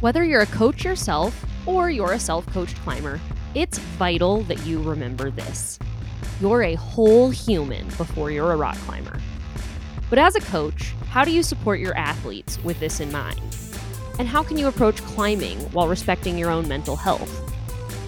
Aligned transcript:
Whether 0.00 0.22
you're 0.22 0.42
a 0.42 0.46
coach 0.46 0.84
yourself 0.84 1.44
or 1.66 1.90
you're 1.90 2.12
a 2.12 2.20
self 2.20 2.46
coached 2.52 2.76
climber, 2.82 3.18
it's 3.56 3.78
vital 3.78 4.42
that 4.42 4.64
you 4.64 4.80
remember 4.80 5.32
this. 5.32 5.76
You're 6.40 6.62
a 6.62 6.76
whole 6.76 7.30
human 7.30 7.88
before 7.88 8.30
you're 8.30 8.52
a 8.52 8.56
rock 8.56 8.76
climber. 8.86 9.18
But 10.08 10.20
as 10.20 10.36
a 10.36 10.40
coach, 10.40 10.94
how 11.08 11.24
do 11.24 11.32
you 11.32 11.42
support 11.42 11.80
your 11.80 11.96
athletes 11.96 12.62
with 12.62 12.78
this 12.78 13.00
in 13.00 13.10
mind? 13.10 13.40
And 14.20 14.28
how 14.28 14.44
can 14.44 14.56
you 14.56 14.68
approach 14.68 15.02
climbing 15.02 15.58
while 15.72 15.88
respecting 15.88 16.38
your 16.38 16.50
own 16.50 16.68
mental 16.68 16.94
health? 16.94 17.50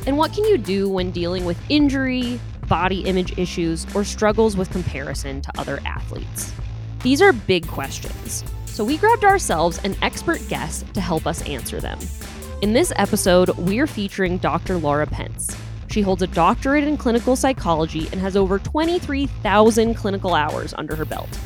And 0.06 0.16
what 0.16 0.32
can 0.32 0.44
you 0.44 0.58
do 0.58 0.88
when 0.88 1.10
dealing 1.10 1.44
with 1.44 1.58
injury, 1.68 2.40
body 2.72 3.00
image 3.02 3.36
issues, 3.36 3.86
or 3.94 4.02
struggles 4.02 4.56
with 4.56 4.70
comparison 4.70 5.42
to 5.42 5.52
other 5.58 5.78
athletes? 5.84 6.54
These 7.02 7.20
are 7.20 7.34
big 7.34 7.66
questions, 7.68 8.42
so 8.64 8.82
we 8.82 8.96
grabbed 8.96 9.24
ourselves 9.24 9.78
an 9.84 9.94
expert 10.00 10.40
guest 10.48 10.86
to 10.94 11.00
help 11.02 11.26
us 11.26 11.46
answer 11.46 11.82
them. 11.82 11.98
In 12.62 12.72
this 12.72 12.90
episode, 12.96 13.50
we're 13.58 13.86
featuring 13.86 14.38
Dr. 14.38 14.78
Lara 14.78 15.06
Pence. 15.06 15.54
She 15.90 16.00
holds 16.00 16.22
a 16.22 16.26
doctorate 16.26 16.84
in 16.84 16.96
clinical 16.96 17.36
psychology 17.36 18.08
and 18.10 18.18
has 18.22 18.38
over 18.38 18.58
23,000 18.58 19.94
clinical 19.94 20.32
hours 20.32 20.72
under 20.78 20.96
her 20.96 21.04
belt. 21.04 21.38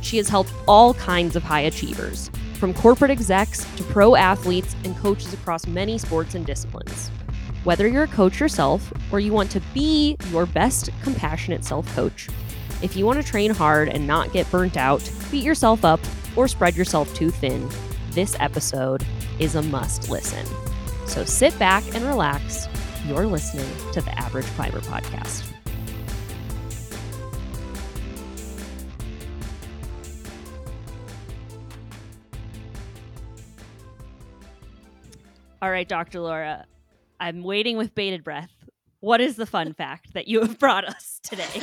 She 0.00 0.16
has 0.16 0.28
helped 0.28 0.52
all 0.66 0.94
kinds 0.94 1.36
of 1.36 1.44
high 1.44 1.60
achievers, 1.60 2.28
from 2.54 2.74
corporate 2.74 3.12
execs 3.12 3.64
to 3.76 3.84
pro 3.84 4.16
athletes 4.16 4.74
and 4.82 4.96
coaches 4.96 5.32
across 5.32 5.64
many 5.68 5.96
sports 5.96 6.34
and 6.34 6.44
disciplines. 6.44 7.12
Whether 7.64 7.86
you're 7.86 8.02
a 8.02 8.08
coach 8.08 8.40
yourself 8.40 8.92
or 9.12 9.20
you 9.20 9.32
want 9.32 9.48
to 9.52 9.60
be 9.72 10.16
your 10.30 10.46
best 10.46 10.90
compassionate 11.04 11.64
self 11.64 11.86
coach, 11.94 12.28
if 12.82 12.96
you 12.96 13.06
want 13.06 13.24
to 13.24 13.30
train 13.30 13.52
hard 13.52 13.88
and 13.88 14.04
not 14.04 14.32
get 14.32 14.50
burnt 14.50 14.76
out, 14.76 15.08
beat 15.30 15.44
yourself 15.44 15.84
up, 15.84 16.00
or 16.34 16.48
spread 16.48 16.74
yourself 16.74 17.14
too 17.14 17.30
thin, 17.30 17.68
this 18.10 18.36
episode 18.40 19.06
is 19.38 19.54
a 19.54 19.62
must 19.62 20.10
listen. 20.10 20.44
So 21.06 21.24
sit 21.24 21.56
back 21.60 21.84
and 21.94 22.04
relax. 22.04 22.66
You're 23.06 23.26
listening 23.26 23.70
to 23.92 24.00
the 24.00 24.18
Average 24.18 24.46
Climber 24.46 24.80
Podcast. 24.80 25.48
All 35.60 35.70
right, 35.70 35.88
Dr. 35.88 36.18
Lara, 36.18 36.66
I'm 37.22 37.44
waiting 37.44 37.76
with 37.76 37.94
bated 37.94 38.24
breath. 38.24 38.50
What 38.98 39.20
is 39.20 39.36
the 39.36 39.46
fun 39.46 39.74
fact 39.74 40.14
that 40.14 40.26
you 40.26 40.40
have 40.40 40.58
brought 40.58 40.84
us 40.84 41.20
today? 41.22 41.46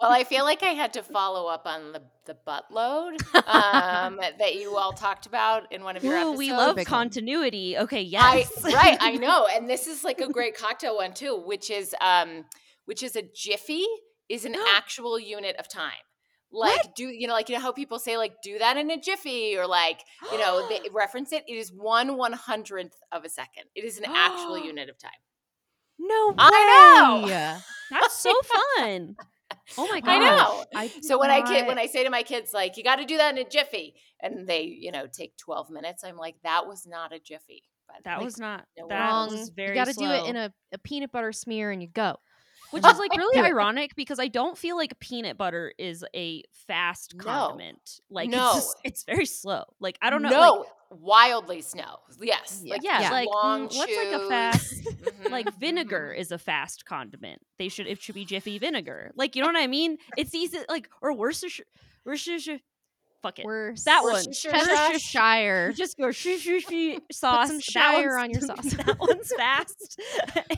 well, 0.00 0.12
I 0.12 0.22
feel 0.22 0.44
like 0.44 0.62
I 0.62 0.70
had 0.70 0.92
to 0.92 1.02
follow 1.02 1.48
up 1.48 1.66
on 1.66 1.92
the 1.92 2.02
the 2.26 2.34
butt 2.46 2.64
load 2.70 3.16
um, 3.46 4.20
that 4.38 4.54
you 4.54 4.76
all 4.76 4.92
talked 4.92 5.26
about 5.26 5.70
in 5.72 5.82
one 5.82 5.96
of 5.96 6.04
your 6.04 6.14
Ooh, 6.14 6.18
episodes. 6.18 6.38
we 6.38 6.52
love 6.52 6.76
Big 6.76 6.88
one. 6.88 6.98
continuity. 6.98 7.76
Okay, 7.76 7.98
I, 8.16 8.46
yes. 8.46 8.64
right, 8.64 8.96
I 9.00 9.16
know, 9.16 9.46
and 9.52 9.68
this 9.68 9.88
is 9.88 10.04
like 10.04 10.20
a 10.20 10.28
great 10.28 10.56
cocktail 10.56 10.96
one 10.96 11.14
too, 11.14 11.42
which 11.44 11.68
is 11.68 11.92
um, 12.00 12.44
which 12.84 13.02
is 13.02 13.16
a 13.16 13.22
jiffy 13.22 13.84
is 14.28 14.44
an 14.44 14.54
actual 14.76 15.18
unit 15.18 15.56
of 15.56 15.68
time. 15.68 16.03
Like 16.54 16.94
do 16.94 17.08
you 17.08 17.26
know 17.26 17.34
like 17.34 17.48
you 17.48 17.56
know 17.56 17.60
how 17.60 17.72
people 17.72 17.98
say 17.98 18.16
like 18.16 18.34
do 18.42 18.58
that 18.58 18.76
in 18.76 18.90
a 18.90 19.00
jiffy 19.00 19.56
or 19.56 19.66
like 19.66 20.00
you 20.30 20.38
know 20.38 20.66
they 20.68 20.80
reference 20.92 21.32
it. 21.32 21.42
It 21.48 21.54
is 21.54 21.72
one 21.72 22.16
one 22.16 22.32
hundredth 22.32 22.96
of 23.12 23.24
a 23.24 23.28
second. 23.28 23.64
It 23.74 23.84
is 23.84 23.98
an 23.98 24.04
actual 24.06 24.58
unit 24.64 24.88
of 24.88 24.98
time. 24.98 25.10
no 25.98 26.28
way. 26.28 26.34
I 26.38 27.20
know. 27.20 27.58
That's 27.90 28.18
so 28.18 28.32
fun. 28.76 29.16
Oh 29.78 29.88
my 29.90 30.00
god 30.00 30.10
I 30.10 30.18
know. 30.18 30.64
I 30.74 30.92
So 31.02 31.18
when 31.18 31.30
I 31.30 31.42
kid 31.42 31.66
when 31.66 31.78
I 31.78 31.86
say 31.86 32.04
to 32.04 32.10
my 32.10 32.22
kids 32.22 32.52
like 32.52 32.76
you 32.76 32.84
got 32.84 32.96
to 32.96 33.04
do 33.04 33.16
that 33.16 33.36
in 33.36 33.44
a 33.44 33.48
jiffy 33.48 33.94
and 34.20 34.46
they 34.46 34.62
you 34.62 34.92
know 34.92 35.06
take 35.06 35.36
12 35.38 35.70
minutes 35.70 36.04
I'm 36.04 36.16
like 36.16 36.36
that 36.44 36.66
was 36.66 36.86
not 36.86 37.12
a 37.12 37.18
jiffy. 37.18 37.64
But 37.86 38.04
that 38.04 38.16
like, 38.18 38.24
was 38.24 38.38
not 38.38 38.64
no 38.78 38.88
that 38.88 39.10
Wrong. 39.10 39.30
was 39.30 39.50
very 39.50 39.70
you 39.70 39.74
got 39.74 39.92
to 39.92 39.92
do 39.92 40.08
it 40.08 40.26
in 40.26 40.36
a, 40.36 40.52
a 40.72 40.78
peanut 40.78 41.12
butter 41.12 41.32
smear 41.32 41.70
and 41.70 41.82
you 41.82 41.88
go. 41.88 42.16
Which 42.74 42.84
is 42.84 42.98
like 42.98 43.16
really 43.16 43.40
ironic 43.46 43.94
because 43.96 44.18
I 44.18 44.28
don't 44.28 44.58
feel 44.58 44.76
like 44.76 44.98
peanut 45.00 45.38
butter 45.38 45.72
is 45.78 46.04
a 46.14 46.42
fast 46.66 47.14
No. 47.16 47.24
condiment. 47.24 48.00
Like 48.10 48.28
No. 48.28 48.48
it's 48.48 48.56
just, 48.56 48.76
it's 48.84 49.04
very 49.04 49.26
slow. 49.26 49.64
Like 49.80 49.96
I 50.02 50.10
don't 50.10 50.22
know. 50.22 50.30
No, 50.30 50.52
like, 50.58 50.68
wildly 51.00 51.62
snow. 51.62 51.98
Yes. 52.20 52.60
Yeah. 52.64 52.74
Like, 52.74 52.82
yeah, 52.84 53.10
like 53.10 53.28
long 53.28 53.68
mm, 53.68 53.76
what's 53.76 53.96
like 53.96 54.12
a 54.12 54.28
fast 54.28 54.74
Mhm, 54.84 55.30
like 55.30 55.54
vinegar 55.58 56.12
is 56.12 56.30
a 56.32 56.38
fast 56.38 56.84
condiment. 56.84 57.40
They 57.58 57.68
should 57.68 57.86
it 57.86 58.02
should 58.02 58.14
be 58.14 58.24
Jiffy 58.24 58.58
vinegar. 58.58 59.12
Like 59.16 59.36
you 59.36 59.42
know 59.42 59.48
what 59.48 59.56
I 59.56 59.66
mean? 59.66 59.98
It's 60.16 60.34
easy 60.34 60.58
like 60.68 60.88
or 61.00 61.12
Worcestershire 61.14 61.66
Worcestershire 62.04 62.60
fuck 63.24 63.38
it. 63.38 63.44
We're 63.46 63.74
That 63.86 64.02
one. 64.02 64.12
Worcestershire 64.12 64.52
sauce. 64.52 64.68
Worcestershire. 64.68 65.68
You 65.70 65.74
just 65.76 65.98
go 65.98 66.10
shoo 66.12 66.38
shoo 66.38 66.60
shoo 66.68 66.98
sauce. 67.10 67.48
some 67.48 67.58
Shire 67.60 68.18
on 68.18 68.30
your 68.30 68.40
sauce. 68.50 68.74
that 68.74 68.96
one's 68.98 69.32
fast, 69.36 70.00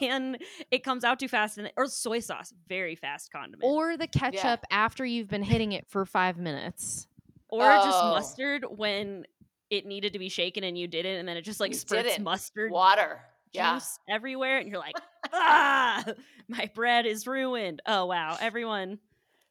and 0.03 0.37
it 0.71 0.83
comes 0.85 1.05
out 1.05 1.19
too 1.21 1.29
fast. 1.29 1.59
And 1.59 1.71
or 1.77 1.87
soy 1.87 2.19
sauce, 2.21 2.53
very 2.69 2.97
fast 2.97 3.31
condiment. 3.33 3.63
Or, 3.65 3.93
Or 3.93 3.97
the 3.97 4.07
ketchup 4.09 4.61
after 4.71 5.05
you've 5.05 5.29
been 5.29 5.43
hitting 5.45 5.73
it 5.73 5.87
for 5.89 6.05
five 6.05 6.37
minutes. 6.39 7.07
Or 7.49 7.61
just 7.63 7.99
Oh. 8.03 8.11
mustard 8.11 8.65
when 8.69 9.25
it 9.71 9.87
needed 9.87 10.13
to 10.15 10.19
be 10.19 10.29
shaken 10.29 10.65
and 10.65 10.77
you 10.77 10.89
did 10.89 11.07
it, 11.07 11.19
and 11.19 11.29
then 11.29 11.37
it 11.37 11.43
just 11.43 11.61
like 11.61 11.71
You 11.73 11.79
spurts 11.79 12.19
mustard 12.19 12.71
Water. 12.73 13.21
Yeah. 13.53 13.75
juice 13.75 13.99
everywhere, 14.09 14.59
and 14.59 14.69
you're 14.69 14.81
like, 14.81 14.97
ah, 15.33 16.05
my 16.49 16.69
bread 16.75 17.07
is 17.07 17.27
ruined. 17.27 17.81
Oh 17.87 18.07
wow, 18.07 18.37
everyone. 18.41 18.99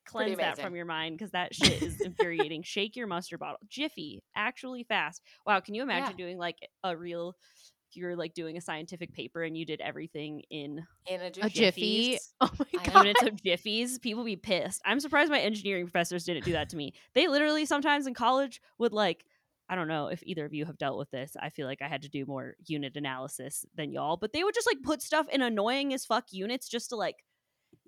Cleanse 0.06 0.38
that 0.38 0.60
from 0.60 0.76
your 0.76 0.86
mind 0.86 1.18
because 1.18 1.32
that 1.32 1.54
shit 1.56 1.82
is 1.82 2.00
infuriating. 2.02 2.64
Shake 2.64 2.96
your 2.96 3.08
mustard 3.08 3.40
bottle. 3.40 3.60
Jiffy, 3.70 4.22
actually 4.36 4.84
fast. 4.84 5.22
Wow, 5.46 5.60
can 5.60 5.76
you 5.76 5.84
imagine 5.84 6.16
doing 6.16 6.38
like 6.38 6.58
a 6.84 6.96
real 6.96 7.36
if 7.90 7.96
you 7.98 8.06
were 8.06 8.16
like 8.16 8.34
doing 8.34 8.58
a 8.58 8.62
scientific 8.62 9.14
paper 9.14 9.44
and 9.44 9.56
you 9.58 9.66
did 9.66 9.80
everything 9.82 10.42
in 10.50 10.86
In 11.08 11.22
a 11.22 11.26
A 11.28 11.32
jiffy. 11.32 11.50
jiffy. 11.50 12.18
Oh 12.42 12.52
my 12.60 12.84
god. 12.84 12.96
units 13.06 13.24
of 13.24 13.30
jiffies, 13.36 14.02
people 14.02 14.24
be 14.24 14.36
pissed. 14.36 14.82
I'm 14.86 15.00
surprised 15.00 15.32
my 15.32 15.40
engineering 15.40 15.86
professors 15.86 16.26
didn't 16.26 16.46
do 16.46 16.52
that 16.54 16.70
to 16.70 16.78
me. 16.78 16.94
They 17.14 17.28
literally 17.28 17.66
sometimes 17.66 18.06
in 18.08 18.14
college 18.14 18.62
would 18.80 18.92
like, 18.92 19.24
I 19.70 19.76
don't 19.76 19.88
know 19.88 20.08
if 20.08 20.22
either 20.24 20.46
of 20.46 20.54
you 20.54 20.66
have 20.66 20.78
dealt 20.78 20.98
with 20.98 21.10
this. 21.12 21.36
I 21.40 21.50
feel 21.50 21.68
like 21.68 21.82
I 21.82 21.88
had 21.88 22.02
to 22.04 22.10
do 22.10 22.26
more 22.26 22.56
unit 22.68 22.96
analysis 22.98 23.66
than 23.76 23.92
y'all, 23.92 24.18
but 24.18 24.34
they 24.34 24.44
would 24.44 24.54
just 24.56 24.68
like 24.68 24.82
put 24.84 25.02
stuff 25.02 25.28
in 25.30 25.42
annoying 25.42 25.94
as 25.94 26.06
fuck 26.06 26.26
units 26.32 26.68
just 26.68 26.90
to 26.90 26.96
like 26.96 27.24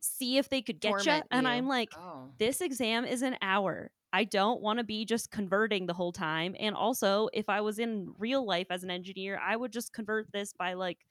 see 0.01 0.37
if 0.37 0.49
they 0.49 0.61
could 0.61 0.79
get 0.79 1.05
you. 1.05 1.21
And. 1.31 1.47
I'm 1.47 1.67
like, 1.67 1.89
Oh. 1.97 2.29
this 2.37 2.61
exam 2.61 3.05
is 3.05 3.21
an 3.21 3.37
hour. 3.41 3.91
I 4.13 4.23
don't 4.23 4.61
want 4.61 4.79
to 4.79 4.85
be 4.85 5.05
just 5.05 5.31
converting 5.31 5.85
the 5.85 5.93
whole 5.93 6.11
time. 6.11 6.55
And 6.59 6.75
also, 6.75 7.29
if 7.33 7.49
I 7.49 7.61
was 7.61 7.77
in 7.79 8.13
real 8.17 8.45
life 8.45 8.67
as 8.69 8.83
an 8.83 8.89
engineer, 8.89 9.39
I 9.43 9.55
would 9.55 9.71
just 9.71 9.91
convert 9.93 10.31
this 10.31 10.53
by 10.53 10.73
like 10.73 11.05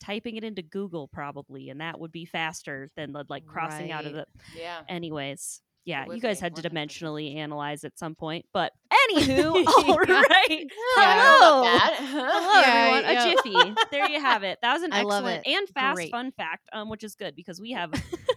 typing 0.00 0.36
it 0.36 0.44
into 0.44 0.62
Google 0.62 1.08
probably, 1.08 1.70
and 1.70 1.80
that 1.80 1.98
would 2.00 2.12
be 2.12 2.24
faster 2.24 2.88
than 2.96 3.14
like 3.28 3.46
crossing 3.46 3.92
out 3.92 4.06
of 4.06 4.12
the. 4.12 4.18
Right. 4.18 4.60
Yeah. 4.60 4.80
Anyways, 4.88 5.60
yeah, 5.84 6.04
you 6.12 6.20
guys 6.20 6.40
had 6.40 6.54
to 6.56 6.62
100%. 6.62 6.72
dimensionally 6.72 7.36
analyze 7.36 7.84
at 7.84 7.98
some 7.98 8.14
point, 8.14 8.44
but 8.52 8.72
anywho, 9.12 9.64
all 9.88 9.96
right. 9.98 10.48
Yeah, 10.50 10.66
I 10.98 11.16
know 11.16 11.64
Hello. 11.66 12.22
Hello, 12.30 12.60
Yeah, 12.60 12.66
everyone. 12.66 13.12
yeah. 13.14 13.24
A 13.24 13.34
jiffy. 13.64 13.74
There 13.90 14.08
you 14.10 14.20
have 14.20 14.42
it. 14.42 14.58
That 14.62 14.74
was 14.74 14.82
an 14.82 14.92
I 14.92 15.00
excellent 15.00 15.46
and 15.46 15.68
fast 15.70 15.94
Great. 15.96 16.10
fun 16.10 16.32
fact, 16.32 16.68
um, 16.72 16.88
which 16.90 17.02
is 17.04 17.14
good 17.14 17.34
because 17.34 17.60
we 17.60 17.72
have 17.72 17.92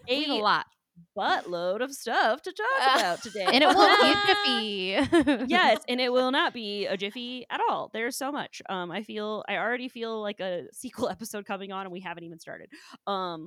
a 0.09 0.25
lot. 0.39 0.65
buttload 1.17 1.81
of 1.81 1.91
stuff 1.91 2.41
to 2.43 2.51
talk 2.53 2.97
about 2.99 3.21
today. 3.23 3.45
And 3.51 3.63
it 3.63 3.67
won't 3.67 4.01
be 4.47 4.93
a 4.93 5.05
jiffy. 5.05 5.45
yes, 5.49 5.81
and 5.89 5.99
it 5.99 6.11
will 6.13 6.31
not 6.31 6.53
be 6.53 6.85
a 6.85 6.95
jiffy 6.97 7.45
at 7.49 7.59
all. 7.69 7.89
There's 7.93 8.15
so 8.17 8.31
much. 8.31 8.61
Um, 8.69 8.91
I 8.91 9.03
feel 9.03 9.43
I 9.49 9.57
already 9.57 9.89
feel 9.89 10.21
like 10.21 10.39
a 10.39 10.63
sequel 10.71 11.09
episode 11.09 11.45
coming 11.45 11.71
on, 11.71 11.85
and 11.85 11.91
we 11.91 11.99
haven't 11.99 12.23
even 12.23 12.39
started. 12.39 12.69
Um, 13.07 13.45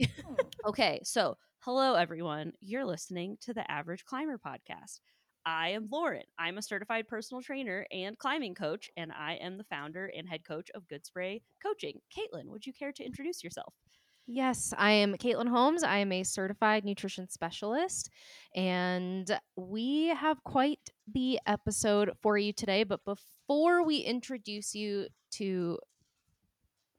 okay, 0.66 1.00
so 1.04 1.36
hello 1.66 1.94
everyone. 1.94 2.52
You're 2.60 2.84
listening 2.84 3.38
to 3.40 3.52
the 3.52 3.68
Average 3.68 4.04
Climber 4.04 4.38
podcast. 4.38 5.00
I 5.44 5.70
am 5.70 5.88
Lauren. 5.90 6.22
I'm 6.38 6.58
a 6.58 6.62
certified 6.62 7.08
personal 7.08 7.42
trainer 7.42 7.84
and 7.90 8.16
climbing 8.16 8.54
coach, 8.54 8.88
and 8.96 9.10
I 9.10 9.32
am 9.42 9.58
the 9.58 9.64
founder 9.64 10.08
and 10.16 10.28
head 10.28 10.44
coach 10.46 10.70
of 10.76 10.86
Good 10.86 11.04
Spray 11.04 11.42
Coaching. 11.60 11.98
Caitlin, 12.16 12.46
would 12.50 12.64
you 12.66 12.72
care 12.72 12.92
to 12.92 13.04
introduce 13.04 13.42
yourself? 13.42 13.74
Yes, 14.28 14.72
I 14.78 14.92
am 14.92 15.16
Caitlin 15.16 15.48
Holmes. 15.48 15.82
I 15.82 15.98
am 15.98 16.12
a 16.12 16.22
certified 16.22 16.84
nutrition 16.84 17.28
specialist, 17.28 18.10
and 18.54 19.28
we 19.56 20.06
have 20.06 20.44
quite 20.44 20.90
the 21.12 21.40
episode 21.48 22.12
for 22.22 22.38
you 22.38 22.52
today. 22.52 22.84
But 22.84 23.04
before 23.04 23.84
we 23.84 23.96
introduce 23.96 24.72
you 24.72 25.08
to 25.32 25.80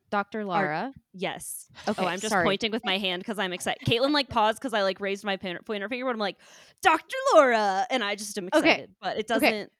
Dr. 0.09 0.45
Lara, 0.45 0.94
Yes. 1.13 1.68
Oh, 1.88 1.92
okay, 1.92 2.04
oh, 2.04 2.07
I'm 2.07 2.19
just 2.19 2.31
sorry. 2.31 2.45
pointing 2.45 2.71
with 2.71 2.86
my 2.86 2.98
hand 2.98 3.21
because 3.21 3.39
I'm 3.39 3.51
excited. 3.54 3.81
Caitlin 3.88 4.12
like 4.12 4.30
paused 4.30 4.59
because 4.59 4.74
I 4.74 4.83
like 4.83 5.00
raised 5.01 5.24
my 5.25 5.36
pin- 5.38 5.59
pointer 5.65 5.89
finger, 5.89 6.06
but 6.06 6.12
I'm 6.12 6.18
like, 6.18 6.38
Dr. 6.81 7.15
Lara, 7.36 7.86
and 7.89 8.04
I 8.04 8.15
just 8.15 8.38
am 8.38 8.50
Okay. 8.54 8.69
excited. 8.69 8.92
But 9.01 9.18
it 9.18 9.27
doesn't 9.27 9.71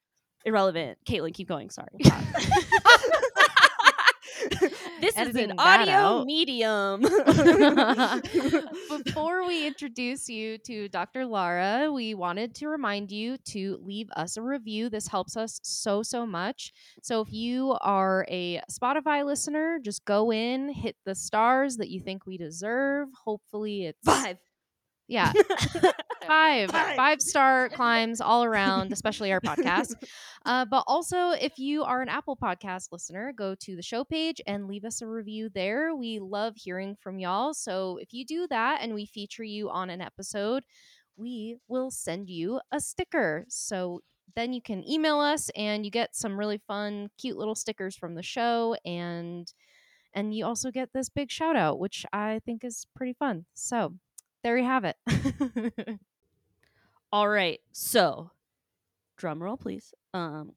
irrelevant. 0.46 0.98
Caitlin, 1.08 1.34
keep 1.34 1.48
going. 1.48 1.70
Sorry. 1.70 1.88
This 5.00 5.18
is 5.18 5.36
an 5.36 5.54
audio 5.58 6.26
medium. 6.26 7.02
Before 9.04 9.46
we 9.46 9.68
introduce 9.68 10.28
you 10.28 10.58
to 10.60 10.90
Dr. 10.90 11.26
Lara, 11.26 11.92
we 11.92 12.14
wanted 12.16 12.56
to 12.56 12.68
remind 12.68 13.12
you 13.12 13.38
to 13.50 13.80
leave 13.82 14.10
us 14.16 14.38
a 14.38 14.42
review. 14.42 14.90
This 14.90 15.08
helps 15.08 15.38
us 15.38 15.60
so, 15.64 16.04
so 16.04 16.26
much. 16.26 16.74
So 17.04 17.22
if 17.22 17.32
you 17.32 17.78
are 17.82 18.26
a 18.30 18.62
Spotify 18.72 19.26
listener, 19.26 19.80
just 19.84 20.06
go 20.06 20.32
in, 20.32 20.70
hit 20.70 20.96
the 21.06 21.16
stars 21.16 21.78
that 21.78 21.90
you 21.90 22.02
think 22.02 22.26
we 22.26 22.38
deserve. 22.38 23.10
Hopefully 23.26 23.86
it's 23.86 24.04
Five. 24.04 24.38
Yeah, 25.08 25.32
five, 26.28 26.72
Five. 26.72 27.22
star 27.22 27.70
climbs 27.70 28.20
all 28.20 28.44
around, 28.44 28.92
especially 28.94 29.32
our 29.32 29.40
podcast. 29.40 29.94
Uh, 30.46 30.66
but 30.66 30.84
also, 30.88 31.32
if 31.32 31.58
you 31.58 31.84
are 31.84 32.02
an 32.02 32.10
Apple 32.10 32.36
Podcast 32.36 32.92
listener, 32.92 33.34
go 33.36 33.56
to 33.56 33.76
the 33.76 33.82
show 33.82 34.04
page 34.04 34.42
and 34.46 34.68
leave 34.68 34.84
us 34.84 35.02
a 35.02 35.08
review 35.08 35.50
there. 35.54 35.96
We 35.96 36.20
love 36.20 36.56
hearing 36.58 36.98
from 37.02 37.20
y'all. 37.20 37.54
So 37.54 37.98
if 38.02 38.14
you 38.14 38.26
do 38.26 38.48
that 38.50 38.80
and 38.82 38.94
we 38.94 39.06
feature 39.06 39.44
you 39.44 39.70
on 39.70 39.90
an 39.90 40.02
episode, 40.02 40.64
we 41.16 41.58
will 41.68 41.90
send 41.90 42.30
you 42.30 42.60
a 42.72 42.80
sticker. 42.80 43.46
So 43.48 44.02
then 44.36 44.54
you 44.54 44.62
can 44.62 44.88
email 44.88 45.20
us 45.20 45.50
and 45.56 45.86
you 45.86 45.92
get 45.92 46.16
some 46.16 46.38
really 46.38 46.62
fun, 46.68 47.10
cute 47.18 47.38
little 47.38 47.56
stickers 47.56 47.96
from 47.96 48.16
the 48.16 48.24
show 48.24 48.76
and 48.86 49.52
and 50.14 50.34
you 50.34 50.46
also 50.46 50.72
get 50.72 50.90
this 50.94 51.10
big 51.10 51.30
shout 51.30 51.56
out, 51.56 51.80
which 51.80 52.04
I 52.12 52.42
think 52.46 52.64
is 52.64 52.88
pretty 52.96 53.14
fun. 53.14 53.46
So 53.54 53.94
there 54.48 54.58
you 54.58 54.64
have 54.64 54.86
it. 54.86 54.96
All 57.12 57.28
right. 57.28 57.60
So, 57.74 58.32
drum 59.18 59.44
roll, 59.44 59.58
please. 59.58 59.94
Um, 60.14 60.54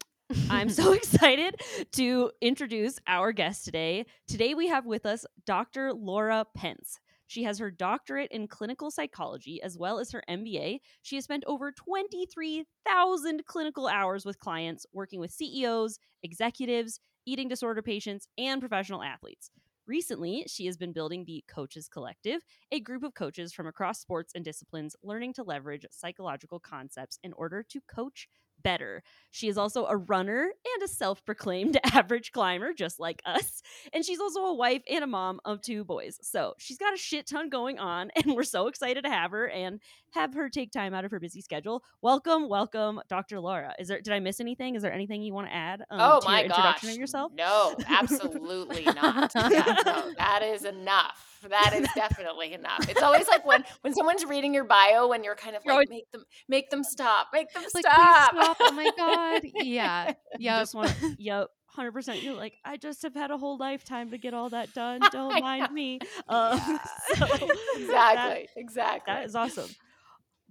I'm 0.48 0.68
so 0.70 0.92
excited 1.02 1.56
to 1.92 2.30
introduce 2.40 3.00
our 3.08 3.32
guest 3.32 3.64
today. 3.64 4.06
Today 4.28 4.54
we 4.54 4.68
have 4.68 4.86
with 4.86 5.06
us 5.06 5.26
Dr. 5.44 5.92
Lara 5.92 6.46
Pence. 6.56 7.00
She 7.26 7.42
has 7.42 7.58
her 7.58 7.72
doctorate 7.72 8.30
in 8.30 8.46
clinical 8.46 8.92
psychology 8.92 9.60
as 9.60 9.76
well 9.76 9.98
as 9.98 10.12
her 10.12 10.22
MBA. 10.30 10.78
She 11.02 11.16
has 11.16 11.24
spent 11.24 11.42
over 11.48 11.72
23,000 11.72 13.42
clinical 13.46 13.88
hours 13.88 14.24
with 14.24 14.38
clients 14.38 14.86
working 14.92 15.18
with 15.18 15.32
CEOs, 15.32 15.98
executives, 16.22 17.00
eating 17.26 17.48
disorder 17.48 17.82
patients, 17.82 18.28
and 18.38 18.60
professional 18.60 19.02
athletes. 19.02 19.50
Recently, 19.90 20.44
she 20.46 20.66
has 20.66 20.76
been 20.76 20.92
building 20.92 21.24
the 21.24 21.42
Coaches 21.48 21.88
Collective, 21.88 22.42
a 22.70 22.78
group 22.78 23.02
of 23.02 23.14
coaches 23.14 23.52
from 23.52 23.66
across 23.66 23.98
sports 23.98 24.30
and 24.36 24.44
disciplines 24.44 24.94
learning 25.02 25.32
to 25.32 25.42
leverage 25.42 25.84
psychological 25.90 26.60
concepts 26.60 27.18
in 27.24 27.32
order 27.32 27.64
to 27.64 27.80
coach 27.92 28.28
better. 28.62 29.02
She 29.32 29.48
is 29.48 29.58
also 29.58 29.86
a 29.86 29.96
runner 29.96 30.42
and 30.42 30.82
a 30.84 30.86
self 30.86 31.24
proclaimed 31.24 31.76
average 31.92 32.30
climber, 32.30 32.72
just 32.72 33.00
like 33.00 33.20
us. 33.24 33.62
And 33.92 34.04
she's 34.04 34.20
also 34.20 34.44
a 34.44 34.54
wife 34.54 34.82
and 34.88 35.02
a 35.02 35.08
mom 35.08 35.40
of 35.44 35.60
two 35.60 35.82
boys. 35.82 36.20
So 36.22 36.54
she's 36.58 36.78
got 36.78 36.94
a 36.94 36.98
shit 36.98 37.26
ton 37.26 37.48
going 37.48 37.80
on, 37.80 38.12
and 38.16 38.36
we're 38.36 38.44
so 38.44 38.68
excited 38.68 39.02
to 39.02 39.10
have 39.10 39.32
her 39.32 39.48
and 39.48 39.80
have 40.12 40.34
her 40.34 40.48
take 40.48 40.72
time 40.72 40.94
out 40.94 41.04
of 41.04 41.10
her 41.10 41.20
busy 41.20 41.40
schedule. 41.40 41.82
Welcome, 42.02 42.48
welcome, 42.48 43.00
Dr. 43.08 43.40
Lara. 43.40 43.74
Is 43.78 43.88
there 43.88 44.00
did 44.00 44.12
I 44.12 44.20
miss 44.20 44.40
anything? 44.40 44.74
Is 44.74 44.82
there 44.82 44.92
anything 44.92 45.22
you 45.22 45.32
want 45.34 45.48
to 45.48 45.54
add 45.54 45.82
um, 45.90 46.00
oh 46.00 46.20
to 46.20 46.26
my 46.26 46.38
your 46.38 46.46
introduction 46.46 46.88
gosh. 46.88 46.94
of 46.96 47.00
yourself? 47.00 47.32
No, 47.34 47.74
absolutely 47.88 48.84
not. 48.84 49.32
Yeah, 49.34 49.76
no, 49.86 50.12
that 50.18 50.42
is 50.42 50.64
enough. 50.64 51.26
That 51.48 51.72
is 51.74 51.88
definitely 51.94 52.52
enough. 52.52 52.88
It's 52.88 53.02
always 53.02 53.26
like 53.28 53.46
when 53.46 53.64
when 53.80 53.94
someone's 53.94 54.24
reading 54.26 54.52
your 54.52 54.64
bio 54.64 55.08
when 55.08 55.24
you're 55.24 55.34
kind 55.34 55.56
of 55.56 55.64
like 55.64 55.88
make 55.88 56.10
them 56.12 56.24
make 56.48 56.70
them 56.70 56.84
stop, 56.84 57.28
make 57.32 57.52
them 57.52 57.62
like, 57.74 57.86
stop. 57.86 58.32
stop. 58.34 58.56
Oh 58.60 58.72
my 58.72 58.90
God. 58.96 59.42
Yeah. 59.54 60.12
Just 60.60 60.74
want 60.74 60.94
yep. 61.18 61.48
Hundred 61.66 61.92
percent. 61.92 62.22
You're 62.22 62.34
like, 62.34 62.54
I 62.64 62.76
just 62.76 63.02
have 63.02 63.14
had 63.14 63.30
a 63.30 63.38
whole 63.38 63.56
lifetime 63.56 64.10
to 64.10 64.18
get 64.18 64.34
all 64.34 64.48
that 64.50 64.74
done. 64.74 65.00
Don't 65.12 65.40
mind 65.40 65.72
me. 65.72 66.00
Um, 66.28 66.58
Yeah. 66.58 66.78
so 67.14 67.26
that- 67.26 67.48
exactly. 67.76 68.48
exactly. 68.56 69.14
That 69.14 69.24
is 69.24 69.34
awesome. 69.36 69.70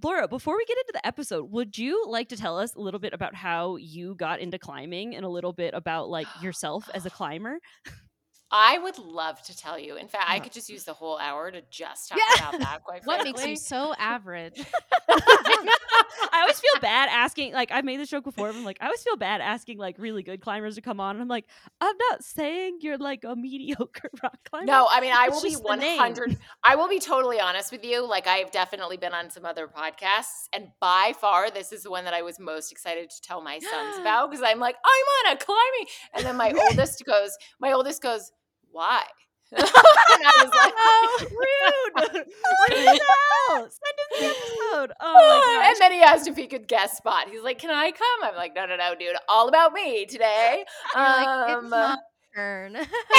Lara, 0.01 0.27
before 0.27 0.55
we 0.55 0.65
get 0.65 0.77
into 0.77 0.93
the 0.93 1.05
episode, 1.05 1.51
would 1.51 1.77
you 1.77 2.05
like 2.07 2.29
to 2.29 2.37
tell 2.37 2.57
us 2.57 2.75
a 2.75 2.79
little 2.79 2.99
bit 2.99 3.13
about 3.13 3.35
how 3.35 3.75
you 3.75 4.15
got 4.15 4.39
into 4.39 4.57
climbing 4.57 5.15
and 5.15 5.25
a 5.25 5.29
little 5.29 5.53
bit 5.53 5.73
about 5.73 6.09
like 6.09 6.27
yourself 6.41 6.89
as 6.93 7.05
a 7.05 7.09
climber? 7.09 7.59
I 8.51 8.77
would 8.79 8.97
love 8.97 9.41
to 9.43 9.55
tell 9.55 9.77
you. 9.77 9.95
In 9.97 10.07
fact, 10.07 10.25
I 10.27 10.37
Uh. 10.37 10.39
could 10.39 10.51
just 10.53 10.69
use 10.69 10.83
the 10.83 10.93
whole 10.93 11.17
hour 11.19 11.51
to 11.51 11.61
just 11.69 12.09
talk 12.09 12.17
Yeah. 12.17 12.49
about 12.49 12.59
that. 12.59 12.83
Quite 12.83 13.03
What 13.05 13.21
frankly. 13.21 13.31
makes 13.31 13.45
you 13.45 13.55
so 13.57 13.93
average? 13.97 14.59
I 16.31 16.41
always 16.41 16.59
feel 16.59 16.79
bad 16.81 17.09
asking, 17.11 17.53
like, 17.53 17.71
I've 17.71 17.83
made 17.85 17.99
this 17.99 18.09
joke 18.09 18.23
before. 18.23 18.49
I'm 18.49 18.63
like, 18.63 18.77
I 18.81 18.85
always 18.85 19.01
feel 19.03 19.17
bad 19.17 19.41
asking, 19.41 19.77
like, 19.77 19.97
really 19.97 20.21
good 20.23 20.41
climbers 20.41 20.75
to 20.75 20.81
come 20.81 20.99
on. 20.99 21.15
And 21.15 21.21
I'm 21.21 21.27
like, 21.27 21.45
I'm 21.81 21.95
not 22.11 22.23
saying 22.23 22.79
you're 22.81 22.97
like 22.97 23.23
a 23.23 23.35
mediocre 23.35 24.09
rock 24.23 24.37
climber. 24.49 24.67
No, 24.71 24.87
I 24.89 25.01
mean 25.01 25.11
I 25.13 25.25
It's 25.27 25.35
will 25.35 25.41
be 25.41 25.49
just 25.51 25.63
the 25.63 25.75
name. 25.75 25.97
100 25.99 26.37
I 26.63 26.75
will 26.75 26.87
be 26.87 26.99
totally 26.99 27.39
honest 27.39 27.71
with 27.71 27.83
you. 27.83 28.05
Like 28.07 28.27
I've 28.27 28.51
definitely 28.51 28.97
been 28.97 29.13
on 29.13 29.29
some 29.29 29.45
other 29.45 29.67
podcasts 29.67 30.47
and 30.53 30.69
by 30.79 31.13
far 31.19 31.49
this 31.49 31.71
is 31.71 31.83
the 31.83 31.89
one 31.91 32.03
that 32.05 32.13
I 32.13 32.21
was 32.21 32.39
most 32.39 32.71
excited 32.71 33.09
to 33.09 33.21
tell 33.21 33.41
my 33.41 33.59
sons 33.59 33.97
about 34.01 34.29
because 34.29 34.43
I'm 34.45 34.59
like 34.59 34.75
I'm 34.85 35.27
on 35.31 35.35
a 35.35 35.37
climbing 35.39 35.87
and 36.13 36.25
then 36.25 36.35
my 36.37 36.51
oldest 36.69 37.03
goes 37.05 37.31
my 37.59 37.71
oldest 37.71 38.01
goes 38.01 38.31
why? 38.71 39.03
and 39.51 39.63
I 39.63 40.43
was 40.43 40.51
like 40.55 40.73
Oh, 40.77 41.25
rude. 41.31 43.01
Out. 43.01 43.61
Send 43.61 43.63
us 43.63 44.19
the 44.19 44.25
episode. 44.25 44.91
Oh 45.01 45.57
my 45.59 45.69
and 45.69 45.75
then 45.79 45.91
he 45.91 46.01
asked 46.01 46.27
if 46.27 46.35
he 46.35 46.45
could 46.47 46.67
guest 46.67 46.97
spot. 46.97 47.29
He's 47.29 47.41
like, 47.41 47.57
"Can 47.59 47.71
I 47.71 47.91
come?" 47.91 48.23
I'm 48.23 48.35
like, 48.35 48.53
"No, 48.55 48.65
no, 48.67 48.75
no, 48.75 48.93
dude. 48.99 49.15
All 49.27 49.47
about 49.49 49.73
me 49.73 50.05
today." 50.05 50.65
Like, 50.95 51.27
Um, 51.27 51.69
my 51.69 51.97
turn. 52.35 52.75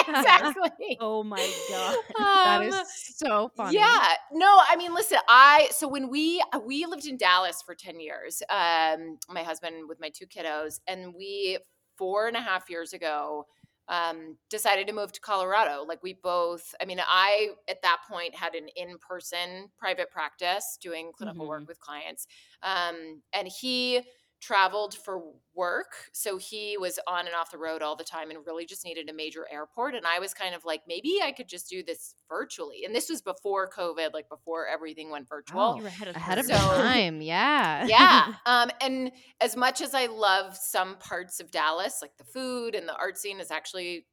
exactly. 0.09 0.97
Oh 1.01 1.25
my 1.25 1.39
god. 1.69 1.97
that 2.19 2.57
Um, 2.61 2.63
is 2.69 2.77
so 3.17 3.51
funny. 3.57 3.77
Yeah. 3.77 4.13
No, 4.33 4.61
I 4.69 4.77
mean, 4.77 4.95
listen, 4.95 5.19
I 5.29 5.69
so 5.73 5.89
when 5.89 6.09
we 6.11 6.43
uh, 6.53 6.61
we 6.65 6.87
lived 6.87 7.07
in 7.07 7.17
Dallas 7.17 7.61
for 7.63 7.75
10 7.75 7.99
years, 8.01 8.41
um, 8.51 9.19
my 9.29 9.43
husband 9.43 9.89
with 9.89 9.99
my 10.01 10.11
two 10.15 10.27
kiddos, 10.27 10.79
and 10.87 11.13
we 11.15 11.59
four 11.99 12.29
and 12.29 12.37
a 12.37 12.41
half 12.41 12.71
years 12.71 12.93
ago 12.93 13.47
um 13.91 14.39
decided 14.49 14.87
to 14.87 14.95
move 14.95 15.13
to 15.13 15.21
Colorado. 15.21 15.85
Like 15.87 16.03
we 16.03 16.15
both, 16.15 16.75
I 16.81 16.87
mean, 16.87 17.01
I 17.07 17.51
at 17.69 17.83
that 17.83 17.99
point 18.09 18.35
had 18.35 18.55
an 18.55 18.69
in-person 18.77 19.69
private 19.79 20.11
practice 20.11 20.79
doing 20.81 21.11
clinical 21.15 21.47
work 21.47 21.69
with 21.69 21.81
clients. 21.81 22.27
Um, 22.63 23.21
and 23.35 23.49
he 23.49 24.01
traveled 24.41 24.95
for 24.95 25.21
work. 25.55 25.93
So 26.13 26.39
he 26.39 26.79
was 26.79 26.99
on 27.07 27.27
and 27.27 27.35
off 27.35 27.51
the 27.51 27.59
road 27.59 27.83
all 27.83 27.95
the 27.95 28.05
time 28.05 28.31
and 28.31 28.39
really 28.47 28.65
just 28.65 28.85
needed 28.85 29.09
a 29.11 29.13
major 29.13 29.47
airport. 29.53 29.95
And 29.95 30.07
I 30.07 30.19
was 30.19 30.33
kind 30.33 30.55
of 30.55 30.65
like, 30.65 30.83
maybe 30.89 31.21
I 31.23 31.33
could 31.33 31.47
just 31.49 31.69
do 31.69 31.83
this 31.83 32.15
virtually. 32.29 32.85
And 32.87 32.95
this 32.95 33.11
was 33.11 33.21
before 33.21 33.69
COVID, 33.69 34.15
like 34.15 34.29
before 34.31 34.67
everything 34.67 35.11
went 35.11 35.29
virtual. 35.29 35.61
Wow. 35.61 35.77
You 35.77 35.83
were 35.83 35.89
ahead 35.89 36.09
of, 36.09 36.17
Ahead 36.17 36.39
of 36.39 36.47
the 36.47 36.59
So- 36.59 36.77
time. 36.77 37.21
Yeah. 37.21 37.87
yeah. 37.87 38.35
Um, 38.47 38.71
and 38.81 39.13
as 39.41 39.55
much 39.57 39.81
as 39.83 39.95
I 39.95 40.07
love 40.07 40.57
some 40.57 40.97
parts 40.97 41.41
of 41.41 41.51
Dallas, 41.51 41.99
like 42.01 42.17
the 42.17 42.25
food 42.25 42.75
and 42.75 42.89
the 42.89 42.97
art 42.97 43.19
scene 43.19 43.39
is 43.41 43.51
actually 43.51 44.07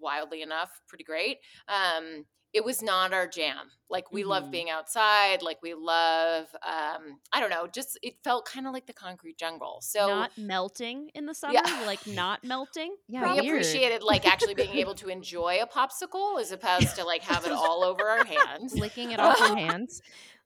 wildly 0.00 0.42
enough 0.42 0.70
pretty 0.88 1.04
great. 1.04 1.38
Um, 1.68 2.24
it 2.52 2.64
was 2.64 2.80
not 2.82 3.12
our 3.12 3.26
jam. 3.26 3.70
Like 3.94 4.10
we 4.12 4.24
love 4.24 4.44
Mhm. 4.46 4.50
being 4.50 4.70
outside. 4.70 5.40
Like 5.40 5.62
we 5.62 5.72
love, 5.74 6.46
um, 6.66 7.20
I 7.32 7.38
don't 7.40 7.50
know, 7.50 7.68
just 7.68 7.96
it 8.02 8.14
felt 8.24 8.44
kind 8.44 8.66
of 8.66 8.72
like 8.72 8.86
the 8.86 8.92
concrete 8.92 9.38
jungle. 9.38 9.78
So 9.82 10.08
not 10.08 10.36
melting 10.36 11.10
in 11.14 11.26
the 11.26 11.34
summer, 11.34 11.54
Yeah. 11.54 11.84
like 11.86 12.04
not 12.06 12.42
melting. 12.42 12.96
Yeah, 13.08 13.22
we 13.34 13.40
weird. 13.42 13.44
appreciated 13.60 14.02
like 14.02 14.26
actually 14.26 14.54
being 14.54 14.74
able 14.74 14.96
to 14.96 15.08
enjoy 15.18 15.60
a 15.62 15.66
popsicle 15.66 16.40
as 16.40 16.50
opposed 16.50 16.96
to 16.96 17.04
like 17.04 17.22
have 17.22 17.46
it 17.46 17.52
all 17.62 17.84
over 17.84 18.02
our 18.08 18.24
hands. 18.24 18.74
Licking 18.74 19.12
it 19.12 19.20
off 19.20 19.40
our 19.40 19.56
hands. 19.56 20.02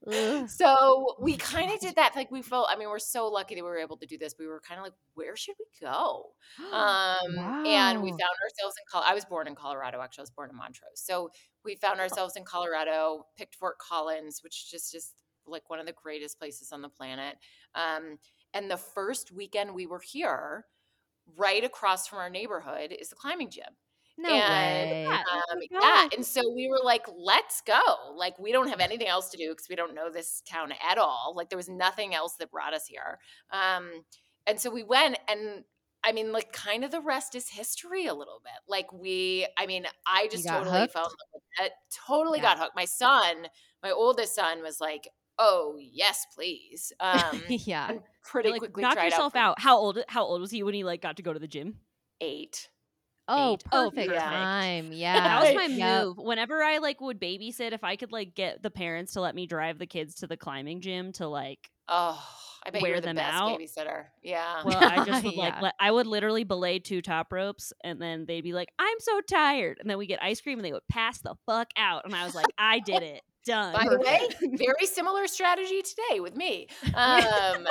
Ugh. 0.06 0.48
So 0.48 1.16
we 1.18 1.36
kind 1.36 1.72
of 1.72 1.80
did 1.80 1.96
that. 1.96 2.14
Like 2.14 2.30
we 2.30 2.40
felt, 2.40 2.68
I 2.70 2.76
mean, 2.76 2.88
we're 2.88 3.00
so 3.00 3.26
lucky 3.28 3.56
that 3.56 3.64
we 3.64 3.68
were 3.68 3.78
able 3.78 3.96
to 3.96 4.06
do 4.06 4.16
this. 4.16 4.32
We 4.38 4.46
were 4.46 4.60
kind 4.60 4.78
of 4.78 4.84
like, 4.84 4.92
where 5.14 5.34
should 5.36 5.56
we 5.58 5.66
go? 5.80 6.32
Um, 6.72 7.36
and 7.66 8.02
we 8.02 8.10
found 8.10 8.36
ourselves 8.44 8.74
in 8.78 8.84
Col- 8.92 9.02
I 9.04 9.14
was 9.14 9.24
born 9.24 9.46
in 9.48 9.54
Colorado. 9.56 10.00
Actually, 10.00 10.22
I 10.22 10.26
was 10.28 10.30
born 10.30 10.50
in 10.50 10.56
Montrose. 10.56 11.00
So 11.00 11.30
we 11.64 11.74
found 11.74 11.98
ourselves 12.00 12.36
in 12.36 12.44
Colorado, 12.44 13.26
picked 13.38 13.54
Fort 13.54 13.78
Collins, 13.78 14.40
which 14.42 14.70
just 14.70 14.94
is 14.94 15.14
like 15.46 15.70
one 15.70 15.78
of 15.78 15.86
the 15.86 15.94
greatest 15.94 16.38
places 16.38 16.72
on 16.72 16.82
the 16.82 16.88
planet. 16.88 17.36
Um, 17.74 18.18
and 18.52 18.70
the 18.70 18.76
first 18.76 19.32
weekend 19.32 19.74
we 19.74 19.86
were 19.86 20.00
here, 20.00 20.66
right 21.36 21.64
across 21.64 22.06
from 22.06 22.18
our 22.18 22.30
neighborhood 22.30 22.92
is 22.98 23.10
the 23.10 23.16
climbing 23.16 23.50
gym. 23.50 23.76
No 24.20 24.30
And, 24.30 24.90
way. 24.90 25.02
Yeah. 25.08 25.16
Um, 25.16 25.58
Oh 25.74 25.78
yeah, 25.80 26.08
and 26.16 26.26
so 26.26 26.42
we 26.52 26.68
were 26.68 26.80
like, 26.82 27.06
let's 27.16 27.60
go. 27.60 27.80
Like, 28.16 28.36
we 28.38 28.50
don't 28.50 28.68
have 28.68 28.80
anything 28.80 29.06
else 29.06 29.30
to 29.30 29.36
do 29.36 29.50
because 29.50 29.68
we 29.68 29.76
don't 29.76 29.94
know 29.94 30.10
this 30.10 30.42
town 30.44 30.72
at 30.90 30.98
all. 30.98 31.34
Like, 31.36 31.50
there 31.50 31.56
was 31.56 31.68
nothing 31.68 32.14
else 32.14 32.34
that 32.36 32.50
brought 32.50 32.74
us 32.74 32.86
here. 32.86 33.20
Um, 33.52 34.04
and 34.46 34.60
so 34.60 34.70
we 34.70 34.82
went, 34.82 35.18
and 35.28 35.64
I 36.04 36.12
mean, 36.12 36.32
like, 36.32 36.52
kind 36.52 36.84
of 36.84 36.90
the 36.90 37.00
rest 37.00 37.34
is 37.34 37.48
history 37.48 38.06
a 38.06 38.14
little 38.14 38.40
bit. 38.44 38.52
Like, 38.68 38.92
we, 38.92 39.46
I 39.58 39.66
mean, 39.66 39.86
I 40.06 40.28
just 40.28 40.48
totally 40.48 40.64
hooked? 40.64 40.92
fell 40.92 41.04
in 41.04 41.10
love 41.10 41.42
with 41.58 41.66
it. 41.66 41.72
Totally 42.06 42.40
Yeah. 42.40 42.42
got 42.42 42.58
hooked. 42.58 42.76
My 42.76 42.84
son, 42.84 43.48
my 43.82 43.90
oldest 43.90 44.34
son, 44.34 44.62
was 44.62 44.80
like, 44.80 45.08
oh, 45.38 45.76
yes, 45.80 46.24
please. 46.34 46.92
Um, 47.00 47.42
yeah. 47.48 47.98
pretty 48.22 48.52
like 48.52 48.62
quickly 48.68 48.76
knock 48.76 49.02
tried 49.02 49.02
yourself 49.02 49.34
for 49.34 49.36
out. 49.36 49.60
How 49.60 49.76
old 49.76 49.98
how 50.08 50.24
old 50.24 50.40
was 50.40 50.50
he 50.50 50.62
when 50.62 50.74
he 50.74 50.84
like 50.84 51.00
got 51.02 51.16
to 51.16 51.22
go 51.22 51.32
to 51.32 51.38
the 51.38 51.48
gym? 51.48 51.80
Eight. 52.20 52.70
Oh, 53.28 53.58
Eight. 53.58 53.64
Oh, 53.72 53.92
perfect 53.92 53.94
yeah. 53.94 54.20
time. 54.20 54.92
Yeah. 54.92 55.22
That 55.22 55.40
was 55.40 55.52
my 55.54 55.68
Yep. 55.76 56.06
move. 56.06 56.18
Whenever 56.18 56.62
I 56.62 56.78
like 56.78 57.00
would 57.00 57.20
babysit, 57.20 57.72
if 57.72 57.84
I 57.84 57.96
could 57.96 58.12
like 58.12 58.34
get 58.34 58.62
the 58.62 58.70
parents 58.70 59.14
to 59.14 59.20
let 59.20 59.34
me 59.34 59.46
drive 59.46 59.78
the 59.78 59.86
kids 59.86 60.16
to 60.16 60.26
the 60.26 60.36
climbing 60.36 60.80
gym 60.80 61.12
to 61.14 61.28
like 61.28 61.70
Oh, 61.86 62.47
I 62.68 62.70
bet 62.70 62.82
you 62.82 62.88
Wear 62.88 63.00
the 63.00 63.06
them 63.08 63.16
best 63.16 63.34
out. 63.34 63.58
babysitter. 63.58 64.04
Yeah. 64.22 64.62
well, 64.64 64.78
I 64.80 65.04
just 65.04 65.24
would 65.24 65.34
like 65.36 65.54
Yeah. 65.54 65.60
let, 65.60 65.74
I 65.80 65.90
would 65.90 66.06
literally 66.06 66.44
belay 66.44 66.78
two 66.78 67.02
top 67.02 67.32
ropes 67.32 67.72
and 67.82 68.00
then 68.00 68.26
they'd 68.26 68.42
be 68.42 68.52
like, 68.52 68.68
I'm 68.78 69.00
so 69.00 69.20
tired. 69.22 69.78
And 69.80 69.88
then 69.90 69.98
we 69.98 70.06
get 70.06 70.22
ice 70.22 70.40
cream 70.40 70.58
and 70.58 70.64
they 70.64 70.72
would 70.72 70.86
pass 70.88 71.18
the 71.18 71.34
fuck 71.46 71.68
out. 71.76 72.04
And 72.04 72.14
I 72.14 72.24
was 72.24 72.34
like, 72.34 72.46
I 72.58 72.78
did 72.80 73.02
it. 73.02 73.22
Done. 73.46 73.72
By 73.72 73.88
the 73.88 73.98
way, 73.98 74.28
very 74.58 74.84
similar 74.84 75.26
strategy 75.26 75.80
today 75.80 76.20
with 76.20 76.36
me. 76.36 76.68
Um, 76.94 77.66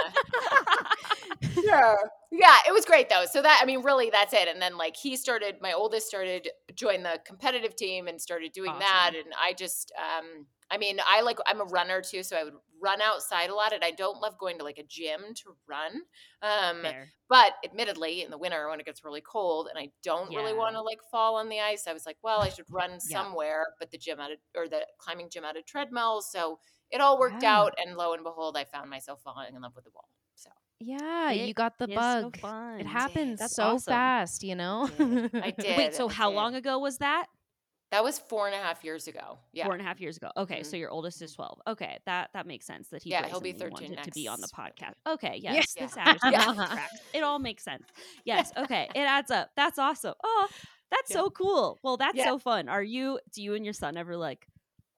sure. 1.53 1.97
Yeah, 2.31 2.55
it 2.67 2.73
was 2.73 2.85
great 2.85 3.09
though. 3.09 3.25
So 3.29 3.41
that 3.41 3.59
I 3.61 3.65
mean, 3.65 3.83
really, 3.83 4.09
that's 4.09 4.33
it. 4.33 4.47
And 4.47 4.61
then 4.61 4.77
like 4.77 4.95
he 4.95 5.15
started, 5.15 5.57
my 5.61 5.73
oldest 5.73 6.07
started 6.07 6.49
join 6.75 7.03
the 7.03 7.19
competitive 7.25 7.75
team 7.75 8.07
and 8.07 8.19
started 8.21 8.51
doing 8.51 8.73
that. 8.79 9.11
And 9.15 9.33
I 9.39 9.53
just, 9.53 9.91
um, 9.97 10.45
I 10.71 10.77
mean, 10.77 10.99
I 11.05 11.21
like 11.21 11.37
I'm 11.47 11.61
a 11.61 11.65
runner 11.65 12.01
too, 12.01 12.23
so 12.23 12.37
I 12.37 12.43
would 12.43 12.55
run 12.81 13.01
outside 13.01 13.49
a 13.49 13.55
lot. 13.55 13.73
And 13.73 13.83
I 13.83 13.91
don't 13.91 14.19
love 14.21 14.37
going 14.37 14.57
to 14.59 14.63
like 14.63 14.77
a 14.77 14.83
gym 14.83 15.33
to 15.35 15.55
run. 15.67 16.01
Um, 16.41 16.83
Fair. 16.83 17.13
but 17.29 17.53
admittedly, 17.63 18.21
in 18.23 18.31
the 18.31 18.37
winter 18.37 18.69
when 18.69 18.79
it 18.79 18.85
gets 18.85 19.03
really 19.03 19.21
cold 19.21 19.67
and 19.69 19.77
I 19.77 19.91
don't 20.03 20.33
really 20.33 20.53
want 20.53 20.75
to 20.75 20.81
like 20.81 20.99
fall 21.11 21.35
on 21.35 21.49
the 21.49 21.59
ice, 21.59 21.87
I 21.87 21.93
was 21.93 22.05
like, 22.05 22.17
well, 22.23 22.41
I 22.41 22.49
should 22.49 22.65
run 22.69 22.99
Yeah. 23.03 23.25
somewhere. 23.25 23.65
But 23.79 23.91
the 23.91 23.97
gym 23.97 24.19
had 24.19 24.31
a, 24.31 24.37
or 24.59 24.67
the 24.69 24.85
climbing 24.99 25.29
gym 25.29 25.43
had 25.43 25.57
a 25.57 25.61
treadmill, 25.63 26.21
so 26.21 26.59
it 26.89 27.01
all 27.01 27.19
worked 27.19 27.43
Yeah. 27.43 27.43
out. 27.43 27.73
And 27.77 27.95
lo 27.97 28.13
and 28.13 28.23
behold, 28.23 28.57
I 28.57 28.63
found 28.65 28.89
myself 28.89 29.21
falling 29.23 29.55
in 29.55 29.61
love 29.61 29.75
with 29.75 29.85
the 29.85 29.91
wall. 29.91 30.09
So 30.35 30.49
Yeah, 30.79 31.31
It 31.31 31.31
you 31.31 31.53
got 31.53 31.77
the 31.79 31.87
bug. 31.87 32.37
so 32.37 32.43
it 32.77 32.85
happens 32.85 33.41
That's 33.41 33.55
so 33.55 33.79
awesome. 33.79 33.79
fast, 33.79 34.43
you 34.43 34.55
know? 34.55 34.87
did. 34.97 35.31
I 35.41 35.51
did. 35.51 35.75
Wait, 35.75 35.93
so 35.93 36.07
I 36.09 36.09
how 36.09 36.29
did. 36.29 36.29
long 36.29 36.55
ago 36.55 36.77
was 36.79 36.99
that? 36.99 37.27
That 37.91 38.03
was 38.03 38.19
four 38.19 38.47
and 38.47 38.55
a 38.55 38.57
half 38.59 38.83
years 38.83 39.07
ago. 39.07 39.37
Yeah. 39.53 39.65
Four 39.65 39.73
and 39.73 39.81
a 39.81 39.85
half 39.85 39.99
years 40.01 40.17
ago. 40.17 40.29
Okay, 40.35 40.59
Mhm. 40.61 40.65
so 40.65 40.75
your 40.77 40.89
oldest 40.89 41.21
is 41.21 41.33
twelve. 41.33 41.61
Okay, 41.67 41.99
that 42.05 42.29
that 42.33 42.45
makes 42.45 42.65
sense 42.65 42.89
that 42.89 43.01
he 43.03 43.11
Yeah, 43.11 43.27
he'll 43.27 43.39
be 43.41 43.53
13 43.53 43.71
wanted 43.91 44.03
to 44.03 44.11
be 44.11 44.27
on 44.27 44.41
the 44.41 44.47
podcast. 44.47 44.93
Okay, 45.07 45.39
yes, 45.41 45.73
Yeah. 45.75 45.83
this 45.85 45.97
adds 45.97 46.19
Yeah. 46.23 46.87
It 47.13 47.23
all 47.23 47.39
makes 47.39 47.63
sense. 47.63 47.83
Yes, 48.25 48.51
okay, 48.57 48.89
it 48.93 48.99
adds 49.01 49.31
up. 49.31 49.51
That's 49.55 49.79
awesome. 49.79 50.15
Oh, 50.23 50.47
that's 50.91 51.09
Yeah. 51.11 51.15
so 51.17 51.29
cool. 51.29 51.79
Well, 51.83 51.97
that's 51.97 52.15
Yeah. 52.17 52.25
so 52.25 52.39
fun. 52.39 52.67
Are 52.69 52.83
you? 52.83 53.19
Do 53.33 53.41
you 53.41 53.55
and 53.55 53.63
your 53.65 53.73
son 53.73 53.95
ever 53.97 54.17
like 54.17 54.47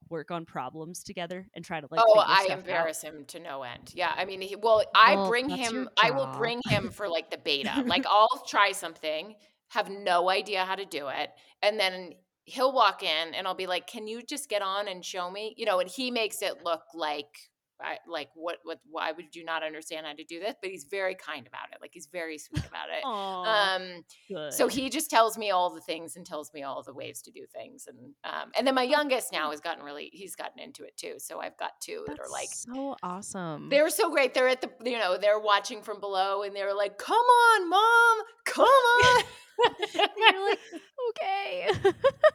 work 0.10 0.31
on 0.31 0.43
problems 0.43 1.03
together 1.03 1.48
and 1.53 1.63
try 1.63 1.79
to 1.79 1.88
like? 1.91 2.01
oh, 2.03 2.17
I 2.19 2.46
stuff 2.46 2.51
out? 2.53 2.58
embarrass 2.60 3.01
him 3.03 3.25
to 3.25 3.39
no 3.39 3.62
end. 3.62 3.91
Yeah, 3.93 4.12
I 4.15 4.25
mean, 4.25 4.41
he, 4.41 4.55
well, 4.55 4.84
I 4.96 5.15
Well, 5.15 5.27
bring 5.29 5.48
him. 5.50 5.88
I 6.01 6.10
will 6.10 6.25
bring 6.38 6.60
him 6.67 6.89
for 6.89 7.08
like 7.08 7.29
the 7.29 7.38
beta. 7.38 7.84
like 7.86 8.05
I'll 8.10 8.43
try 8.48 8.72
something, 8.72 9.36
have 9.69 9.89
no 9.91 10.29
idea 10.31 10.65
how 10.65 10.74
to 10.74 10.86
do 10.86 11.10
it, 11.10 11.29
and 11.62 11.79
then 11.79 12.15
he'll 12.50 12.74
walk 12.74 13.03
in 13.03 13.34
and 13.34 13.48
I'll 13.48 13.53
be 13.56 13.68
like, 13.68 13.88
"Can 13.88 14.08
you 14.08 14.22
just 14.22 14.50
get 14.50 14.62
on 14.62 14.88
and 14.88 15.03
show 15.06 15.29
me?" 15.29 15.53
You 15.58 15.65
know, 15.65 15.79
and 15.79 15.89
he 15.89 16.12
makes 16.12 16.41
it 16.41 16.63
look 16.63 16.84
like. 16.94 17.27
I, 17.82 17.98
like 18.10 18.27
what 18.36 18.58
what 18.63 18.82
why 18.91 19.13
would 19.13 19.34
you 19.34 19.46
not 19.46 19.63
understand 19.63 20.06
how 20.06 20.12
to 20.12 20.24
do 20.25 20.41
this 20.41 20.53
but 20.62 20.70
he's 20.70 20.84
very 20.84 21.15
kind 21.15 21.48
about 21.48 21.70
it 21.72 21.77
like 21.79 21.91
he's 21.94 22.08
very 22.12 22.38
sweet 22.38 22.65
about 22.65 22.89
it 22.89 23.01
Aw, 23.06 23.75
um 23.75 24.03
good. 24.27 24.51
so 24.53 24.68
he 24.68 24.89
just 24.89 25.10
tells 25.10 25.38
me 25.38 25.51
all 25.51 25.74
the 25.74 25.79
things 25.79 26.18
and 26.18 26.25
tells 26.25 26.53
me 26.53 26.63
all 26.63 26.84
the 26.84 26.94
ways 26.94 27.22
to 27.22 27.32
do 27.32 27.46
things 27.56 27.88
and 27.88 27.98
um 28.25 28.51
and 28.58 28.68
then 28.68 28.75
my 28.75 28.84
youngest 28.84 29.32
now 29.32 29.51
has 29.51 29.62
gotten 29.62 29.82
really 29.82 30.10
he's 30.12 30.36
gotten 30.36 30.60
into 30.60 30.84
it 30.84 30.98
too 30.98 31.13
so 31.20 31.39
i've 31.39 31.56
got 31.56 31.72
two 31.79 32.03
that 32.08 32.20
are 32.20 32.29
like 32.29 32.50
so 32.51 32.98
awesome. 33.01 33.70
they're 33.70 33.89
so 33.89 34.12
great 34.12 34.34
they're 34.34 34.50
at 34.50 34.60
the 34.60 34.70
you 34.84 34.98
know 34.98 35.18
they're 35.18 35.39
watching 35.39 35.82
from 35.82 36.01
below 36.01 36.44
and 36.44 36.53
they're 36.53 36.75
like 36.75 36.98
come 36.98 37.15
on 37.15 37.70
mom 37.70 38.18
come 38.44 38.65
on 38.65 39.24
You're 39.94 40.50
like, 40.50 40.60
okay. 41.10 41.70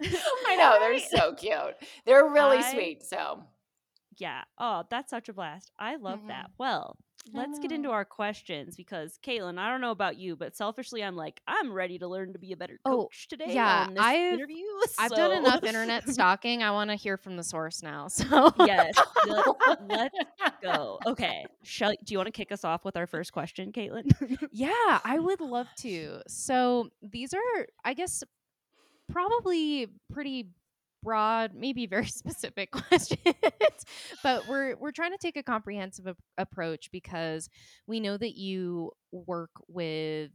i 0.47 0.57
know 0.57 0.77
they're 0.81 0.99
so 0.99 1.35
cute 1.35 1.77
they're 2.05 2.27
really 2.27 2.59
I- 2.59 2.73
sweet 2.73 3.05
so 3.05 3.45
yeah. 4.19 4.43
Oh, 4.59 4.85
that's 4.91 5.11
such 5.11 5.29
a 5.29 5.33
blast. 5.33 5.73
I 5.79 5.97
love 5.97 6.21
that. 6.29 6.45
Mm-hmm. 6.47 6.53
Well, 6.59 6.97
let's 7.33 7.59
get 7.59 7.73
into 7.73 7.91
our 7.91 8.05
questions 8.05 8.77
because 8.77 9.19
Caitlin, 9.25 9.59
I 9.59 9.71
don't 9.71 9.81
know 9.81 9.91
about 9.93 10.17
you, 10.19 10.37
but 10.37 10.55
selfishly, 10.57 11.03
I'm 11.03 11.17
like, 11.17 11.41
I'm 11.47 11.73
ready 11.73 11.99
to 11.99 12.07
learn 12.07 12.33
to 12.35 12.39
be 12.39 12.53
a 12.53 12.57
better 12.57 12.79
Oh, 12.85 13.05
coach 13.05 13.29
today. 13.29 13.47
yeah, 13.55 13.87
on 13.89 13.95
this 13.95 14.03
I've- 14.05 14.35
interview. 14.35 14.65
I've 14.99 15.11
done 15.11 15.33
enough 15.33 15.65
internet 15.65 16.09
stalking. 16.09 16.63
I 16.63 16.71
want 16.71 16.91
to 16.91 16.97
hear 16.97 17.17
from 17.17 17.37
the 17.37 17.43
source 17.45 17.83
now. 17.83 18.09
So 18.15 18.53
yes, 18.67 18.95
let, 19.27 19.47
let's 19.89 20.15
go. 20.63 20.99
Okay, 21.07 21.45
shall 21.63 21.93
do 22.05 22.13
you 22.13 22.19
want 22.19 22.27
to 22.27 22.33
kick 22.33 22.53
us 22.53 22.65
off 22.65 22.85
with 22.85 22.97
our 22.97 23.07
first 23.07 23.33
question, 23.33 23.73
Caitlin? 23.73 24.11
Yeah, 24.53 25.01
I 25.05 25.19
would 25.19 25.41
love 25.41 25.67
to. 25.79 26.21
So 26.29 26.91
these 27.03 27.33
are, 27.35 27.67
I 27.85 27.95
guess, 27.95 28.23
probably 29.11 29.89
pretty 30.13 30.49
broad, 31.05 31.53
maybe 31.55 31.87
very 31.87 32.07
specific 32.23 32.71
questions, 32.73 33.21
but 34.23 34.49
we're 34.49 34.77
we're 34.77 34.93
trying 34.93 35.13
to 35.13 35.19
take 35.19 35.37
a 35.37 35.43
comprehensive 35.43 36.07
ap- 36.09 36.17
approach 36.39 36.91
because 36.91 37.49
we 37.87 38.01
know 38.01 38.17
that 38.17 38.35
you 38.37 38.91
work 39.13 39.51
with 39.69 40.31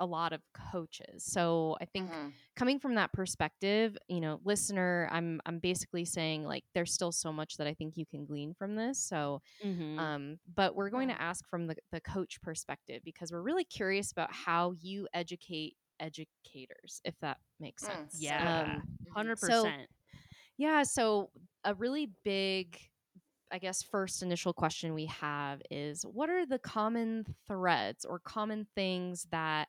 a 0.00 0.06
lot 0.06 0.32
of 0.32 0.40
coaches. 0.72 1.24
So 1.24 1.76
I 1.80 1.84
think 1.84 2.10
Mhm. 2.10 2.32
coming 2.56 2.80
from 2.80 2.96
that 2.96 3.12
perspective, 3.12 3.96
you 4.08 4.20
know, 4.20 4.40
listener, 4.44 5.08
I'm 5.12 5.40
I'm 5.46 5.58
basically 5.60 6.04
saying 6.04 6.44
like 6.44 6.64
there's 6.74 6.92
still 6.92 7.12
so 7.12 7.32
much 7.32 7.56
that 7.58 7.68
I 7.68 7.74
think 7.74 7.96
you 7.96 8.04
can 8.06 8.24
glean 8.26 8.52
from 8.54 8.74
this. 8.74 8.98
So 8.98 9.42
Mhm. 9.64 9.98
um, 9.98 10.38
but 10.56 10.74
we're 10.74 10.90
going 10.90 11.08
Yeah. 11.08 11.16
to 11.16 11.22
ask 11.22 11.46
from 11.48 11.66
the, 11.68 11.76
the 11.92 12.00
coach 12.00 12.40
perspective 12.42 13.02
because 13.04 13.30
we're 13.30 13.42
really 13.42 13.64
curious 13.64 14.10
about 14.10 14.32
how 14.32 14.72
you 14.80 15.06
educate 15.14 15.76
educators, 16.00 17.00
if 17.04 17.14
that 17.20 17.38
makes 17.60 17.84
Mm, 17.84 17.86
sense. 17.86 18.16
yeah, 18.20 18.62
Um, 18.62 18.82
hundred 19.14 19.38
so- 19.38 19.62
percent. 19.64 19.88
Yeah. 20.56 20.82
So 20.82 21.30
a 21.64 21.74
really 21.74 22.10
big, 22.24 22.78
I 23.52 23.58
guess, 23.58 23.82
first 23.82 24.22
initial 24.22 24.52
question 24.52 24.94
we 24.94 25.06
have 25.06 25.62
is 25.70 26.04
what 26.04 26.30
are 26.30 26.46
the 26.46 26.58
common 26.58 27.26
threads 27.46 28.04
or 28.04 28.20
common 28.20 28.66
things 28.74 29.26
that 29.32 29.68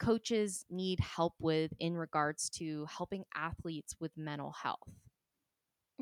coaches 0.00 0.64
need 0.70 1.00
help 1.00 1.34
with 1.40 1.72
in 1.80 1.96
regards 1.96 2.50
to 2.50 2.86
helping 2.86 3.24
athletes 3.36 3.96
with 4.00 4.12
mental 4.16 4.52
health? 4.52 5.09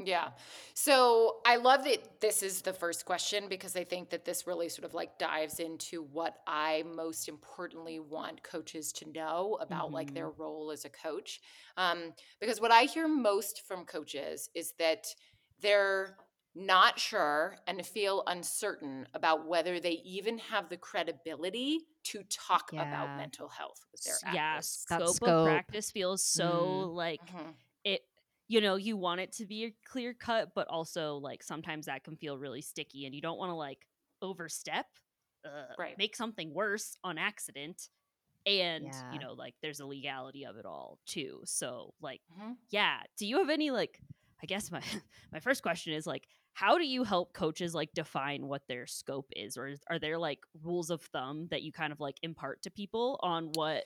Yeah. 0.04 0.30
So 0.74 1.40
I 1.44 1.56
love 1.56 1.84
that 1.84 2.20
this 2.20 2.42
is 2.42 2.62
the 2.62 2.72
first 2.72 3.04
question 3.04 3.48
because 3.48 3.74
I 3.74 3.82
think 3.84 4.10
that 4.10 4.24
this 4.24 4.46
really 4.46 4.68
sort 4.68 4.84
of 4.84 4.94
like 4.94 5.18
dives 5.18 5.58
into 5.58 6.02
what 6.02 6.36
I 6.46 6.84
most 6.86 7.28
importantly 7.28 7.98
want 7.98 8.42
coaches 8.44 8.92
to 8.94 9.10
know 9.10 9.58
about 9.60 9.92
like 9.92 10.14
their 10.14 10.30
role 10.30 10.70
as 10.70 10.84
a 10.84 10.88
coach. 10.90 11.40
Um, 11.76 12.12
because 12.40 12.60
what 12.60 12.70
I 12.70 12.84
hear 12.84 13.08
most 13.08 13.62
from 13.66 13.84
coaches 13.84 14.48
is 14.54 14.74
that 14.78 15.06
they're 15.60 16.18
not 16.54 16.98
sure 16.98 17.58
and 17.66 17.84
feel 17.84 18.22
uncertain 18.26 19.06
about 19.14 19.46
whether 19.46 19.80
they 19.80 20.00
even 20.04 20.38
have 20.38 20.68
the 20.68 20.76
credibility 20.76 21.80
to 22.04 22.22
talk 22.24 22.70
Yeah. 22.70 22.78
about 22.78 23.16
mental 23.16 23.48
health 23.48 23.84
with 23.92 24.02
their 24.04 24.20
S- 24.20 24.24
yeah, 24.26 24.60
athletes. 24.60 24.60
scope, 24.60 25.22
of 25.22 25.40
practice 25.40 25.90
feels 25.90 26.24
so 26.24 26.90
like 26.94 27.34
Mhm. 27.34 27.56
You 28.48 28.60
know, 28.62 28.76
you 28.76 28.96
want 28.96 29.20
it 29.20 29.32
to 29.32 29.46
be 29.46 29.64
a 29.64 29.74
clear 29.84 30.14
cut, 30.14 30.52
but 30.54 30.68
also 30.68 31.16
like 31.16 31.42
sometimes 31.42 31.86
that 31.86 32.04
can 32.04 32.16
feel 32.16 32.38
really 32.38 32.62
sticky, 32.62 33.04
and 33.06 33.14
you 33.14 33.20
don't 33.20 33.38
want 33.38 33.50
to 33.50 33.54
like 33.54 33.86
overstep, 34.22 34.86
uh, 35.44 35.74
Right. 35.76 35.98
make 35.98 36.16
something 36.16 36.54
worse 36.54 36.96
on 37.04 37.18
accident. 37.18 37.90
And 38.46 38.94
Yeah. 38.94 39.02
you 39.08 39.20
know, 39.20 39.34
like 39.34 39.56
there's 39.62 39.80
a 39.80 39.86
legality 39.86 40.46
of 40.46 40.56
it 40.56 40.66
all 40.66 41.00
too. 41.06 41.42
So, 41.44 41.94
like, 42.00 42.22
Mhm. 42.28 42.58
yeah. 42.70 43.02
Do 43.18 43.26
you 43.26 43.38
have 43.38 43.50
any 43.50 43.70
like? 43.70 44.00
I 44.42 44.46
guess 44.46 44.70
my 44.70 44.82
my 45.32 45.40
first 45.40 45.62
question 45.62 45.92
is 45.94 46.06
like, 46.06 46.28
how 46.54 46.78
do 46.78 46.86
you 46.86 47.04
help 47.04 47.34
coaches 47.34 47.74
like 47.74 47.92
define 47.94 48.46
what 48.48 48.68
their 48.68 48.86
scope 48.86 49.28
is, 49.36 49.56
or 49.58 49.68
is, 49.68 49.80
are 49.90 49.98
there 49.98 50.18
like 50.18 50.40
rules 50.62 50.90
of 50.90 51.02
thumb 51.02 51.48
that 51.50 51.62
you 51.62 51.72
kind 51.72 51.92
of 51.92 52.00
like 52.00 52.18
impart 52.22 52.62
to 52.62 52.70
people 52.70 53.20
on 53.22 53.52
what? 53.54 53.84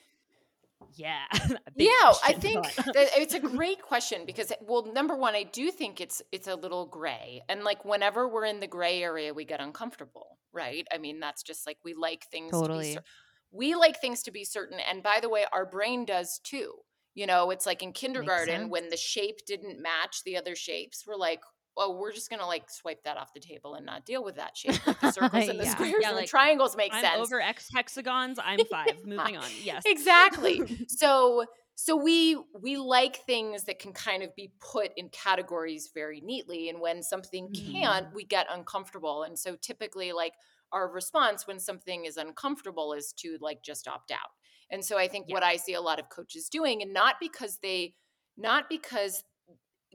Yeah. 0.95 1.23
a 1.33 1.71
big 1.77 1.87
yeah 1.87 2.13
i 2.23 2.33
think 2.33 2.63
that 2.75 2.95
it's 2.95 3.33
a 3.33 3.39
great 3.39 3.81
question 3.81 4.25
because 4.25 4.51
well 4.61 4.91
number 4.93 5.15
one 5.15 5.35
i 5.35 5.43
do 5.43 5.71
think 5.71 6.01
it's 6.01 6.21
it's 6.31 6.47
a 6.47 6.55
little 6.55 6.85
gray 6.85 7.41
and 7.49 7.63
like 7.63 7.85
whenever 7.85 8.27
we're 8.27 8.45
in 8.45 8.59
the 8.59 8.67
gray 8.67 9.01
area 9.01 9.33
we 9.33 9.45
get 9.45 9.59
uncomfortable 9.59 10.37
right 10.51 10.87
i 10.93 10.97
mean 10.97 11.19
that's 11.19 11.43
just 11.43 11.65
like 11.65 11.77
we 11.83 11.93
like 11.93 12.25
things 12.31 12.51
to 12.51 12.57
be 12.57 12.67
Totally. 12.67 12.93
cer- 12.93 13.03
we 13.51 13.75
like 13.75 13.99
things 14.01 14.23
to 14.23 14.31
be 14.31 14.43
certain 14.43 14.79
and 14.89 15.03
by 15.03 15.19
the 15.21 15.29
way 15.29 15.45
our 15.51 15.65
brain 15.65 16.05
does 16.05 16.39
too 16.43 16.73
you 17.15 17.27
know 17.27 17.51
it's 17.51 17.65
like 17.65 17.83
in 17.83 17.93
kindergarten 17.93 18.69
when 18.69 18.89
the 18.89 18.97
shape 18.97 19.45
didn't 19.45 19.81
match 19.81 20.23
the 20.25 20.37
other 20.37 20.55
shapes 20.55 21.05
we're 21.07 21.15
like 21.15 21.41
oh 21.77 21.97
we're 21.97 22.11
just 22.11 22.29
gonna 22.29 22.45
like 22.45 22.69
swipe 22.69 23.03
that 23.03 23.17
off 23.17 23.33
the 23.33 23.39
table 23.39 23.73
and 23.75 23.85
not 23.85 24.05
deal 24.05 24.23
with 24.23 24.35
that 24.35 24.55
shape 24.55 24.85
like 24.87 24.99
the 25.01 25.11
circles 25.19 25.47
and 25.49 25.59
the 25.59 25.63
Yeah. 25.63 25.71
squares 25.71 25.95
Yeah, 26.01 26.07
and 26.09 26.15
like, 26.17 26.25
the 26.25 26.29
triangles 26.29 26.75
make 26.77 26.93
I'm 26.93 27.01
sense 27.03 27.15
over 27.21 27.41
X 27.41 27.69
hexagons. 27.73 28.39
I'm 28.43 28.59
five. 28.65 28.97
Moving 29.05 29.37
on. 29.37 29.49
Yes. 29.63 29.83
exactly 29.85 30.61
so 30.87 31.45
so 31.75 31.95
we 31.95 32.37
we 32.61 32.77
like 32.77 33.17
things 33.25 33.63
that 33.63 33.79
can 33.79 33.93
kind 33.93 34.21
of 34.23 34.35
be 34.35 34.51
put 34.59 34.91
in 34.95 35.09
categories 35.09 35.89
very 35.93 36.21
neatly 36.21 36.69
and 36.69 36.79
when 36.79 37.01
something 37.01 37.49
can't 37.51 38.05
Mm-hmm. 38.07 38.15
we 38.15 38.23
get 38.25 38.45
uncomfortable 38.51 39.23
and 39.23 39.37
so 39.39 39.55
typically 39.59 40.11
like 40.13 40.33
our 40.71 40.87
response 40.91 41.47
when 41.47 41.59
something 41.59 42.05
is 42.05 42.17
uncomfortable 42.17 42.93
is 42.93 43.13
to 43.17 43.37
like 43.41 43.63
just 43.63 43.87
opt 43.87 44.11
out 44.11 44.29
And 44.71 44.83
so 44.85 44.97
I 44.97 45.07
think 45.07 45.25
Yeah. 45.27 45.33
what 45.35 45.43
I 45.43 45.57
see 45.57 45.73
a 45.73 45.81
lot 45.81 45.99
of 45.99 46.09
coaches 46.09 46.49
doing, 46.49 46.81
and 46.81 46.93
not 46.93 47.15
because 47.19 47.57
they, 47.61 47.93
not 48.37 48.69
because 48.69 49.23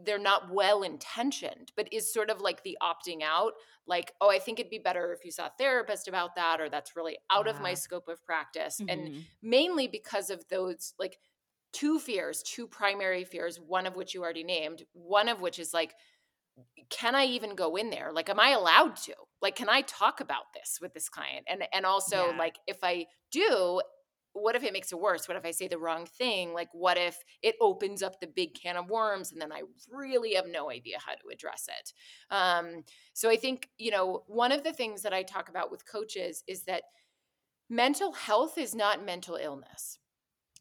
they're 0.04 0.18
not 0.18 0.50
well 0.52 0.82
intentioned, 0.82 1.72
but 1.76 1.92
is 1.92 2.12
sort 2.12 2.30
of 2.30 2.40
like 2.40 2.62
the 2.62 2.78
opting 2.82 3.22
out, 3.22 3.54
like, 3.86 4.12
oh, 4.20 4.30
I 4.30 4.38
think 4.38 4.58
it'd 4.60 4.70
be 4.70 4.78
better 4.78 5.12
if 5.12 5.24
you 5.24 5.30
saw 5.32 5.46
a 5.46 5.52
therapist 5.58 6.08
about 6.08 6.34
that, 6.36 6.60
or 6.60 6.68
that's 6.68 6.96
really 6.96 7.18
out 7.30 7.48
of 7.48 7.60
my 7.60 7.74
scope 7.74 8.08
of 8.08 8.24
practice. 8.24 8.82
And 8.88 9.10
Mhm. 9.10 9.28
mainly 9.42 9.88
because 9.88 10.30
of 10.30 10.46
those 10.48 10.94
like 10.98 11.18
two 11.72 11.98
fears, 11.98 12.42
two 12.42 12.66
primary 12.68 13.24
fears, 13.24 13.60
one 13.60 13.86
of 13.86 13.96
which 13.96 14.14
you 14.14 14.22
already 14.22 14.44
named, 14.44 14.84
one 14.92 15.28
of 15.28 15.40
which 15.40 15.58
is 15.58 15.74
like, 15.74 15.94
can 16.90 17.14
I 17.14 17.24
even 17.26 17.54
go 17.54 17.76
in 17.76 17.90
there? 17.90 18.12
Like, 18.12 18.28
am 18.28 18.40
I 18.40 18.50
allowed 18.50 18.96
to? 18.98 19.14
Like, 19.42 19.56
can 19.56 19.68
I 19.68 19.82
talk 19.82 20.20
about 20.20 20.52
this 20.54 20.78
with 20.80 20.94
this 20.94 21.08
client? 21.08 21.46
And 21.48 21.64
and 21.72 21.84
also, 21.86 22.32
Yeah. 22.32 22.38
like, 22.38 22.56
if 22.66 22.78
I 22.82 23.06
do, 23.30 23.82
what 24.32 24.54
if 24.56 24.62
it 24.62 24.72
makes 24.72 24.92
it 24.92 25.00
worse? 25.00 25.28
What 25.28 25.36
if 25.36 25.44
I 25.44 25.50
say 25.50 25.68
the 25.68 25.78
wrong 25.78 26.06
thing? 26.06 26.52
Like, 26.52 26.68
what 26.72 26.96
if 26.96 27.18
it 27.42 27.56
opens 27.60 28.02
up 28.02 28.20
the 28.20 28.26
big 28.26 28.54
can 28.54 28.76
of 28.76 28.90
worms 28.90 29.32
and 29.32 29.40
then 29.40 29.52
I 29.52 29.62
really 29.90 30.34
have 30.34 30.46
no 30.46 30.70
idea 30.70 30.98
how 31.04 31.12
to 31.12 31.28
address 31.32 31.68
it? 31.68 31.92
Um, 32.30 32.84
so 33.14 33.30
I 33.30 33.36
think, 33.36 33.68
you 33.78 33.90
know, 33.90 34.24
one 34.26 34.52
of 34.52 34.64
the 34.64 34.72
things 34.72 35.02
that 35.02 35.12
I 35.12 35.22
talk 35.22 35.48
about 35.48 35.70
with 35.70 35.90
coaches 35.90 36.44
is 36.46 36.62
that 36.64 36.84
mental 37.68 38.12
health 38.12 38.58
is 38.58 38.74
not 38.74 39.04
mental 39.04 39.36
illness. 39.36 39.98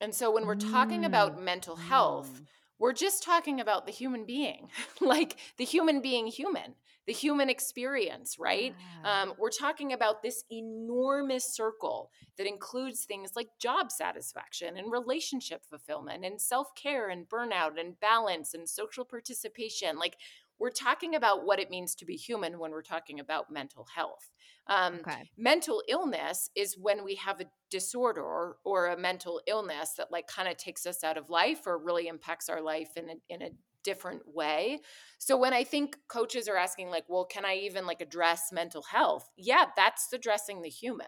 And 0.02 0.14
so 0.14 0.32
when 0.32 0.46
we're 0.46 0.56
talking 0.56 1.06
about 1.06 1.42
mental 1.42 1.76
health, 1.76 2.30
Mm. 2.30 2.46
We're 2.80 2.94
just 2.94 3.24
talking 3.24 3.60
about 3.60 3.86
the 3.86 3.92
human 3.92 4.26
being, 4.26 4.70
like 5.02 5.38
the 5.58 5.66
human 5.66 6.02
being 6.02 6.28
human, 6.28 6.76
the 7.08 7.14
human 7.14 7.50
experience, 7.50 8.38
right? 8.40 8.76
Yeah. 9.04 9.22
Um, 9.24 9.34
we're 9.38 9.50
talking 9.50 9.94
about 9.94 10.22
this 10.22 10.44
enormous 10.52 11.56
circle 11.56 12.12
that 12.38 12.48
includes 12.48 13.06
things 13.06 13.32
like 13.36 13.48
job 13.60 13.92
satisfaction 13.92 14.78
and 14.78 14.92
relationship 14.92 15.64
fulfillment 15.70 16.26
and 16.26 16.40
self 16.40 16.76
care 16.76 17.10
and 17.10 17.28
burnout 17.28 17.80
and 17.80 18.00
balance 18.00 18.54
and 18.54 18.68
social 18.68 19.06
participation. 19.06 19.98
Like, 19.98 20.18
we're 20.60 20.70
talking 20.72 21.16
about 21.16 21.46
what 21.46 21.60
it 21.60 21.70
means 21.70 21.96
to 21.96 22.06
be 22.06 22.16
human 22.16 22.60
when 22.60 22.72
we're 22.72 22.82
talking 22.82 23.20
about 23.20 23.52
mental 23.52 23.86
health. 23.96 24.32
Um, 24.68 25.06
okay. 25.06 25.32
mental 25.38 25.84
illness 25.88 26.50
is 26.56 26.78
when 26.78 27.04
we 27.04 27.16
have 27.16 27.40
a 27.42 27.46
disorder 27.70 28.22
or, 28.24 28.58
or 28.66 28.88
a 28.88 28.98
mental 28.98 29.42
illness 29.48 29.94
that 29.98 30.12
like 30.12 30.28
kind 30.28 30.48
of 30.50 30.58
takes 30.58 30.86
us 30.86 31.04
out 31.04 31.18
of 31.18 31.30
life 31.30 31.68
or 31.68 31.78
really 31.78 32.08
impacts 32.08 32.50
our 32.50 32.62
life 32.62 32.98
in 32.98 33.10
a, 33.10 33.16
in 33.30 33.42
a 33.42 33.50
different 33.84 34.24
way 34.28 34.80
so 35.18 35.38
when 35.38 35.54
i 35.54 35.64
think 35.64 35.98
coaches 36.10 36.50
are 36.50 36.58
asking 36.58 36.90
like 36.90 37.06
well 37.08 37.24
can 37.24 37.46
i 37.46 37.56
even 37.56 37.86
like 37.86 38.02
address 38.02 38.52
mental 38.52 38.82
health 38.82 39.30
yeah 39.38 39.66
that's 39.78 40.12
addressing 40.12 40.62
the 40.62 40.68
human 40.70 41.08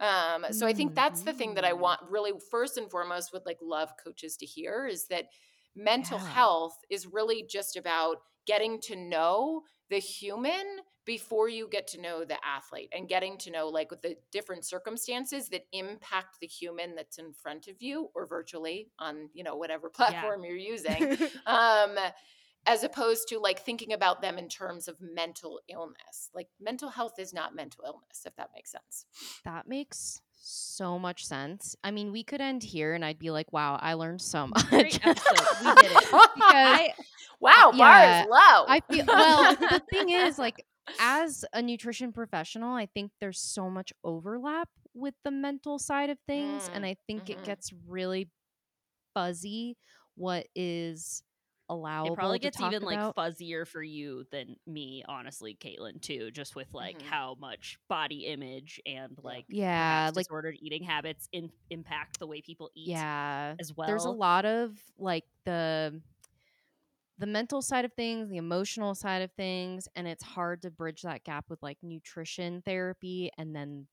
um 0.00 0.46
so 0.50 0.66
i 0.66 0.72
think 0.72 0.94
that's 0.94 1.22
the 1.22 1.32
thing 1.32 1.54
that 1.54 1.64
i 1.64 1.72
Mhm. 1.72 1.72
want 1.72 2.00
really 2.08 2.32
first 2.50 2.76
and 2.76 2.90
foremost 2.90 3.32
would 3.32 3.46
like 3.46 3.58
love 3.62 3.92
coaches 4.02 4.36
to 4.36 4.46
hear 4.46 4.86
is 4.86 5.08
that 5.08 5.26
mental 5.74 6.18
Yeah. 6.18 6.32
health 6.32 6.76
is 6.90 7.06
really 7.06 7.42
just 7.42 7.76
about 7.76 8.18
getting 8.46 8.80
to 8.82 8.96
know 8.96 9.62
the 9.90 9.98
human 9.98 10.64
before 11.04 11.48
you 11.48 11.68
get 11.68 11.86
to 11.86 12.00
know 12.00 12.24
the 12.24 12.36
athlete 12.44 12.88
and 12.92 13.08
getting 13.08 13.38
to 13.38 13.50
know 13.50 13.68
like 13.68 13.90
the 14.02 14.16
different 14.32 14.64
circumstances 14.64 15.48
that 15.48 15.64
impact 15.72 16.38
the 16.40 16.46
human 16.46 16.96
that's 16.96 17.18
in 17.18 17.32
front 17.32 17.68
of 17.68 17.80
you 17.80 18.08
or 18.14 18.26
virtually 18.26 18.88
on 18.98 19.28
you 19.32 19.44
know 19.44 19.56
whatever 19.56 19.88
platform 19.94 20.44
you're 20.44 20.56
using 20.56 21.16
um 21.46 21.96
as 22.66 22.82
opposed 22.82 23.28
to 23.28 23.38
like 23.38 23.60
thinking 23.60 23.92
about 23.92 24.20
them 24.20 24.38
in 24.38 24.48
terms 24.48 24.88
of 24.88 24.96
mental 25.00 25.60
illness. 25.68 26.30
Like 26.34 26.48
mental 26.60 26.90
health 26.90 27.18
is 27.18 27.32
not 27.32 27.54
mental 27.54 27.84
illness 27.86 28.22
if 28.26 28.34
that 28.36 28.50
makes 28.54 28.72
sense. 28.72 29.06
That 29.44 29.68
makes 29.68 30.20
so 30.46 30.98
much 30.98 31.24
sense. 31.26 31.76
I 31.84 31.90
mean, 31.90 32.12
we 32.12 32.22
could 32.24 32.40
end 32.40 32.62
here 32.62 32.94
and 32.94 33.04
I'd 33.04 33.18
be 33.18 33.30
like, 33.30 33.52
wow, 33.52 33.78
I 33.80 33.94
learned 33.94 34.20
so 34.22 34.46
much. 34.72 35.00
We 35.58 35.72
did 35.72 35.92
it. 35.92 36.08
because 36.34 36.64
I, 36.64 36.90
wow 37.40 37.72
Uh, 37.72 37.76
bar 37.76 38.04
is 38.04 38.20
low 38.20 38.66
I 38.66 38.80
feel 38.90 39.06
well, 39.12 39.48
the 39.70 39.80
thing 39.90 40.10
is 40.10 40.38
like 40.38 40.64
as 40.98 41.44
a 41.52 41.62
nutrition 41.62 42.12
professional, 42.12 42.74
I 42.74 42.86
think 42.86 43.12
there's 43.20 43.40
so 43.40 43.70
much 43.70 43.92
overlap 44.04 44.68
with 44.94 45.14
the 45.24 45.30
mental 45.30 45.78
side 45.78 46.10
of 46.10 46.18
things 46.26 46.68
and 46.72 46.84
Mm, 46.84 46.86
I 46.86 46.96
think 47.06 47.28
mhm. 47.28 47.30
it 47.30 47.42
gets 47.42 47.72
really 47.86 48.28
fuzzy 49.14 49.76
what 50.16 50.46
is 50.54 51.22
allowable 51.68 52.12
it 52.12 52.16
probably 52.16 52.38
gets 52.38 52.60
even 52.60 52.82
like 52.82 52.98
fuzzier 53.14 53.66
for 53.66 53.82
you 53.82 54.24
than 54.30 54.56
me, 54.66 55.04
honestly, 55.08 55.56
Caitlin, 55.60 56.00
too, 56.00 56.30
just 56.30 56.54
with 56.54 56.72
like 56.72 56.98
Mhm. 56.98 57.06
how 57.06 57.36
much 57.40 57.78
body 57.88 58.26
image 58.26 58.80
and 58.86 59.18
like 59.22 59.44
yeah, 59.48 60.10
like 60.14 60.26
disordered 60.26 60.56
eating 60.60 60.82
habits 60.82 61.28
in- 61.32 61.52
impact 61.70 62.18
the 62.18 62.26
way 62.26 62.40
people 62.40 62.70
eat 62.74 62.88
yeah. 62.88 63.54
as 63.58 63.74
well. 63.74 63.86
There's 63.86 64.04
a 64.04 64.10
lot 64.10 64.44
of 64.44 64.78
like 64.98 65.24
the 65.44 66.00
the 67.18 67.26
mental 67.26 67.62
side 67.62 67.84
of 67.86 67.92
things, 67.94 68.28
the 68.28 68.36
emotional 68.36 68.94
side 68.94 69.22
of 69.22 69.32
things, 69.32 69.88
and 69.96 70.06
it's 70.06 70.22
hard 70.22 70.60
to 70.62 70.70
bridge 70.70 71.02
that 71.02 71.24
gap 71.24 71.46
with 71.48 71.62
like 71.62 71.78
nutrition 71.82 72.62
therapy 72.62 73.30
and 73.38 73.56
then 73.56 73.86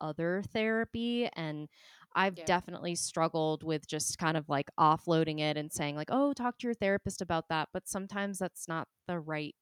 other 0.00 0.42
therapy 0.52 1.28
and 1.34 1.68
I've 2.14 2.36
Yeah. 2.36 2.44
definitely 2.44 2.94
struggled 2.96 3.62
with 3.64 3.86
just 3.86 4.18
kind 4.18 4.36
of 4.36 4.48
like 4.48 4.70
offloading 4.78 5.40
it 5.40 5.56
and 5.56 5.72
saying 5.72 5.96
like, 5.96 6.10
"Oh, 6.10 6.32
talk 6.34 6.58
to 6.58 6.66
your 6.68 6.74
therapist 6.74 7.22
about 7.22 7.48
that." 7.50 7.68
But 7.72 7.88
sometimes 7.88 8.38
that's 8.38 8.68
not 8.68 8.88
the 9.08 9.20
right 9.20 9.54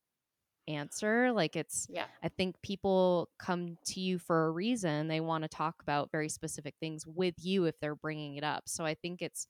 answer. 0.68 1.32
Like 1.32 1.56
it's 1.56 1.88
yeah 1.88 2.06
I 2.22 2.28
think 2.28 2.56
people 2.62 3.30
come 3.38 3.78
to 3.86 4.00
you 4.00 4.18
for 4.18 4.46
a 4.46 4.50
reason. 4.52 5.08
They 5.08 5.20
want 5.20 5.42
to 5.42 5.48
talk 5.48 5.76
about 5.82 6.10
very 6.12 6.28
specific 6.28 6.74
things 6.80 7.06
with 7.06 7.34
you 7.38 7.64
if 7.66 7.78
they're 7.80 7.96
bringing 7.96 8.36
it 8.36 8.44
up. 8.44 8.64
So 8.68 8.84
I 8.84 8.94
think 8.94 9.22
it's 9.22 9.46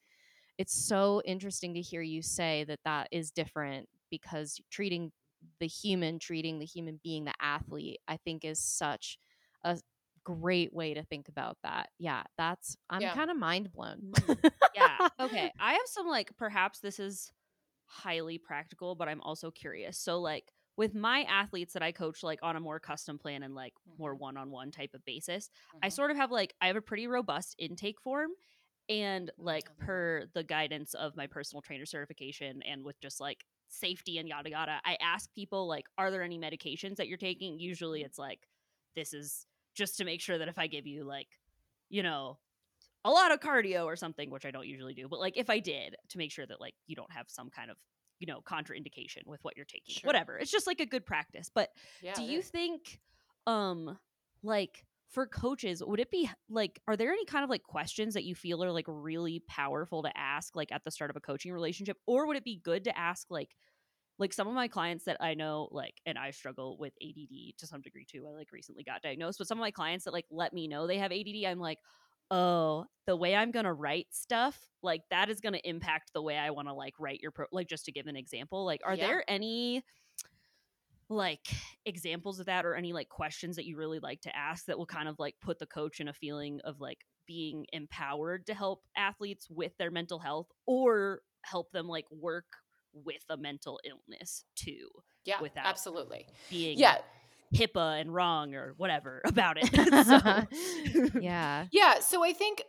it's 0.59 0.75
so 0.75 1.23
interesting 1.25 1.75
to 1.75 1.81
hear 1.81 2.03
you 2.03 2.23
say 2.23 2.65
that 2.65 2.81
that 2.85 3.09
is 3.11 3.31
different 3.31 3.89
because 4.11 4.61
treating 4.71 5.13
the 5.61 5.67
human, 5.67 6.19
treating 6.19 6.59
the 6.59 6.67
human 6.67 7.01
being, 7.03 7.25
the 7.25 7.35
athlete, 7.41 8.01
I 8.09 8.17
think 8.19 8.45
is 8.45 8.61
such 8.61 9.19
a 9.65 9.79
great 10.25 10.73
way 10.73 10.95
to 10.95 11.05
think 11.05 11.29
about 11.29 11.59
that. 11.63 11.91
Yeah, 11.99 12.25
that's 12.37 12.77
I'm 12.91 13.09
Yeah. 13.09 13.11
kind 13.11 13.31
of 13.31 13.37
mind 13.37 13.73
blown. 13.73 14.03
Mm. 14.15 14.39
yeah. 14.75 14.99
Okay. 15.21 15.53
I 15.59 15.73
have 15.75 15.87
some 15.87 16.07
like 16.07 16.37
perhaps 16.37 16.81
this 16.81 16.99
is 16.99 17.33
highly 17.87 18.39
practical, 18.39 18.95
but 18.95 19.09
I'm 19.09 19.21
also 19.21 19.51
curious. 19.51 19.99
So 19.99 20.21
like 20.21 20.53
with 20.77 20.95
my 20.95 21.23
athletes 21.25 21.75
that 21.75 21.83
I 21.83 21.93
coach 21.93 22.23
like 22.23 22.41
on 22.43 22.57
a 22.57 22.61
more 22.61 22.81
custom 22.81 23.19
plan 23.19 23.43
and 23.43 23.55
like 23.55 23.75
more 23.99 24.15
Mhm. 24.15 24.17
one-on-one 24.17 24.71
type 24.73 24.95
of 24.95 25.05
basis, 25.05 25.51
I 25.83 25.89
Mhm. 25.89 25.91
sort 25.91 26.11
of 26.11 26.17
have 26.17 26.31
like 26.31 26.55
I 26.61 26.69
have 26.69 26.77
a 26.77 26.83
pretty 26.83 27.07
robust 27.07 27.57
intake 27.59 28.01
form 28.01 28.31
and 28.89 29.31
like 29.39 29.71
I 29.71 29.73
per 29.79 30.27
the 30.35 30.45
guidance 30.45 30.95
of 30.95 31.17
my 31.17 31.27
personal 31.27 31.63
trainer 31.63 31.87
certification 31.87 32.63
and 32.63 32.85
with 32.85 33.01
just 33.01 33.21
like 33.21 33.45
safety 33.69 34.19
and 34.19 34.29
yada 34.29 34.51
yada, 34.51 34.81
I 34.85 34.97
ask 35.01 35.33
people 35.35 35.69
like 35.69 35.87
are 35.99 36.11
there 36.11 36.23
any 36.23 36.39
medications 36.39 36.97
that 36.97 37.09
you're 37.09 37.19
taking? 37.19 37.59
Usually 37.59 38.03
it's 38.03 38.19
like 38.19 38.49
this 38.97 39.15
is 39.15 39.47
just 39.75 39.99
to 39.99 40.05
make 40.05 40.21
sure 40.21 40.39
that 40.39 40.49
if 40.49 40.59
I 40.59 40.67
give 40.67 40.87
you 40.87 41.05
like 41.05 41.29
you 41.89 42.03
know 42.03 42.39
a 43.05 43.11
lot 43.11 43.33
of 43.33 43.41
cardio 43.41 43.85
or 43.85 43.97
something, 43.97 44.31
which 44.31 44.47
I 44.47 44.51
don't 44.51 44.67
usually 44.67 44.95
do, 44.95 45.09
but 45.09 45.21
like 45.21 45.37
if 45.37 45.51
I 45.51 45.59
did 45.59 45.97
to 46.11 46.19
make 46.19 46.31
sure 46.31 46.47
that 46.47 46.61
like 46.61 46.75
you 46.87 46.97
don't 46.97 47.13
have 47.13 47.27
some 47.29 47.51
kind 47.51 47.71
of, 47.71 47.77
you 48.21 48.27
know, 48.27 48.41
contraindication 48.41 49.27
with 49.27 49.41
what 49.43 49.57
you're 49.57 49.67
taking. 49.67 49.95
Sure. 49.95 50.09
Whatever. 50.09 50.39
It's 50.39 50.51
just 50.51 50.67
like 50.67 50.81
a 50.81 50.87
good 50.87 51.05
practice. 51.05 51.51
But 51.53 51.71
yeah 52.03 52.15
do 52.15 52.23
you 52.23 52.39
is. 52.39 52.49
think 52.49 53.01
um 53.47 53.99
like 54.43 54.85
for 55.11 55.27
coaches, 55.27 55.83
would 55.85 56.01
it 56.01 56.11
be 56.11 56.31
like 56.49 56.81
are 56.87 56.97
there 56.97 57.11
any 57.11 57.25
kind 57.25 57.45
of 57.45 57.51
like 57.51 57.63
questions 57.65 58.15
that 58.15 58.25
you 58.25 58.35
feel 58.35 58.63
are 58.65 58.73
like 58.73 58.87
really 58.89 59.43
powerful 59.49 60.03
to 60.05 60.17
ask 60.17 60.55
like 60.57 60.73
at 60.73 60.85
the 60.85 60.91
start 60.91 61.11
of 61.11 61.17
a 61.17 61.21
coaching 61.21 61.53
relationship 61.53 61.99
or 62.07 62.27
would 62.27 62.37
it 62.37 62.45
be 62.45 62.61
good 62.63 62.85
to 62.85 62.97
ask 62.97 63.27
like 63.31 63.51
like 64.23 64.33
some 64.33 64.49
of 64.49 64.55
my 64.55 64.69
clients 64.69 65.05
that 65.05 65.19
I 65.21 65.35
know, 65.35 65.69
like, 65.73 66.01
and 66.07 66.17
I 66.19 66.31
struggle 66.31 66.79
with 66.79 66.95
ADD 67.03 67.55
to 67.59 67.67
some 67.67 67.83
degree 67.83 68.07
too. 68.11 68.27
I 68.27 68.31
like 68.31 68.53
recently 68.53 68.85
got 68.85 69.03
diagnosed, 69.03 69.39
but 69.39 69.49
some 69.49 69.59
of 69.59 69.63
my 69.63 69.73
clients 69.73 70.05
that 70.05 70.13
like 70.15 70.27
let 70.31 70.53
me 70.55 70.69
know 70.69 70.87
they 70.87 70.99
have 70.99 71.13
ADD, 71.13 71.45
I'm 71.47 71.59
like, 71.59 71.79
oh, 72.31 72.87
the 73.07 73.17
way 73.17 73.35
I'm 73.37 73.51
gonna 73.51 73.75
write 73.75 74.07
stuff, 74.13 74.59
like 74.83 75.03
that 75.11 75.29
is 75.29 75.41
gonna 75.41 75.61
impact 75.65 76.13
the 76.15 76.23
way 76.23 76.39
I 76.39 76.51
want 76.51 76.69
to 76.69 76.75
like 76.75 76.95
write 77.01 77.21
your 77.21 77.33
pro. 77.33 77.47
Like, 77.53 77.69
just 77.69 77.85
to 77.87 77.93
give 77.93 78.07
an 78.07 78.17
example, 78.17 78.65
like, 78.65 78.81
are 78.85 78.97
Yeah. 78.97 79.09
there 79.09 79.25
any 79.29 79.85
like 81.09 81.49
examples 81.85 82.41
of 82.41 82.47
that 82.47 82.65
or 82.65 82.75
any 82.75 82.93
like 82.93 83.09
questions 83.09 83.57
that 83.57 83.67
you 83.67 83.77
really 83.77 83.99
like 83.99 84.21
to 84.23 84.35
ask 84.35 84.65
that 84.67 84.79
will 84.79 84.87
kind 84.87 85.09
of 85.09 85.19
like 85.19 85.35
put 85.43 85.59
the 85.59 85.67
coach 85.67 86.01
in 86.01 86.09
a 86.09 86.13
feeling 86.15 86.61
of 86.65 86.81
like 86.81 86.99
being 87.27 87.67
empowered 87.73 88.47
to 88.47 88.55
help 88.55 88.83
athletes 88.97 89.49
with 89.51 89.77
their 89.79 89.91
mental 89.91 90.19
health 90.21 90.47
or 90.67 91.21
help 91.45 91.71
them 91.73 91.87
like 91.87 92.07
work 92.11 92.47
with 92.93 93.25
a 93.29 93.37
mental 93.37 93.81
illness 93.85 94.45
too 94.55 94.89
yeah 95.25 95.41
without 95.41 95.67
absolutely 95.67 96.27
being 96.51 96.79
yeah 96.79 96.99
HIPAA 97.55 98.01
and 98.01 98.15
wrong 98.15 98.55
or 98.55 98.73
whatever 98.79 99.21
about 99.27 99.59
it. 99.61 99.67
so, 101.13 101.21
yeah. 101.21 101.67
Yeah, 101.73 102.01
so 102.01 102.25
I 102.25 102.33
think 102.33 102.65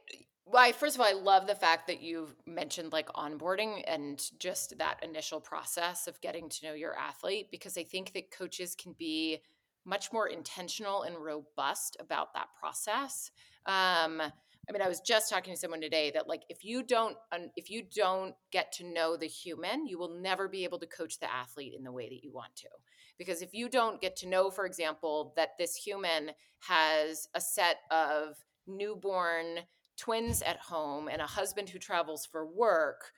well, 0.45 0.61
I, 0.61 0.71
first 0.71 0.95
of 0.95 1.01
all, 1.01 1.07
I 1.07 1.13
love 1.13 1.47
the 1.47 1.55
fact 1.55 1.87
that 1.87 2.01
you've 2.01 2.35
mentioned 2.45 2.91
like 2.91 3.07
onboarding 3.13 3.81
and 3.87 4.21
just 4.39 4.77
that 4.77 5.01
initial 5.01 5.39
process 5.39 6.05
of 6.05 6.19
getting 6.21 6.49
to 6.49 6.65
know 6.65 6.73
your 6.73 6.97
athlete 6.97 7.47
because 7.49 7.77
I 7.77 7.83
think 7.83 8.13
that 8.13 8.29
coaches 8.29 8.75
can 8.75 8.93
be 8.93 9.39
much 9.85 10.11
more 10.11 10.27
intentional 10.27 11.03
and 11.03 11.17
robust 11.17 11.97
about 11.99 12.33
that 12.33 12.47
process. 12.59 13.31
Um, 13.65 14.21
I 14.69 14.71
mean, 14.71 14.81
I 14.81 14.87
was 14.87 15.01
just 15.01 15.29
talking 15.29 15.53
to 15.53 15.59
someone 15.59 15.81
today 15.81 16.11
that 16.11 16.27
like 16.27 16.43
if 16.49 16.63
you 16.63 16.83
don't 16.83 17.17
if 17.55 17.69
you 17.69 17.83
don't 17.95 18.33
get 18.51 18.71
to 18.73 18.85
know 18.85 19.17
the 19.17 19.27
human, 19.27 19.85
you 19.87 19.97
will 19.97 20.19
never 20.21 20.47
be 20.47 20.63
able 20.63 20.79
to 20.79 20.87
coach 20.87 21.19
the 21.19 21.31
athlete 21.31 21.73
in 21.77 21.83
the 21.83 21.91
way 21.91 22.07
that 22.07 22.23
you 22.23 22.31
want 22.31 22.55
to. 22.57 22.69
Because 23.17 23.41
if 23.41 23.53
you 23.53 23.69
don't 23.69 24.01
get 24.01 24.15
to 24.17 24.27
know, 24.27 24.49
for 24.49 24.65
example, 24.65 25.33
that 25.35 25.49
this 25.59 25.75
human 25.75 26.31
has 26.61 27.27
a 27.33 27.41
set 27.41 27.77
of 27.91 28.35
newborn 28.65 29.59
twins 29.97 30.41
at 30.41 30.57
home 30.57 31.07
and 31.07 31.21
a 31.21 31.27
husband 31.27 31.69
who 31.69 31.77
travels 31.77 32.25
for 32.25 32.45
work, 32.45 33.11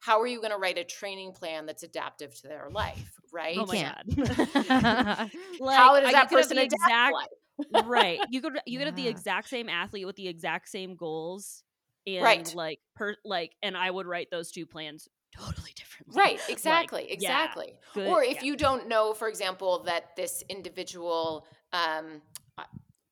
how 0.00 0.20
are 0.20 0.26
you 0.26 0.38
going 0.38 0.52
to 0.52 0.58
write 0.58 0.78
a 0.78 0.84
training 0.84 1.32
plan 1.32 1.66
that's 1.66 1.82
adaptive 1.82 2.34
to 2.40 2.48
their 2.48 2.68
life, 2.70 3.20
oh 3.24 3.28
right? 3.32 3.56
Oh 3.58 3.66
my 3.66 3.76
Can't. 3.76 4.16
god. 4.16 5.30
like, 5.60 5.76
how 5.76 6.00
does 6.00 6.12
that 6.12 6.30
person 6.30 6.58
adapt 6.58 6.72
exact 6.72 7.12
life? 7.12 7.28
Right. 7.84 8.20
You 8.30 8.40
could 8.40 8.58
you 8.66 8.78
could 8.78 8.86
have 8.86 8.96
the 8.96 9.08
exact 9.08 9.48
same 9.48 9.68
athlete 9.68 10.06
with 10.06 10.16
the 10.16 10.28
exact 10.28 10.68
same 10.68 10.96
goals 10.96 11.62
and 12.06 12.22
Right. 12.22 12.54
like 12.54 12.80
per 12.96 13.16
like 13.24 13.52
and 13.62 13.76
I 13.76 13.90
would 13.90 14.06
write 14.06 14.28
those 14.30 14.50
two 14.50 14.66
plans 14.66 15.08
totally 15.36 15.72
differently. 15.76 16.18
Right, 16.20 16.38
Like, 16.40 16.50
exactly, 16.50 17.06
yeah, 17.08 17.14
exactly. 17.14 17.74
good- 17.94 18.08
or 18.08 18.22
if 18.22 18.36
yeah. 18.36 18.44
you 18.44 18.56
don't 18.56 18.88
know, 18.88 19.14
for 19.14 19.28
example, 19.28 19.82
that 19.84 20.14
this 20.16 20.42
individual 20.48 21.46
um, 21.72 22.20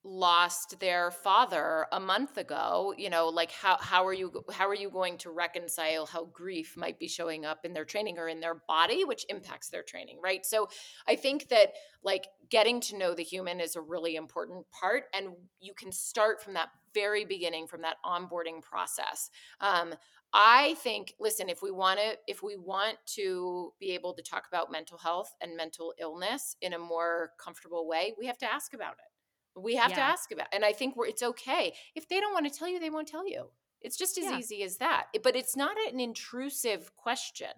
lost 0.03 0.81
their 0.81 1.11
father 1.11 1.87
a 1.93 2.01
month 2.01 2.39
ago, 2.39 2.95
you 2.97 3.11
know, 3.11 3.29
like 3.29 3.51
how 3.51 3.77
how 3.79 4.07
are 4.07 4.15
you 4.15 4.33
how 4.51 4.67
are 4.67 4.75
you 4.75 4.89
going 4.89 5.19
to 5.19 5.31
reconcile 5.31 6.07
how 6.07 6.25
grief 6.27 6.75
might 6.77 6.99
be 6.99 7.07
showing 7.07 7.45
up 7.45 7.65
in 7.65 7.75
their 7.75 7.85
training 7.85 8.19
or 8.19 8.29
in 8.29 8.41
their 8.41 8.63
body, 8.67 9.05
which 9.05 9.27
impacts 9.29 9.69
their 9.69 9.83
training, 9.83 10.19
right? 10.23 10.47
So 10.47 10.69
I 11.07 11.17
think 11.17 11.49
that 11.49 11.75
like 12.03 12.29
getting 12.49 12.81
to 12.81 12.97
know 12.97 13.15
the 13.15 13.23
human 13.23 13.61
is 13.61 13.77
a 13.77 13.81
really 13.81 14.17
important 14.17 14.65
part, 14.71 15.05
and 15.13 15.35
you 15.61 15.75
can 15.75 15.93
start 15.93 16.43
from 16.43 16.55
that 16.55 16.71
very 16.95 17.25
beginning, 17.25 17.67
from 17.67 17.83
that 17.83 17.97
onboarding 18.05 18.63
process. 18.63 19.31
Um, 19.61 19.95
I 20.33 20.75
think, 20.75 21.15
listen, 21.19 21.49
if 21.49 21.61
we 21.61 21.73
want 21.73 21.99
to, 21.99 22.17
if 22.27 22.43
we 22.43 22.57
want 22.57 22.97
to 23.17 23.73
be 23.81 23.91
able 23.91 24.15
to 24.15 24.23
talk 24.23 24.45
about 24.49 24.71
mental 24.71 24.97
health 24.97 25.35
and 25.41 25.57
mental 25.57 25.93
illness 26.01 26.57
in 26.63 26.73
a 26.73 26.79
more 26.79 27.33
comfortable 27.39 27.87
way, 27.87 28.15
we 28.19 28.27
have 28.27 28.39
to 28.39 28.53
ask 28.53 28.73
about 28.73 28.93
it. 28.93 29.10
We 29.57 29.77
have 29.77 29.93
to 29.93 30.01
ask 30.01 30.31
about, 30.33 30.47
and 30.53 30.65
I 30.65 30.73
think 30.73 30.97
we're, 30.97 31.07
it's 31.07 31.23
okay 31.23 31.75
if 31.95 32.09
they 32.09 32.21
don't 32.21 32.33
want 32.33 32.51
to 32.51 32.57
tell 32.57 32.69
you, 32.69 32.79
they 32.81 32.91
won't 32.91 33.09
tell 33.09 33.29
you. 33.29 33.47
It's 33.83 33.97
just 33.97 34.19
as 34.19 34.25
Yeah. 34.25 34.39
easy 34.39 34.63
as 34.63 34.77
that. 34.77 35.07
But 35.23 35.37
it's 35.37 35.57
not 35.57 35.77
an 35.91 35.99
intrusive 36.01 36.95
question. 36.97 37.49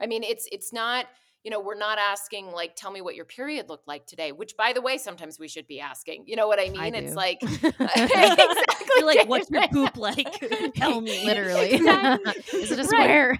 I 0.00 0.06
mean, 0.06 0.22
it's 0.22 0.46
it's 0.52 0.72
not. 0.72 1.06
You 1.42 1.50
know, 1.50 1.58
we're 1.58 1.74
not 1.78 1.96
asking 1.98 2.50
like, 2.52 2.76
"Tell 2.76 2.90
me 2.90 3.00
what 3.00 3.14
your 3.14 3.24
period 3.24 3.70
looked 3.70 3.88
like 3.88 4.04
today," 4.06 4.30
which, 4.30 4.58
by 4.58 4.74
the 4.74 4.82
way, 4.82 4.98
sometimes 4.98 5.38
we 5.38 5.48
should 5.48 5.66
be 5.66 5.80
asking. 5.80 6.24
You 6.26 6.36
know 6.36 6.46
what 6.46 6.60
I 6.60 6.68
mean? 6.68 6.94
It's 6.94 7.14
like 7.14 7.38
exactly. 7.42 9.02
Like, 9.02 9.26
what's 9.26 9.50
your 9.50 9.66
poop 9.68 9.96
like? 9.96 10.28
Tell 10.74 11.00
me. 11.00 11.24
Literally. 11.24 11.72
Exactly. 11.72 12.60
Is 12.60 12.70
it 12.72 12.78
a 12.78 12.84
square? 12.84 13.38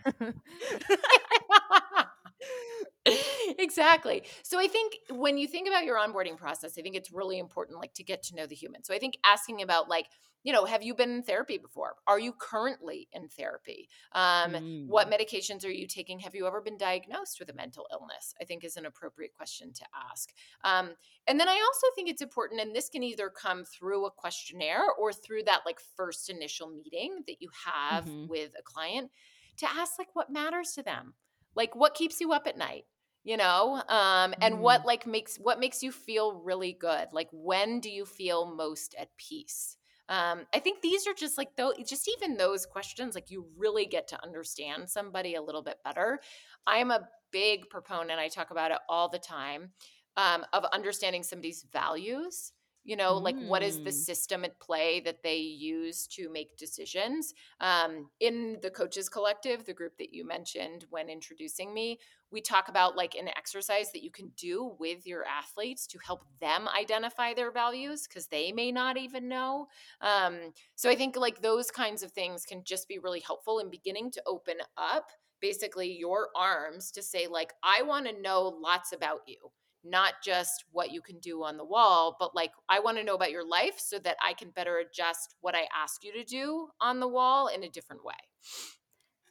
exactly. 3.59 4.25
So 4.43 4.59
I 4.61 4.67
think 4.69 4.95
when 5.11 5.39
you 5.39 5.47
think 5.49 5.67
about 5.67 5.85
your 5.85 5.97
onboarding 5.97 6.37
process, 6.37 6.77
I 6.79 6.83
think 6.83 6.97
it's 6.97 7.11
really 7.11 7.39
important 7.39 7.79
like 7.79 7.95
to 7.95 8.05
get 8.05 8.23
to 8.25 8.37
know 8.37 8.47
the 8.47 8.55
human. 8.55 8.85
So 8.85 8.95
I 8.95 8.99
think 8.99 9.17
asking 9.25 9.63
about 9.63 9.89
like, 9.89 10.09
you 10.43 10.53
know, 10.53 10.65
have 10.67 10.83
you 10.83 10.95
been 10.95 11.11
in 11.11 11.23
therapy 11.23 11.57
before? 11.59 11.97
Are 12.07 12.19
you 12.19 12.33
currently 12.33 13.09
in 13.13 13.29
therapy? 13.29 13.89
Um, 14.13 14.57
What 14.85 15.09
Mm. 15.09 15.11
medications 15.11 15.65
are 15.65 15.71
you 15.71 15.87
taking? 15.87 16.19
Have 16.21 16.35
you 16.35 16.47
ever 16.47 16.61
been 16.61 16.77
diagnosed 16.79 17.39
with 17.39 17.49
a 17.51 17.53
mental 17.55 17.87
illness? 17.93 18.35
I 18.41 18.45
think 18.45 18.65
is 18.65 18.77
an 18.77 18.87
appropriate 18.87 19.35
question 19.35 19.73
to 19.75 19.85
ask. 19.95 20.33
Um, 20.65 20.95
and 21.27 21.39
then 21.39 21.49
I 21.49 21.53
also 21.55 21.87
think 21.95 22.09
it's 22.09 22.23
important, 22.23 22.61
and 22.61 22.75
this 22.75 22.89
can 22.89 23.03
either 23.03 23.31
come 23.31 23.65
through 23.65 24.07
a 24.07 24.11
questionnaire 24.11 24.91
or 24.99 25.13
through 25.13 25.45
that 25.45 25.63
like 25.67 25.79
first 25.81 26.29
initial 26.31 26.69
meeting 26.71 27.23
that 27.27 27.41
you 27.41 27.51
have 27.67 28.11
Mhm. 28.11 28.29
with 28.29 28.53
a 28.59 28.63
client 28.63 29.11
to 29.59 29.71
ask 29.71 29.99
like 29.99 30.15
what 30.15 30.31
matters 30.31 30.73
to 30.73 30.83
them 30.83 31.15
like 31.55 31.75
what 31.75 31.95
keeps 31.95 32.21
you 32.21 32.33
up 32.33 32.47
at 32.47 32.57
night 32.57 32.85
you 33.23 33.37
know 33.37 33.83
um 33.89 34.35
and 34.41 34.61
what 34.61 34.87
like 34.87 35.07
makes 35.07 35.37
what 35.37 35.61
makes 35.61 35.83
you 35.83 35.93
feel 35.93 36.33
really 36.33 36.73
good? 36.73 37.09
Like 37.13 37.29
when 37.33 37.81
do 37.81 37.91
you 37.91 38.07
feel 38.07 38.55
most 38.55 38.95
at 38.99 39.09
peace? 39.17 39.77
Um 40.09 40.47
i 40.55 40.59
think 40.59 40.81
these 40.81 41.07
are 41.07 41.15
just 41.15 41.37
like 41.37 41.55
though 41.57 41.73
just 41.87 42.11
even 42.17 42.37
those 42.37 42.67
questions 42.67 43.15
like 43.15 43.31
you 43.31 43.47
really 43.57 43.87
get 43.87 44.09
to 44.09 44.23
understand 44.23 44.89
somebody 44.89 45.35
a 45.35 45.43
little 45.43 45.63
bit 45.63 45.77
better. 45.85 46.21
I'm 46.67 46.91
a 46.91 47.09
big 47.33 47.69
proponent 47.71 48.19
i 48.19 48.27
talk 48.29 48.51
about 48.51 48.73
it 48.73 48.79
all 48.89 49.09
the 49.09 49.19
time 49.19 49.71
um, 50.17 50.45
of 50.53 50.65
understanding 50.73 51.23
somebody's 51.23 51.65
values 51.73 52.53
you 52.85 52.97
know 52.97 53.17
like 53.19 53.37
what 53.39 53.63
is 53.63 53.81
the 53.81 53.93
Mm. 53.93 53.93
system 53.93 54.45
at 54.45 54.59
play 54.61 55.01
that 55.01 55.23
they 55.23 55.37
use 55.39 56.07
to 56.09 56.29
make 56.31 56.57
decisions? 56.57 57.35
Um, 57.61 58.11
in 58.21 58.59
the 58.63 58.71
coaches 58.71 59.09
collective 59.09 59.65
the 59.65 59.75
group 59.75 59.97
that 59.99 60.13
you 60.15 60.27
mentioned 60.27 60.87
when 60.91 61.09
introducing 61.09 61.73
me 61.75 61.99
we 62.33 62.41
talk 62.41 62.69
about 62.69 62.97
like 62.97 63.15
an 63.17 63.29
exercise 63.37 63.91
that 63.93 64.05
you 64.05 64.11
can 64.11 64.29
do 64.37 64.77
with 64.79 65.07
your 65.07 65.25
athletes 65.25 65.87
to 65.89 65.99
help 65.99 66.23
them 66.41 66.69
identify 66.69 67.35
their 67.35 67.51
values 67.51 68.07
because 68.07 68.29
they 68.29 68.53
may 68.53 68.71
not 68.71 68.97
even 68.97 69.29
know. 69.29 69.67
Um, 70.01 70.53
so 70.77 70.89
i 70.91 70.95
think 70.97 71.17
like 71.17 71.43
those 71.43 71.71
kinds 71.71 72.03
of 72.03 72.13
things 72.13 72.45
can 72.45 72.63
just 72.65 72.89
be 72.89 72.99
really 72.99 73.21
helpful 73.21 73.59
in 73.59 73.71
beginning 73.71 74.11
to 74.13 74.23
open 74.27 74.57
up 74.77 75.11
basically 75.41 75.91
your 75.93 76.29
arms 76.37 76.91
to 76.93 77.03
say 77.03 77.27
like 77.27 77.53
i 77.63 77.83
want 77.83 78.07
to 78.07 78.21
know 78.21 78.43
lots 78.43 78.93
about 78.93 79.21
you 79.27 79.51
not 79.85 80.15
just 80.23 80.65
what 80.73 80.91
you 80.91 81.01
can 81.01 81.19
do 81.19 81.43
on 81.43 81.57
the 81.57 81.65
wall, 81.65 82.17
but 82.19 82.35
like 82.35 82.53
I 82.69 82.81
want 82.81 82.99
to 82.99 83.05
know 83.05 83.15
about 83.15 83.31
your 83.31 83.47
life 83.47 83.79
so 83.79 83.99
that 84.01 84.17
I 84.23 84.35
can 84.35 84.51
better 84.51 84.79
adjust 84.79 85.37
what 85.41 85.55
I 85.55 85.67
ask 85.75 86.05
you 86.05 86.13
to 86.13 86.25
do 86.25 86.69
on 86.81 87.01
the 87.01 87.09
wall 87.09 87.49
in 87.49 87.65
a 87.65 87.69
different 87.69 88.05
way. 88.05 88.15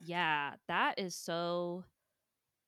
Yeah, 0.01 0.53
that 0.67 0.97
is 0.97 1.15
so 1.15 1.83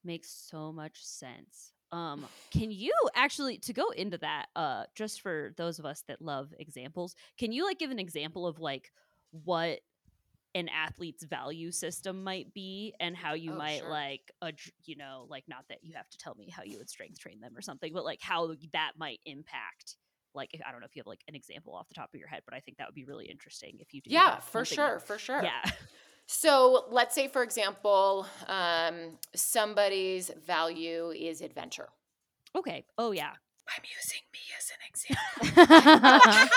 makes 0.03 0.29
so 0.49 0.71
much 0.71 1.03
sense. 1.03 1.73
Um, 1.91 2.25
can 2.51 2.71
you 2.71 2.93
actually 3.15 3.57
to 3.59 3.73
go 3.73 3.89
into 3.89 4.17
that, 4.19 4.47
uh, 4.55 4.85
just 4.95 5.21
for 5.21 5.53
those 5.57 5.77
of 5.77 5.85
us 5.85 6.03
that 6.07 6.21
love 6.21 6.53
examples, 6.57 7.15
can 7.37 7.51
you 7.51 7.65
like 7.65 7.79
give 7.79 7.91
an 7.91 7.99
example 7.99 8.47
of 8.47 8.59
like 8.59 8.91
what 9.31 9.79
an 10.53 10.67
athlete's 10.69 11.23
value 11.23 11.71
system 11.71 12.23
might 12.23 12.53
be 12.53 12.93
and 12.99 13.15
how 13.15 13.33
you 13.33 13.51
Oh, 13.51 13.57
might 13.57 13.79
sure. 13.79 13.89
like 13.89 14.31
ad- 14.43 14.55
you 14.85 14.95
know 14.95 15.25
like 15.29 15.45
not 15.47 15.65
that 15.69 15.79
you 15.81 15.93
have 15.95 16.09
to 16.09 16.17
tell 16.17 16.35
me 16.35 16.49
how 16.49 16.63
you 16.63 16.77
would 16.77 16.89
strength 16.89 17.19
train 17.19 17.39
them 17.39 17.55
or 17.55 17.61
something 17.61 17.93
but 17.93 18.03
like 18.03 18.19
how 18.21 18.53
that 18.73 18.91
might 18.97 19.19
impact 19.25 19.95
like 20.33 20.49
if, 20.53 20.61
i 20.67 20.71
don't 20.71 20.81
know 20.81 20.85
if 20.85 20.95
you 20.95 20.99
have 20.99 21.07
like 21.07 21.23
an 21.27 21.35
example 21.35 21.73
off 21.73 21.87
the 21.87 21.93
top 21.93 22.09
of 22.13 22.19
your 22.19 22.27
head 22.27 22.41
but 22.45 22.53
i 22.53 22.59
think 22.59 22.77
that 22.77 22.87
would 22.87 22.95
be 22.95 23.05
really 23.05 23.25
interesting 23.25 23.77
if 23.79 23.93
you 23.93 24.01
do 24.01 24.11
Yeah, 24.11 24.39
for 24.39 24.65
sure, 24.65 24.99
for 24.99 25.17
sure. 25.17 25.41
yeah 25.41 25.61
So 26.27 26.85
let's 26.89 27.13
say, 27.13 27.27
for 27.27 27.43
example, 27.43 28.25
um, 28.47 29.17
somebody's 29.35 30.31
value 30.47 31.09
is 31.09 31.41
adventure. 31.41 31.89
okay 32.55 32.85
oh 32.97 33.11
yeah 33.11 33.33
I'm 33.75 33.83
using 33.97 34.21
me 34.33 34.39
as 34.57 34.71
an 34.71 34.81
example. 34.89 36.49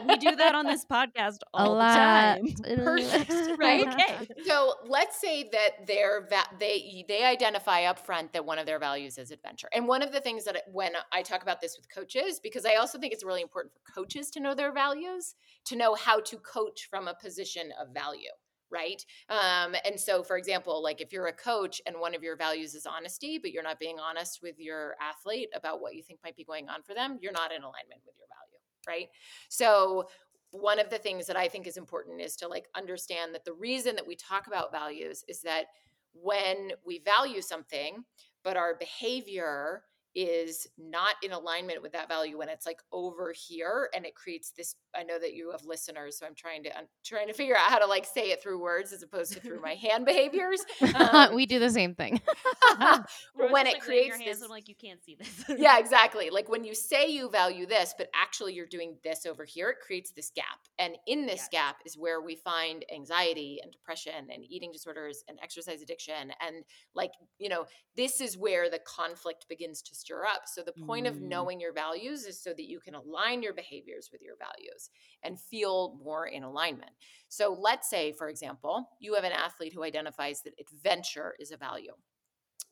we 0.08 0.16
do 0.16 0.36
that 0.36 0.54
on 0.54 0.66
this 0.66 0.84
podcast 0.90 1.38
A 1.56 1.58
all 1.58 1.72
the 1.74 1.78
lot. 1.78 1.94
time 1.94 2.46
Perfect, 2.84 3.32
right? 3.58 3.86
okay 3.86 4.28
So 4.46 4.74
let's 4.86 5.20
say 5.20 5.48
that 5.52 5.86
their 5.86 6.26
va- 6.28 6.56
they 6.58 7.04
they 7.08 7.24
identify 7.24 7.84
up 7.84 7.98
front 7.98 8.32
that 8.32 8.44
one 8.44 8.58
of 8.58 8.66
their 8.66 8.78
values 8.78 9.18
is 9.18 9.30
adventure. 9.30 9.68
And 9.74 9.86
one 9.86 10.02
of 10.02 10.12
the 10.12 10.20
things 10.20 10.44
that 10.44 10.62
when 10.70 10.92
I 11.12 11.22
talk 11.22 11.42
about 11.42 11.60
this 11.60 11.76
with 11.78 11.88
coaches, 11.94 12.40
because 12.42 12.64
I 12.64 12.76
also 12.76 12.98
think 12.98 13.12
it's 13.12 13.24
really 13.24 13.42
important 13.42 13.72
for 13.74 13.92
coaches 13.92 14.30
to 14.32 14.40
know 14.40 14.54
their 14.54 14.72
values, 14.72 15.34
to 15.66 15.76
know 15.76 15.94
how 15.94 16.20
to 16.20 16.36
coach 16.38 16.88
from 16.90 17.08
a 17.08 17.14
position 17.14 17.70
of 17.80 17.94
value. 17.94 18.30
Right. 18.72 19.04
Um, 19.28 19.76
and 19.84 20.00
so, 20.00 20.22
for 20.22 20.38
example, 20.38 20.82
like 20.82 21.02
if 21.02 21.12
you're 21.12 21.26
a 21.26 21.32
coach 21.32 21.82
and 21.86 22.00
one 22.00 22.14
of 22.14 22.22
your 22.22 22.36
values 22.36 22.74
is 22.74 22.86
honesty, 22.86 23.38
but 23.38 23.52
you're 23.52 23.62
not 23.62 23.78
being 23.78 23.98
honest 24.00 24.40
with 24.42 24.58
your 24.58 24.96
athlete 24.98 25.50
about 25.54 25.82
what 25.82 25.94
you 25.94 26.02
think 26.02 26.20
might 26.24 26.36
be 26.36 26.44
going 26.44 26.70
on 26.70 26.82
for 26.82 26.94
them, 26.94 27.18
you're 27.20 27.32
not 27.32 27.52
in 27.52 27.62
alignment 27.62 28.00
with 28.06 28.14
your 28.18 28.28
value. 28.28 28.58
Right. 28.88 29.08
So, 29.50 30.08
one 30.52 30.78
of 30.78 30.90
the 30.90 30.98
things 30.98 31.26
that 31.26 31.36
I 31.36 31.48
think 31.48 31.66
is 31.66 31.76
important 31.76 32.20
is 32.20 32.36
to 32.36 32.48
like 32.48 32.66
understand 32.74 33.34
that 33.34 33.44
the 33.44 33.54
reason 33.54 33.94
that 33.96 34.06
we 34.06 34.16
talk 34.16 34.46
about 34.46 34.72
values 34.72 35.24
is 35.28 35.40
that 35.42 35.66
when 36.14 36.72
we 36.84 36.98
value 36.98 37.40
something, 37.40 38.04
but 38.44 38.56
our 38.56 38.74
behavior 38.74 39.82
is 40.14 40.66
not 40.78 41.14
in 41.22 41.32
alignment 41.32 41.82
with 41.82 41.92
that 41.92 42.08
value 42.08 42.38
when 42.38 42.48
it's 42.48 42.66
like 42.66 42.80
over 42.92 43.32
here 43.48 43.88
and 43.94 44.04
it 44.04 44.14
creates 44.14 44.50
this 44.56 44.74
i 44.94 45.02
know 45.02 45.18
that 45.18 45.34
you 45.34 45.50
have 45.50 45.64
listeners 45.64 46.18
so 46.18 46.26
i'm 46.26 46.34
trying 46.34 46.62
to 46.62 46.76
i'm 46.76 46.86
trying 47.04 47.26
to 47.26 47.32
figure 47.32 47.56
out 47.56 47.70
how 47.70 47.78
to 47.78 47.86
like 47.86 48.04
say 48.04 48.30
it 48.30 48.42
through 48.42 48.60
words 48.60 48.92
as 48.92 49.02
opposed 49.02 49.32
to 49.32 49.40
through 49.40 49.60
my 49.60 49.74
hand 49.74 50.04
behaviors 50.04 50.60
Um, 50.94 51.34
we 51.34 51.46
do 51.46 51.58
the 51.58 51.70
same 51.70 51.94
thing. 51.94 52.20
when 53.34 53.66
it 53.66 53.74
like, 53.74 53.86
waving 53.88 54.04
your 54.06 54.16
creates 54.16 54.16
hands, 54.18 54.38
this 54.38 54.42
I'm 54.42 54.50
like 54.50 54.68
you 54.68 54.74
can't 54.74 55.02
see 55.02 55.16
this 55.16 55.44
yeah, 55.58 55.78
exactly. 55.78 56.30
Like 56.30 56.48
when 56.48 56.64
you 56.64 56.74
say 56.74 57.08
you 57.08 57.28
value 57.30 57.66
this, 57.66 57.94
but 57.96 58.08
actually 58.14 58.54
you're 58.54 58.66
doing 58.66 58.96
this 59.04 59.26
over 59.26 59.44
here, 59.44 59.70
it 59.70 59.78
creates 59.84 60.10
this 60.12 60.30
gap. 60.34 60.58
And 60.78 60.96
in 61.06 61.26
this 61.26 61.32
Yes. 61.42 61.48
gap 61.50 61.76
is 61.84 61.96
where 61.98 62.20
we 62.20 62.36
find 62.36 62.84
anxiety 62.94 63.58
and 63.62 63.72
depression 63.72 64.28
and 64.32 64.44
eating 64.44 64.70
disorders 64.72 65.24
and 65.28 65.38
exercise 65.42 65.82
addiction. 65.82 66.32
And 66.40 66.64
like, 66.94 67.12
you 67.38 67.48
know, 67.48 67.66
this 67.96 68.20
is 68.20 68.36
where 68.36 68.70
the 68.70 68.80
conflict 68.80 69.46
begins 69.48 69.82
to 69.82 69.94
stir 70.02 70.26
up. 70.26 70.42
So 70.46 70.62
the 70.62 70.74
point 70.86 71.06
of 71.06 71.16
Mm. 71.16 71.28
knowing 71.28 71.60
your 71.60 71.72
values 71.72 72.24
is 72.26 72.42
so 72.42 72.50
that 72.50 72.68
you 72.68 72.80
can 72.80 72.94
align 72.94 73.42
your 73.42 73.54
behaviors 73.54 74.10
with 74.12 74.22
your 74.22 74.36
values 74.36 74.90
and 75.22 75.40
feel 75.40 75.98
more 76.04 76.26
in 76.26 76.42
alignment. 76.44 76.92
So 77.28 77.56
let's 77.58 77.88
say, 77.88 78.12
for 78.12 78.28
example, 78.28 78.88
you 79.00 79.14
have 79.14 79.24
an 79.24 79.32
athlete 79.32 79.72
who 79.74 79.84
identifies 79.84 80.42
that 80.42 80.54
adventure 80.60 81.34
is 81.38 81.52
a 81.52 81.56
value. 81.56 81.94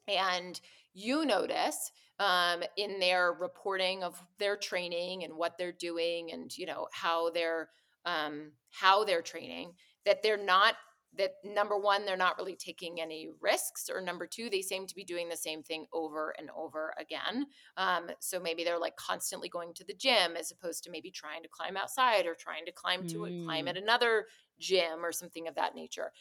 And 0.08 0.60
you 0.92 1.24
notice 1.24 1.92
um, 2.18 2.62
in 2.76 2.98
their 3.00 3.32
reporting 3.32 4.02
of 4.02 4.20
their 4.38 4.56
training 4.56 5.24
and 5.24 5.34
what 5.34 5.56
they're 5.56 5.72
doing 5.72 6.32
and 6.32 6.56
you 6.56 6.66
know 6.66 6.88
how 6.92 7.30
they're 7.30 7.70
um, 8.04 8.52
how 8.70 9.04
they're 9.04 9.22
training 9.22 9.72
that 10.04 10.22
they're 10.22 10.42
not 10.42 10.74
that 11.18 11.32
number 11.44 11.76
one 11.76 12.06
they're 12.06 12.16
not 12.16 12.38
really 12.38 12.54
taking 12.54 13.00
any 13.00 13.28
risks 13.40 13.90
or 13.92 14.00
number 14.00 14.26
two 14.26 14.48
they 14.48 14.62
seem 14.62 14.86
to 14.86 14.94
be 14.94 15.04
doing 15.04 15.28
the 15.28 15.36
same 15.36 15.62
thing 15.62 15.86
over 15.92 16.34
and 16.38 16.50
over 16.56 16.94
again. 16.98 17.46
Um, 17.76 18.10
so 18.20 18.38
maybe 18.38 18.62
they're 18.62 18.78
like 18.78 18.96
constantly 18.96 19.48
going 19.48 19.74
to 19.74 19.84
the 19.84 19.94
gym 19.94 20.36
as 20.38 20.52
opposed 20.52 20.84
to 20.84 20.90
maybe 20.90 21.10
trying 21.10 21.42
to 21.42 21.48
climb 21.48 21.76
outside 21.76 22.26
or 22.26 22.34
trying 22.34 22.64
to 22.66 22.72
climb 22.72 23.06
to 23.08 23.24
a, 23.24 23.44
climb 23.44 23.66
Mm. 23.66 23.70
at 23.70 23.76
another 23.76 24.26
gym 24.60 25.04
or 25.04 25.10
something 25.12 25.48
of 25.48 25.54
that 25.56 25.74
nature. 25.74 26.12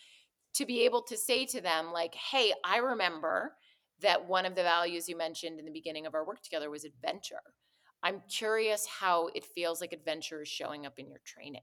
To 0.56 0.66
be 0.66 0.86
able 0.86 1.04
to 1.04 1.16
say 1.16 1.46
to 1.46 1.62
them 1.62 1.92
like 1.94 2.16
hey 2.16 2.52
i 2.66 2.78
remember 2.78 3.54
that 4.02 4.28
one 4.28 4.46
of 4.46 4.56
the 4.56 4.64
values 4.64 5.08
you 5.08 5.18
mentioned 5.18 5.60
in 5.60 5.66
the 5.66 5.72
beginning 5.72 6.06
of 6.06 6.16
our 6.16 6.26
work 6.26 6.42
together 6.42 6.70
was 6.70 6.86
adventure. 6.86 7.42
I'm 8.02 8.22
curious 8.30 8.88
how 8.88 9.28
it 9.36 9.44
feels 9.46 9.82
like 9.82 9.92
adventure 9.92 10.42
is 10.42 10.48
showing 10.48 10.86
up 10.86 10.98
in 10.98 11.10
your 11.10 11.20
training 11.26 11.62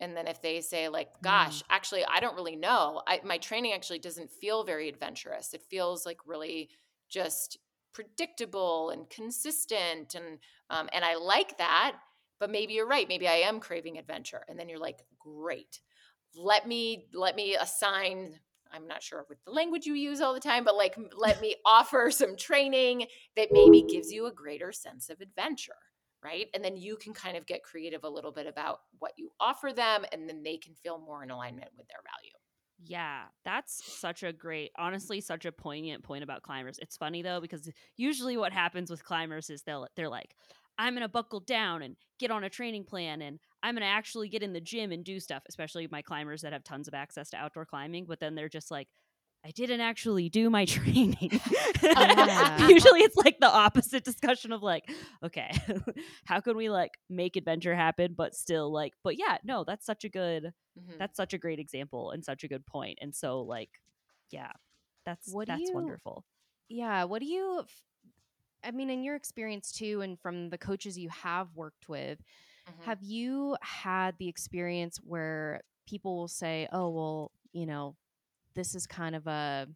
and 0.00 0.16
then 0.16 0.26
if 0.26 0.42
they 0.42 0.60
say 0.60 0.88
like 0.88 1.08
gosh 1.22 1.62
actually 1.70 2.04
i 2.06 2.20
don't 2.20 2.36
really 2.36 2.56
know. 2.56 3.02
I, 3.06 3.20
my 3.24 3.38
training 3.38 3.72
actually 3.72 3.98
doesn't 3.98 4.30
feel 4.30 4.64
very 4.64 4.88
adventurous. 4.88 5.54
It 5.54 5.62
feels 5.70 6.04
like 6.04 6.18
really 6.26 6.70
just 7.08 7.58
predictable 7.92 8.90
and 8.90 9.08
consistent 9.08 10.14
and 10.14 10.38
um, 10.70 10.88
and 10.92 11.04
i 11.04 11.14
like 11.16 11.58
that 11.58 11.96
but 12.40 12.50
maybe 12.50 12.74
you're 12.74 12.86
right. 12.86 13.08
Maybe 13.08 13.28
i 13.28 13.36
am 13.36 13.60
craving 13.60 13.98
adventure. 13.98 14.44
And 14.48 14.58
then 14.58 14.68
you're 14.68 14.78
like 14.78 14.98
great. 15.18 15.80
Let 16.36 16.66
me 16.66 17.06
let 17.12 17.36
me 17.36 17.54
assign 17.54 18.40
i'm 18.72 18.88
not 18.88 19.02
sure 19.02 19.24
what 19.28 19.38
the 19.44 19.52
language 19.52 19.86
you 19.86 19.94
use 19.94 20.20
all 20.20 20.34
the 20.34 20.40
time 20.40 20.64
but 20.64 20.76
like 20.76 20.96
let 21.16 21.40
me 21.44 21.54
offer 21.64 22.10
some 22.10 22.36
training 22.36 23.06
that 23.36 23.48
maybe 23.52 23.82
gives 23.82 24.10
you 24.10 24.26
a 24.26 24.32
greater 24.32 24.72
sense 24.72 25.08
of 25.08 25.20
adventure 25.20 25.72
right 26.24 26.48
and 26.54 26.64
then 26.64 26.76
you 26.76 26.96
can 26.96 27.12
kind 27.12 27.36
of 27.36 27.46
get 27.46 27.62
creative 27.62 28.04
a 28.04 28.08
little 28.08 28.32
bit 28.32 28.46
about 28.46 28.80
what 28.98 29.12
you 29.16 29.30
offer 29.40 29.72
them 29.72 30.04
and 30.12 30.28
then 30.28 30.42
they 30.42 30.56
can 30.56 30.74
feel 30.74 30.98
more 30.98 31.22
in 31.22 31.30
alignment 31.30 31.70
with 31.76 31.86
their 31.88 32.00
value 32.02 32.32
Yeah, 32.78 33.26
that's 33.44 33.84
such 33.84 34.22
a 34.24 34.32
great, 34.32 34.72
honestly, 34.76 35.20
such 35.20 35.44
a 35.44 35.52
poignant 35.52 36.02
point 36.02 36.24
about 36.24 36.42
climbers. 36.42 36.78
It's 36.80 36.96
funny 36.96 37.22
though 37.22 37.40
because 37.40 37.70
usually 37.96 38.36
what 38.36 38.52
happens 38.52 38.90
with 38.90 39.04
climbers 39.04 39.48
is 39.48 39.62
they'll 39.62 39.86
they're 39.94 40.08
like, 40.08 40.34
I'm 40.76 40.94
gonna 40.94 41.08
buckle 41.08 41.38
down 41.40 41.82
and 41.82 41.96
get 42.18 42.32
on 42.32 42.42
a 42.42 42.50
training 42.50 42.84
plan, 42.84 43.22
and 43.22 43.38
I'm 43.62 43.76
gonna 43.76 43.86
actually 43.86 44.28
get 44.28 44.42
in 44.42 44.52
the 44.52 44.60
gym 44.60 44.90
and 44.90 45.04
do 45.04 45.20
stuff. 45.20 45.44
Especially 45.48 45.86
my 45.90 46.02
climbers 46.02 46.42
that 46.42 46.52
have 46.52 46.64
tons 46.64 46.88
of 46.88 46.94
access 46.94 47.30
to 47.30 47.36
outdoor 47.36 47.64
climbing, 47.64 48.06
but 48.06 48.18
then 48.18 48.34
they're 48.34 48.48
just 48.48 48.72
like, 48.72 48.88
I 49.44 49.50
didn't 49.50 49.80
actually 49.82 50.28
do 50.30 50.48
my 50.50 50.64
training. 50.76 51.40
Yeah. 51.82 52.68
Usually 52.68 53.00
it's 53.00 53.16
like 53.16 53.38
the 53.40 53.50
opposite 53.50 54.04
discussion 54.04 54.52
of 54.52 54.62
like, 54.62 54.84
okay, 55.22 55.50
how 56.24 56.40
can 56.40 56.56
we 56.56 56.70
like 56.70 56.92
make 57.10 57.36
adventure 57.36 57.74
happen, 57.74 58.14
but 58.16 58.34
still 58.34 58.72
like, 58.72 58.94
but 59.04 59.18
yeah, 59.18 59.36
no, 59.44 59.64
that's 59.64 59.84
such 59.86 60.04
a 60.04 60.08
good 60.08 60.52
Mhm. 60.76 60.98
that's 60.98 61.16
such 61.16 61.32
a 61.34 61.38
great 61.38 61.60
example 61.60 62.10
and 62.10 62.24
such 62.24 62.42
a 62.42 62.48
good 62.48 62.66
point. 62.66 62.98
and 63.00 63.14
so 63.14 63.42
like 63.42 63.70
yeah 64.32 64.50
that's 65.06 65.28
What 65.32 65.46
that's 65.46 65.60
you- 65.68 65.74
wonderful 65.74 66.24
Yeah. 66.68 67.04
What 67.04 67.20
do 67.20 67.26
you, 67.26 67.64
I 68.64 68.72
mean, 68.72 68.90
in 68.90 69.04
your 69.04 69.14
experience 69.14 69.70
too, 69.70 70.00
and 70.00 70.18
from 70.18 70.50
the 70.50 70.58
coaches 70.58 70.98
you 70.98 71.10
have 71.10 71.48
worked 71.54 71.88
with, 71.88 72.18
Mhm. 72.68 72.84
have 72.86 73.02
you 73.02 73.56
had 73.60 74.16
the 74.18 74.26
experience 74.28 74.96
where 75.04 75.60
people 75.86 76.16
will 76.16 76.28
say, 76.28 76.66
oh, 76.72 76.88
well, 76.90 77.30
you 77.52 77.66
know, 77.66 77.94
this 78.54 78.74
is 78.74 78.86
kind 78.86 79.14
of 79.16 79.26
a, 79.26 79.68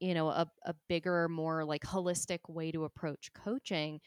you 0.00 0.14
know, 0.14 0.28
a, 0.28 0.50
a 0.64 0.74
bigger, 0.88 1.28
more 1.28 1.64
like 1.64 1.82
holistic 1.82 2.40
way 2.48 2.70
to 2.72 2.84
approach 2.84 3.32
coaching? 3.32 4.00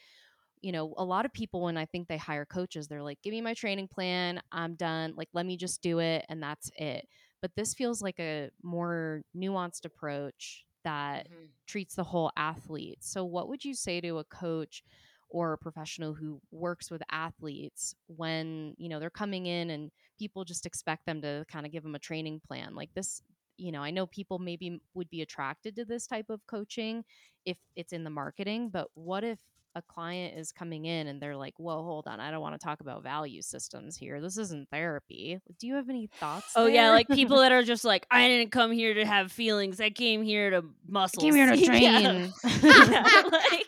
you 0.62 0.72
know, 0.72 0.94
a 0.96 1.04
lot 1.04 1.26
of 1.26 1.32
people 1.32 1.62
when 1.62 1.76
I 1.76 1.86
think 1.86 2.08
they 2.08 2.18
hire 2.18 2.46
coaches, 2.46 2.88
they're 2.88 3.02
like, 3.02 3.22
give 3.22 3.32
me 3.32 3.42
my 3.42 3.54
training 3.54 3.88
plan, 3.88 4.42
I'm 4.52 4.76
done. 4.76 5.14
Like, 5.16 5.28
let 5.34 5.46
me 5.46 5.56
just 5.56 5.82
do 5.82 6.00
it 6.00 6.26
and 6.28 6.42
that's 6.42 6.70
it. 6.76 7.08
But 7.42 7.56
this 7.56 7.74
feels 7.74 8.02
like 8.02 8.20
a 8.20 8.50
more 8.62 9.22
nuanced 9.36 9.84
approach 9.84 10.66
that 10.84 11.28
Mhm. 11.28 11.52
treats 11.66 11.96
the 11.96 12.04
whole 12.04 12.32
athlete. 12.36 13.04
So, 13.04 13.24
what 13.24 13.48
would 13.48 13.64
you 13.64 13.74
say 13.74 14.00
to 14.02 14.18
a 14.18 14.24
coach 14.24 14.82
or 15.28 15.52
a 15.52 15.58
professional 15.58 16.14
who 16.14 16.40
works 16.50 16.90
with 16.90 17.02
athletes 17.10 17.94
when, 18.06 18.74
you 18.78 18.88
know, 18.88 19.00
they're 19.00 19.10
coming 19.10 19.46
in 19.46 19.70
and 19.70 19.92
people 20.18 20.44
just 20.44 20.66
expect 20.66 21.06
them 21.06 21.22
to 21.22 21.44
kind 21.48 21.66
of 21.66 21.72
give 21.72 21.82
them 21.82 21.94
a 21.94 21.98
training 22.00 22.40
plan? 22.40 22.74
Like, 22.74 22.94
this, 22.94 23.22
you 23.58 23.72
know, 23.72 23.82
I 23.82 23.90
know 23.90 24.06
people 24.06 24.38
maybe 24.38 24.80
would 24.94 25.10
be 25.10 25.22
attracted 25.22 25.76
to 25.76 25.84
this 25.84 26.06
type 26.06 26.30
of 26.30 26.46
coaching 26.46 27.04
if 27.44 27.58
it's 27.76 27.92
in 27.92 28.04
the 28.04 28.10
marketing, 28.10 28.70
but 28.70 28.88
what 28.94 29.24
if 29.24 29.38
a 29.74 29.82
client 29.82 30.36
is 30.38 30.50
coming 30.50 30.86
in 30.86 31.06
and 31.08 31.20
they're 31.20 31.36
like, 31.36 31.54
"Whoa, 31.58 31.82
hold 31.82 32.06
on, 32.06 32.20
I 32.20 32.30
don't 32.30 32.40
want 32.40 32.58
to 32.58 32.64
talk 32.64 32.80
about 32.80 33.02
value 33.02 33.42
systems 33.42 33.96
here. 33.96 34.20
This 34.20 34.38
isn't 34.38 34.68
therapy." 34.70 35.38
Do 35.60 35.66
you 35.66 35.74
have 35.74 35.88
any 35.88 36.08
thoughts? 36.20 36.52
oh 36.56 36.66
yeah 36.66 36.90
like 36.90 37.06
people 37.08 37.38
that 37.40 37.52
are 37.52 37.62
just 37.62 37.84
like 37.84 38.06
i 38.10 38.26
didn't 38.26 38.50
come 38.50 38.72
here 38.72 38.94
to 38.94 39.04
have 39.04 39.30
feelings 39.30 39.80
i 39.80 39.90
came 39.90 40.22
here 40.22 40.50
to 40.50 40.64
muscle 40.88 41.22
came 41.22 41.34
here 41.34 41.46
to 41.46 41.56
Yeah. 41.78 42.00
train. 42.00 42.32
Yeah, 42.90 43.22
like, 43.30 43.66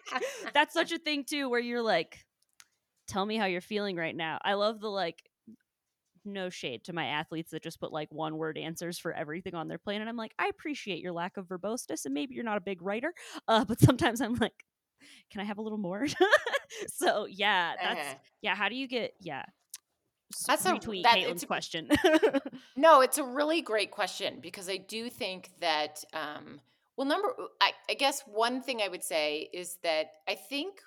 that's 0.55 0.73
such 0.73 0.91
a 0.93 0.99
thing 0.99 1.25
too 1.25 1.49
where 1.51 1.61
you're 1.61 1.83
like 1.83 2.19
tell 3.07 3.25
me 3.27 3.37
how 3.37 3.45
you're 3.47 3.61
feeling 3.61 3.97
right 3.97 4.17
now 4.17 4.39
i 4.43 4.55
love 4.55 4.81
the 4.81 4.89
like 4.89 5.30
no 6.25 6.51
shade 6.51 6.85
to 6.85 6.93
my 6.93 7.07
athletes 7.07 7.51
that 7.51 7.63
just 7.63 7.81
put 7.81 7.93
like 7.93 8.09
one 8.13 8.37
word 8.37 8.59
answers 8.59 8.99
for 8.99 9.13
everything 9.13 9.55
on 9.55 9.69
their 9.69 9.79
plane. 9.79 10.01
and 10.01 10.09
i'm 10.11 10.17
like 10.17 10.35
i 10.39 10.49
appreciate 10.49 11.01
your 11.01 11.13
lack 11.13 11.37
of 11.37 11.47
verboseness 11.47 12.05
and 12.05 12.15
maybe 12.15 12.35
you're 12.35 12.45
not 12.45 12.57
a 12.59 12.61
big 12.61 12.83
writer 12.83 13.13
uh, 13.49 13.65
but 13.65 13.81
sometimes 13.81 14.21
i'm 14.21 14.35
like 14.35 14.65
can 15.31 15.41
i 15.41 15.45
have 15.45 15.59
a 15.59 15.63
little 15.63 15.79
more 15.79 16.07
so 16.89 17.27
yeah 17.27 17.73
that's 17.83 18.01
Uh-huh. 18.01 18.15
yeah 18.43 18.55
how 18.55 18.69
do 18.69 18.75
you 18.75 18.87
get 18.87 19.13
yeah 19.21 19.45
That's 20.47 20.65
a- 20.67 20.73
retweet 20.73 21.03
that- 21.05 21.17
caitlin's 21.17 21.43
a- 21.43 21.47
question 21.47 21.89
No, 22.77 23.01
it's 23.03 23.19
a 23.19 23.25
really 23.25 23.61
great 23.63 23.91
question 23.91 24.39
because 24.41 24.69
I 24.69 24.79
do 24.79 25.11
think 25.11 25.51
that, 25.61 26.03
um, 26.15 26.61
well, 26.97 27.07
number, 27.07 27.29
I, 27.61 27.73
I 27.91 27.95
guess 27.95 28.23
one 28.27 28.63
thing 28.63 28.81
I 28.81 28.89
would 28.89 29.03
say 29.05 29.49
is 29.53 29.77
that 29.83 30.07
I 30.27 30.35
think 30.35 30.81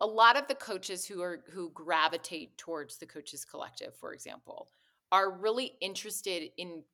a 0.00 0.06
lot 0.06 0.36
of 0.36 0.48
the 0.48 0.54
coaches 0.54 1.06
who 1.06 1.20
are 1.22 1.44
who 1.50 1.70
gravitate 1.70 2.56
towards 2.58 2.98
the 2.98 3.06
coaches 3.06 3.44
collective, 3.44 3.94
for 3.96 4.12
example, 4.12 4.70
are 5.12 5.30
really 5.30 5.76
interested 5.80 6.50
in 6.56 6.84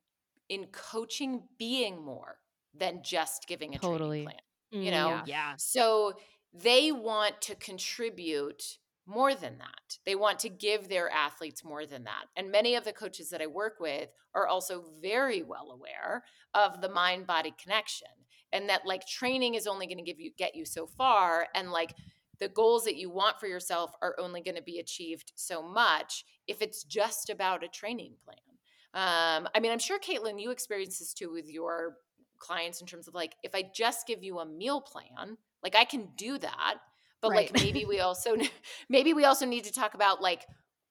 in 0.48 0.66
coaching 0.68 1.48
being 1.58 2.02
more 2.04 2.40
than 2.74 3.02
just 3.02 3.46
giving 3.46 3.74
a 3.74 3.78
Totally. 3.78 3.78
training 3.78 4.16
plan. 4.24 4.40
You 4.80 4.90
Mm, 4.90 4.92
know, 4.92 5.20
Yeah. 5.24 5.24
yeah 5.24 5.56
So 5.56 6.14
they 6.52 6.92
want 6.92 7.40
to 7.42 7.54
contribute 7.54 8.78
more 9.06 9.34
than 9.34 9.58
that. 9.58 9.98
They 10.04 10.16
want 10.16 10.40
to 10.40 10.48
give 10.48 10.88
their 10.88 11.08
athletes 11.10 11.62
more 11.64 11.86
than 11.86 12.04
that. 12.04 12.26
And 12.36 12.50
many 12.50 12.74
of 12.74 12.84
the 12.84 12.92
coaches 12.92 13.30
that 13.30 13.40
I 13.40 13.46
work 13.46 13.78
with 13.78 14.10
are 14.34 14.46
also 14.48 14.82
very 15.00 15.42
well 15.42 15.70
aware 15.70 16.24
of 16.54 16.80
the 16.80 16.88
mind 16.88 17.26
body 17.26 17.54
connection 17.56 18.08
and 18.52 18.68
that 18.68 18.84
like 18.84 19.06
training 19.06 19.54
is 19.54 19.66
only 19.66 19.86
going 19.86 19.98
to 19.98 20.04
give 20.04 20.20
you 20.20 20.32
get 20.36 20.54
you 20.54 20.64
so 20.64 20.86
far 20.86 21.48
and 21.54 21.70
like 21.70 21.94
the 22.38 22.48
goals 22.48 22.84
that 22.84 22.96
you 22.96 23.10
want 23.10 23.38
for 23.40 23.46
yourself 23.46 23.92
are 24.02 24.14
only 24.18 24.40
going 24.40 24.56
to 24.56 24.62
be 24.62 24.78
achieved 24.78 25.32
so 25.34 25.62
much 25.62 26.24
if 26.46 26.62
it's 26.62 26.84
just 26.84 27.30
about 27.30 27.64
a 27.64 27.68
training 27.68 28.14
plan. 28.24 28.36
Um, 28.94 29.48
I 29.54 29.60
mean, 29.60 29.72
I'm 29.72 29.78
sure 29.78 29.98
Caitlin, 29.98 30.40
you 30.40 30.50
experience 30.50 30.98
this 30.98 31.12
too 31.14 31.30
with 31.32 31.50
your 31.50 31.98
clients 32.38 32.80
in 32.80 32.86
terms 32.86 33.08
of 33.08 33.14
like, 33.14 33.34
if 33.42 33.54
I 33.54 33.64
just 33.74 34.06
give 34.06 34.22
you 34.22 34.38
a 34.38 34.46
meal 34.46 34.80
plan, 34.80 35.36
like 35.62 35.74
I 35.74 35.84
can 35.84 36.08
do 36.16 36.38
that, 36.38 36.76
but 37.20 37.34
like 37.34 37.52
maybe 37.52 37.84
we 37.84 38.00
also 38.00 38.36
maybe 38.88 39.12
we 39.12 39.24
also 39.24 39.46
need 39.46 39.64
to 39.64 39.72
talk 39.72 39.94
about 39.94 40.22
like 40.22 40.46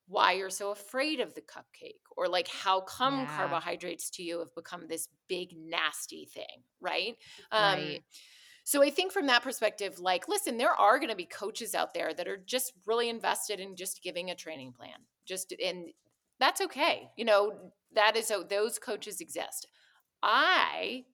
why 0.07 0.33
you're 0.33 0.49
so 0.49 0.71
afraid 0.71 1.19
of 1.19 1.33
the 1.33 1.41
cupcake 1.41 2.01
or 2.15 2.27
like 2.27 2.47
how 2.47 2.81
come 2.81 3.25
Yeah. 3.25 3.27
carbohydrates 3.27 4.09
to 4.11 4.23
you 4.23 4.39
have 4.39 4.53
become 4.55 4.87
this 4.87 5.07
big 5.27 5.49
nasty 5.57 6.25
thing, 6.25 6.63
right? 6.79 7.15
Right. 7.57 8.01
So 8.65 8.81
I 8.81 8.89
think 8.89 9.11
from 9.11 9.27
that 9.27 9.43
perspective, 9.43 9.99
like, 9.99 10.27
listen, 10.27 10.57
there 10.57 10.73
are 10.73 10.97
going 10.97 11.11
to 11.11 11.15
be 11.15 11.25
coaches 11.25 11.75
out 11.75 11.93
there 11.93 12.15
that 12.15 12.27
are 12.27 12.37
just 12.37 12.73
really 12.87 13.09
invested 13.09 13.59
in 13.59 13.75
just 13.75 14.01
giving 14.01 14.31
a 14.31 14.35
training 14.35 14.73
plan. 14.73 14.97
Just 15.25 15.53
and 15.63 15.89
that's 16.39 16.61
okay. 16.61 17.09
You 17.15 17.25
know, 17.25 17.71
that 17.93 18.17
is 18.17 18.29
how 18.29 18.41
those 18.41 18.79
coaches 18.79 19.21
exist. 19.21 19.67
I 20.23 21.05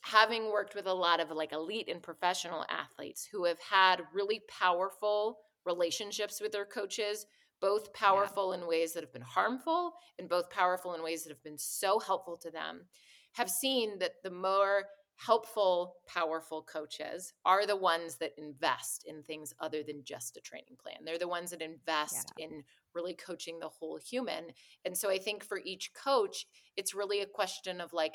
having 0.00 0.50
worked 0.50 0.74
with 0.74 0.86
a 0.86 0.92
lot 0.92 1.20
of 1.20 1.30
like 1.30 1.52
elite 1.52 1.88
and 1.88 2.02
professional 2.02 2.64
athletes 2.70 3.28
who 3.30 3.44
have 3.44 3.60
had 3.60 4.00
really 4.14 4.40
powerful 4.48 5.40
relationships 5.66 6.40
with 6.40 6.52
their 6.52 6.64
coaches, 6.64 7.26
both 7.60 7.92
powerful 7.92 8.54
in 8.54 8.66
ways 8.66 8.94
that 8.94 9.02
have 9.02 9.12
been 9.12 9.22
harmful 9.22 9.92
and 10.18 10.28
both 10.28 10.48
powerful 10.48 10.94
in 10.94 11.02
ways 11.02 11.22
that 11.22 11.30
have 11.30 11.42
been 11.42 11.58
so 11.58 11.98
helpful 11.98 12.36
to 12.38 12.50
them, 12.50 12.86
have 13.32 13.50
seen 13.50 13.98
that 13.98 14.12
the 14.22 14.30
more 14.30 14.84
helpful, 15.16 15.96
powerful 16.06 16.62
coaches 16.62 17.32
are 17.44 17.66
the 17.66 17.76
ones 17.76 18.16
that 18.16 18.32
invest 18.36 19.04
in 19.06 19.22
things 19.22 19.54
other 19.60 19.82
than 19.82 20.04
just 20.04 20.36
a 20.36 20.40
training 20.40 20.76
plan. 20.82 20.98
They're 21.04 21.18
the 21.18 21.28
ones 21.28 21.50
that 21.50 21.62
invest 21.62 22.32
yeah. 22.36 22.46
in 22.46 22.64
really 22.94 23.14
coaching 23.14 23.58
the 23.58 23.68
whole 23.68 23.98
human. 23.98 24.46
And 24.84 24.96
so 24.96 25.10
I 25.10 25.18
think 25.18 25.44
for 25.44 25.60
each 25.64 25.92
coach, 25.94 26.46
it's 26.76 26.94
really 26.94 27.20
a 27.20 27.26
question 27.26 27.80
of 27.80 27.92
like 27.92 28.14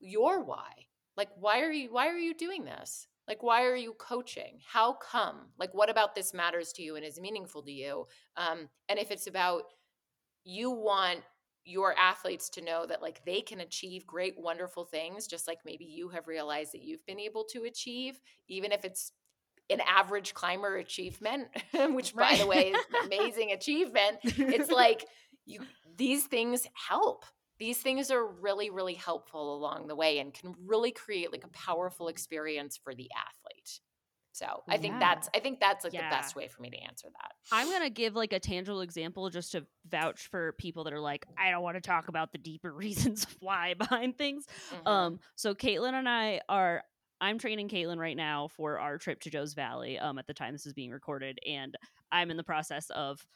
your 0.00 0.42
why. 0.42 0.72
Like 1.16 1.30
why 1.38 1.60
are 1.62 1.72
you 1.72 1.92
why 1.92 2.08
are 2.08 2.18
you 2.18 2.34
doing 2.34 2.64
this? 2.64 3.06
Like 3.26 3.42
why 3.42 3.64
are 3.64 3.76
you 3.76 3.94
coaching? 3.94 4.60
How 4.66 4.94
come? 4.94 5.48
Like 5.58 5.72
what 5.74 5.90
about 5.90 6.14
this 6.14 6.34
matters 6.34 6.72
to 6.74 6.82
you 6.82 6.96
and 6.96 7.04
is 7.04 7.20
meaningful 7.20 7.62
to 7.62 7.72
you? 7.72 8.06
Um, 8.36 8.68
and 8.88 8.98
if 8.98 9.10
it's 9.10 9.26
about 9.26 9.62
you 10.44 10.70
want 10.70 11.20
your 11.66 11.94
athletes 11.98 12.48
to 12.48 12.62
know 12.62 12.86
that 12.86 13.02
like 13.02 13.20
they 13.26 13.40
can 13.40 13.60
achieve 13.60 14.06
great 14.06 14.34
wonderful 14.38 14.84
things 14.84 15.26
just 15.26 15.48
like 15.48 15.58
maybe 15.64 15.84
you 15.84 16.08
have 16.08 16.28
realized 16.28 16.72
that 16.72 16.82
you've 16.82 17.04
been 17.06 17.18
able 17.18 17.44
to 17.44 17.64
achieve 17.64 18.20
even 18.48 18.70
if 18.70 18.84
it's 18.84 19.12
an 19.70 19.80
average 19.80 20.34
climber 20.34 20.76
achievement 20.76 21.48
which 21.90 22.14
right. 22.14 22.32
by 22.32 22.36
the 22.36 22.46
way 22.46 22.70
is 22.70 22.84
an 22.90 23.06
amazing 23.12 23.52
achievement. 23.52 24.18
It's 24.22 24.70
like 24.70 25.04
you 25.44 25.60
these 25.96 26.24
things 26.24 26.66
help. 26.88 27.24
These 27.58 27.78
things 27.78 28.10
are 28.10 28.24
really 28.24 28.70
really 28.70 28.94
helpful 28.94 29.56
along 29.56 29.88
the 29.88 29.96
way 29.96 30.18
and 30.18 30.32
can 30.32 30.54
really 30.64 30.92
create 30.92 31.32
like 31.32 31.44
a 31.44 31.48
powerful 31.48 32.08
experience 32.08 32.78
for 32.82 32.94
the 32.94 33.08
athlete 33.16 33.80
so 34.36 34.62
I 34.68 34.76
think 34.76 35.00
that's 35.00 35.30
I 35.34 35.40
think 35.40 35.60
that's 35.60 35.82
like 35.82 35.94
yeah. 35.94 36.10
the 36.10 36.14
best 36.14 36.36
way 36.36 36.46
for 36.46 36.60
me 36.60 36.68
to 36.68 36.76
answer 36.76 37.08
that. 37.10 37.32
I'm 37.50 37.70
gonna 37.70 37.88
give 37.88 38.14
like 38.14 38.34
a 38.34 38.38
tangible 38.38 38.82
example 38.82 39.30
just 39.30 39.52
to 39.52 39.64
vouch 39.88 40.26
for 40.26 40.52
people 40.52 40.84
that 40.84 40.92
are 40.92 41.00
like, 41.00 41.24
I 41.38 41.50
don't 41.50 41.62
want 41.62 41.76
to 41.76 41.80
talk 41.80 42.08
about 42.08 42.32
the 42.32 42.38
deeper 42.38 42.70
reasons 42.74 43.26
why 43.40 43.72
behind 43.74 44.18
things. 44.18 44.46
Mm-hmm. 44.74 44.88
Um, 44.88 45.20
so 45.36 45.54
Caitlin 45.54 45.94
and 45.94 46.06
I 46.06 46.42
are 46.50 46.84
I'm 47.18 47.38
training 47.38 47.70
Caitlin 47.70 47.96
right 47.96 48.16
now 48.16 48.48
for 48.48 48.78
our 48.78 48.98
trip 48.98 49.20
to 49.20 49.30
Joe's 49.30 49.54
Valley. 49.54 49.98
Um, 49.98 50.18
at 50.18 50.26
the 50.26 50.34
time 50.34 50.52
this 50.52 50.66
is 50.66 50.74
being 50.74 50.90
recorded, 50.90 51.38
and 51.46 51.74
I'm 52.12 52.30
in 52.30 52.36
the 52.36 52.44
process 52.44 52.90
of 52.90 53.26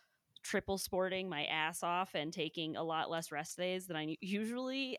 triple 0.43 0.77
sporting 0.77 1.31
my 1.31 1.45
ass 1.45 1.83
off 1.83 2.15
and 2.15 2.31
taking 2.31 2.77
a 2.77 2.83
lot 2.83 3.11
less 3.11 3.33
rest 3.33 3.57
days 3.57 3.87
than 3.87 3.97
I 3.97 4.17
usually 4.21 4.99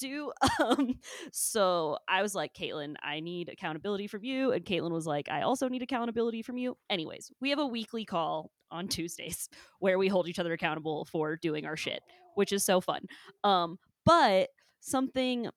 do. 0.00 0.32
Um, 0.60 0.98
so 1.32 1.96
I 2.06 2.20
was 2.20 2.34
like, 2.34 2.52
Caitlin, 2.52 2.94
I 3.02 3.20
need 3.20 3.48
accountability 3.48 4.08
from 4.08 4.24
you. 4.24 4.52
And 4.52 4.62
Caitlin 4.62 4.90
was 4.90 5.06
like, 5.06 5.30
I 5.30 5.40
also 5.42 5.68
need 5.68 5.80
accountability 5.80 6.42
from 6.42 6.58
you. 6.58 6.76
Anyways, 6.90 7.32
we 7.40 7.48
have 7.48 7.58
a 7.58 7.66
weekly 7.66 8.04
call 8.04 8.50
on 8.70 8.88
Tuesdays 8.88 9.48
where 9.78 9.98
we 9.98 10.08
hold 10.08 10.28
each 10.28 10.38
other 10.38 10.52
accountable 10.52 11.06
for 11.06 11.36
doing 11.36 11.64
our 11.64 11.76
shit, 11.76 12.02
which 12.34 12.52
is 12.52 12.64
so 12.64 12.80
fun. 12.80 13.06
Um, 13.42 13.78
but 14.04 14.50
something 14.80 15.48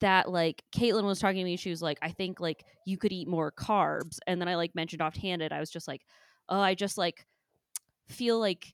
that 0.00 0.30
like 0.30 0.62
Caitlin 0.74 1.04
was 1.04 1.18
talking 1.18 1.38
to 1.38 1.44
me, 1.44 1.56
she 1.56 1.70
was 1.70 1.82
like, 1.82 1.98
I 2.00 2.10
think 2.10 2.40
like 2.40 2.64
you 2.86 2.96
could 2.96 3.12
eat 3.12 3.28
more 3.28 3.52
carbs. 3.52 4.18
And 4.26 4.40
then 4.40 4.48
I 4.48 4.56
like 4.56 4.74
mentioned 4.74 5.02
offhanded, 5.02 5.52
I 5.52 5.60
was 5.60 5.70
just 5.70 5.88
like, 5.88 6.02
oh, 6.48 6.60
I 6.60 6.74
just 6.74 6.96
like 6.96 7.26
feel 8.08 8.38
like 8.38 8.72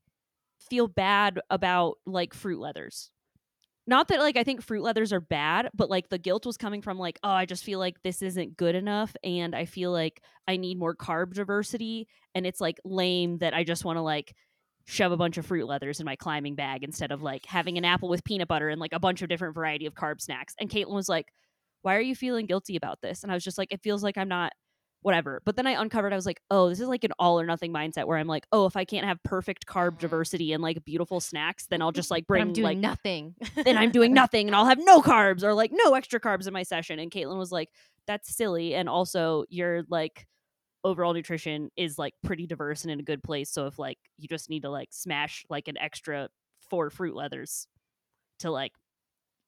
feel 0.71 0.87
bad 0.87 1.40
about 1.51 1.99
like 2.07 2.35
fruit 2.35 2.61
leathers 2.61 3.11
not 3.87 4.09
that 4.09 4.21
like 4.21 4.37
I 4.37 4.45
think 4.45 4.62
fruit 4.62 4.83
leathers 4.83 5.12
are 5.12 5.21
bad, 5.21 5.68
but 5.75 5.90
like 5.90 6.09
the 6.09 6.18
guilt 6.18 6.47
was 6.47 6.57
coming 6.57 6.83
from 6.83 6.99
like, 6.99 7.18
oh, 7.25 7.31
I 7.31 7.47
just 7.47 7.64
feel 7.64 7.79
like 7.79 8.01
this 8.03 8.23
isn't 8.23 8.57
good 8.57 8.75
enough 8.75 9.14
and 9.25 9.55
I 9.55 9.64
feel 9.64 9.90
like 9.90 10.23
I 10.47 10.57
need 10.57 10.79
more 10.79 10.95
carb 10.95 11.35
diversity 11.35 12.07
and 12.35 12.47
it's 12.47 12.61
like 12.61 12.79
lame 12.85 13.38
that 13.38 13.55
I 13.55 13.64
just 13.64 13.85
want 13.85 13.97
to 13.97 14.03
like 14.03 14.35
shove 14.85 15.12
a 15.12 15.16
bunch 15.16 15.37
of 15.38 15.47
fruit 15.47 15.66
leathers 15.66 16.01
in 16.01 16.07
my 16.07 16.16
climbing 16.16 16.55
bag 16.55 16.85
instead 16.85 17.12
of 17.12 17.23
like 17.23 17.45
having 17.47 17.79
an 17.79 17.85
apple 17.85 18.09
with 18.09 18.25
peanut 18.25 18.49
butter 18.49 18.68
and 18.68 18.81
like 18.81 18.92
a 18.92 19.01
bunch 19.01 19.23
of 19.23 19.29
different 19.29 19.55
variety 19.55 19.87
of 19.87 19.95
carb 19.95 20.21
snacks. 20.21 20.55
And 20.61 20.71
Caitlin 20.71 20.95
was 20.95 21.09
like, 21.09 21.27
"Why 21.83 21.97
are 21.97 22.01
you 22.01 22.14
feeling 22.14 22.47
guilty 22.47 22.77
about 22.77 23.01
this?" 23.03 23.23
And 23.23 23.33
I 23.33 23.35
was 23.35 23.45
just 23.45 23.59
like, 23.59 23.73
"It 23.73 23.83
feels 23.83 24.03
like 24.05 24.16
I'm 24.18 24.29
not 24.29 24.53
whatever. 25.03 25.43
But 25.45 25.57
then 25.57 25.67
I 25.67 25.73
uncovered, 25.73 26.12
I 26.12 26.17
was 26.17 26.27
like, 26.27 26.41
oh, 26.51 26.69
this 26.69 26.81
is 26.81 26.88
like 26.88 27.05
an 27.05 27.12
all 27.19 27.38
or 27.38 27.45
nothing 27.45 27.73
mindset 27.73 28.07
where 28.07 28.19
I'm 28.19 28.29
like, 28.29 28.47
oh, 28.53 28.67
if 28.67 28.77
I 28.77 28.85
can't 28.85 29.05
have 29.05 29.23
perfect 29.23 29.67
carb 29.67 29.91
mm-hmm. 29.91 29.99
diversity 29.99 30.53
and 30.53 30.62
like 30.62 30.85
beautiful 30.85 31.21
snacks, 31.21 31.67
then 31.67 31.83
I'll 31.83 31.93
just 31.93 32.11
like 32.12 32.27
bring 32.27 32.55
like 32.55 32.79
nothing. 32.79 33.35
then 33.57 33.77
I'm 33.77 33.91
doing 33.91 34.15
nothing 34.15 34.49
and 34.49 34.57
I'll 34.57 34.67
have 34.67 34.79
no 34.81 35.03
carbs 35.03 35.43
or 35.43 35.55
like 35.55 35.71
no 35.73 35.95
extra 35.95 36.21
carbs 36.21 36.47
in 36.47 36.53
my 36.53 36.62
session. 36.62 36.99
And 36.99 37.11
Caitlin 37.11 37.37
was 37.37 37.53
like, 37.53 37.71
that's 38.07 38.35
silly. 38.35 38.75
And 38.75 38.88
also 38.88 39.45
your 39.49 39.85
like 39.88 40.27
overall 40.85 41.15
nutrition 41.15 41.71
is 41.77 41.99
like 41.99 42.15
pretty 42.25 42.47
diverse 42.47 42.83
and 42.83 42.91
in 42.91 43.01
a 43.01 43.05
good 43.05 43.23
place. 43.23 43.51
So 43.51 43.67
if 43.67 43.79
like 43.79 43.99
you 44.19 44.29
just 44.29 44.51
need 44.51 44.62
to 44.62 44.71
like 44.71 44.88
smash 44.93 45.45
like 45.51 45.69
an 45.69 45.79
extra 45.79 46.29
four 46.71 46.91
fruit 46.91 47.15
leathers 47.15 47.67
to 48.41 48.51
like 48.51 48.73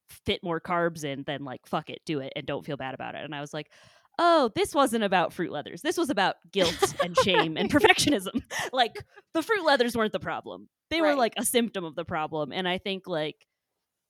fit 0.09 0.43
more 0.43 0.61
carbs 0.61 1.05
in, 1.05 1.25
then 1.27 1.45
like 1.45 1.67
fuck 1.67 1.91
it, 1.91 2.01
do 2.05 2.21
it 2.21 2.33
and 2.37 2.47
don't 2.47 2.65
feel 2.65 2.77
bad 2.77 2.95
about 2.95 3.15
it. 3.15 3.25
And 3.25 3.35
I 3.35 3.41
was 3.41 3.55
like, 3.55 3.71
oh, 4.19 4.51
this 4.55 4.75
wasn't 4.75 5.05
about 5.05 5.33
fruit 5.33 5.51
leathers. 5.51 5.83
This 5.83 5.97
was 5.97 6.11
about 6.11 6.37
guilt 6.53 6.95
and 7.03 7.17
shame 7.19 7.57
and 7.57 7.71
perfectionism. 7.71 8.43
like 8.73 8.97
the 9.33 9.43
fruit 9.43 9.65
leathers 9.65 9.97
weren't 9.97 10.13
the 10.13 10.21
problem. 10.21 10.69
They 10.91 11.01
right. 11.01 11.11
were 11.11 11.17
like 11.17 11.35
a 11.37 11.45
symptom 11.45 11.85
of 11.85 11.95
the 11.95 12.05
problem. 12.05 12.53
And 12.53 12.69
I 12.69 12.79
think 12.79 13.07
like 13.07 13.47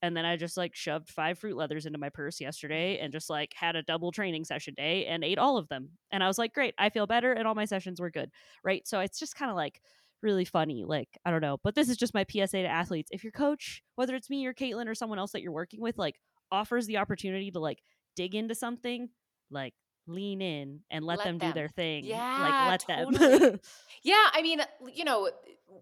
and 0.03 0.15
then 0.15 0.27
I 0.27 0.37
just 0.37 0.59
like 0.59 0.75
shoved 0.75 1.09
five 1.09 1.39
fruit 1.39 1.57
leathers 1.57 1.87
into 1.87 1.99
my 1.99 2.11
purse 2.11 2.39
yesterday 2.39 2.99
and 2.99 3.11
just 3.11 3.31
like 3.31 3.53
had 3.55 3.75
a 3.75 3.83
double 3.83 4.13
training 4.13 4.45
session 4.45 4.75
day 4.77 5.07
and 5.07 5.25
ate 5.25 5.39
all 5.39 5.57
of 5.57 5.69
them. 5.69 5.93
And 6.13 6.23
I 6.23 6.27
was 6.29 6.37
like, 6.37 6.53
great, 6.53 6.75
I 6.77 6.91
feel 6.91 7.07
better 7.07 7.33
and 7.33 7.49
all 7.49 7.55
my 7.55 7.65
sessions 7.65 8.01
were 8.01 8.11
good. 8.11 8.31
Right. 8.63 8.87
So 8.87 9.01
it's 9.01 9.19
just 9.19 9.35
kind 9.35 9.51
of 9.51 9.57
like 9.57 9.81
really 10.23 10.45
funny. 10.45 10.85
Like, 10.85 11.09
I 11.25 11.31
don't 11.31 11.41
know. 11.41 11.59
But 11.65 11.75
this 11.75 11.89
is 11.89 11.97
just 11.97 12.13
my 12.13 12.27
PSA 12.31 12.63
to 12.63 12.67
athletes. 12.67 13.09
If 13.13 13.25
your 13.25 13.33
coach, 13.33 13.83
whether 13.95 14.15
it's 14.15 14.29
me 14.29 14.45
or 14.45 14.53
Caitlin 14.53 14.89
or 14.89 14.95
someone 14.95 15.19
else 15.19 15.33
that 15.33 15.41
you're 15.41 15.53
working 15.53 15.81
with, 15.81 15.97
like 15.97 16.17
offers 16.53 16.87
the 16.87 16.99
opportunity 16.99 17.51
to 17.53 17.59
like 17.59 17.79
dig 18.15 18.35
into 18.35 18.55
something, 18.55 19.09
like 19.51 19.73
lean 20.07 20.41
in 20.43 20.81
and 20.91 21.05
let, 21.05 21.19
let 21.19 21.25
them, 21.25 21.39
them, 21.39 21.51
do 21.51 21.55
their 21.55 21.69
thing. 21.69 22.05
Yeah, 22.05 22.69
like 22.69 22.89
let 22.89 23.11
totally. 23.11 23.39
them. 23.39 23.61
yeah, 24.03 24.27
I 24.33 24.43
mean, 24.43 24.61
you 24.93 25.05
know, 25.05 25.31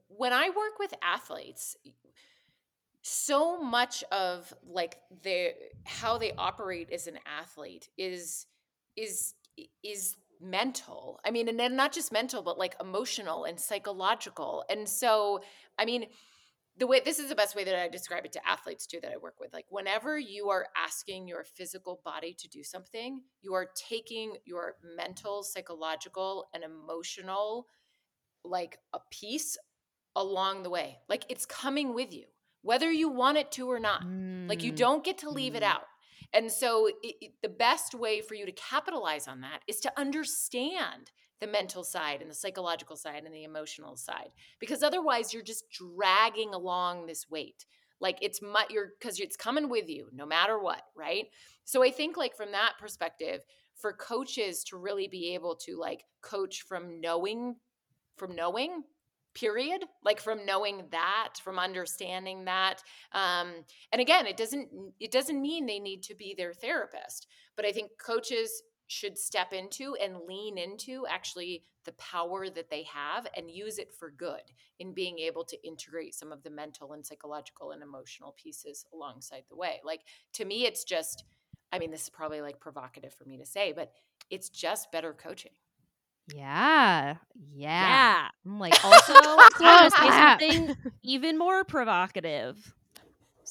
when 0.08 0.32
I 0.32 0.48
work 0.48 0.78
with 0.78 0.94
athletes, 1.02 1.76
so 3.02 3.60
much 3.60 4.04
of 4.12 4.52
like 4.64 4.98
their 5.22 5.52
how 5.84 6.18
they 6.18 6.32
operate 6.38 6.90
as 6.92 7.06
an 7.08 7.18
athlete 7.26 7.88
is 7.98 8.46
is 8.96 9.34
is 9.82 10.16
mental. 10.40 11.20
I 11.24 11.30
mean, 11.30 11.48
and 11.48 11.58
then 11.58 11.76
not 11.76 11.92
just 11.92 12.12
mental, 12.12 12.42
but 12.42 12.58
like 12.58 12.74
emotional 12.80 13.44
and 13.44 13.58
psychological. 13.58 14.64
And 14.68 14.88
so, 14.88 15.40
I 15.78 15.84
mean, 15.84 16.06
the 16.78 16.86
way 16.86 17.00
this 17.04 17.18
is 17.18 17.28
the 17.28 17.34
best 17.34 17.54
way 17.54 17.64
that 17.64 17.74
I 17.74 17.88
describe 17.88 18.24
it 18.24 18.32
to 18.32 18.48
athletes 18.48 18.86
too 18.86 18.98
that 19.02 19.12
I 19.12 19.16
work 19.16 19.34
with. 19.40 19.52
Like 19.52 19.66
whenever 19.68 20.18
you 20.18 20.48
are 20.48 20.68
asking 20.76 21.28
your 21.28 21.44
physical 21.44 22.00
body 22.04 22.34
to 22.38 22.48
do 22.48 22.62
something, 22.62 23.22
you 23.42 23.54
are 23.54 23.68
taking 23.74 24.36
your 24.44 24.76
mental, 24.96 25.42
psychological, 25.42 26.46
and 26.54 26.64
emotional 26.64 27.66
like 28.44 28.78
a 28.92 28.98
piece 29.10 29.56
along 30.16 30.62
the 30.62 30.70
way. 30.70 30.98
Like 31.08 31.24
it's 31.28 31.46
coming 31.46 31.94
with 31.94 32.12
you, 32.12 32.24
whether 32.62 32.90
you 32.90 33.08
want 33.08 33.38
it 33.38 33.52
to 33.52 33.70
or 33.70 33.78
not. 33.78 34.02
Mm. 34.02 34.48
Like 34.48 34.62
you 34.62 34.72
mm, 34.72 34.76
don't 34.76 35.04
get 35.04 35.18
to 35.18 35.30
leave 35.30 35.52
mm. 35.52 35.56
it 35.56 35.62
out. 35.62 35.82
And 36.32 36.50
so 36.50 36.86
it, 36.86 36.96
it, 37.02 37.32
the 37.42 37.48
best 37.48 37.94
way 37.94 38.20
for 38.22 38.34
you 38.34 38.46
to 38.46 38.52
capitalize 38.52 39.28
on 39.28 39.42
that 39.42 39.60
is 39.68 39.80
to 39.80 39.92
understand 39.98 41.10
the 41.42 41.46
mental 41.48 41.84
side 41.84 42.22
and 42.22 42.30
the 42.30 42.34
psychological 42.34 42.96
side 42.96 43.24
and 43.24 43.34
the 43.34 43.44
emotional 43.44 43.96
side 43.96 44.30
because 44.60 44.82
otherwise 44.82 45.34
you're 45.34 45.42
just 45.42 45.64
dragging 45.70 46.54
along 46.54 47.06
this 47.06 47.28
weight. 47.28 47.66
Like 48.00 48.18
it's 48.22 48.40
my 48.40 48.64
you're 48.70 48.92
because 48.98 49.20
it's 49.20 49.36
coming 49.36 49.68
with 49.68 49.88
you 49.88 50.08
no 50.12 50.24
matter 50.24 50.58
what 50.58 50.82
right? 50.96 51.26
So 51.64 51.82
i 51.84 51.90
think 51.90 52.16
like 52.16 52.36
from 52.36 52.52
that 52.52 52.74
perspective 52.80 53.42
for 53.74 53.92
coaches 53.92 54.64
to 54.64 54.76
really 54.76 55.08
be 55.08 55.34
able 55.34 55.56
to 55.66 55.76
like 55.78 56.04
coach 56.22 56.62
from 56.62 57.00
knowing 57.00 57.56
from 58.16 58.34
knowing 58.34 58.84
period 59.34 59.82
like 60.04 60.20
from 60.20 60.44
knowing 60.44 60.84
that 60.90 61.30
from 61.42 61.58
understanding 61.58 62.44
that 62.44 62.82
um 63.12 63.52
and 63.90 64.00
again 64.00 64.26
it 64.26 64.36
doesn't 64.36 64.68
it 65.00 65.10
doesn't 65.10 65.40
mean 65.40 65.64
they 65.64 65.78
need 65.78 66.02
to 66.02 66.14
be 66.14 66.34
their 66.36 66.52
therapist 66.52 67.26
but 67.56 67.64
i 67.64 67.72
think 67.72 67.90
coaches 67.98 68.62
should 68.92 69.16
step 69.16 69.52
into 69.52 69.96
and 69.96 70.18
lean 70.28 70.58
into 70.58 71.06
actually 71.08 71.64
the 71.84 71.92
power 71.92 72.48
that 72.50 72.70
they 72.70 72.84
have 72.84 73.26
and 73.36 73.50
use 73.50 73.78
it 73.78 73.92
for 73.98 74.10
good 74.10 74.42
in 74.78 74.92
being 74.92 75.18
able 75.18 75.44
to 75.44 75.66
integrate 75.66 76.14
some 76.14 76.30
of 76.30 76.42
the 76.42 76.50
mental 76.50 76.92
and 76.92 77.04
psychological 77.04 77.70
and 77.70 77.82
emotional 77.82 78.36
pieces 78.36 78.84
alongside 78.92 79.44
the 79.48 79.56
way. 79.56 79.80
Like 79.82 80.02
to 80.34 80.44
me, 80.44 80.66
it's 80.66 80.84
just, 80.84 81.24
I 81.72 81.78
mean, 81.78 81.90
this 81.90 82.02
is 82.02 82.10
probably 82.10 82.42
like 82.42 82.60
provocative 82.60 83.14
for 83.14 83.24
me 83.24 83.38
to 83.38 83.46
say, 83.46 83.72
but 83.72 83.92
it's 84.30 84.50
just 84.50 84.92
better 84.92 85.14
coaching. 85.14 85.52
Yeah. 86.34 87.16
Yeah. 87.54 87.88
Yeah. 87.88 88.28
I'm 88.44 88.60
like, 88.60 88.84
also, 88.84 89.14
I 89.14 89.34
want 89.34 89.90
to 89.90 89.98
say 89.98 90.10
something 90.68 90.92
even 91.02 91.38
more 91.38 91.64
provocative 91.64 92.74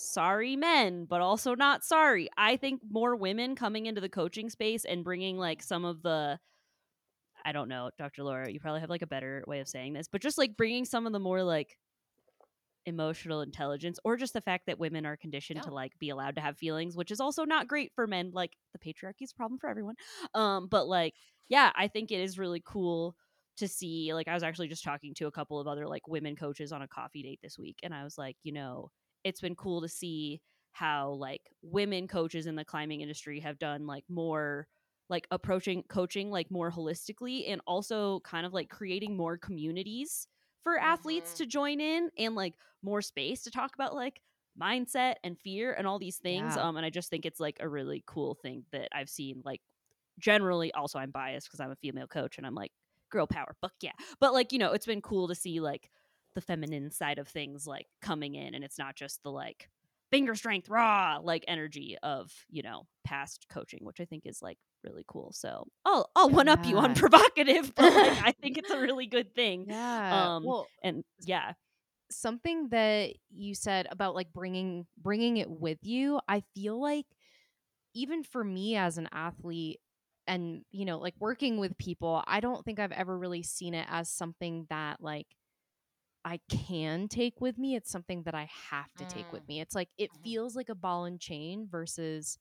sorry 0.01 0.55
men, 0.55 1.05
but 1.05 1.21
also 1.21 1.55
not 1.55 1.83
sorry. 1.83 2.29
I 2.37 2.57
think 2.57 2.81
more 2.89 3.15
women 3.15 3.55
coming 3.55 3.85
into 3.85 4.01
the 4.01 4.09
coaching 4.09 4.49
space 4.49 4.85
and 4.85 5.03
bringing 5.03 5.37
like 5.37 5.61
some 5.63 5.85
of 5.85 6.01
the 6.01 6.39
I 7.43 7.51
don't 7.53 7.69
know, 7.69 7.89
Dr. 7.97 8.23
Lara, 8.23 8.51
you 8.51 8.59
probably 8.59 8.81
have 8.81 8.89
like 8.89 9.01
a 9.01 9.07
better 9.07 9.43
way 9.47 9.61
of 9.61 9.67
saying 9.67 9.93
this, 9.93 10.07
but 10.07 10.21
just 10.21 10.37
like 10.37 10.55
bringing 10.55 10.85
some 10.85 11.07
of 11.07 11.13
the 11.13 11.19
more 11.19 11.41
like 11.43 11.75
emotional 12.85 13.41
intelligence 13.41 13.99
or 14.03 14.17
just 14.17 14.33
the 14.33 14.41
fact 14.41 14.65
that 14.65 14.79
women 14.79 15.05
are 15.05 15.15
conditioned 15.17 15.57
Yeah. 15.57 15.69
to 15.69 15.73
like 15.73 15.97
be 15.99 16.09
allowed 16.09 16.35
to 16.35 16.41
have 16.41 16.57
feelings 16.57 16.97
which 16.97 17.11
is 17.11 17.19
also 17.19 17.45
not 17.45 17.67
great 17.67 17.91
for 17.93 18.07
men 18.07 18.31
like 18.33 18.53
the 18.73 18.79
patriarchy 18.79 19.21
is 19.21 19.31
a 19.31 19.35
problem 19.35 19.59
for 19.59 19.69
everyone 19.69 19.93
um 20.33 20.67
but 20.67 20.87
like 20.87 21.13
yeah 21.47 21.71
i 21.75 21.87
think 21.87 22.11
it 22.11 22.19
is 22.19 22.39
really 22.39 22.61
cool 22.65 23.15
to 23.57 23.67
see 23.67 24.15
like 24.15 24.27
i 24.27 24.33
was 24.33 24.41
actually 24.41 24.67
just 24.67 24.83
talking 24.83 25.13
to 25.13 25.27
a 25.27 25.31
couple 25.31 25.59
of 25.59 25.67
other 25.67 25.87
like 25.87 26.07
women 26.07 26.35
coaches 26.35 26.71
on 26.71 26.81
a 26.81 26.87
coffee 26.87 27.21
date 27.21 27.39
this 27.43 27.59
week 27.59 27.77
and 27.83 27.93
i 27.93 28.03
was 28.03 28.17
like 28.17 28.35
you 28.41 28.51
know 28.51 28.89
it's 29.23 29.41
been 29.41 29.55
cool 29.55 29.81
to 29.81 29.87
see 29.87 30.41
how 30.73 31.11
like 31.11 31.41
women 31.61 32.07
coaches 32.07 32.47
in 32.47 32.55
the 32.55 32.65
climbing 32.65 33.01
industry 33.01 33.39
have 33.39 33.59
done 33.59 33.85
like 33.85 34.03
more 34.09 34.67
like 35.09 35.27
approaching 35.31 35.83
coaching 35.89 36.29
like 36.31 36.49
more 36.49 36.71
holistically 36.71 37.51
and 37.51 37.59
also 37.67 38.21
kind 38.21 38.45
of 38.45 38.53
like 38.53 38.69
creating 38.69 39.17
more 39.17 39.37
communities 39.37 40.27
for 40.63 40.77
athletes 40.79 41.33
Mhm. 41.33 41.37
to 41.37 41.45
join 41.45 41.81
in 41.81 42.09
and 42.17 42.35
like 42.35 42.55
more 42.81 43.01
space 43.01 43.43
to 43.43 43.51
talk 43.51 43.73
about 43.75 43.93
like 43.93 44.21
mindset 44.59 45.15
and 45.23 45.37
fear 45.39 45.73
and 45.73 45.85
all 45.87 45.99
these 45.99 46.17
things 46.17 46.55
Yeah. 46.55 46.67
um 46.67 46.77
and 46.77 46.85
i 46.85 46.89
just 46.89 47.09
think 47.09 47.25
it's 47.25 47.39
like 47.39 47.57
a 47.59 47.67
really 47.67 48.03
cool 48.07 48.35
thing 48.35 48.65
that 48.71 48.89
i've 48.93 49.09
seen 49.09 49.41
like 49.45 49.61
generally 50.19 50.73
also 50.73 50.99
i'm 50.99 51.11
biased 51.11 51.47
because 51.47 51.59
i'm 51.59 51.71
a 51.71 51.75
female 51.77 52.07
coach 52.07 52.37
and 52.37 52.45
i'm 52.45 52.55
like 52.55 52.71
girl 53.09 53.27
power 53.27 53.55
fuck 53.61 53.73
yeah 53.81 53.91
but 54.19 54.33
like 54.33 54.51
you 54.51 54.59
know 54.59 54.71
it's 54.73 54.85
been 54.85 55.01
cool 55.01 55.27
to 55.27 55.35
see 55.35 55.59
like 55.59 55.89
the 56.35 56.41
feminine 56.41 56.91
side 56.91 57.19
of 57.19 57.27
things 57.27 57.67
like 57.67 57.87
coming 58.01 58.35
in 58.35 58.55
and 58.55 58.63
it's 58.63 58.77
not 58.77 58.95
just 58.95 59.21
the 59.23 59.31
like 59.31 59.69
finger 60.11 60.35
strength 60.35 60.69
raw 60.69 61.19
like 61.21 61.45
energy 61.47 61.97
of 62.03 62.31
you 62.49 62.61
know 62.61 62.85
past 63.05 63.45
coaching 63.49 63.79
which 63.83 64.01
i 64.01 64.05
think 64.05 64.25
is 64.25 64.41
like 64.41 64.57
really 64.83 65.05
cool. 65.07 65.31
So 65.33 65.67
i'll 65.85 66.09
i'll 66.15 66.29
one 66.29 66.47
up 66.47 66.65
you 66.65 66.77
on 66.77 66.95
provocative 66.95 67.73
but 67.75 67.93
like 67.93 68.23
i 68.23 68.33
think 68.41 68.57
it's 68.57 68.71
a 68.71 68.79
really 68.79 69.07
good 69.07 69.33
thing. 69.33 69.65
Yeah. 69.67 70.35
um 70.35 70.43
well, 70.43 70.67
and 70.83 71.03
yeah. 71.23 71.53
something 72.09 72.69
that 72.69 73.13
you 73.29 73.55
said 73.55 73.87
about 73.89 74.15
like 74.15 74.33
bringing 74.33 74.87
bringing 74.97 75.37
it 75.37 75.49
with 75.49 75.79
you, 75.83 76.19
I 76.27 76.43
feel 76.55 76.79
like 76.79 77.05
even 77.93 78.23
for 78.23 78.43
me 78.43 78.75
as 78.75 78.97
an 78.97 79.09
athlete 79.11 79.79
and 80.27 80.63
you 80.71 80.85
know 80.85 80.99
like 80.99 81.15
working 81.19 81.59
with 81.59 81.77
people, 81.77 82.23
I 82.27 82.39
don't 82.39 82.63
think 82.63 82.79
I've 82.79 82.91
ever 82.91 83.17
really 83.17 83.43
seen 83.43 83.73
it 83.73 83.87
as 83.89 84.09
something 84.09 84.67
that 84.69 85.01
like 85.01 85.27
I 86.25 86.39
can 86.49 87.07
take 87.07 87.41
with 87.41 87.57
me. 87.57 87.75
It's 87.75 87.91
something 87.91 88.23
that 88.23 88.35
I 88.35 88.49
have 88.71 88.93
to 88.97 89.05
take 89.05 89.31
with 89.31 89.43
Mm. 89.43 89.47
me. 89.47 89.61
It's 89.61 89.75
like 89.75 89.89
it 89.97 90.11
Mhm. 90.15 90.23
feels 90.23 90.55
like 90.55 90.69
a 90.69 90.75
ball 90.75 91.05
and 91.05 91.19
chain 91.19 91.67
versus 91.69 92.37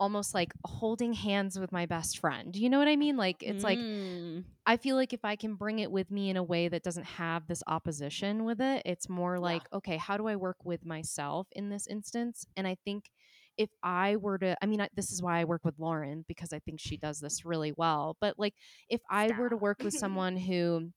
almost 0.00 0.34
like 0.34 0.52
holding 0.64 1.12
hands 1.12 1.58
with 1.58 1.72
my 1.72 1.86
best 1.86 2.18
friend. 2.18 2.56
You 2.56 2.70
know 2.70 2.78
what 2.78 2.88
I 2.88 2.96
mean? 2.96 3.16
Like 3.16 3.42
it's 3.42 3.64
like 3.64 3.80
Mm. 3.80 4.44
I 4.66 4.76
feel 4.76 4.96
like 4.96 5.12
if 5.12 5.24
I 5.24 5.36
can 5.36 5.56
bring 5.56 5.80
it 5.80 5.90
with 5.90 6.10
me 6.10 6.30
in 6.30 6.36
a 6.36 6.42
way 6.42 6.68
that 6.68 6.82
doesn't 6.84 7.04
have 7.06 7.46
this 7.48 7.62
opposition 7.66 8.44
with 8.44 8.60
it, 8.60 8.82
it's 8.86 9.08
more 9.08 9.38
Yeah. 9.38 9.40
like, 9.40 9.68
okay, 9.72 9.96
how 9.96 10.16
do 10.16 10.28
I 10.28 10.36
work 10.36 10.58
with 10.64 10.84
myself 10.86 11.48
in 11.52 11.68
this 11.68 11.86
instance? 11.88 12.46
And 12.56 12.66
I 12.66 12.76
think 12.84 13.10
if 13.56 13.70
I 13.82 14.16
were 14.16 14.38
to, 14.38 14.56
I 14.62 14.66
mean, 14.66 14.80
I, 14.80 14.88
this 14.94 15.12
is 15.12 15.22
why 15.22 15.40
I 15.40 15.44
work 15.44 15.62
with 15.64 15.78
Lauren 15.78 16.24
because 16.28 16.52
I 16.52 16.60
think 16.60 16.80
she 16.80 16.96
does 16.96 17.20
this 17.20 17.44
really 17.44 17.72
well. 17.76 18.16
But 18.20 18.38
like, 18.38 18.54
if 18.88 19.00
I 19.10 19.30
were 19.32 19.50
to 19.50 19.56
work 19.56 19.82
with 19.82 19.94
someone 19.94 20.36
who 20.36 20.90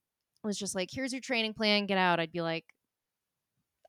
was 0.45 0.57
just 0.57 0.75
like, 0.75 0.89
here's 0.91 1.11
your 1.13 1.21
training 1.21 1.53
plan, 1.53 1.85
get 1.87 1.97
out, 1.97 2.19
I'd 2.19 2.31
be 2.31 2.41
like, 2.41 2.65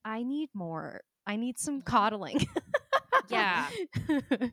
I 0.04 0.22
need 0.22 0.50
more. 0.54 1.02
I 1.26 1.36
need 1.36 1.58
some 1.58 1.82
Mhm. 1.82 1.84
coddling. 1.84 2.46
Yeah. 3.28 3.68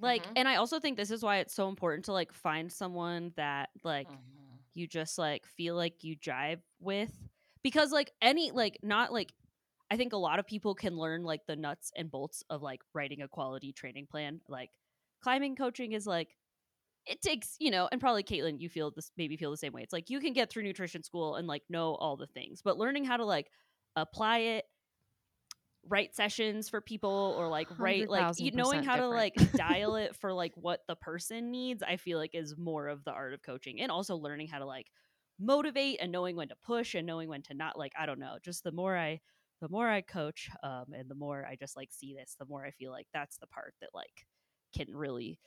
like 0.00 0.26
Mhm. 0.26 0.32
and 0.36 0.48
i 0.48 0.56
also 0.56 0.80
think 0.80 0.96
this 0.96 1.10
is 1.10 1.22
why 1.22 1.38
it's 1.38 1.54
so 1.54 1.68
important 1.68 2.06
to 2.06 2.12
like 2.12 2.32
find 2.32 2.72
someone 2.72 3.32
that 3.36 3.70
like 3.84 4.08
Mhm. 4.08 4.58
you 4.74 4.86
just 4.86 5.18
like 5.18 5.46
feel 5.46 5.74
like 5.76 6.02
you 6.04 6.16
jive 6.16 6.60
with 6.80 7.12
because 7.62 7.92
like 7.92 8.10
any 8.22 8.50
like 8.52 8.78
not 8.82 9.12
like 9.12 9.32
i 9.90 9.96
think 9.96 10.12
a 10.12 10.16
lot 10.18 10.38
of 10.38 10.46
people 10.46 10.74
can 10.74 10.96
learn 10.96 11.24
like 11.24 11.44
the 11.46 11.56
nuts 11.56 11.92
and 11.96 12.10
bolts 12.10 12.42
of 12.50 12.62
like 12.62 12.80
writing 12.94 13.22
a 13.22 13.28
quality 13.28 13.72
training 13.72 14.06
plan 14.06 14.40
like 14.48 14.70
climbing 15.22 15.56
coaching 15.56 15.92
is 15.92 16.06
like 16.06 16.36
it 17.06 17.20
takes 17.20 17.56
you 17.58 17.70
know 17.70 17.88
and 17.90 18.00
probably 18.00 18.22
caitlin 18.22 18.60
you 18.60 18.68
feel 18.68 18.90
this 18.90 19.10
maybe 19.16 19.36
feel 19.36 19.50
the 19.50 19.56
same 19.56 19.72
way. 19.72 19.82
It's 19.82 19.92
like 19.92 20.10
you 20.10 20.20
can 20.20 20.32
get 20.32 20.50
through 20.50 20.62
nutrition 20.62 21.02
school 21.02 21.36
and 21.36 21.46
like 21.46 21.62
know 21.68 21.94
all 21.94 22.16
the 22.16 22.26
things 22.26 22.62
but 22.62 22.78
learning 22.78 23.04
how 23.04 23.16
to 23.16 23.24
like 23.24 23.50
apply 23.96 24.38
it 24.38 24.64
write 25.88 26.14
sessions 26.14 26.68
for 26.68 26.80
people 26.80 27.34
or 27.36 27.48
like 27.48 27.66
write 27.78 28.08
like 28.08 28.38
you 28.38 28.52
knowing 28.52 28.84
how 28.84 28.96
to 28.96 29.08
like 29.08 29.34
dial 29.52 29.96
it 29.96 30.14
for 30.14 30.32
like 30.32 30.52
what 30.54 30.80
the 30.86 30.94
person 30.96 31.50
needs 31.50 31.82
i 31.82 31.96
feel 31.96 32.18
like 32.18 32.34
is 32.34 32.56
more 32.56 32.86
of 32.86 33.02
the 33.04 33.10
art 33.10 33.34
of 33.34 33.42
coaching 33.42 33.80
and 33.80 33.90
also 33.90 34.16
learning 34.16 34.46
how 34.46 34.58
to 34.58 34.66
like 34.66 34.86
motivate 35.40 35.98
and 36.00 36.12
knowing 36.12 36.36
when 36.36 36.48
to 36.48 36.54
push 36.64 36.94
and 36.94 37.06
knowing 37.06 37.28
when 37.28 37.42
to 37.42 37.54
not 37.54 37.76
like 37.76 37.92
i 37.98 38.06
don't 38.06 38.20
know 38.20 38.36
just 38.44 38.62
the 38.62 38.70
more 38.70 38.96
i 38.96 39.18
the 39.60 39.68
more 39.68 39.88
i 39.88 40.00
coach 40.00 40.48
um 40.62 40.86
and 40.96 41.10
the 41.10 41.16
more 41.16 41.44
i 41.50 41.56
just 41.56 41.76
like 41.76 41.90
see 41.90 42.14
this 42.14 42.36
the 42.38 42.46
more 42.46 42.64
i 42.64 42.70
feel 42.70 42.92
like 42.92 43.08
that's 43.12 43.38
the 43.38 43.46
part 43.48 43.74
that 43.80 43.90
like 43.92 44.26
can 44.76 44.86
really 44.94 45.38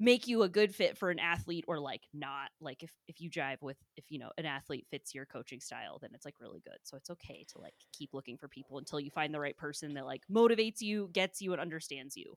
make 0.00 0.26
you 0.28 0.42
a 0.42 0.48
good 0.48 0.74
fit 0.74 0.96
for 0.96 1.10
an 1.10 1.18
athlete 1.18 1.64
or 1.68 1.80
like 1.80 2.02
not 2.14 2.50
like 2.60 2.82
if 2.82 2.90
if 3.08 3.20
you 3.20 3.30
jive 3.30 3.60
with 3.60 3.76
if 3.96 4.04
you 4.08 4.18
know 4.18 4.30
an 4.38 4.46
athlete 4.46 4.86
fits 4.90 5.14
your 5.14 5.26
coaching 5.26 5.60
style 5.60 5.98
then 6.00 6.10
it's 6.14 6.24
like 6.24 6.36
really 6.40 6.60
good 6.60 6.78
so 6.84 6.96
it's 6.96 7.10
okay 7.10 7.44
to 7.48 7.58
like 7.60 7.74
keep 7.92 8.14
looking 8.14 8.36
for 8.36 8.48
people 8.48 8.78
until 8.78 9.00
you 9.00 9.10
find 9.10 9.34
the 9.34 9.40
right 9.40 9.56
person 9.56 9.94
that 9.94 10.06
like 10.06 10.22
motivates 10.30 10.80
you 10.80 11.08
gets 11.12 11.40
you 11.40 11.52
and 11.52 11.60
understands 11.60 12.16
you 12.16 12.36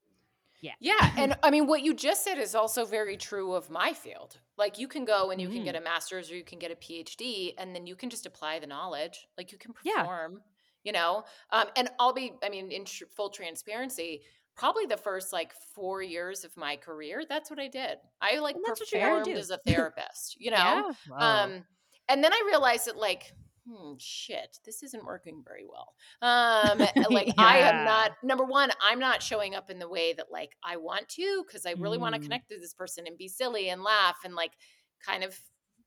yeah 0.62 0.74
Yeah, 0.80 1.12
and 1.18 1.36
I 1.44 1.52
mean 1.52 1.68
what 1.68 1.82
you 1.82 1.94
just 1.94 2.24
said 2.24 2.38
is 2.38 2.56
also 2.56 2.86
very 2.86 3.18
true 3.18 3.54
of 3.54 3.70
my 3.70 3.94
field. 3.94 4.40
Like 4.58 4.78
you 4.78 4.88
can 4.88 5.06
go 5.06 5.32
and 5.32 5.42
you 5.42 5.50
can 5.50 5.64
get 5.64 5.76
a 5.76 5.82
master's 5.82 6.32
or 6.32 6.36
you 6.36 6.44
can 6.44 6.60
get 6.60 6.72
a 6.72 6.76
PhD 6.76 7.54
and 7.58 7.76
then 7.76 7.88
you 7.88 7.96
can 7.96 8.10
just 8.10 8.26
apply 8.26 8.60
the 8.60 8.68
knowledge. 8.68 9.28
Like 9.38 9.52
you 9.52 9.58
can 9.58 9.74
Yeah. 9.84 10.04
perform, 10.04 10.42
you 10.84 10.92
know. 10.92 11.24
Um 11.52 11.66
and 11.76 11.90
I'll 12.00 12.14
be 12.14 12.34
I 12.44 12.50
mean 12.50 12.72
in 12.72 12.86
tr- 12.86 13.06
full 13.16 13.30
transparency, 13.30 14.22
probably 14.56 14.86
the 14.86 14.98
first 14.98 15.32
like 15.34 15.54
4 15.76 16.02
years 16.04 16.44
of 16.44 16.56
my 16.58 16.76
career, 16.76 17.24
that's 17.28 17.50
what 17.50 17.60
I 17.60 17.68
did. 17.68 17.98
I 18.22 18.40
like 18.40 18.56
that's 18.66 18.80
what 18.80 18.92
you 18.92 19.00
gotta 19.00 19.20
performed 19.20 19.38
as 19.38 19.50
a 19.50 19.58
therapist, 19.66 20.36
you 20.40 20.52
know. 20.58 20.94
Yeah. 21.10 21.44
Um 21.44 21.66
and 22.10 22.24
then 22.24 22.34
I 22.34 22.44
realized 22.48 22.88
that 22.88 22.98
like 22.98 23.34
hmm, 23.68 23.94
shit, 24.00 24.58
this 24.66 24.82
isn't 24.82 25.06
working 25.06 25.44
very 25.46 25.66
well. 25.70 25.94
Um, 26.24 26.80
like 27.12 27.32
I 27.38 27.60
am 27.60 27.86
not 27.86 28.12
number 28.24 28.44
one, 28.44 28.72
I'm 28.82 28.98
not 29.00 29.22
showing 29.22 29.54
up 29.56 29.70
in 29.70 29.78
the 29.80 29.88
way 29.88 30.14
that 30.14 30.32
like 30.32 30.58
I 30.64 30.78
want 30.78 31.08
to 31.10 31.44
because 31.48 31.66
I 31.68 31.76
really 31.78 32.00
want 32.00 32.16
to 32.16 32.20
Mm. 32.20 32.24
connect 32.24 32.50
with 32.50 32.60
this 32.60 32.74
person 32.74 33.06
and 33.08 33.18
be 33.18 33.28
silly 33.28 33.70
and 33.70 33.84
laugh 33.84 34.18
and 34.26 34.34
like 34.36 34.52
kind 35.06 35.24
of 35.24 35.40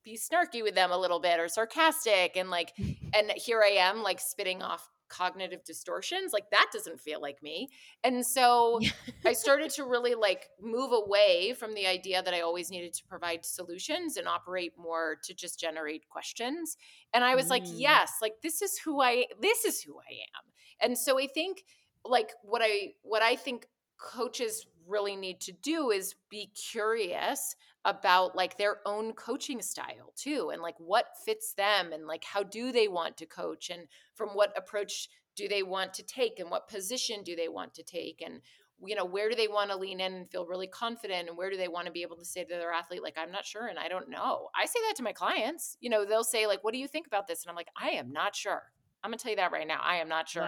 be 0.05 0.17
snarky 0.17 0.63
with 0.63 0.75
them 0.77 0.93
a 0.93 0.99
little 0.99 1.19
bit 1.21 1.41
or 1.41 1.49
sarcastic 1.49 2.37
and 2.37 2.49
like 2.49 2.73
and 3.13 3.33
here 3.37 3.61
I 3.63 3.71
am 3.71 4.03
like 4.03 4.21
spitting 4.21 4.63
off 4.63 4.89
cognitive 5.15 5.63
distortions 5.65 6.33
like 6.33 6.51
that 6.51 6.67
doesn't 6.73 7.01
feel 7.01 7.21
like 7.21 7.41
me 7.43 7.69
and 8.03 8.25
so 8.27 8.81
I 9.25 9.33
started 9.45 9.71
to 9.73 9.85
really 9.85 10.15
like 10.15 10.49
move 10.61 10.91
away 10.93 11.55
from 11.59 11.75
the 11.75 11.87
idea 11.87 12.23
that 12.23 12.35
I 12.35 12.41
always 12.41 12.71
needed 12.71 12.93
to 12.95 13.05
provide 13.05 13.45
solutions 13.45 14.17
and 14.17 14.27
operate 14.27 14.73
more 14.77 15.17
to 15.25 15.35
just 15.35 15.61
generate 15.61 16.09
questions. 16.09 16.77
And 17.13 17.23
I 17.25 17.35
was 17.35 17.49
like, 17.51 17.65
Mm. 17.65 17.75
yes, 17.77 18.13
like 18.21 18.35
this 18.43 18.61
is 18.63 18.79
who 18.79 19.01
I 19.01 19.27
this 19.41 19.65
is 19.65 19.81
who 19.81 19.95
I 19.99 20.13
am. 20.15 20.45
And 20.81 20.99
so 20.99 21.19
I 21.19 21.27
think 21.27 21.65
like 22.05 22.31
what 22.43 22.63
I 22.65 22.95
what 23.03 23.23
I 23.23 23.37
think 23.37 23.67
coaches 23.99 24.67
really 24.87 25.17
need 25.17 25.41
to 25.41 25.53
do 25.53 25.91
is 25.91 26.15
be 26.31 26.51
curious 26.55 27.57
about 27.85 28.35
like 28.35 28.57
their 28.57 28.79
own 28.87 29.13
coaching 29.13 29.61
style 29.61 30.13
too 30.17 30.51
and 30.53 30.63
like 30.63 30.77
what 30.79 31.07
fits 31.25 31.53
them 31.55 31.93
and 31.93 32.07
like 32.07 32.25
how 32.25 32.43
do 32.43 32.73
they 32.73 32.89
want 32.89 33.17
to 33.17 33.27
coach 33.27 33.71
and 33.71 33.83
from 34.15 34.31
what 34.31 34.57
approach 34.57 35.09
do 35.37 35.49
they 35.49 35.63
want 35.63 35.93
to 35.93 36.03
take 36.03 36.39
and 36.39 36.51
what 36.51 36.69
position 36.69 37.23
do 37.23 37.37
they 37.37 37.49
want 37.49 37.75
to 37.75 37.83
take 37.83 38.23
and 38.25 38.41
you 38.85 38.95
know 38.95 39.05
where 39.05 39.29
do 39.29 39.37
they 39.37 39.49
want 39.49 39.71
to 39.71 39.77
lean 39.77 40.01
in 40.01 40.15
and 40.15 40.31
feel 40.31 40.47
really 40.47 40.67
confident 40.67 41.29
and 41.29 41.37
where 41.37 41.51
do 41.51 41.57
they 41.57 41.69
want 41.69 41.87
to 41.87 41.93
be 41.93 42.03
able 42.03 42.17
to 42.17 42.25
say 42.25 42.43
to 42.43 42.55
their 42.55 42.73
athlete 42.73 43.03
like 43.03 43.17
i'm 43.19 43.31
not 43.31 43.45
sure 43.45 43.67
and 43.67 43.79
i 43.79 43.89
don't 43.89 44.09
know. 44.09 44.49
I 44.55 44.67
say 44.67 44.81
that 44.89 44.97
to 44.97 45.03
my 45.03 45.13
clients 45.13 45.77
you 45.81 45.91
know 45.91 46.05
they'll 46.05 46.25
say 46.25 46.47
like 46.47 46.65
what 46.65 46.73
do 46.73 46.79
you 46.79 46.89
think 46.89 47.07
about 47.07 47.27
this? 47.27 47.45
And 47.45 47.51
i'm 47.51 47.57
like 47.57 47.69
i 47.81 47.91
am 47.91 48.13
not 48.13 48.35
sure. 48.35 48.63
I'm 49.03 49.11
gonna 49.11 49.19
tell 49.19 49.31
you 49.31 49.37
that 49.37 49.53
right 49.53 49.69
now 49.69 49.81
i 49.85 49.97
am 49.97 50.09
not 50.09 50.29
sure. 50.29 50.43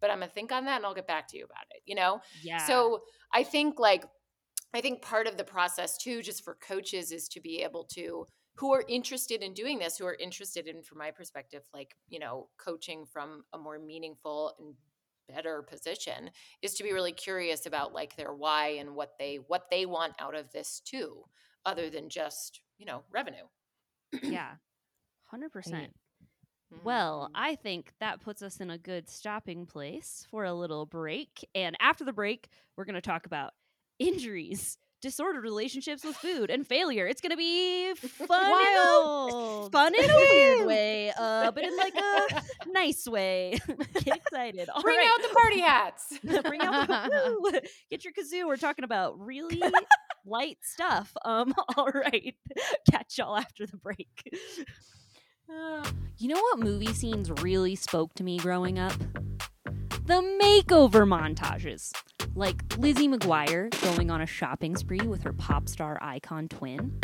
But 0.00 0.10
i'm 0.10 0.20
gonna 0.20 0.30
think 0.30 0.52
on 0.52 0.64
that 0.64 0.76
and 0.76 0.86
i'll 0.86 0.94
get 0.94 1.06
back 1.06 1.28
to 1.28 1.36
you 1.36 1.44
about 1.44 1.64
it 1.70 1.82
you 1.86 1.94
know? 1.94 2.20
Yeah. 2.42 2.58
So 2.66 3.02
i 3.32 3.42
think 3.42 3.78
like 3.78 4.04
i 4.74 4.80
think 4.80 5.02
part 5.02 5.26
of 5.26 5.36
the 5.36 5.44
process 5.44 5.96
too 5.98 6.22
just 6.22 6.44
for 6.44 6.54
coaches 6.56 7.12
is 7.12 7.28
to 7.28 7.40
be 7.40 7.62
able 7.62 7.84
to 7.84 8.26
who 8.56 8.72
are 8.74 8.84
interested 8.88 9.42
in 9.42 9.54
doing 9.54 9.78
this 9.78 9.96
who 9.96 10.06
are 10.06 10.16
interested 10.20 10.66
in 10.66 10.82
from 10.82 10.98
my 10.98 11.10
perspective 11.10 11.62
like 11.72 11.94
you 12.08 12.18
know 12.18 12.48
coaching 12.58 13.06
from 13.06 13.44
a 13.52 13.58
more 13.58 13.78
meaningful 13.78 14.54
and 14.58 14.74
better 15.28 15.62
position 15.62 16.30
is 16.62 16.74
to 16.74 16.82
be 16.82 16.92
really 16.92 17.12
curious 17.12 17.66
about 17.66 17.92
like 17.92 18.16
their 18.16 18.32
why 18.32 18.68
and 18.68 18.94
what 18.94 19.12
they 19.18 19.36
what 19.36 19.64
they 19.70 19.86
want 19.86 20.14
out 20.18 20.34
of 20.34 20.50
this 20.52 20.80
too 20.80 21.22
other 21.66 21.90
than 21.90 22.08
just 22.08 22.62
you 22.78 22.86
know 22.86 23.02
revenue. 23.10 23.44
Yeah. 24.22 24.54
100% 25.26 25.72
Right. 25.74 25.90
Well, 26.84 27.28
Mhm. 27.28 27.30
I 27.34 27.54
think 27.56 27.92
that 28.00 28.20
puts 28.20 28.42
us 28.42 28.60
in 28.60 28.70
a 28.70 28.78
good 28.78 29.08
stopping 29.08 29.66
place 29.66 30.26
for 30.30 30.44
a 30.44 30.52
little 30.54 30.86
break. 30.86 31.46
And 31.54 31.76
after 31.80 32.04
the 32.04 32.12
break, 32.12 32.48
we're 32.76 32.84
going 32.84 32.94
to 32.94 33.00
talk 33.00 33.26
about 33.26 33.54
injuries, 33.98 34.78
disordered 35.00 35.44
relationships 35.44 36.04
with 36.04 36.16
food, 36.16 36.50
and 36.50 36.66
failure. 36.66 37.06
It's 37.06 37.20
going 37.20 37.30
to 37.30 37.36
be 37.36 37.94
fun, 37.94 38.50
in 38.50 38.76
a, 38.76 39.02
Wild. 39.04 39.72
fun 39.72 39.94
in 39.94 40.10
a 40.10 40.14
weird 40.16 40.66
way, 40.66 41.12
uh, 41.16 41.50
but 41.52 41.64
in 41.64 41.76
like 41.76 41.94
a 41.96 42.42
nice 42.66 43.06
way. 43.06 43.58
Get 44.04 44.16
excited. 44.18 44.68
All 44.68 44.82
Bring 44.82 44.98
right. 44.98 45.06
out 45.08 45.22
the 45.28 45.34
party 45.34 45.60
hats. 45.60 46.18
Bring 46.44 46.60
out 46.60 46.86
the 46.88 47.36
woo! 47.40 47.60
Get 47.90 48.04
your 48.04 48.12
kazoo. 48.12 48.46
We're 48.46 48.56
talking 48.56 48.84
about 48.84 49.18
really 49.18 49.62
light 50.26 50.58
stuff. 50.62 51.12
Um, 51.24 51.54
all 51.76 51.88
right. 51.88 52.34
Catch 52.90 53.18
y'all 53.18 53.36
after 53.36 53.66
the 53.66 53.76
break. 53.78 54.36
You 56.18 56.28
know 56.28 56.40
what 56.40 56.58
movie 56.58 56.92
scenes 56.92 57.30
really 57.42 57.74
spoke 57.74 58.12
to 58.14 58.24
me 58.24 58.38
growing 58.38 58.78
up? 58.78 58.92
The 60.06 60.20
makeover 60.42 61.06
montages. 61.06 61.92
Like 62.34 62.62
Lizzie 62.76 63.08
McGuire 63.08 63.70
going 63.82 64.10
on 64.10 64.20
a 64.20 64.26
shopping 64.26 64.76
spree 64.76 65.06
with 65.06 65.22
her 65.22 65.32
pop 65.32 65.68
star 65.68 65.98
icon 66.02 66.48
twin, 66.48 66.98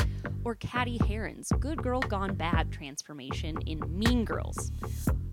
or 0.44 0.56
Cady 0.56 0.98
Heron's 1.06 1.50
good 1.60 1.82
girl 1.82 2.00
gone 2.00 2.34
bad 2.34 2.72
transformation 2.72 3.56
in 3.66 3.80
Mean 3.88 4.24
Girls, 4.24 4.70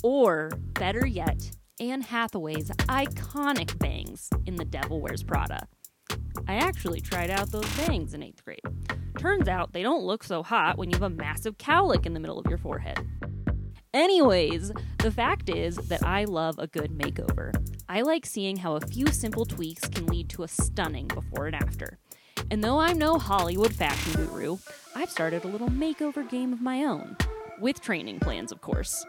or 0.03 0.51
better 0.73 1.05
yet, 1.05 1.51
Anne 1.79 2.03
Hathaway's 2.03 2.69
iconic 2.87 3.77
bangs 3.79 4.29
in 4.45 4.55
The 4.55 4.65
Devil 4.65 5.01
Wears 5.01 5.23
Prada. 5.23 5.67
I 6.47 6.55
actually 6.55 7.01
tried 7.01 7.29
out 7.29 7.51
those 7.51 7.69
bangs 7.77 8.13
in 8.13 8.23
eighth 8.23 8.45
grade. 8.45 8.61
Turns 9.21 9.47
out 9.47 9.71
they 9.71 9.83
don't 9.83 10.01
look 10.01 10.23
so 10.23 10.41
hot 10.41 10.79
when 10.79 10.89
you 10.89 10.95
have 10.95 11.03
a 11.03 11.15
massive 11.15 11.59
cowlick 11.59 12.07
in 12.07 12.15
the 12.15 12.19
middle 12.19 12.39
of 12.39 12.47
your 12.47 12.57
forehead. 12.57 13.07
Anyways, 13.93 14.71
the 14.97 15.11
fact 15.11 15.47
is 15.47 15.75
that 15.75 16.01
I 16.01 16.23
love 16.23 16.57
a 16.57 16.65
good 16.65 16.89
makeover. 16.97 17.53
I 17.87 18.01
like 18.01 18.25
seeing 18.25 18.57
how 18.57 18.77
a 18.77 18.81
few 18.81 19.05
simple 19.05 19.45
tweaks 19.45 19.87
can 19.87 20.07
lead 20.07 20.27
to 20.29 20.41
a 20.41 20.47
stunning 20.47 21.07
before 21.07 21.45
and 21.45 21.55
after. 21.55 21.99
And 22.49 22.63
though 22.63 22.79
I'm 22.79 22.97
no 22.97 23.19
Hollywood 23.19 23.75
fashion 23.75 24.25
guru, 24.25 24.57
I've 24.95 25.11
started 25.11 25.43
a 25.43 25.49
little 25.49 25.69
makeover 25.69 26.27
game 26.27 26.51
of 26.51 26.59
my 26.59 26.85
own. 26.85 27.15
With 27.59 27.79
training 27.79 28.21
plans, 28.21 28.51
of 28.51 28.61
course. 28.61 29.05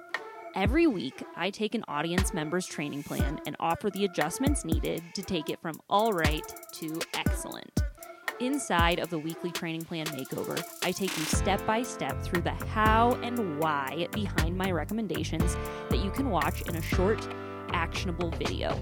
Every 0.54 0.86
week, 0.86 1.22
I 1.36 1.48
take 1.48 1.74
an 1.74 1.86
audience 1.88 2.34
member's 2.34 2.66
training 2.66 3.04
plan 3.04 3.40
and 3.46 3.56
offer 3.58 3.88
the 3.88 4.04
adjustments 4.04 4.62
needed 4.62 5.02
to 5.14 5.22
take 5.22 5.48
it 5.48 5.58
from 5.62 5.80
all 5.88 6.12
right 6.12 6.44
to 6.72 7.00
excellent. 7.14 7.80
Inside 8.40 8.98
of 8.98 9.10
the 9.10 9.18
weekly 9.18 9.50
training 9.50 9.82
plan 9.82 10.06
makeover, 10.06 10.62
I 10.82 10.92
take 10.92 11.16
you 11.16 11.24
step 11.24 11.64
by 11.66 11.82
step 11.82 12.20
through 12.22 12.42
the 12.42 12.50
how 12.50 13.12
and 13.22 13.58
why 13.60 14.08
behind 14.12 14.56
my 14.56 14.70
recommendations 14.70 15.56
that 15.90 15.98
you 15.98 16.10
can 16.10 16.30
watch 16.30 16.62
in 16.62 16.76
a 16.76 16.82
short, 16.82 17.26
actionable 17.72 18.30
video. 18.30 18.78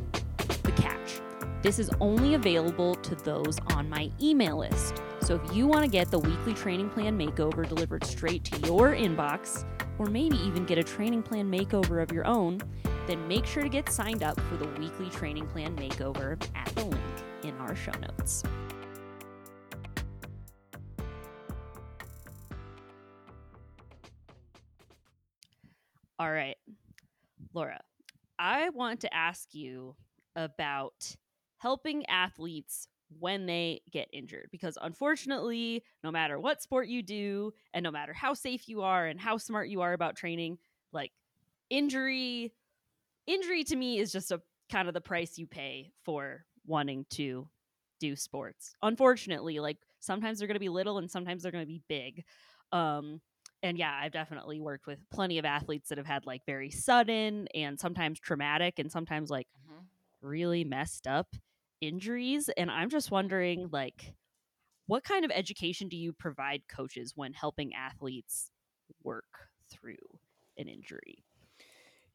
The 0.62 0.72
catch 0.72 1.20
this 1.62 1.78
is 1.78 1.90
only 2.01 2.34
available 2.34 2.94
to 2.94 3.14
those 3.16 3.59
on 3.74 3.90
my 3.90 4.11
email 4.20 4.59
list. 4.59 5.03
So 5.20 5.34
if 5.34 5.55
you 5.55 5.66
want 5.66 5.84
to 5.84 5.90
get 5.90 6.11
the 6.11 6.18
weekly 6.18 6.55
training 6.55 6.88
plan 6.88 7.18
makeover 7.18 7.68
delivered 7.68 8.05
straight 8.05 8.44
to 8.44 8.59
your 8.66 8.94
inbox, 8.94 9.66
or 9.98 10.07
maybe 10.07 10.38
even 10.38 10.64
get 10.64 10.78
a 10.78 10.82
training 10.82 11.22
plan 11.22 11.51
makeover 11.51 12.03
of 12.03 12.12
your 12.12 12.26
own, 12.26 12.62
then 13.07 13.28
make 13.28 13.44
sure 13.44 13.62
to 13.62 13.68
get 13.68 13.90
signed 13.90 14.22
up 14.22 14.40
for 14.40 14.57
the 14.57 14.66
weekly 14.80 15.11
training 15.11 15.46
plan 15.48 15.76
makeover 15.76 16.42
at 16.55 16.74
the 16.74 16.84
link 16.84 17.03
in 17.42 17.55
our 17.59 17.76
show 17.76 17.92
notes. 18.01 18.42
All 26.21 26.31
right, 26.31 26.59
Lara, 27.55 27.81
I 28.39 28.68
want 28.68 29.01
to 29.01 29.14
ask 29.14 29.55
you 29.55 29.97
about 30.37 31.16
helping 31.57 32.05
athletes 32.11 32.89
when 33.18 33.47
they 33.47 33.81
get 33.91 34.07
injured 34.12 34.51
because 34.53 34.77
unfortunately 34.83 35.83
no 36.05 36.11
matter 36.11 36.39
what 36.39 36.61
sport 36.61 36.89
you 36.89 37.03
do 37.03 37.55
and 37.73 37.83
no 37.83 37.91
matter 37.91 38.12
how 38.12 38.35
safe 38.35 38.68
you 38.68 38.83
are 38.83 39.07
and 39.07 39.18
how 39.18 39.39
smart 39.39 39.71
you 39.71 39.81
are 39.81 39.95
about 39.95 40.14
training 40.14 40.59
like 40.93 41.11
injury 41.71 42.53
injury 43.27 43.64
to 43.64 43.75
me 43.75 43.99
is 43.99 44.12
just 44.12 44.31
a 44.31 44.43
kind 44.71 44.89
of 44.89 44.95
the 44.95 45.01
price 45.01 45.39
you 45.39 45.47
pay 45.47 45.91
for 46.05 46.45
wanting 46.66 47.07
to 47.09 47.49
do 47.99 48.14
sports. 48.14 48.75
Unfortunately 48.83 49.59
like 49.59 49.79
sometimes 50.01 50.39
they're 50.39 50.49
going 50.49 50.55
to 50.55 50.61
be 50.61 50.68
little 50.68 50.99
and 50.99 51.11
sometimes 51.11 51.43
they're 51.43 51.51
going 51.53 51.64
to 51.64 51.66
be 51.66 51.81
big. 51.89 52.25
Um 52.73 53.23
and 53.62 53.78
yeah 53.78 53.98
i've 54.02 54.12
definitely 54.12 54.61
worked 54.61 54.86
with 54.86 54.98
plenty 55.11 55.38
of 55.38 55.44
athletes 55.44 55.88
that 55.88 55.98
have 55.98 56.06
had 56.06 56.26
like 56.26 56.44
very 56.46 56.70
sudden 56.70 57.48
and 57.54 57.78
sometimes 57.80 58.18
traumatic 58.20 58.78
and 58.78 58.90
sometimes 58.90 59.30
like 59.30 59.48
Mhm. 59.54 59.90
really 60.22 60.64
messed 60.64 61.06
up 61.06 61.34
injuries 61.80 62.50
and 62.56 62.70
i'm 62.70 62.90
just 62.90 63.11
wondering 63.11 63.68
like 63.72 64.14
what 64.86 65.04
kind 65.04 65.24
of 65.24 65.30
education 65.32 65.88
do 65.88 65.96
you 65.96 66.12
provide 66.12 66.68
coaches 66.68 67.12
when 67.16 67.32
helping 67.32 67.74
athletes 67.74 68.50
work 69.02 69.50
through 69.70 69.96
an 70.58 70.68
injury 70.68 71.24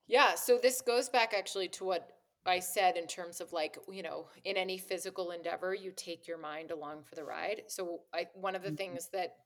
Yeah, 0.07 0.35
so 0.35 0.57
this 0.57 0.81
goes 0.81 1.09
back 1.09 1.33
actually 1.33 1.69
to 1.69 1.85
what 1.85 2.19
I 2.45 2.59
said 2.59 2.95
in 2.95 3.07
terms 3.07 3.41
of 3.41 3.53
like, 3.53 3.77
you 3.89 4.03
know, 4.03 4.29
in 4.43 4.55
any 4.55 4.77
physical 4.77 5.31
endeavor, 5.31 5.73
you 5.73 5.91
take 5.91 6.27
your 6.27 6.37
mind 6.37 6.69
along 6.71 7.03
for 7.03 7.15
the 7.15 7.23
ride. 7.25 7.63
So 7.67 8.03
I 8.13 8.27
one 8.35 8.55
of 8.55 8.61
the 8.61 8.69
Mhm. 8.69 8.71
things 8.71 9.09
that 9.13 9.37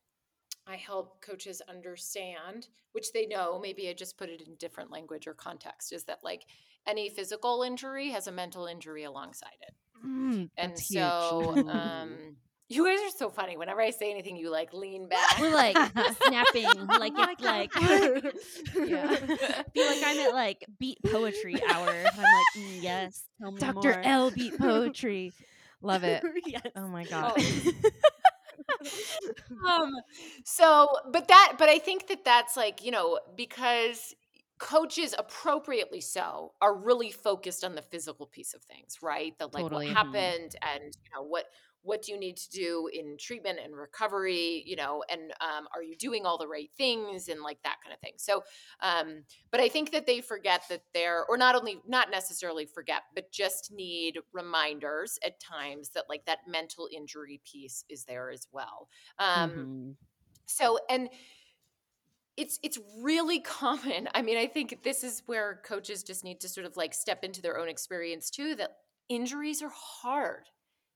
I 0.67 0.75
help 0.75 1.21
coaches 1.21 1.61
understand, 1.67 2.67
which 2.91 3.11
they 3.13 3.25
know, 3.25 3.59
maybe 3.61 3.89
I 3.89 3.93
just 3.93 4.17
put 4.17 4.29
it 4.29 4.41
in 4.41 4.55
different 4.55 4.91
language 4.91 5.27
or 5.27 5.33
context, 5.33 5.91
is 5.93 6.03
that 6.05 6.19
like 6.23 6.43
any 6.87 7.09
physical 7.09 7.63
injury 7.63 8.09
has 8.09 8.27
a 8.27 8.31
mental 8.31 8.65
injury 8.65 9.03
alongside 9.03 9.57
it. 9.61 9.73
And 10.57 10.77
so 10.79 11.65
um 11.67 12.35
you 12.69 12.85
guys 12.85 12.99
are 12.99 13.17
so 13.17 13.29
funny. 13.29 13.57
Whenever 13.57 13.81
I 13.81 13.89
say 13.89 14.11
anything, 14.11 14.37
you 14.37 14.49
like 14.51 14.73
lean 14.73 15.09
back. 15.09 15.39
we're 15.39 15.53
like 15.53 15.75
snapping 16.25 16.67
like 16.99 17.13
Oh 17.17 17.27
it's 17.29 17.41
like? 17.41 17.71
Yeah. 18.89 19.15
feel 19.73 19.85
like 19.85 20.03
i'm 20.03 20.19
at 20.19 20.33
like 20.33 20.65
beat 20.79 20.97
poetry 21.03 21.55
hour 21.67 21.89
i'm 21.89 22.17
like 22.17 22.45
mm, 22.57 22.81
yes 22.81 23.23
tell 23.41 23.51
me 23.51 23.59
Dr. 23.59 23.73
more. 23.89 24.01
L 24.03 24.31
beat 24.31 24.57
poetry. 24.57 25.33
Love 25.81 26.03
it. 26.03 26.23
yes. 26.45 26.61
Oh 26.75 26.87
my 26.87 27.05
god. 27.05 27.41
Um 29.67 29.91
so 30.45 30.87
but 31.11 31.27
that 31.27 31.55
but 31.57 31.69
i 31.69 31.77
think 31.79 32.07
that 32.07 32.23
that's 32.23 32.55
like 32.57 32.83
you 32.83 32.91
know 32.91 33.19
because 33.35 34.13
coaches 34.59 35.15
appropriately 35.17 36.01
so 36.01 36.53
are 36.61 36.75
really 36.75 37.11
focused 37.11 37.63
on 37.63 37.75
the 37.75 37.81
physical 37.81 38.25
piece 38.25 38.53
of 38.53 38.61
things 38.63 38.97
right 39.01 39.33
the 39.39 39.47
like 39.47 39.67
Totally. 39.67 39.85
what 39.85 39.85
Mhm. 39.95 40.33
happened 40.33 40.55
and 40.61 40.83
you 40.83 41.11
know 41.15 41.23
what 41.23 41.45
what 41.81 42.01
do 42.01 42.11
you 42.11 42.19
need 42.19 42.37
to 42.37 42.49
do 42.49 42.89
in 42.93 43.17
treatment 43.17 43.59
and 43.63 43.75
recovery 43.75 44.63
you 44.65 44.75
know 44.75 45.03
and 45.09 45.31
um, 45.41 45.67
are 45.73 45.83
you 45.83 45.95
doing 45.95 46.25
all 46.25 46.37
the 46.37 46.47
right 46.47 46.71
things 46.77 47.27
and 47.27 47.41
like 47.41 47.61
that 47.63 47.77
kind 47.83 47.93
of 47.93 47.99
thing. 47.99 48.13
So 48.17 48.43
um, 48.81 49.23
but 49.51 49.59
i 49.59 49.69
think 49.69 49.91
that 49.91 50.05
they 50.05 50.21
forget 50.21 50.63
that 50.69 50.83
they're 50.93 51.25
or 51.25 51.37
not 51.37 51.55
only 51.55 51.81
not 51.87 52.09
necessarily 52.11 52.65
forget 52.65 53.03
but 53.15 53.31
just 53.31 53.71
need 53.71 54.19
reminders 54.33 55.17
at 55.25 55.39
times 55.39 55.89
that 55.91 56.05
like 56.09 56.25
that 56.25 56.39
mental 56.47 56.87
injury 56.91 57.41
piece 57.49 57.83
is 57.89 58.05
there 58.05 58.29
as 58.31 58.47
well. 58.51 58.89
Um, 59.17 59.67
Mhm. 59.67 59.97
so 60.47 60.79
and 60.89 61.09
it's 62.37 62.59
it's 62.63 62.79
really 63.01 63.39
common. 63.59 64.07
I 64.13 64.21
mean 64.21 64.37
i 64.37 64.47
think 64.47 64.83
this 64.83 65.03
is 65.03 65.23
where 65.25 65.61
coaches 65.63 66.03
just 66.03 66.23
need 66.23 66.39
to 66.41 66.49
sort 66.49 66.65
of 66.65 66.77
like 66.77 66.93
step 66.93 67.23
into 67.23 67.41
their 67.41 67.57
own 67.59 67.69
experience 67.69 68.29
too 68.29 68.55
that 68.55 68.77
injuries 69.09 69.61
are 69.61 69.71
hard 69.73 70.49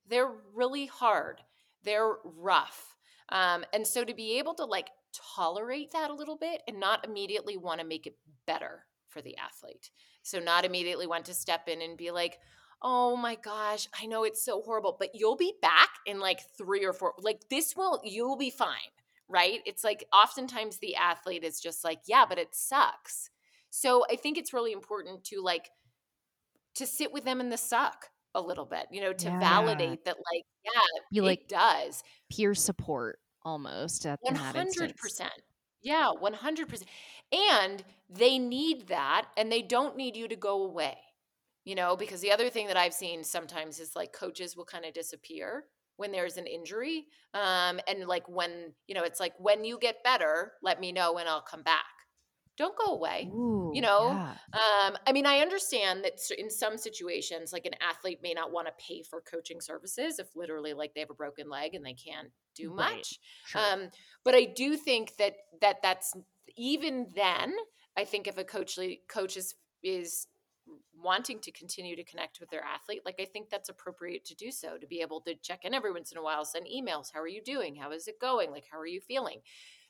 they're 0.09 0.31
really 0.53 0.85
hard 0.85 1.41
they're 1.83 2.15
rough 2.23 2.95
um, 3.29 3.63
and 3.73 3.85
so 3.87 4.03
to 4.03 4.13
be 4.13 4.37
able 4.37 4.53
to 4.53 4.65
like 4.65 4.89
tolerate 5.35 5.91
that 5.91 6.09
a 6.09 6.15
little 6.15 6.37
bit 6.37 6.61
and 6.67 6.79
not 6.79 7.05
immediately 7.05 7.57
want 7.57 7.79
to 7.79 7.85
make 7.85 8.07
it 8.07 8.15
better 8.45 8.85
for 9.07 9.21
the 9.21 9.37
athlete 9.37 9.89
so 10.23 10.39
not 10.39 10.65
immediately 10.65 11.07
want 11.07 11.25
to 11.25 11.33
step 11.33 11.67
in 11.67 11.81
and 11.81 11.97
be 11.97 12.11
like 12.11 12.39
oh 12.81 13.15
my 13.15 13.35
gosh 13.35 13.87
i 14.01 14.05
know 14.05 14.23
it's 14.23 14.43
so 14.43 14.61
horrible 14.61 14.95
but 14.99 15.09
you'll 15.13 15.37
be 15.37 15.53
back 15.61 15.89
in 16.05 16.19
like 16.19 16.41
three 16.57 16.83
or 16.83 16.93
four 16.93 17.13
like 17.19 17.39
this 17.49 17.75
will 17.75 18.01
you'll 18.03 18.37
be 18.37 18.49
fine 18.49 18.91
right? 19.33 19.61
It's 19.65 19.83
like 19.83 20.05
oftentimes 20.13 20.77
the 20.77 20.95
athlete 20.95 21.43
is 21.43 21.59
just 21.59 21.83
like, 21.83 22.01
yeah, 22.05 22.25
but 22.27 22.37
it 22.37 22.49
sucks. 22.53 23.29
So 23.69 24.05
I 24.11 24.15
think 24.15 24.37
it's 24.37 24.53
really 24.53 24.71
important 24.71 25.23
to 25.25 25.41
like 25.41 25.71
to 26.75 26.85
sit 26.85 27.11
with 27.11 27.25
them 27.25 27.39
in 27.39 27.49
the 27.49 27.57
suck 27.57 28.09
a 28.35 28.41
little 28.41 28.65
bit, 28.65 28.87
you 28.91 29.01
know, 29.01 29.13
to 29.13 29.31
Yeah. 29.31 29.39
validate 29.39 30.05
that 30.05 30.17
like, 30.33 30.43
yeah, 30.65 30.99
it 31.21 31.21
like 31.21 31.47
does. 31.47 32.03
peer 32.29 32.55
support 32.55 33.19
almost 33.43 34.05
at 34.05 34.19
that 34.27 34.55
instance. 34.55 34.93
100%. 34.95 35.33
Yeah, 35.81 36.11
100%. 36.11 36.89
And 37.31 37.83
they 38.09 38.37
need 38.39 38.87
that 38.87 39.29
and 39.37 39.51
they 39.51 39.61
don't 39.61 39.97
need 39.97 40.15
you 40.15 40.27
to 40.27 40.35
go 40.35 40.63
away. 40.63 40.97
You 41.65 41.75
know, 41.75 41.95
because 41.95 42.21
the 42.21 42.31
other 42.31 42.49
thing 42.49 42.67
that 42.67 42.77
I've 42.77 42.93
seen 42.93 43.23
sometimes 43.23 43.79
is 43.79 43.95
like 43.95 44.11
coaches 44.13 44.55
will 44.57 44.65
kind 44.65 44.85
of 44.85 44.93
disappear 44.93 45.65
when 45.95 46.11
there's 46.11 46.37
an 46.37 46.45
injury. 46.47 47.07
Um, 47.33 47.79
and 47.87 48.05
like 48.07 48.27
when, 48.27 48.75
you 48.87 48.95
know, 48.95 49.03
it's 49.03 49.19
like 49.19 49.33
when 49.39 49.63
you 49.63 49.77
get 49.79 50.03
better, 50.03 50.53
let 50.61 50.79
me 50.81 50.91
know 50.91 51.17
and 51.17 51.29
I'll 51.29 51.41
come 51.41 51.63
back. 51.63 51.92
Don't 52.55 52.77
go 52.77 52.93
away. 52.93 53.29
Ooh, 53.33 53.71
you 53.73 53.81
know, 53.81 54.11
yeah. 54.11 54.35
Um, 54.53 54.97
I 55.07 55.11
mean, 55.11 55.25
I 55.25 55.39
understand 55.39 56.03
that 56.03 56.19
in 56.37 56.49
some 56.49 56.77
situations, 56.77 57.51
like 57.51 57.65
an 57.65 57.73
athlete 57.81 58.19
may 58.21 58.33
not 58.33 58.51
want 58.51 58.67
to 58.67 58.73
pay 58.77 59.01
for 59.01 59.21
coaching 59.21 59.59
services 59.59 60.19
if 60.19 60.35
literally 60.35 60.73
like 60.73 60.93
they 60.93 60.99
have 60.99 61.09
a 61.09 61.15
broken 61.15 61.49
leg 61.49 61.73
and 61.73 61.83
they 61.85 61.93
can't 61.95 62.29
do 62.55 62.71
Right. 62.71 62.97
much. 62.97 63.19
Sure. 63.47 63.61
Um, 63.61 63.89
but 64.23 64.35
I 64.35 64.45
do 64.45 64.77
think 64.77 65.15
that 65.17 65.35
that 65.61 65.81
that's 65.81 66.13
even 66.55 67.07
then. 67.15 67.55
I 67.97 68.05
think 68.05 68.27
if 68.27 68.37
a 68.37 68.43
coach 68.43 68.77
coach 69.07 69.37
is 69.37 69.55
is 69.81 70.27
wanting 70.95 71.39
to 71.39 71.51
continue 71.51 71.95
to 71.95 72.03
connect 72.03 72.39
with 72.39 72.49
their 72.49 72.63
athlete, 72.63 73.01
like 73.05 73.19
I 73.19 73.25
think 73.25 73.49
that's 73.49 73.69
appropriate 73.69 74.23
to 74.25 74.35
do 74.35 74.51
so, 74.51 74.77
to 74.77 74.87
be 74.87 75.01
able 75.01 75.21
to 75.21 75.35
check 75.35 75.65
in 75.65 75.73
every 75.73 75.91
once 75.91 76.11
in 76.11 76.17
a 76.17 76.23
while, 76.23 76.45
send 76.45 76.67
emails. 76.67 77.11
How 77.13 77.19
are 77.19 77.27
you 77.27 77.41
doing? 77.43 77.75
How 77.75 77.91
is 77.91 78.07
it 78.07 78.19
going? 78.21 78.51
Like, 78.51 78.65
how 78.71 78.79
are 78.79 78.87
you 78.87 79.01
feeling? 79.01 79.41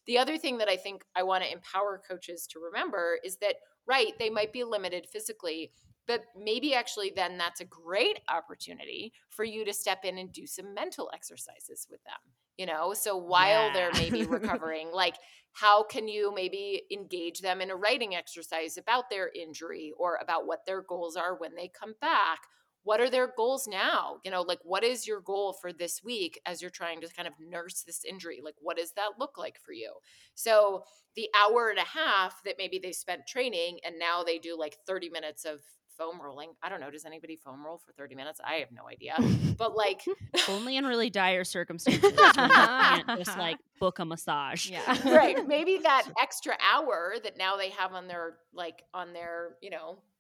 The 0.06 0.18
other 0.18 0.38
thing 0.38 0.58
that 0.58 0.70
I 0.70 0.76
think 0.78 1.04
I 1.16 1.24
want 1.24 1.44
to 1.44 1.52
empower 1.52 2.02
coaches 2.08 2.48
to 2.48 2.60
remember 2.60 3.20
is 3.24 3.38
that, 3.38 3.56
right, 3.88 4.14
they 4.20 4.30
might 4.30 4.52
be 4.54 4.64
limited 4.64 5.08
physically, 5.12 5.72
but 6.08 6.24
maybe 6.38 6.74
actually 6.74 7.12
then 7.16 7.38
that's 7.38 7.62
a 7.62 7.66
great 7.66 8.20
opportunity 8.30 9.14
for 9.30 9.44
you 9.46 9.64
to 9.66 9.74
step 9.74 10.00
in 10.04 10.18
and 10.18 10.32
do 10.32 10.46
some 10.46 10.74
mental 10.74 11.10
exercises 11.14 11.88
with 11.90 12.04
them 12.04 12.34
you 12.58 12.66
know 12.66 12.94
so 12.94 13.18
while 13.18 13.68
Yeah. 13.68 13.74
they're 13.74 13.92
maybe 13.94 14.26
recovering 14.28 14.92
like 14.92 15.16
how 15.54 15.84
can 15.84 16.08
you 16.08 16.34
maybe 16.34 16.84
engage 16.92 17.40
them 17.40 17.62
in 17.62 17.72
a 17.72 17.76
writing 17.76 18.16
exercise 18.16 18.78
about 18.78 19.10
their 19.10 19.30
injury 19.34 19.94
or 19.98 20.18
about 20.22 20.46
what 20.46 20.66
their 20.66 20.82
goals 20.82 21.16
are 21.16 21.36
when 21.36 21.56
they 21.56 21.68
come 21.70 21.94
back 22.02 22.40
what 22.84 23.00
are 23.00 23.10
their 23.10 23.32
goals 23.36 23.68
now? 23.68 24.18
You 24.24 24.32
know 24.32 24.42
like 24.42 24.60
what 24.64 24.84
is 24.84 25.08
your 25.08 25.22
goal 25.22 25.54
for 25.54 25.72
this 25.74 26.02
week 26.04 26.40
as 26.46 26.62
you're 26.62 26.72
trying 26.72 27.02
to 27.02 27.08
kind 27.14 27.28
of 27.28 27.34
nurse 27.40 27.84
this 27.84 28.04
injury? 28.06 28.40
Like 28.44 28.56
what 28.60 28.78
does 28.78 28.92
that 28.94 29.12
look 29.20 29.38
like 29.38 29.60
for 29.60 29.74
you? 29.74 29.94
So 30.36 30.84
the 31.16 31.30
hour 31.40 31.70
and 31.70 31.80
a 31.80 31.84
half 31.84 32.42
that 32.44 32.56
maybe 32.58 32.80
they 32.80 32.92
spent 32.92 33.28
training 33.28 33.80
and 33.86 34.00
now 34.00 34.24
they 34.24 34.38
do 34.40 34.58
like 34.58 34.78
30 34.88 35.10
minutes 35.10 35.46
of 35.46 35.60
foam 35.96 36.20
rolling 36.20 36.50
i 36.64 36.70
don't 36.70 36.82
know 36.82 36.90
does 36.90 37.06
anybody 37.06 37.36
foam 37.36 37.64
roll 37.64 37.78
for 37.78 37.92
30 37.94 38.16
minutes? 38.16 38.42
I 38.44 38.56
have 38.56 38.72
no 38.72 38.88
idea. 38.88 39.16
But 39.58 39.76
like 39.76 40.02
Only 40.50 40.78
in 40.78 40.86
really 40.86 41.12
dire 41.12 41.44
circumstances 41.58 42.02
when 42.02 42.14
you 42.50 42.56
can't 42.56 43.08
just 43.20 43.38
like 43.38 43.58
book 43.80 44.00
a 44.00 44.06
massage. 44.06 44.68
Yeah. 44.72 44.82
right. 45.16 45.48
Maybe 45.48 45.78
that 45.84 46.08
extra 46.20 46.56
hour 46.74 47.14
that 47.24 47.38
now 47.38 47.56
they 47.58 47.70
have 47.70 47.94
on 47.94 48.08
their 48.08 48.38
like 48.54 48.82
on 48.96 49.14
their 49.14 49.58
you 49.62 49.70
know 49.70 50.00
i- 50.00 50.13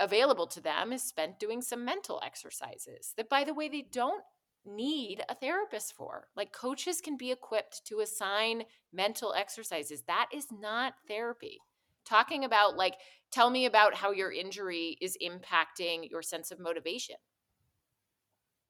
available 0.00 0.46
to 0.46 0.60
them 0.60 0.92
is 0.92 1.02
spent 1.02 1.38
doing 1.38 1.62
some 1.62 1.84
mental 1.84 2.20
exercises 2.24 3.14
that 3.16 3.28
by 3.28 3.44
the 3.44 3.54
way 3.54 3.68
they 3.68 3.86
don't 3.92 4.22
need 4.66 5.22
a 5.28 5.34
therapist 5.34 5.94
for 5.94 6.28
like 6.36 6.52
coaches 6.52 7.00
can 7.00 7.16
be 7.16 7.30
equipped 7.30 7.82
to 7.86 8.00
assign 8.00 8.62
mental 8.92 9.32
exercises 9.34 10.02
that 10.06 10.28
is 10.32 10.46
not 10.52 10.94
therapy 11.06 11.58
talking 12.04 12.44
about 12.44 12.76
like 12.76 12.94
tell 13.30 13.50
me 13.50 13.66
about 13.66 13.94
how 13.94 14.10
your 14.10 14.32
injury 14.32 14.96
is 15.00 15.16
impacting 15.22 16.10
your 16.10 16.22
sense 16.22 16.50
of 16.50 16.58
motivation 16.60 17.16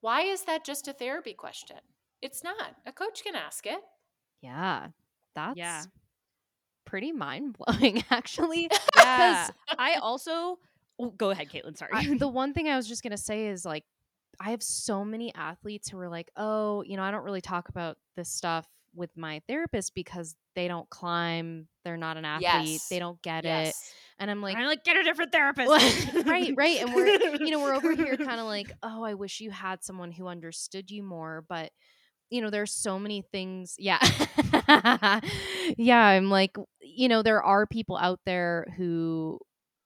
why 0.01 0.23
is 0.23 0.45
that 0.45 0.65
just 0.65 0.87
a 0.89 0.93
therapy 0.93 1.35
question 1.35 1.79
it's 2.23 2.45
not 2.45 2.77
a 2.87 2.93
coach 2.93 3.25
can 3.25 3.35
ask 3.35 3.67
it 3.67 3.81
Yeah. 4.41 4.89
That's 5.35 5.57
Yeah. 5.59 5.83
pretty 6.85 7.13
mind 7.13 7.57
blowing, 7.59 8.03
actually. 8.11 8.71
Yeah. 8.97 9.49
I 9.79 9.95
also 9.95 10.59
oh, 10.99 11.11
go 11.11 11.31
ahead, 11.31 11.49
Caitlin. 11.49 11.77
Sorry. 11.77 11.91
I, 11.93 12.15
the 12.19 12.29
one 12.29 12.53
thing 12.55 12.69
I 12.69 12.77
was 12.77 12.89
just 12.89 13.03
gonna 13.03 13.17
say 13.17 13.47
is 13.49 13.65
like, 13.65 13.85
I 14.41 14.51
have 14.51 14.63
so 14.63 15.05
many 15.05 15.35
athletes 15.35 15.89
who 15.89 15.99
are 15.99 16.09
like, 16.09 16.31
oh, 16.37 16.83
you 16.83 16.97
know, 16.97 17.03
I 17.03 17.11
don't 17.11 17.25
really 17.25 17.41
talk 17.41 17.69
about 17.69 17.97
this 18.17 18.29
stuff 18.29 18.67
with 18.95 19.11
my 19.17 19.41
therapist 19.49 19.95
because 19.95 20.35
they 20.55 20.67
don't 20.67 20.89
climb, 20.91 21.69
they're 21.85 21.97
not 21.97 22.17
an 22.17 22.25
athlete, 22.25 22.73
Yes. 22.73 22.89
they 22.89 22.99
don't 22.99 23.21
get 23.23 23.45
it, 23.45 23.75
and 24.19 24.31
I'm 24.31 24.41
like, 24.43 24.57
I'm 24.57 24.67
like, 24.67 24.83
get 24.83 24.97
a 24.97 25.03
different 25.05 25.31
therapist. 25.31 25.69
right, 26.27 26.53
right, 26.57 26.81
and 26.81 26.95
we're 26.95 27.37
you 27.37 27.51
know 27.51 27.61
we're 27.61 27.75
over 27.75 27.95
here 27.95 28.17
kind 28.17 28.41
of 28.41 28.47
like, 28.47 28.73
oh, 28.83 29.05
I 29.05 29.15
wish 29.15 29.41
you 29.41 29.51
had 29.51 29.85
someone 29.85 30.11
who 30.11 30.27
understood 30.27 30.91
you 30.91 31.03
more, 31.03 31.45
but 31.49 31.71
you 32.31 32.43
know, 32.43 32.51
there's 32.51 32.73
so 32.73 32.99
many 32.99 33.23
things. 33.33 33.75
Yeah, 33.79 33.99
yeah, 35.77 36.01
I'm 36.05 36.31
like, 36.31 36.57
you 36.81 37.09
know, 37.09 37.23
there 37.23 37.43
are 37.43 37.67
people 37.67 37.97
out 37.97 38.21
there 38.27 38.67
who 38.77 39.39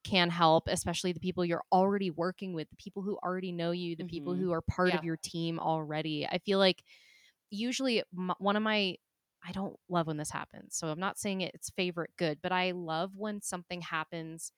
can 0.05 0.31
help, 0.31 0.69
especially 0.69 1.13
the 1.13 1.21
people 1.21 1.45
you're 1.45 1.65
already 1.73 2.11
working 2.11 2.55
with, 2.55 2.69
the 2.71 2.77
people 2.77 3.03
who 3.03 3.17
already 3.23 3.53
know 3.53 3.71
you, 3.73 3.97
the 3.97 4.05
people 4.05 4.35
Mhm. 4.35 4.37
who 4.37 4.53
are 4.53 4.63
part 4.63 4.95
Yeah. 4.95 4.95
of 4.95 5.05
your 5.05 5.17
team 5.17 5.59
already. 5.59 6.27
I 6.27 6.39
feel 6.39 6.59
like 6.59 6.85
usually 7.51 8.01
m- 8.17 8.33
one 8.39 8.57
of 8.57 8.63
my 8.63 8.97
I 9.45 9.53
don't 9.53 9.79
love 9.89 10.07
when 10.09 10.19
this 10.19 10.31
happens. 10.31 10.77
So 10.77 10.89
I'm 10.89 11.01
not 11.01 11.19
saying 11.19 11.41
it's 11.43 11.71
favorite 11.71 12.13
good, 12.17 12.41
but 12.43 12.53
I 12.53 12.73
love 12.73 13.17
when 13.17 13.41
something 13.43 13.83
happens 13.83 14.53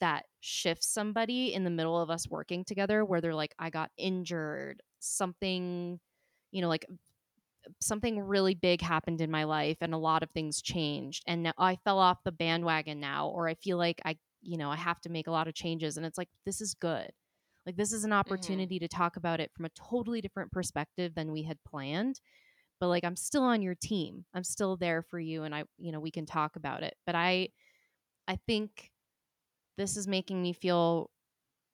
that 0.00 0.26
shifts 0.40 0.88
somebody 0.88 1.54
in 1.54 1.64
the 1.64 1.70
middle 1.70 2.00
of 2.00 2.10
us 2.10 2.28
working 2.28 2.64
together 2.64 3.04
where 3.04 3.20
they're 3.20 3.34
like 3.34 3.54
I 3.58 3.70
got 3.70 3.90
injured, 3.96 4.82
something 5.00 6.00
you 6.52 6.62
know 6.62 6.68
like 6.68 6.86
something 7.80 8.20
really 8.20 8.54
big 8.54 8.80
happened 8.80 9.20
in 9.20 9.30
my 9.30 9.44
life 9.44 9.78
and 9.80 9.94
a 9.94 9.98
lot 9.98 10.22
of 10.22 10.30
things 10.30 10.60
changed 10.62 11.22
and 11.26 11.42
now 11.44 11.52
I 11.58 11.76
fell 11.76 11.98
off 11.98 12.22
the 12.24 12.32
bandwagon 12.32 13.00
now 13.00 13.28
or 13.28 13.48
I 13.48 13.54
feel 13.54 13.78
like 13.78 14.00
I 14.04 14.18
you 14.44 14.58
know 14.58 14.70
I 14.70 14.76
have 14.76 15.00
to 15.02 15.10
make 15.10 15.26
a 15.28 15.32
lot 15.32 15.48
of 15.48 15.54
changes 15.54 15.96
and 15.96 16.06
it's 16.06 16.18
like 16.18 16.30
this 16.46 16.60
is 16.60 16.74
good. 16.74 17.10
Like 17.66 17.76
this 17.76 17.92
is 17.92 18.04
an 18.04 18.12
opportunity 18.12 18.78
to 18.80 18.88
talk 18.88 19.16
about 19.16 19.40
it 19.40 19.52
from 19.54 19.66
a 19.66 19.70
totally 19.70 20.20
different 20.20 20.52
perspective 20.52 21.14
than 21.14 21.32
we 21.32 21.42
had 21.44 21.58
planned. 21.68 22.20
But 22.80 22.88
like 22.88 23.04
I'm 23.04 23.16
still 23.16 23.42
on 23.44 23.62
your 23.62 23.74
team. 23.76 24.24
I'm 24.34 24.44
still 24.44 24.76
there 24.76 25.02
for 25.02 25.18
you 25.20 25.44
and 25.44 25.54
I 25.54 25.64
you 25.78 25.92
know 25.92 26.00
we 26.00 26.10
can 26.12 26.26
talk 26.26 26.56
about 26.56 26.82
it. 26.82 26.96
But 27.06 27.14
I 27.16 27.48
I 28.28 28.38
think 28.46 28.90
this 29.76 29.96
is 29.96 30.06
making 30.06 30.42
me 30.42 30.52
feel 30.52 31.10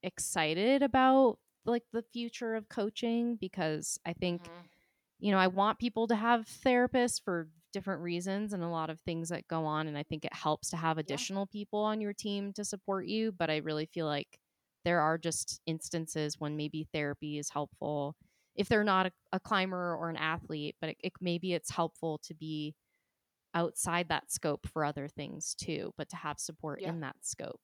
excited 0.03 0.83
about 0.83 1.39
like 1.65 1.85
the 1.93 2.03
future 2.13 2.55
of 2.55 2.69
coaching 2.69 3.37
because 3.37 3.99
I 4.07 4.13
think 4.15 4.51
Mhm. 4.51 4.69
you 5.21 5.33
know, 5.33 5.39
I 5.39 5.49
want 5.49 5.79
people 5.79 6.07
to 6.09 6.17
have 6.17 6.47
therapists 6.47 7.21
for 7.23 7.49
different 7.73 8.03
reasons 8.03 8.53
and 8.53 8.63
a 8.63 8.69
lot 8.69 8.91
of 8.91 9.01
things 9.01 9.29
that 9.31 9.49
go 9.49 9.65
on. 9.65 9.87
And 9.89 9.97
I 9.99 10.03
think 10.03 10.25
it 10.25 10.35
helps 10.35 10.71
to 10.71 10.77
have 10.77 10.99
additional 10.99 11.47
people 11.47 11.81
on 11.81 12.01
your 12.01 12.13
team 12.13 12.53
to 12.55 12.65
support 12.65 13.07
you. 13.07 13.33
But 13.33 13.51
I 13.51 13.59
really 13.59 13.87
feel 13.87 14.07
like 14.07 14.39
there 14.85 15.01
are 15.01 15.19
just 15.19 15.61
instances 15.67 16.37
when 16.39 16.57
maybe 16.57 16.89
therapy 16.93 17.39
is 17.39 17.51
helpful 17.51 18.17
if 18.57 18.69
they're 18.69 18.85
not 18.85 19.07
a, 19.07 19.13
a 19.33 19.41
climber 19.41 19.95
or 19.97 20.11
an 20.11 20.17
athlete, 20.17 20.77
but 20.81 20.91
it, 20.91 20.97
it, 21.05 21.13
maybe 21.21 21.55
it's 21.55 21.71
helpful 21.71 22.19
to 22.25 22.35
be 22.35 22.75
outside 23.55 24.09
that 24.09 24.31
scope 24.31 24.69
for 24.69 24.85
other 24.85 25.09
things 25.09 25.55
too, 25.55 25.93
but 25.97 26.09
to 26.11 26.17
have 26.17 26.39
support 26.39 26.81
Yeah. 26.81 26.91
in 26.91 27.01
that 27.01 27.17
scope. 27.23 27.61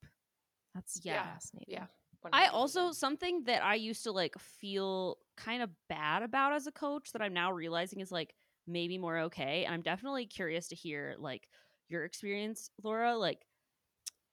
That's 0.75 1.01
Yeah. 1.03 1.23
fascinating. 1.23 1.67
Yeah. 1.75 1.87
I 2.33 2.49
100%. 2.49 2.55
also 2.55 2.93
something 2.93 3.45
that 3.45 3.63
I 3.63 3.77
used 3.77 4.03
to 4.05 4.13
like 4.13 4.39
feel 4.39 5.19
kind 5.37 5.63
of 5.63 5.71
bad 5.89 6.23
about 6.23 6.53
as 6.53 6.67
a 6.67 6.73
coach 6.73 7.13
that 7.13 7.23
I'm 7.23 7.33
now 7.33 7.53
realizing 7.53 8.01
is 8.01 8.11
like 8.13 8.35
maybe 8.67 8.99
more 8.99 9.19
okay. 9.21 9.65
And 9.65 9.75
I'm 9.75 9.83
definitely 9.83 10.27
curious 10.27 10.69
to 10.69 10.75
hear 10.77 11.15
like 11.19 11.49
your 11.89 12.05
experience, 12.05 12.71
Lara. 12.83 13.17
Like 13.17 13.47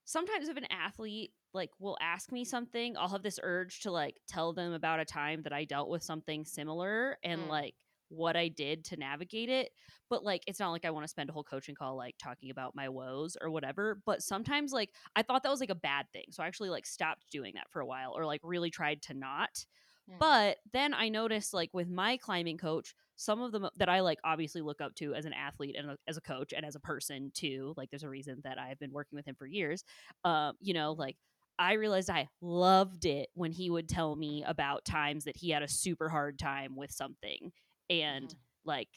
sometimes 0.05 0.49
if 0.49 0.57
an 0.57 0.65
athlete 0.69 1.31
like 1.53 1.69
will 1.79 1.97
ask 2.01 2.31
me 2.31 2.43
something, 2.45 2.97
I'll 2.97 3.09
have 3.09 3.23
this 3.23 3.39
urge 3.43 3.81
to 3.81 3.91
like 3.91 4.17
tell 4.27 4.53
them 4.53 4.73
about 4.73 4.99
a 4.99 5.05
time 5.05 5.43
that 5.43 5.53
I 5.53 5.65
dealt 5.65 5.89
with 5.89 6.03
something 6.03 6.45
similar 6.45 7.17
and 7.23 7.43
Mm. 7.43 7.47
like 7.47 7.75
what 8.09 8.35
I 8.35 8.47
did 8.47 8.85
to 8.85 8.97
navigate 8.97 9.49
it. 9.49 9.69
But 10.09 10.23
like 10.23 10.43
it's 10.47 10.59
not 10.59 10.71
like 10.71 10.85
I 10.85 10.91
want 10.91 11.03
to 11.03 11.09
spend 11.09 11.29
a 11.29 11.33
whole 11.33 11.43
coaching 11.43 11.75
call 11.75 11.95
like 11.95 12.15
talking 12.21 12.49
about 12.51 12.75
my 12.75 12.89
woes 12.89 13.37
or 13.41 13.49
whatever. 13.51 14.01
But 14.05 14.21
sometimes 14.23 14.71
like 14.71 14.89
I 15.15 15.21
thought 15.21 15.43
that 15.43 15.51
was 15.51 15.59
like 15.59 15.69
a 15.69 15.75
bad 15.75 16.07
thing. 16.11 16.25
So 16.31 16.43
I 16.43 16.47
actually 16.47 16.69
like 16.69 16.85
stopped 16.85 17.25
doing 17.31 17.53
that 17.55 17.69
for 17.69 17.79
a 17.81 17.85
while 17.85 18.13
or 18.15 18.25
like 18.25 18.41
really 18.43 18.71
tried 18.71 19.01
to 19.03 19.13
not. 19.13 19.65
Mm. 20.09 20.17
But 20.19 20.57
then 20.71 20.93
I 20.93 21.09
noticed 21.09 21.53
like 21.53 21.69
with 21.73 21.89
my 21.89 22.17
climbing 22.17 22.57
coach, 22.57 22.93
some 23.15 23.41
of 23.41 23.51
them 23.51 23.67
that 23.77 23.89
I 23.89 24.01
like 24.01 24.19
obviously 24.23 24.61
look 24.61 24.81
up 24.81 24.95
to 24.95 25.13
as 25.13 25.25
an 25.25 25.33
athlete 25.33 25.75
and 25.77 25.91
a- 25.91 25.97
as 26.07 26.17
a 26.17 26.21
coach 26.21 26.53
and 26.53 26.65
as 26.65 26.75
a 26.75 26.79
person 26.79 27.31
too. 27.33 27.73
Like 27.77 27.89
there's 27.89 28.03
a 28.03 28.09
reason 28.09 28.41
that 28.43 28.57
I've 28.59 28.79
been 28.79 28.91
working 28.91 29.15
with 29.15 29.25
him 29.25 29.35
for 29.35 29.45
years. 29.47 29.83
Um, 30.23 30.55
you 30.59 30.73
know, 30.73 30.93
like 30.93 31.17
I 31.59 31.73
realized 31.73 32.09
I 32.09 32.29
loved 32.41 33.05
it 33.05 33.29
when 33.33 33.51
he 33.51 33.69
would 33.69 33.87
tell 33.87 34.15
me 34.15 34.43
about 34.43 34.85
times 34.85 35.25
that 35.25 35.37
he 35.37 35.51
had 35.51 35.63
a 35.63 35.67
super 35.67 36.09
hard 36.09 36.39
time 36.39 36.75
with 36.75 36.91
something 36.91 37.51
and 37.89 38.29
Mhm. 38.29 38.37
like 38.65 38.89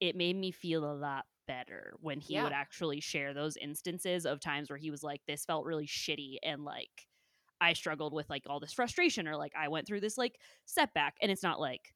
it 0.00 0.16
made 0.16 0.36
me 0.36 0.50
feel 0.50 0.84
a 0.84 0.94
lot 0.94 1.26
better 1.46 1.94
when 2.00 2.20
he 2.20 2.40
would 2.40 2.52
actually 2.52 3.00
share 3.00 3.34
those 3.34 3.56
instances 3.56 4.24
of 4.26 4.40
times 4.40 4.70
where 4.70 4.78
he 4.78 4.90
was 4.90 5.02
like 5.02 5.20
this 5.26 5.44
felt 5.44 5.64
really 5.64 5.86
shitty 5.86 6.36
and 6.42 6.64
like 6.64 7.08
I 7.60 7.72
struggled 7.74 8.12
with 8.12 8.28
like 8.30 8.44
all 8.48 8.60
this 8.60 8.72
frustration 8.72 9.28
or 9.28 9.36
like 9.36 9.52
I 9.56 9.68
went 9.68 9.86
through 9.86 10.00
this 10.00 10.16
like 10.18 10.36
setback 10.64 11.16
and 11.20 11.30
it's 11.30 11.42
not 11.42 11.60
like 11.60 11.94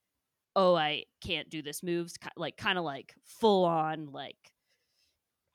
oh 0.57 0.75
I 0.75 1.05
can't 1.21 1.51
do 1.51 1.63
this 1.63 1.83
moves 1.83 2.15
like 2.37 2.57
kind 2.57 2.79
of 2.79 2.85
like 2.85 3.15
full 3.25 3.65
on 3.65 4.13
like 4.13 4.37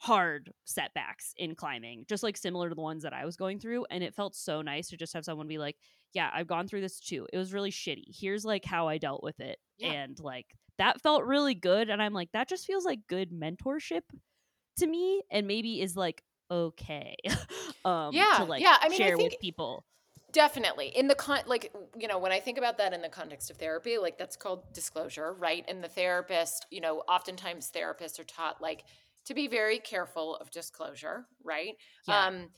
hard 0.02 0.54
setbacks 0.64 1.34
in 1.38 1.56
climbing 1.56 2.06
just 2.08 2.24
like 2.24 2.38
similar 2.38 2.70
to 2.70 2.76
the 2.76 2.82
ones 2.82 3.04
that 3.04 3.14
I 3.14 3.26
was 3.26 3.36
going 3.36 3.60
through 3.60 3.86
and 3.92 4.02
it 4.02 4.16
felt 4.16 4.34
so 4.34 4.62
nice 4.62 4.88
to 4.90 4.98
just 4.98 5.14
have 5.14 5.26
someone 5.26 5.48
be 5.48 5.58
like 5.58 5.76
yeah 6.14 6.30
I've 6.34 6.48
gone 6.48 6.68
through 6.68 6.82
this 6.82 7.00
too. 7.00 7.28
It 7.32 7.38
was 7.38 7.54
really 7.54 7.70
shitty. 7.72 8.06
Here's 8.08 8.46
like 8.46 8.66
how 8.66 8.88
I 8.88 8.98
dealt 8.98 9.22
with 9.24 9.40
it 9.42 9.60
Yeah. 9.78 9.92
and 9.92 10.18
like 10.20 10.48
that 10.78 11.02
felt 11.02 11.24
really 11.26 11.54
good 11.54 11.90
and 11.90 12.02
I'm 12.02 12.14
like 12.14 12.32
that 12.32 12.48
just 12.48 12.66
feels 12.66 12.86
like 12.86 13.00
good 13.08 13.32
mentorship 13.32 14.02
to 14.78 14.88
me 14.88 15.22
and 15.30 15.46
maybe 15.46 15.82
is 15.82 15.98
like 15.98 16.24
okay 16.50 17.16
um 17.86 18.14
Yeah, 18.14 18.36
to 18.38 18.46
like 18.46 18.62
yeah, 18.62 18.78
I 18.82 18.88
mean, 18.90 19.02
I 19.02 19.08
share 19.08 19.18
with 19.18 19.34
people 19.42 19.86
Definitely. 20.32 20.88
In 20.96 21.08
the 21.08 21.16
con 21.16 21.40
like 21.48 21.74
you 21.98 22.08
know, 22.08 22.20
when 22.20 22.32
I 22.32 22.40
think 22.40 22.58
about 22.58 22.78
that 22.78 22.94
in 22.94 23.02
the 23.02 23.10
context 23.10 23.50
of 23.50 23.58
therapy, 23.58 23.98
like 23.98 24.18
that's 24.18 24.36
called 24.36 24.64
disclosure, 24.74 25.34
right? 25.34 25.66
And 25.68 25.84
the 25.84 25.88
therapist, 25.90 26.68
you 26.70 26.82
know, 26.82 27.00
oftentimes 27.08 27.72
therapists 27.72 28.20
are 28.20 28.24
taught 28.26 28.62
like 28.62 28.84
to 29.26 29.34
be 29.34 29.48
very 29.48 29.80
careful 29.80 30.36
of 30.38 30.52
disclosure, 30.52 31.26
right? 31.44 31.76
Yeah. 32.08 32.28
Um 32.28 32.50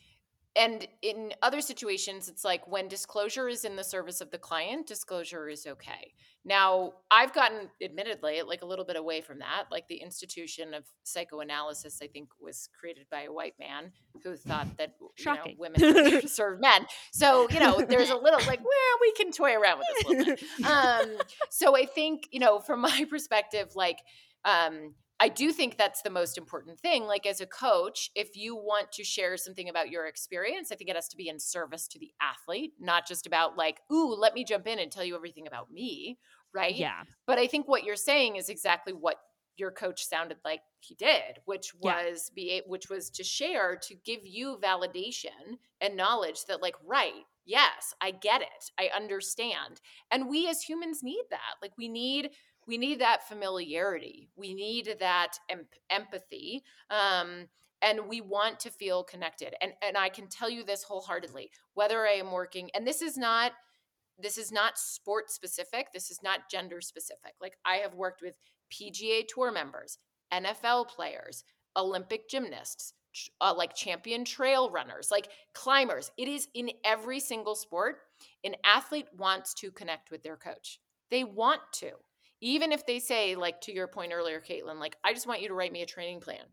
and 0.56 0.88
in 1.02 1.32
other 1.42 1.62
situations 1.62 2.28
it's 2.28 2.44
like 2.44 2.68
when 2.68 2.88
disclosure 2.88 3.48
is 3.48 3.64
in 3.64 3.76
the 3.76 3.84
service 3.84 4.22
of 4.22 4.32
the 4.32 4.38
client 4.38 4.88
disclosure 4.88 5.48
is 5.48 5.66
okay. 5.66 6.14
Now 6.44 6.94
i've 7.12 7.34
gotten 7.34 7.70
admittedly 7.84 8.42
like 8.42 8.62
a 8.62 8.66
little 8.66 8.86
bit 8.86 8.96
away 8.96 9.22
from 9.22 9.40
that 9.40 9.66
like 9.72 9.88
the 9.88 9.98
institution 9.98 10.74
of 10.74 10.84
psychoanalysis 11.04 12.00
i 12.02 12.08
think 12.08 12.30
was 12.40 12.68
created 12.80 13.06
by 13.12 13.24
a 13.24 13.32
white 13.32 13.54
man 13.60 13.92
who 14.24 14.36
thought 14.36 14.68
that 14.78 14.96
you 15.18 15.26
know, 15.26 15.44
women 15.58 16.28
serve 16.28 16.60
men. 16.60 16.86
So 17.12 17.48
you 17.50 17.60
know 17.60 17.82
there's 17.88 18.10
a 18.10 18.16
little 18.16 18.40
like 18.48 18.60
well 18.60 18.98
we 19.00 19.12
can 19.14 19.32
toy 19.32 19.54
around 19.54 19.80
with 19.80 19.88
this 19.94 20.06
a 20.06 20.10
little 20.10 20.36
bit. 20.36 20.44
Um, 20.72 21.18
so 21.50 21.76
i 21.76 21.86
think 21.86 22.28
you 22.32 22.40
know 22.40 22.60
from 22.60 22.82
my 22.82 23.06
perspective 23.10 23.70
like 23.76 24.00
um, 24.44 24.96
I 25.22 25.30
do 25.30 25.52
think 25.54 25.78
that's 25.78 26.02
the 26.02 26.10
most 26.10 26.36
important 26.36 26.80
thing. 26.80 27.06
Like, 27.06 27.28
as 27.28 27.42
a 27.42 27.46
coach, 27.46 28.10
if 28.16 28.36
you 28.36 28.56
want 28.56 28.92
to 28.94 29.04
share 29.04 29.38
something 29.38 29.70
about 29.70 29.92
your 29.92 30.08
experience, 30.08 30.72
I 30.72 30.76
think 30.76 30.90
it 30.90 30.96
has 30.96 31.08
to 31.10 31.16
be 31.18 31.30
in 31.30 31.40
service 31.40 31.88
to 31.90 32.00
the 32.00 32.12
athlete, 32.20 32.74
not 32.80 33.08
just 33.08 33.28
about, 33.28 33.56
like, 33.56 33.82
ooh, 33.94 34.16
let 34.16 34.34
me 34.34 34.44
jump 34.44 34.66
in 34.66 34.80
and 34.80 34.92
tell 34.92 35.06
you 35.06 35.16
everything 35.16 35.46
about 35.46 35.72
me. 35.72 36.18
Right. 36.54 36.76
Yeah. 36.76 37.04
But 37.28 37.38
I 37.38 37.46
think 37.46 37.68
what 37.68 37.84
you're 37.84 37.96
saying 37.96 38.36
is 38.36 38.50
exactly 38.50 38.94
what 38.94 39.18
your 39.58 39.72
coach 39.72 40.04
sounded 40.04 40.38
like 40.44 40.62
he 40.80 40.96
did, 40.96 41.40
which 41.46 41.72
Yeah. 41.82 42.02
was 42.04 42.32
be 42.34 42.62
which 42.66 42.90
was 42.90 43.10
to 43.12 43.24
share 43.24 43.76
to 43.84 43.96
give 43.96 44.26
you 44.26 44.58
validation 44.64 45.60
and 45.80 45.96
knowledge 45.96 46.46
that 46.46 46.62
like 46.62 46.76
right, 46.84 47.26
yes, 47.46 47.94
I 48.02 48.12
get 48.12 48.42
it. 48.42 48.72
I 48.80 48.90
understand. 48.96 49.82
And 50.10 50.30
we 50.30 50.48
as 50.50 50.64
humans 50.64 51.04
need 51.04 51.24
that. 51.30 51.56
Like 51.62 51.74
we 51.78 51.90
need 51.90 52.32
we 52.68 52.78
need 52.78 53.00
that 53.00 53.28
familiarity. 53.28 54.30
We 54.36 54.54
need 54.54 54.98
that 55.00 55.34
em- 55.50 55.68
empathy. 55.90 56.64
Um 56.90 57.48
and 57.84 58.08
we 58.08 58.22
want 58.22 58.60
to 58.60 58.70
feel 58.70 59.04
connected. 59.04 59.56
And 59.62 59.74
and 59.82 59.98
I 59.98 60.10
can 60.10 60.28
tell 60.28 60.50
you 60.50 60.64
this 60.64 60.84
wholeheartedly, 60.84 61.52
whether 61.74 62.06
I 62.06 62.14
am 62.14 62.32
working 62.32 62.70
and 62.76 62.86
this 62.86 63.02
is 63.02 63.18
not 63.18 63.54
this 64.20 64.38
is 64.38 64.52
not 64.52 64.78
sport 64.78 65.32
specific. 65.32 65.88
This 65.94 66.12
is 66.12 66.22
not 66.22 66.50
gender 66.50 66.82
specific. 66.82 67.34
Like 67.42 67.58
I 67.66 67.78
have 67.78 67.96
worked 67.96 68.22
with 68.22 68.38
PGA 68.72 69.24
Tour 69.28 69.52
members, 69.52 69.98
NFL 70.32 70.90
players, 70.90 71.44
Olympic 71.76 72.30
gymnasts, 72.30 72.94
uh, 73.42 73.54
like 73.56 73.76
champion 73.76 74.24
trail 74.24 74.70
runners, 74.70 75.10
like 75.12 75.30
climbers. 75.54 76.12
It 76.18 76.28
is 76.28 76.48
in 76.54 76.72
every 76.86 77.20
single 77.20 77.56
sport. 77.56 77.98
An 78.44 78.56
athlete 78.64 79.08
wants 79.18 79.54
to 79.56 79.72
connect 79.72 80.12
with 80.12 80.24
their 80.24 80.38
coach. 80.38 80.80
They 81.10 81.24
want 81.24 81.62
to. 81.74 81.92
Even 82.42 82.72
if 82.72 82.86
they 82.86 83.00
say, 83.00 83.36
like 83.36 83.62
to 83.62 83.72
your 83.74 83.88
point 83.88 84.12
earlier, 84.14 84.42
Caitlin, 84.42 84.80
like, 84.80 84.98
I 85.04 85.14
just 85.14 85.28
want 85.28 85.42
you 85.42 85.48
to 85.50 85.54
write 85.54 85.72
me 85.72 85.84
a 85.84 85.86
training 85.86 86.22
plan. 86.22 86.44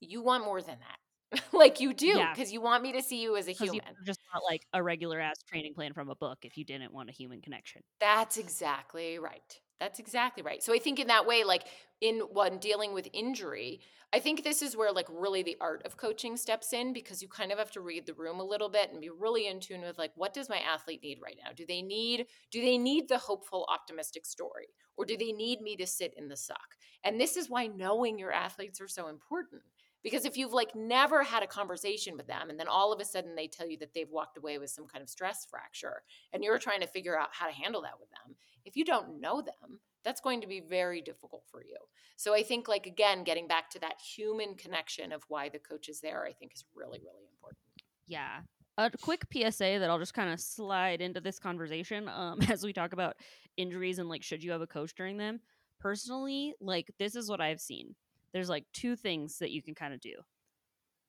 You 0.00 0.22
want 0.22 0.44
more 0.44 0.60
than 0.60 0.76
that. 0.80 1.42
like 1.52 1.80
you 1.80 1.94
do, 1.94 2.06
Yeah. 2.06 2.32
because 2.34 2.52
you 2.52 2.60
want 2.60 2.82
me 2.82 2.92
to 2.92 3.02
see 3.02 3.22
you 3.22 3.36
as 3.36 3.48
a 3.48 3.52
human. 3.52 3.80
just 4.04 4.20
not 4.34 4.42
like 4.48 4.66
a 4.74 4.82
regular 4.82 5.18
ass 5.18 5.42
training 5.48 5.72
plan 5.74 5.94
from 5.94 6.10
a 6.10 6.14
book 6.14 6.38
if 6.42 6.58
you 6.58 6.64
didn't 6.64 6.92
want 6.92 7.08
a 7.08 7.12
human 7.12 7.40
connection. 7.40 7.82
That's 8.00 8.36
exactly 8.36 9.18
right. 9.18 9.60
That's 9.80 9.98
exactly 9.98 10.42
right. 10.42 10.62
So 10.62 10.72
I 10.72 10.78
think 10.78 11.00
in 11.00 11.08
that 11.08 11.26
way, 11.26 11.42
like 11.44 11.64
in 12.00 12.20
one 12.20 12.58
dealing 12.58 12.94
with 12.94 13.08
injury, 13.12 13.80
I 14.12 14.20
think 14.20 14.44
this 14.44 14.62
is 14.62 14.76
where 14.76 14.92
like 14.92 15.08
really 15.10 15.42
the 15.42 15.56
art 15.60 15.82
of 15.84 15.96
coaching 15.96 16.36
steps 16.36 16.72
in 16.72 16.92
because 16.92 17.20
you 17.20 17.28
kind 17.28 17.50
of 17.50 17.58
have 17.58 17.72
to 17.72 17.80
read 17.80 18.06
the 18.06 18.14
room 18.14 18.38
a 18.38 18.44
little 18.44 18.68
bit 18.68 18.90
and 18.92 19.00
be 19.00 19.10
really 19.10 19.48
in 19.48 19.58
tune 19.58 19.80
with 19.80 19.98
like 19.98 20.12
what 20.14 20.34
does 20.34 20.48
my 20.48 20.58
athlete 20.58 21.02
need 21.02 21.18
right 21.22 21.36
now? 21.42 21.50
Do 21.56 21.66
they 21.66 21.82
need 21.82 22.26
do 22.52 22.60
they 22.60 22.78
need 22.78 23.08
the 23.08 23.18
hopeful 23.18 23.66
optimistic 23.68 24.24
story 24.24 24.68
or 24.96 25.04
do 25.04 25.16
they 25.16 25.32
need 25.32 25.60
me 25.60 25.76
to 25.76 25.86
sit 25.86 26.14
in 26.16 26.28
the 26.28 26.36
suck? 26.36 26.76
And 27.02 27.20
this 27.20 27.36
is 27.36 27.50
why 27.50 27.66
knowing 27.66 28.18
your 28.18 28.32
athletes 28.32 28.80
are 28.80 28.88
so 28.88 29.08
important. 29.08 29.62
Because 30.02 30.24
if 30.24 30.36
you've 30.36 30.52
like 30.52 30.74
never 30.74 31.22
had 31.22 31.42
a 31.42 31.46
conversation 31.46 32.16
with 32.16 32.26
them 32.26 32.50
and 32.50 32.58
then 32.58 32.66
all 32.66 32.92
of 32.92 33.00
a 33.00 33.04
sudden 33.04 33.36
they 33.36 33.46
tell 33.46 33.68
you 33.68 33.78
that 33.78 33.94
they've 33.94 34.10
walked 34.10 34.36
away 34.36 34.58
with 34.58 34.70
some 34.70 34.86
kind 34.86 35.02
of 35.02 35.08
stress 35.08 35.46
fracture 35.48 36.02
and 36.32 36.42
you're 36.42 36.58
trying 36.58 36.80
to 36.80 36.86
figure 36.86 37.18
out 37.18 37.28
how 37.32 37.46
to 37.46 37.52
handle 37.52 37.82
that 37.82 38.00
with 38.00 38.08
them, 38.10 38.34
if 38.64 38.76
you 38.76 38.84
don't 38.84 39.20
know 39.20 39.40
them, 39.40 39.78
that's 40.04 40.20
going 40.20 40.40
to 40.40 40.46
be 40.46 40.60
very 40.60 41.00
difficult 41.00 41.44
for 41.50 41.62
you. 41.62 41.76
So 42.16 42.34
I 42.34 42.42
think 42.42 42.68
like 42.68 42.86
again 42.86 43.24
getting 43.24 43.46
back 43.46 43.70
to 43.70 43.78
that 43.80 44.00
human 44.00 44.54
connection 44.54 45.12
of 45.12 45.24
why 45.28 45.48
the 45.48 45.58
coach 45.58 45.88
is 45.88 46.00
there, 46.00 46.24
I 46.24 46.32
think 46.32 46.52
is 46.54 46.64
really 46.74 46.98
really 46.98 47.24
important. 47.32 47.60
Yeah. 48.06 48.40
A 48.78 48.90
quick 48.90 49.24
PSA 49.32 49.78
that 49.78 49.90
I'll 49.90 49.98
just 49.98 50.14
kind 50.14 50.32
of 50.32 50.40
slide 50.40 51.02
into 51.02 51.20
this 51.20 51.38
conversation 51.38 52.08
um, 52.08 52.40
as 52.50 52.64
we 52.64 52.72
talk 52.72 52.92
about 52.92 53.16
injuries 53.56 53.98
and 53.98 54.08
like 54.08 54.22
should 54.22 54.42
you 54.42 54.50
have 54.50 54.62
a 54.62 54.66
coach 54.66 54.94
during 54.94 55.16
them. 55.16 55.40
Personally, 55.78 56.54
like 56.60 56.90
this 56.98 57.14
is 57.14 57.28
what 57.28 57.40
I've 57.40 57.60
seen. 57.60 57.94
There's 58.32 58.48
like 58.48 58.64
two 58.72 58.96
things 58.96 59.38
that 59.38 59.50
you 59.50 59.62
can 59.62 59.74
kind 59.74 59.94
of 59.94 60.00
do. 60.00 60.14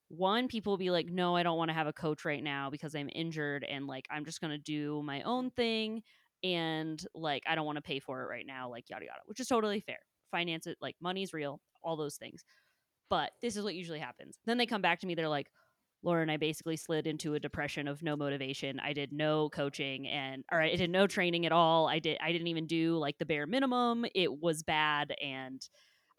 One, 0.09 0.47
people 0.47 0.74
will 0.74 0.78
be 0.78 0.91
like, 0.91 1.07
no, 1.07 1.36
I 1.36 1.43
don't 1.43 1.57
want 1.57 1.69
to 1.69 1.74
have 1.74 1.88
a 1.88 1.93
coach 1.93 2.26
right 2.26 2.43
now 2.43 2.69
because 2.69 2.95
I'm 2.95 3.09
injured 3.13 3.65
and 3.67 3.88
like 3.88 4.05
I'm 4.11 4.26
just 4.26 4.41
going 4.41 4.51
to 4.51 4.57
do 4.57 5.01
my 5.03 5.21
own 5.24 5.49
thing 5.51 6.03
and 6.43 7.03
like 7.15 7.43
I 7.47 7.55
don't 7.55 7.65
want 7.65 7.78
to 7.78 7.82
pay 7.82 7.99
for 7.99 8.21
it 8.21 8.28
right 8.28 8.45
now, 8.45 8.69
like 8.69 8.89
yada 8.89 9.05
yada, 9.05 9.21
which 9.26 9.39
is 9.39 9.47
totally 9.47 9.80
fair. 9.80 9.99
Finance 10.32 10.67
it, 10.67 10.78
like 10.82 10.95
money's 11.01 11.34
real, 11.34 11.61
all 11.84 11.95
those 11.95 12.17
things. 12.17 12.43
But 13.09 13.32
this 13.41 13.55
is 13.55 13.63
what 13.63 13.76
usually 13.76 13.99
happens. 13.99 14.38
Then 14.45 14.57
they 14.57 14.65
come 14.65 14.82
back 14.82 14.99
to 14.99 15.07
me, 15.07 15.15
they're 15.15 15.30
like, 15.30 15.47
Lauren, 16.03 16.30
I 16.30 16.38
basically 16.38 16.76
slid 16.76 17.07
into 17.07 17.34
a 17.34 17.39
depression 17.39 17.88
of 17.88 18.03
no 18.03 18.15
motivation. 18.17 18.80
I 18.80 18.91
did 18.91 19.13
no 19.13 19.49
coaching 19.49 20.07
and 20.07 20.43
or 20.51 20.61
I 20.61 20.76
did 20.76 20.89
no 20.89 21.07
training 21.07 21.45
at 21.45 21.53
all. 21.53 21.88
I 21.88 21.99
did 21.99 22.17
I 22.21 22.32
didn't 22.34 22.47
even 22.47 22.67
do 22.67 22.97
like 22.97 23.17
the 23.17 23.26
bare 23.26 23.47
minimum. 23.47 24.05
It 24.13 24.41
was 24.41 24.63
bad 24.63 25.15
and 25.24 25.61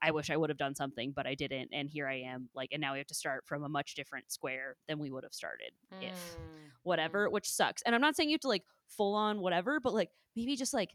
I 0.02 0.10
wish 0.10 0.30
I 0.30 0.36
would 0.36 0.50
have 0.50 0.58
done 0.58 0.74
something, 0.74 1.12
but 1.12 1.26
I 1.26 1.34
didn't. 1.34 1.70
And 1.72 1.88
here 1.88 2.06
I 2.08 2.16
am, 2.20 2.48
like, 2.54 2.70
and 2.72 2.80
now 2.80 2.92
we 2.92 2.98
have 2.98 3.06
to 3.08 3.14
start 3.14 3.44
from 3.46 3.64
a 3.64 3.68
much 3.68 3.94
different 3.94 4.30
square 4.30 4.76
than 4.88 4.98
we 4.98 5.10
would 5.10 5.24
have 5.24 5.34
started 5.34 5.72
if 6.00 6.36
Mm, 6.38 6.70
whatever, 6.82 7.30
which 7.30 7.48
sucks. 7.50 7.82
And 7.82 7.94
I'm 7.94 8.00
not 8.00 8.16
saying 8.16 8.28
you 8.28 8.34
have 8.34 8.40
to 8.42 8.48
like 8.48 8.64
full 8.88 9.14
on 9.14 9.40
whatever, 9.40 9.80
but 9.80 9.94
like 9.94 10.10
maybe 10.36 10.56
just 10.56 10.74
like 10.74 10.90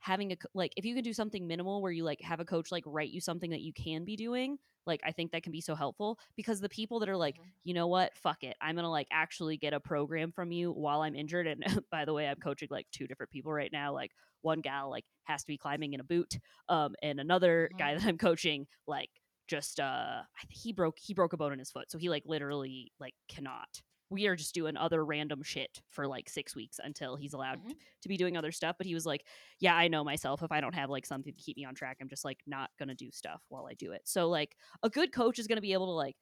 having 0.00 0.32
a 0.32 0.36
like 0.54 0.72
if 0.76 0.84
you 0.84 0.94
can 0.94 1.04
do 1.04 1.12
something 1.12 1.46
minimal 1.46 1.82
where 1.82 1.92
you 1.92 2.04
like 2.04 2.20
have 2.22 2.40
a 2.40 2.44
coach 2.44 2.70
like 2.70 2.84
write 2.86 3.10
you 3.10 3.20
something 3.20 3.50
that 3.50 3.60
you 3.60 3.72
can 3.72 4.04
be 4.04 4.16
doing, 4.16 4.58
like 4.88 5.02
I 5.04 5.12
think 5.12 5.32
that 5.32 5.44
can 5.44 5.52
be 5.52 5.60
so 5.62 5.76
helpful 5.76 6.18
because 6.36 6.60
the 6.60 6.68
people 6.70 7.00
that 7.00 7.08
are 7.10 7.16
like, 7.16 7.36
Mhm. 7.38 7.52
you 7.64 7.74
know 7.74 7.88
what, 7.88 8.16
fuck 8.16 8.42
it, 8.44 8.56
I'm 8.60 8.76
gonna 8.76 8.90
like 8.90 9.08
actually 9.12 9.58
get 9.58 9.74
a 9.74 9.80
program 9.80 10.32
from 10.32 10.52
you 10.52 10.72
while 10.72 11.02
I'm 11.02 11.14
injured. 11.16 11.46
And 11.46 11.62
by 11.92 12.04
the 12.06 12.14
way, 12.14 12.28
I'm 12.28 12.38
coaching 12.38 12.68
like 12.72 12.88
two 12.92 13.06
different 13.08 13.30
people 13.32 13.52
right 13.52 13.72
now. 13.72 13.92
Like 13.94 14.12
one 14.42 14.60
gal 14.62 14.90
like 14.90 15.04
has 15.24 15.42
to 15.42 15.48
be 15.48 15.58
climbing 15.58 15.94
in 15.94 16.00
a 16.00 16.04
boot, 16.04 16.38
um, 16.68 16.96
and 17.02 17.20
another 17.20 17.70
guy 17.78 17.94
that 17.96 18.04
I'm 18.06 18.18
coaching 18.18 18.66
like 18.86 19.10
just 19.48 19.80
uh 19.80 20.22
he 20.50 20.72
broke 20.72 20.98
he 20.98 21.14
broke 21.14 21.32
a 21.32 21.36
bone 21.36 21.52
in 21.52 21.58
his 21.58 21.70
foot 21.70 21.90
so 21.90 21.98
he 21.98 22.10
like 22.10 22.22
literally 22.26 22.92
like 23.00 23.14
cannot 23.28 23.82
we 24.10 24.26
are 24.26 24.36
just 24.36 24.54
doing 24.54 24.76
other 24.76 25.04
random 25.04 25.42
shit 25.42 25.82
for 25.88 26.06
like 26.06 26.28
six 26.28 26.54
weeks 26.56 26.80
until 26.82 27.16
he's 27.16 27.34
allowed 27.34 27.62
Mhm. 27.64 27.74
to 28.02 28.08
be 28.08 28.16
doing 28.16 28.36
other 28.36 28.52
stuff 28.52 28.76
but 28.78 28.86
he 28.86 28.94
was 28.94 29.04
like 29.06 29.24
yeah 29.60 29.74
i 29.76 29.86
know 29.88 30.02
myself 30.02 30.42
if 30.42 30.50
i 30.52 30.60
don't 30.60 30.74
have 30.74 30.88
like 30.90 31.04
something 31.06 31.34
to 31.34 31.42
keep 31.42 31.56
me 31.56 31.64
on 31.64 31.74
track 31.74 31.98
i'm 32.00 32.08
just 32.08 32.24
like 32.24 32.40
not 32.46 32.70
gonna 32.78 32.94
do 32.94 33.10
stuff 33.12 33.42
while 33.48 33.66
i 33.66 33.74
do 33.74 33.92
it 33.92 34.02
so 34.04 34.28
like 34.28 34.56
a 34.82 34.88
good 34.90 35.12
coach 35.12 35.38
is 35.38 35.46
gonna 35.46 35.60
be 35.60 35.72
able 35.74 35.86
to 35.86 35.92
like 35.92 36.16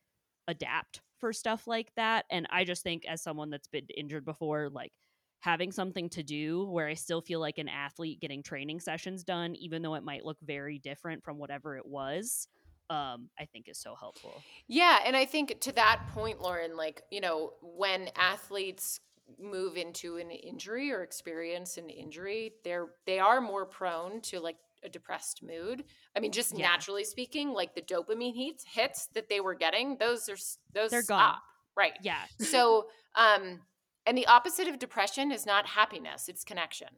adapt 0.49 1.01
for 1.19 1.33
stuff 1.33 1.67
like 1.67 1.93
that 1.97 2.25
and 2.31 2.47
i 2.51 2.65
just 2.65 2.83
think 2.83 3.05
as 3.07 3.23
someone 3.23 3.51
that's 3.51 3.69
been 3.69 3.87
injured 3.97 4.25
before 4.25 4.69
like 4.71 4.93
having 5.41 5.71
something 5.71 6.09
to 6.09 6.23
do 6.23 6.65
where 6.71 6.87
i 6.89 6.95
still 6.95 7.21
feel 7.21 7.41
like 7.41 7.59
an 7.59 7.69
athlete 7.69 8.21
getting 8.21 8.43
training 8.43 8.81
sessions 8.81 9.23
done 9.25 9.55
even 9.57 9.83
though 9.83 9.95
it 9.95 10.03
might 10.05 10.25
look 10.25 10.39
very 10.43 10.79
different 10.79 11.23
from 11.25 11.39
whatever 11.39 11.77
it 11.77 11.87
was 11.87 12.49
um 12.91 13.29
i 13.39 13.45
think 13.45 13.69
is 13.69 13.79
so 13.79 13.95
helpful 13.95 14.45
Yeah, 14.69 14.99
and 15.05 15.17
I 15.17 15.25
think 15.27 15.61
to 15.61 15.73
that 15.73 16.01
point, 16.13 16.41
Lauren, 16.41 16.77
like, 16.77 17.03
you 17.11 17.21
know, 17.21 17.53
when 17.63 18.09
athletes 18.17 19.01
move 19.39 19.77
into 19.77 20.17
an 20.17 20.31
injury 20.31 20.93
or 20.93 21.03
experience 21.03 21.77
an 21.79 21.89
injury, 21.89 22.53
they're 22.65 22.89
they 23.07 23.19
are 23.19 23.41
more 23.41 23.67
prone 23.67 24.21
to 24.23 24.41
like 24.41 24.57
a 24.85 24.89
depressed 24.89 25.43
mood. 25.43 25.85
I 26.17 26.21
mean, 26.21 26.33
just 26.33 26.53
Yeah. 26.57 26.63
naturally 26.63 27.05
speaking, 27.05 27.53
like 27.53 27.75
the 27.75 27.83
dopamine 27.83 28.35
hits 28.37 28.65
hits 28.65 29.07
that 29.15 29.29
they 29.29 29.41
were 29.41 29.55
getting, 29.55 29.99
those 29.99 30.29
are 30.29 30.37
those 30.75 30.91
They're 30.91 31.03
gone. 31.03 31.37
Right. 31.77 31.95
yeah 32.03 32.25
So, 32.39 32.87
um, 33.15 33.61
and 34.07 34.17
the 34.17 34.27
opposite 34.27 34.69
of 34.69 34.79
depression 34.79 35.33
is 35.33 35.47
not 35.47 35.67
happiness; 35.67 36.29
it's 36.29 36.45
connection. 36.45 36.89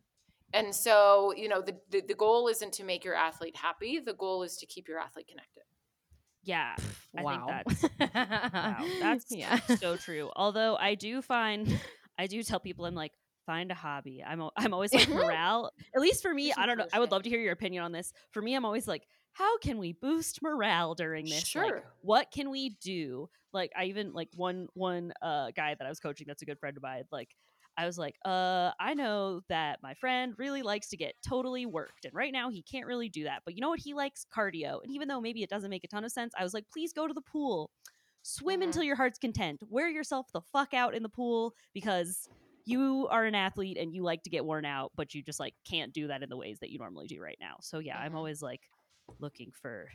And 0.54 0.74
so, 0.74 1.34
you 1.36 1.48
know, 1.48 1.60
the, 1.60 1.76
the 1.90 2.00
the 2.00 2.14
goal 2.14 2.48
isn't 2.48 2.72
to 2.74 2.84
make 2.84 3.04
your 3.04 3.14
athlete 3.14 3.56
happy. 3.56 4.00
The 4.00 4.14
goal 4.14 4.42
is 4.42 4.56
to 4.58 4.66
keep 4.66 4.88
your 4.88 4.98
athlete 4.98 5.28
connected. 5.28 5.64
Yeah 6.48 6.74
I 7.16 7.22
think 7.22 7.46
wow. 7.46 7.62
that's 7.64 7.82
wow, 8.14 8.86
that's 9.00 9.26
yeah. 9.30 9.58
so 9.80 9.96
true. 9.96 10.30
Although 10.36 10.76
I 10.76 10.94
do 10.94 11.22
find, 11.22 11.78
I 12.18 12.26
do 12.26 12.42
tell 12.42 12.60
people 12.60 12.84
I'm 12.86 12.94
like, 12.94 13.12
find 13.46 13.70
a 13.70 13.74
hobby. 13.74 14.22
I'm 14.26 14.42
I'm 14.56 14.74
always 14.74 14.92
like 14.92 15.08
morale. 15.08 15.72
At 15.94 16.00
least 16.00 16.22
for 16.22 16.32
me, 16.32 16.52
I 16.56 16.66
don't 16.66 16.78
know. 16.78 16.86
I 16.92 17.00
would 17.00 17.10
love 17.10 17.22
to 17.22 17.28
hear 17.30 17.40
your 17.40 17.52
opinion 17.52 17.82
on 17.82 17.92
this. 17.92 18.12
For 18.32 18.42
me, 18.42 18.54
I'm 18.54 18.64
always 18.64 18.86
like, 18.86 19.06
how 19.32 19.58
can 19.58 19.78
we 19.78 19.92
boost 19.92 20.42
morale 20.42 20.94
during 20.94 21.24
this? 21.24 21.54
Like, 21.54 21.68
Sure. 21.68 21.82
what 22.02 22.30
can 22.30 22.50
we 22.50 22.70
do? 22.82 23.28
Like 23.52 23.72
I 23.76 23.84
even 23.84 24.12
like 24.12 24.28
one 24.34 24.68
one 24.74 25.12
uh 25.22 25.50
guy 25.56 25.74
that 25.74 25.84
I 25.84 25.88
was 25.88 26.00
coaching 26.00 26.26
that's 26.28 26.42
a 26.42 26.46
good 26.46 26.58
friend 26.58 26.76
of 26.76 26.82
mine. 26.82 27.04
Like 27.10 27.30
I 27.78 27.86
was 27.86 27.96
like, 27.96 28.16
uh, 28.24 28.72
I 28.80 28.92
know 28.94 29.40
that 29.48 29.78
my 29.82 29.94
friend 29.94 30.34
really 30.36 30.62
likes 30.62 30.88
to 30.88 30.96
get 30.96 31.14
totally 31.26 31.64
worked, 31.64 32.04
and 32.04 32.12
right 32.12 32.32
now 32.32 32.50
he 32.50 32.60
can't 32.62 32.86
really 32.86 33.08
do 33.08 33.24
that. 33.24 33.42
But 33.44 33.54
you 33.54 33.60
know 33.62 33.70
what? 33.70 33.78
He 33.80 33.94
likes 33.94 34.26
cardio, 34.36 34.82
and 34.82 34.90
even 34.92 35.08
though 35.08 35.20
maybe 35.20 35.42
it 35.42 35.48
doesn't 35.48 35.70
make 35.70 35.84
a 35.84 35.88
ton 35.88 36.04
of 36.04 36.12
sense, 36.12 36.34
I 36.38 36.42
was 36.42 36.52
like, 36.52 36.64
please 36.70 36.92
go 36.92 37.06
to 37.06 37.14
the 37.14 37.22
pool. 37.22 37.70
swim 38.22 38.60
Mhm. 38.60 38.64
until 38.64 38.82
your 38.82 38.96
heart's 38.96 39.18
content. 39.18 39.62
Wear 39.70 39.88
yourself 39.88 40.26
the 40.32 40.42
fuck 40.52 40.74
out 40.74 40.94
in 40.94 41.02
the 41.02 41.08
pool 41.08 41.54
because 41.72 42.28
you 42.66 43.06
are 43.10 43.24
an 43.24 43.34
athlete 43.36 43.78
and 43.78 43.94
you 43.94 44.02
like 44.02 44.22
to 44.24 44.28
get 44.30 44.44
worn 44.44 44.66
out, 44.66 44.90
but 44.96 45.14
you 45.14 45.22
just 45.22 45.40
like 45.40 45.54
can't 45.64 45.94
do 45.94 46.08
that 46.08 46.22
in 46.22 46.28
the 46.28 46.36
ways 46.36 46.58
that 46.58 46.68
you 46.70 46.78
normally 46.78 47.06
do 47.06 47.22
right 47.22 47.38
now. 47.40 47.56
So 47.62 47.78
yeah, 47.78 47.96
I'm 47.96 48.12
Mhm. 48.12 48.16
always 48.16 48.42
like 48.42 48.68
looking 49.20 49.50
for 49.52 49.88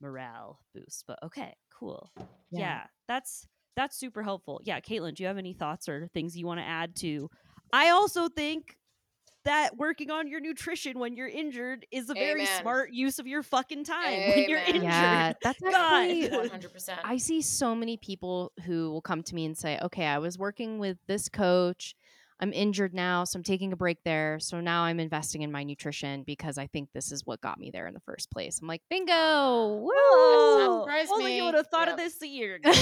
morale 0.00 0.60
boost. 0.72 1.04
But 1.06 1.22
okay, 1.22 1.54
cool. 1.70 2.10
Yeah. 2.16 2.26
Yeah. 2.60 2.86
that's 3.08 3.46
that's 3.80 3.96
super 3.96 4.22
helpful. 4.22 4.60
Yeah, 4.62 4.78
Caitlin, 4.80 5.14
do 5.14 5.22
you 5.22 5.26
have 5.26 5.38
any 5.38 5.54
thoughts 5.54 5.88
or 5.88 6.06
things 6.12 6.36
you 6.36 6.46
want 6.46 6.60
to 6.60 6.66
add 6.66 6.94
to? 6.96 7.30
I 7.72 7.88
also 7.90 8.28
think 8.28 8.76
that 9.46 9.78
working 9.78 10.10
on 10.10 10.28
your 10.28 10.38
nutrition 10.38 10.98
when 10.98 11.16
you're 11.16 11.26
injured 11.26 11.86
is 11.90 12.10
a 12.10 12.14
very 12.14 12.44
smart 12.44 12.92
use 12.92 13.18
of 13.18 13.26
your 13.26 13.42
fucking 13.42 13.84
time 13.84 14.18
when 14.18 14.50
you're 14.50 14.58
injured. 14.58 14.82
Yeah, 14.82 15.32
that's 15.42 15.58
God. 15.62 15.72
actually. 15.72 16.28
One 16.28 16.50
hundred 16.50 16.74
percent. 16.74 17.00
I 17.04 17.16
see 17.16 17.40
so 17.40 17.74
many 17.74 17.96
people 17.96 18.52
who 18.66 18.90
will 18.90 19.00
come 19.00 19.22
to 19.22 19.34
me 19.34 19.46
and 19.46 19.56
say, 19.56 19.78
"Okay, 19.80 20.04
I 20.04 20.18
was 20.18 20.36
working 20.36 20.78
with 20.78 20.98
this 21.06 21.30
coach. 21.30 21.94
I'm 22.40 22.52
injured 22.54 22.94
now, 22.94 23.24
so 23.24 23.38
I'm 23.38 23.42
taking 23.42 23.72
a 23.72 23.76
break 23.76 23.98
there. 24.04 24.38
So 24.40 24.60
now 24.60 24.82
I'm 24.82 24.98
investing 24.98 25.42
in 25.42 25.52
my 25.52 25.62
nutrition 25.62 26.22
because 26.22 26.56
I 26.56 26.66
think 26.66 26.88
this 26.94 27.12
is 27.12 27.26
what 27.26 27.40
got 27.40 27.58
me 27.58 27.70
there 27.70 27.86
in 27.86 27.94
the 27.94 28.00
first 28.00 28.30
place." 28.30 28.60
I'm 28.60 28.66
like, 28.68 28.82
"Bingo! 28.88 29.12
Ah, 29.12 29.76
Woo!" 29.76 29.90
Whoa, 29.92 30.80
surprise 30.80 31.08
only 31.12 31.36
you 31.36 31.44
would 31.44 31.54
have 31.54 31.66
thought 31.68 31.88
of 31.88 31.96
this 31.96 32.20
a 32.22 32.26
year 32.26 32.54
ago. 32.62 32.72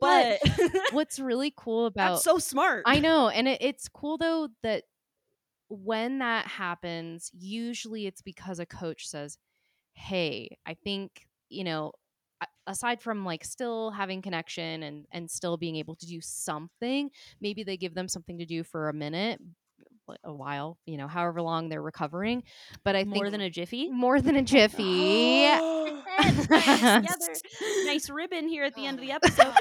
But 0.00 0.38
What's 0.92 1.18
really 1.18 1.52
cool 1.56 1.86
about 1.86 2.14
that's 2.14 2.24
so 2.24 2.38
smart. 2.38 2.82
I 2.86 3.00
know, 3.00 3.28
and 3.28 3.48
it, 3.48 3.62
it's 3.62 3.88
cool 3.88 4.18
though 4.18 4.48
that 4.62 4.84
when 5.68 6.18
that 6.18 6.46
happens, 6.46 7.30
usually 7.32 8.06
it's 8.06 8.22
because 8.22 8.58
a 8.58 8.66
coach 8.66 9.08
says, 9.08 9.38
"Hey, 9.94 10.58
I 10.66 10.74
think 10.74 11.26
you 11.48 11.64
know." 11.64 11.92
A- 12.40 12.46
aside 12.70 13.00
from 13.02 13.24
like 13.24 13.44
still 13.44 13.90
having 13.90 14.22
connection 14.22 14.82
and 14.82 15.06
and 15.12 15.30
still 15.30 15.56
being 15.56 15.76
able 15.76 15.94
to 15.96 16.06
do 16.06 16.20
something 16.20 17.10
maybe 17.40 17.62
they 17.62 17.76
give 17.76 17.94
them 17.94 18.08
something 18.08 18.38
to 18.38 18.46
do 18.46 18.62
for 18.64 18.88
a 18.88 18.92
minute 18.94 19.40
a 20.24 20.32
while 20.32 20.76
you 20.86 20.96
know 20.96 21.06
however 21.06 21.40
long 21.40 21.68
they're 21.68 21.80
recovering 21.80 22.42
but 22.82 22.96
i 22.96 23.04
think 23.04 23.14
More 23.14 23.30
than 23.30 23.40
a 23.40 23.48
jiffy. 23.50 23.88
more 23.90 24.20
than 24.20 24.34
a 24.34 24.42
jiffy 24.42 25.46
nice 27.86 28.10
ribbon 28.10 28.48
here 28.48 28.64
at 28.64 28.74
the 28.74 28.86
end 28.86 28.98
of 28.98 29.04
the 29.06 29.12
episode. 29.12 29.54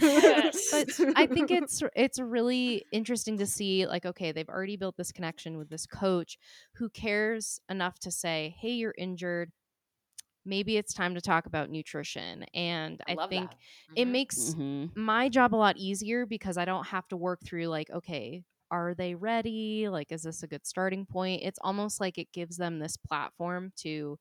gosh. 0.00 0.54
but 1.06 1.16
I 1.16 1.26
think 1.26 1.50
it's 1.50 1.82
it's 1.94 2.18
really 2.20 2.84
interesting 2.92 3.38
to 3.38 3.46
see 3.46 3.86
like 3.86 4.04
okay 4.04 4.32
they've 4.32 4.48
already 4.48 4.76
built 4.76 4.96
this 4.96 5.12
connection 5.12 5.56
with 5.58 5.68
this 5.70 5.86
coach 5.86 6.38
who 6.74 6.88
cares 6.90 7.60
enough 7.68 7.98
to 8.00 8.10
say 8.10 8.54
hey 8.60 8.70
you're 8.70 8.94
injured 8.98 9.52
maybe 10.44 10.76
it's 10.76 10.92
time 10.94 11.14
to 11.14 11.20
talk 11.20 11.46
about 11.46 11.70
nutrition 11.70 12.44
and 12.54 13.00
I 13.06 13.12
I, 13.12 13.16
love 13.16 13.30
think 13.30 13.52
that. 13.52 13.58
it 13.94 14.06
makes 14.06 14.56
Mhm. 14.56 14.92
my 14.94 15.28
job 15.28 15.54
a 15.54 15.56
lot 15.56 15.76
easier 15.78 16.26
because 16.26 16.56
I 16.58 16.64
don't 16.64 16.86
have 16.88 17.08
to 17.08 17.16
work 17.16 17.40
through 17.44 17.66
like 17.66 17.90
okay 17.90 18.44
are 18.70 18.94
they 18.94 19.14
ready 19.14 19.88
like 19.88 20.12
is 20.12 20.22
this 20.22 20.42
a 20.42 20.48
good 20.48 20.66
starting 20.66 21.06
point 21.06 21.42
it's 21.42 21.58
almost 21.62 22.00
like 22.00 22.18
it 22.18 22.32
gives 22.32 22.56
them 22.56 22.78
this 22.78 22.96
platform 22.96 23.72
to 23.76 24.18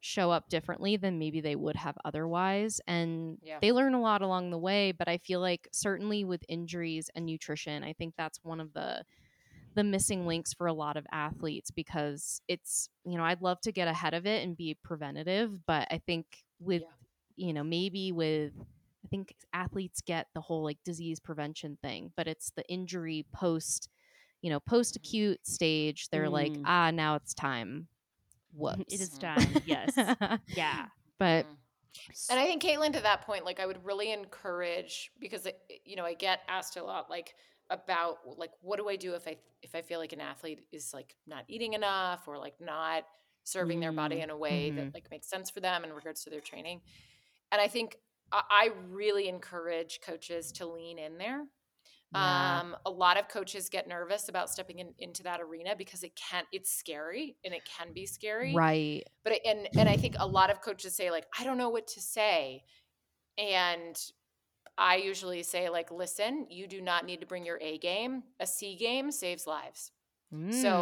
show 0.00 0.30
up 0.30 0.48
differently 0.48 0.96
than 0.96 1.18
maybe 1.18 1.40
they 1.40 1.56
would 1.56 1.74
have 1.76 1.96
otherwise 2.04 2.80
and 2.86 3.38
Yeah. 3.40 3.60
they 3.60 3.72
learn 3.72 3.94
a 3.94 4.00
lot 4.00 4.22
along 4.22 4.50
the 4.50 4.58
way 4.58 4.92
but 4.92 5.08
i 5.08 5.18
feel 5.18 5.40
like 5.40 5.66
certainly 5.72 6.24
with 6.24 6.44
injuries 6.48 7.10
and 7.16 7.26
nutrition 7.26 7.82
i 7.82 7.92
think 7.92 8.14
that's 8.16 8.38
one 8.44 8.60
of 8.60 8.72
the 8.74 9.04
the 9.74 9.84
missing 9.84 10.26
links 10.26 10.52
for 10.52 10.66
a 10.66 10.72
lot 10.72 10.96
of 10.96 11.06
athletes 11.12 11.70
because 11.70 12.40
it's 12.48 12.88
you 13.04 13.16
know 13.16 13.24
i'd 13.24 13.42
love 13.42 13.60
to 13.60 13.72
get 13.72 13.88
ahead 13.88 14.14
of 14.14 14.26
it 14.26 14.42
and 14.44 14.56
be 14.56 14.76
preventative 14.82 15.64
but 15.66 15.86
i 15.90 15.98
think 16.06 16.26
with 16.60 16.82
Yeah. 16.82 17.46
you 17.46 17.52
know 17.52 17.62
maybe 17.64 18.10
with 18.12 18.52
i 19.04 19.08
think 19.08 19.34
athletes 19.52 20.00
get 20.00 20.26
the 20.34 20.40
whole 20.40 20.64
like 20.64 20.78
disease 20.84 21.20
prevention 21.20 21.78
thing 21.82 22.12
but 22.16 22.26
it's 22.26 22.50
the 22.56 22.64
injury 22.68 23.24
post 23.32 23.88
you 24.42 24.50
know 24.50 24.60
post 24.60 24.96
acute 24.96 25.46
stage 25.46 26.08
they're 26.10 26.28
like 26.30 26.52
Mm. 26.52 26.62
ah 26.66 26.90
now 26.90 27.14
it's 27.14 27.34
time 27.34 27.88
whoops 28.54 28.82
It 28.94 29.00
is 29.00 29.10
time. 29.18 29.46
Yes. 29.66 29.92
yeah. 30.48 30.86
but 31.18 31.44
Mhm. 31.46 31.56
And 32.30 32.38
I 32.38 32.44
think 32.44 32.62
Caitlin, 32.62 32.92
to 32.92 33.00
that 33.00 33.22
point, 33.22 33.44
like 33.44 33.58
I 33.58 33.66
would 33.66 33.84
really 33.84 34.12
encourage 34.12 35.10
because 35.18 35.46
it, 35.46 35.58
you 35.84 35.96
know 35.96 36.04
I 36.04 36.14
get 36.14 36.40
asked 36.48 36.76
a 36.76 36.84
lot, 36.84 37.10
like 37.10 37.34
about 37.70 38.18
like 38.38 38.52
what 38.60 38.76
do 38.78 38.88
I 38.88 38.96
do 38.96 39.14
if 39.14 39.26
I 39.28 39.36
if 39.62 39.74
I 39.74 39.82
feel 39.82 39.98
like 39.98 40.12
an 40.12 40.20
athlete 40.20 40.60
is 40.72 40.92
like 40.94 41.16
not 41.26 41.44
eating 41.48 41.74
enough 41.74 42.26
or 42.26 42.38
like 42.38 42.60
not 42.60 43.04
serving 43.44 43.80
their 43.80 43.92
body 43.92 44.16
Mm. 44.16 44.22
in 44.24 44.30
a 44.30 44.36
way 44.36 44.70
Mhm. 44.70 44.76
that 44.76 44.94
like 44.94 45.10
makes 45.10 45.28
sense 45.28 45.50
for 45.50 45.60
them 45.60 45.84
in 45.84 45.92
regards 45.92 46.24
to 46.24 46.30
their 46.30 46.40
training. 46.40 46.82
And 47.52 47.60
I 47.60 47.68
think 47.68 47.98
I, 48.30 48.72
really 48.88 49.26
encourage 49.26 50.00
coaches 50.02 50.52
to 50.52 50.66
lean 50.66 50.98
in 50.98 51.16
there. 51.16 51.46
Yeah. 52.12 52.60
Um, 52.60 52.76
a 52.84 52.90
lot 52.90 53.16
of 53.18 53.28
coaches 53.28 53.70
get 53.70 53.88
nervous 53.88 54.28
about 54.28 54.50
stepping 54.50 54.80
in, 54.80 54.94
into 54.98 55.22
that 55.22 55.40
arena 55.40 55.74
because 55.76 56.02
it 56.02 56.14
can 56.14 56.44
it's 56.52 56.70
scary 56.70 57.36
and 57.44 57.54
it 57.54 57.62
can 57.64 57.92
be 57.94 58.04
scary 58.06 58.54
right 58.54 59.04
but 59.24 59.32
I- 59.34 59.40
and 59.46 59.68
and 59.78 59.88
I 59.88 59.96
think 59.96 60.16
a 60.18 60.26
lot 60.26 60.50
of 60.50 60.60
coaches 60.62 60.94
say 60.94 61.10
like 61.10 61.26
I 61.38 61.44
don't 61.44 61.58
know 61.58 61.70
what 61.70 61.86
to 61.88 62.00
say, 62.02 62.64
and 63.38 63.96
I 64.76 64.96
usually 64.96 65.42
say 65.42 65.68
like, 65.68 65.90
listen, 65.90 66.46
you 66.50 66.66
do 66.66 66.80
not 66.80 67.04
need 67.06 67.20
to 67.20 67.26
bring 67.26 67.44
your 67.44 67.58
A 67.60 67.78
game. 67.78 68.22
A 68.40 68.46
C 68.46 68.76
game 68.76 69.10
saves 69.10 69.46
lives. 69.46 69.92
So 70.30 70.36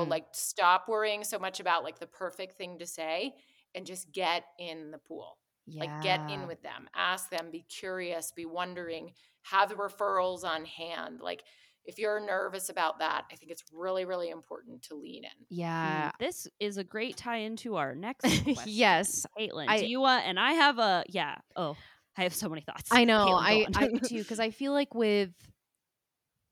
Mm. 0.05 0.09
like, 0.09 0.27
stop 0.33 0.89
worrying 0.89 1.23
so 1.23 1.39
much 1.39 1.61
about 1.61 1.85
like 1.85 2.01
the 2.01 2.07
perfect 2.09 2.57
thing 2.59 2.79
to 2.81 2.87
say, 2.87 3.33
and 3.77 3.87
just 3.87 4.11
get 4.13 4.45
in 4.59 4.91
the 4.91 4.99
pool. 4.99 5.39
Yeah. 5.69 5.85
Like 5.85 6.03
get 6.03 6.31
in 6.31 6.47
with 6.49 6.63
them, 6.63 6.89
ask 6.97 7.31
them, 7.31 7.51
be 7.53 7.63
curious, 7.69 8.33
be 8.33 8.45
wondering, 8.47 9.13
have 9.43 9.69
the 9.69 9.75
referrals 9.77 10.43
on 10.45 10.65
hand. 10.65 11.21
Like 11.21 11.43
if 11.85 11.99
you're 12.01 12.19
nervous 12.19 12.69
about 12.69 12.99
that, 12.99 13.27
I 13.31 13.37
think 13.37 13.53
it's 13.53 13.63
really 13.73 14.05
really 14.05 14.31
important 14.31 14.83
to 14.89 14.97
lean 14.97 15.23
in. 15.25 15.31
yeah 15.49 16.11
Mm, 16.11 16.19
this 16.19 16.49
is 16.59 16.77
a 16.79 16.85
great 16.85 17.17
tie 17.17 17.39
into 17.39 17.77
our 17.77 17.95
next 17.95 18.23
question. 18.45 18.63
yes 18.67 19.25
Caitlin, 19.39 19.67
I- 19.69 19.79
do 19.79 19.87
you 19.87 20.01
want? 20.01 20.25
And 20.27 20.39
I 20.41 20.53
have 20.55 20.79
a 20.81 21.05
yeah. 21.09 21.37
Oh, 21.55 21.77
I 22.17 22.23
have 22.23 22.35
so 22.35 22.49
many 22.49 22.63
thoughts. 22.63 22.91
I 22.91 23.05
know. 23.05 23.35
I, 23.37 23.67
I 23.75 23.87
do 23.87 24.01
too 24.01 24.19
because 24.23 24.41
I 24.41 24.51
feel 24.51 24.73
like 24.73 24.95
with, 24.95 25.33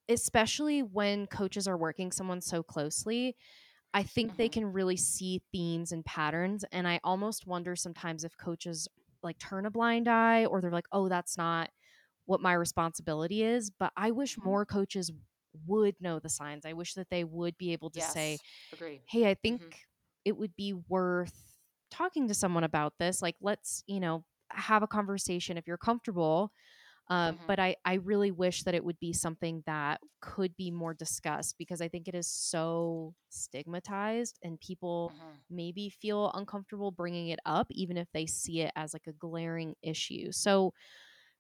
especially 0.09 0.83
when 0.83 1.27
coaches 1.27 1.67
are 1.67 1.77
working 1.79 2.13
someone 2.13 2.41
so 2.41 2.63
closely, 2.63 3.37
I 3.95 4.03
think 4.05 4.37
they 4.37 4.49
Mhm. 4.49 4.51
can 4.51 4.67
really 4.73 4.97
see 4.99 5.43
themes 5.53 5.93
and 5.93 6.05
patterns. 6.05 6.65
And 6.73 6.89
I 6.89 7.01
almost 7.05 7.47
wonder 7.47 7.77
sometimes 7.77 8.25
if 8.25 8.37
coaches 8.39 8.89
like 9.23 9.39
turn 9.39 9.67
a 9.67 9.73
blind 9.73 10.09
eye 10.09 10.47
or 10.47 10.61
they're 10.61 10.71
like, 10.73 10.89
"Oh, 10.93 11.09
that's 11.09 11.37
not 11.39 11.71
what 12.27 12.41
my 12.43 12.55
responsibility 12.55 13.43
is." 13.45 13.71
But 13.71 13.93
I 13.97 14.13
wish 14.13 14.37
Mhm. 14.37 14.45
more 14.45 14.67
coaches 14.67 15.13
would 15.67 15.97
know 16.01 16.21
the 16.21 16.31
signs. 16.31 16.67
I 16.67 16.75
wish 16.75 16.95
that 16.95 17.11
they 17.11 17.25
would 17.25 17.59
be 17.59 17.73
able 17.73 17.91
to 17.93 18.01
Yes, 18.01 18.03
say, 18.03 18.41
agree. 18.73 19.03
hey, 19.07 19.31
I 19.31 19.35
think 19.35 19.63
it 20.25 20.37
would 20.37 20.57
be 20.57 20.73
worth 20.73 21.59
talking 21.91 22.29
to 22.29 22.35
someone 22.35 22.65
about 22.65 22.95
this. 22.99 23.23
Like, 23.23 23.37
let's, 23.41 23.85
you 23.87 24.01
know, 24.01 24.25
have 24.51 24.83
a 24.83 24.87
conversation 24.89 25.57
if 25.57 25.67
you're 25.67 25.79
comfortable. 25.79 26.53
Um, 27.09 27.39
Mhm. 27.39 27.47
But 27.47 27.61
I, 27.61 27.77
I 27.85 27.95
really 27.95 28.31
wish 28.31 28.63
that 28.65 28.75
it 28.75 28.85
would 28.85 28.99
be 29.01 29.13
something 29.13 29.63
that 29.67 30.01
could 30.21 30.57
be 30.57 30.71
more 30.71 30.95
discussed 30.95 31.57
because 31.59 31.81
I 31.81 31.89
think 31.89 32.09
it 32.09 32.15
is 32.15 32.29
so 32.29 33.15
stigmatized 33.29 34.39
and 34.43 34.61
people 34.61 35.13
Mhm. 35.13 35.43
maybe 35.51 35.91
feel 35.91 36.31
uncomfortable 36.35 36.91
bringing 36.91 37.29
it 37.29 37.41
up, 37.45 37.67
even 37.71 37.97
if 37.99 38.09
they 38.13 38.27
see 38.27 38.61
it 38.63 38.73
as 38.77 38.95
like 38.95 39.07
a 39.07 39.13
glaring 39.13 39.75
issue. 39.83 40.33
So, 40.33 40.73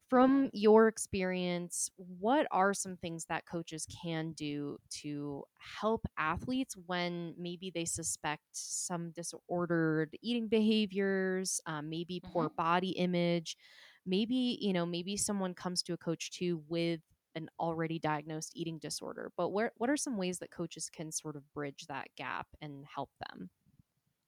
from 0.09 0.51
your 0.53 0.87
experience, 0.89 1.91
what 1.97 2.47
are 2.51 2.75
some 2.75 2.97
things 2.97 3.27
that 3.27 3.47
coaches 3.47 3.87
can 4.03 4.33
do 4.33 4.79
to 4.91 5.45
help 5.81 6.07
athletes 6.19 6.77
when 6.87 7.35
maybe 7.39 7.71
they 7.71 7.85
suspect 7.85 8.43
some 8.53 9.11
disordered 9.13 10.17
eating 10.23 10.49
behaviors, 10.49 11.61
um, 11.67 11.89
maybe 11.89 12.21
poor 12.25 12.51
body 12.51 12.91
image? 12.91 13.57
Maybe, 14.07 14.59
you 14.61 14.73
know, 14.73 14.85
maybe 14.87 15.17
someone 15.17 15.55
comes 15.55 15.83
to 15.85 15.95
a 15.95 15.99
coach 15.99 16.31
too 16.31 16.63
with 16.69 17.01
an 17.35 17.49
already 17.59 17.99
diagnosed 17.99 18.53
eating 18.55 18.79
disorder. 18.79 19.33
But 19.37 19.49
where, 19.51 19.73
what 19.77 19.91
are 19.91 19.97
some 19.97 20.17
ways 20.17 20.39
that 20.39 20.51
coaches 20.51 20.89
can 20.91 21.11
sort 21.11 21.37
of 21.37 21.53
bridge 21.53 21.87
that 21.89 22.09
gap 22.17 22.47
and 22.61 22.85
help 22.95 23.11
them? 23.29 23.51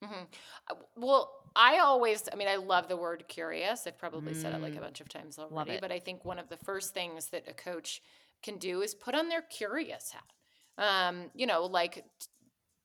Mhm. 0.06 0.28
Uh, 0.70 0.74
Well, 0.96 1.32
I 1.54 1.78
always, 1.78 2.28
I 2.32 2.36
mean, 2.36 2.48
I 2.48 2.56
love 2.56 2.88
the 2.88 2.96
word 2.96 3.26
curious. 3.28 3.86
I've 3.86 3.98
probably 3.98 4.34
said 4.34 4.52
it 4.52 4.60
like 4.62 4.76
a 4.76 4.78
Mm. 4.78 4.80
bunch 4.80 5.00
of 5.00 5.08
times 5.08 5.38
already, 5.38 5.78
but 5.78 5.90
I 5.90 5.98
think 6.00 6.24
one 6.24 6.38
of 6.38 6.48
the 6.48 6.56
first 6.58 6.92
things 6.94 7.28
that 7.30 7.48
a 7.48 7.54
coach 7.54 8.02
can 8.42 8.58
do 8.58 8.82
is 8.82 8.94
put 8.94 9.14
on 9.14 9.28
their 9.28 9.42
curious 9.42 10.10
hat. 10.10 10.32
Um, 10.78 11.30
you 11.34 11.46
know, 11.46 11.64
like 11.64 11.94
t- 11.94 12.28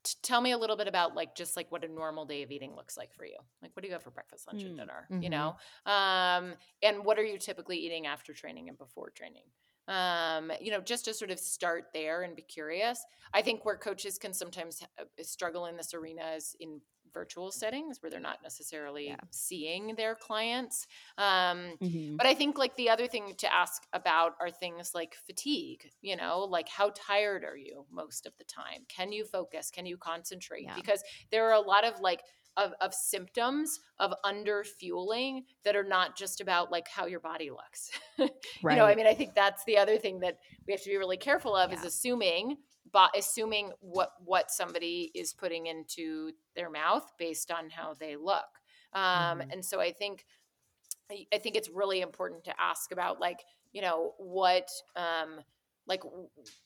t- 0.04 0.16
tell 0.24 0.42
me 0.42 0.52
a 0.52 0.58
little 0.58 0.78
bit 0.78 0.88
about 0.88 1.16
like 1.16 1.36
just 1.36 1.58
like 1.58 1.72
what 1.72 1.84
a 1.84 1.88
normal 1.88 2.26
day 2.26 2.44
of 2.44 2.52
eating 2.52 2.76
looks 2.76 2.98
like 2.98 3.14
for 3.14 3.26
you. 3.26 3.38
Like 3.62 3.76
what 3.76 3.82
do 3.84 3.88
you 3.88 3.94
have 3.94 4.04
for 4.04 4.12
breakfast, 4.12 4.48
lunch, 4.48 4.64
and 4.66 4.74
Mm. 4.74 4.78
dinner? 4.78 5.10
Mhm. 5.10 5.24
You 5.24 5.30
know? 5.30 5.58
Um, 5.86 6.56
and 6.82 7.04
what 7.06 7.20
are 7.20 7.26
you 7.26 7.38
typically 7.38 7.78
eating 7.78 8.08
after 8.08 8.34
training 8.34 8.70
and 8.70 8.78
before 8.78 9.10
training? 9.12 9.52
Um, 9.88 10.52
you 10.62 10.72
know, 10.72 10.80
just 10.80 11.06
to 11.06 11.14
sort 11.14 11.32
of 11.32 11.40
start 11.40 11.86
there 11.94 12.22
and 12.22 12.36
be 12.36 12.44
curious. 12.44 13.04
I 13.34 13.42
think 13.42 13.66
where 13.66 13.78
coaches 13.78 14.18
can 14.18 14.34
sometimes 14.34 14.82
uh, 15.00 15.06
struggle 15.24 15.66
in 15.66 15.76
this 15.76 15.94
arena 15.94 16.32
is 16.36 16.56
in 16.60 16.82
virtual 17.14 17.52
settings 17.52 18.02
where 18.02 18.10
they're 18.10 18.20
not 18.20 18.42
necessarily 18.44 19.08
Yeah. 19.08 19.18
seeing 19.30 19.96
their 19.96 20.16
clients. 20.16 20.88
Um, 21.18 21.78
Mhm. 21.82 22.18
but 22.18 22.26
I 22.26 22.34
think 22.34 22.58
like 22.58 22.76
the 22.76 22.90
other 22.90 23.08
thing 23.08 23.36
to 23.36 23.54
ask 23.54 23.84
about 23.94 24.36
are 24.40 24.52
things 24.52 24.94
like 24.96 25.16
fatigue, 25.16 25.92
you 26.02 26.16
know, 26.16 26.40
like 26.40 26.70
how 26.70 26.92
tired 26.96 27.44
are 27.44 27.58
you 27.58 27.86
most 27.90 28.26
of 28.26 28.38
the 28.38 28.44
time? 28.44 28.86
Can 28.88 29.12
you 29.12 29.26
focus? 29.26 29.72
Can 29.72 29.86
you 29.86 29.98
concentrate? 29.98 30.64
Yeah. 30.64 30.76
Because 30.76 31.04
there 31.32 31.46
are 31.48 31.54
a 31.54 31.62
lot 31.62 31.84
of 31.84 32.00
like 32.00 32.24
of, 32.58 32.74
of 32.82 32.94
symptoms 32.94 33.80
of 33.98 34.14
under 34.26 34.66
fueling 34.66 35.46
that 35.64 35.74
are 35.74 35.86
not 35.86 36.18
just 36.18 36.42
about 36.42 36.70
like 36.70 36.86
how 36.90 37.06
your 37.06 37.22
body 37.22 37.50
looks. 37.50 37.90
You 38.64 38.76
know, 38.76 38.86
I 38.86 38.94
mean, 38.94 39.08
I 39.08 39.14
think 39.16 39.34
that's 39.34 39.64
the 39.64 39.78
other 39.78 39.98
thing 39.98 40.20
that 40.20 40.38
we 40.68 40.74
have 40.74 40.82
to 40.84 40.90
be 40.90 40.98
really 40.98 41.18
careful 41.18 41.56
of 41.56 41.72
is 41.74 41.84
assuming 41.86 42.58
but 42.92 43.12
assuming 43.18 43.72
what 43.80 44.12
what 44.24 44.52
somebody 44.52 45.12
is 45.16 45.34
putting 45.34 45.68
into 45.68 46.32
their 46.56 46.70
mouth 46.70 47.12
based 47.18 47.52
on 47.52 47.70
how 47.70 47.94
they 47.94 48.16
look. 48.16 48.48
Um, 48.94 49.42
Mhm. 49.42 49.52
and 49.52 49.64
so 49.64 49.80
I 49.80 49.92
think 49.92 50.26
I 51.12 51.28
I 51.34 51.38
think 51.40 51.56
it's 51.56 51.70
really 51.70 52.02
important 52.02 52.44
to 52.46 52.62
ask 52.62 52.92
about 52.92 53.20
like, 53.20 53.40
you 53.74 53.82
know, 53.82 54.14
what 54.18 54.70
um 54.96 55.42
like 55.88 56.04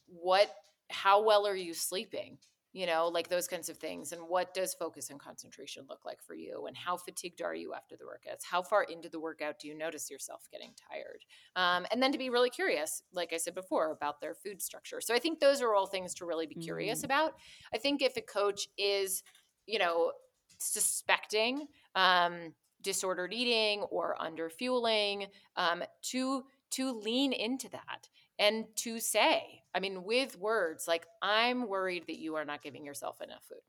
what 0.08 0.50
how 0.90 1.24
well 1.24 1.48
are 1.48 1.56
you 1.56 1.74
sleeping? 1.74 2.38
You 2.76 2.86
know, 2.86 3.08
like 3.08 3.30
those 3.30 3.48
kinds 3.48 3.70
of 3.70 3.78
things. 3.78 4.12
And 4.12 4.24
what 4.28 4.54
does 4.54 4.74
focus 4.74 5.10
and 5.10 5.18
concentration 5.18 5.86
look 5.88 6.04
like 6.04 6.22
for 6.22 6.36
you? 6.36 6.66
And 6.68 6.76
how 6.76 6.98
fatigued 6.98 7.42
are 7.42 7.56
you 7.56 7.74
after 7.74 7.96
the 7.96 8.04
workouts? 8.04 8.44
How 8.44 8.62
far 8.62 8.84
into 8.84 9.08
the 9.08 9.18
workout 9.20 9.60
do 9.60 9.70
you 9.70 9.78
notice 9.78 10.12
yourself 10.12 10.46
getting 10.52 10.74
tired? 10.76 11.24
Um, 11.56 11.88
and 11.90 12.04
then 12.04 12.12
to 12.12 12.18
be 12.18 12.30
really 12.30 12.50
curious, 12.50 13.02
like 13.14 13.32
I 13.32 13.38
said 13.38 13.56
before, 13.56 13.92
about 13.92 14.20
their 14.20 14.36
food 14.36 14.62
structure. 14.62 15.00
So 15.00 15.16
I 15.16 15.20
think 15.20 15.40
those 15.40 15.62
are 15.62 15.74
all 15.74 15.88
things 15.88 16.14
to 16.16 16.26
really 16.26 16.48
be 16.48 16.56
curious 16.56 17.02
Mm. 17.02 17.06
about. 17.06 17.36
I 17.74 17.78
think 17.78 18.02
if 18.02 18.18
a 18.18 18.22
coach 18.22 18.68
is, 18.78 19.24
you 19.68 19.80
know, 19.80 20.12
suspecting 20.60 21.68
um, 21.96 22.54
disordered 22.82 23.34
eating 23.34 23.84
or 23.84 24.22
under 24.22 24.50
fueling, 24.50 25.28
um, 25.56 25.82
to 26.12 26.44
to 26.72 26.92
lean 26.92 27.32
into 27.32 27.70
that 27.70 28.10
and 28.40 28.66
to 28.78 29.00
say, 29.00 29.64
I 29.74 29.80
mean, 29.80 30.04
with 30.04 30.38
words 30.40 30.88
like, 30.88 31.06
"I'm 31.22 31.68
worried 31.68 32.08
that 32.08 32.18
you 32.20 32.36
are 32.36 32.46
not 32.46 32.62
giving 32.64 32.86
yourself 32.86 33.22
enough 33.22 33.44
food." 33.50 33.62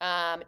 Um, 0.00 0.42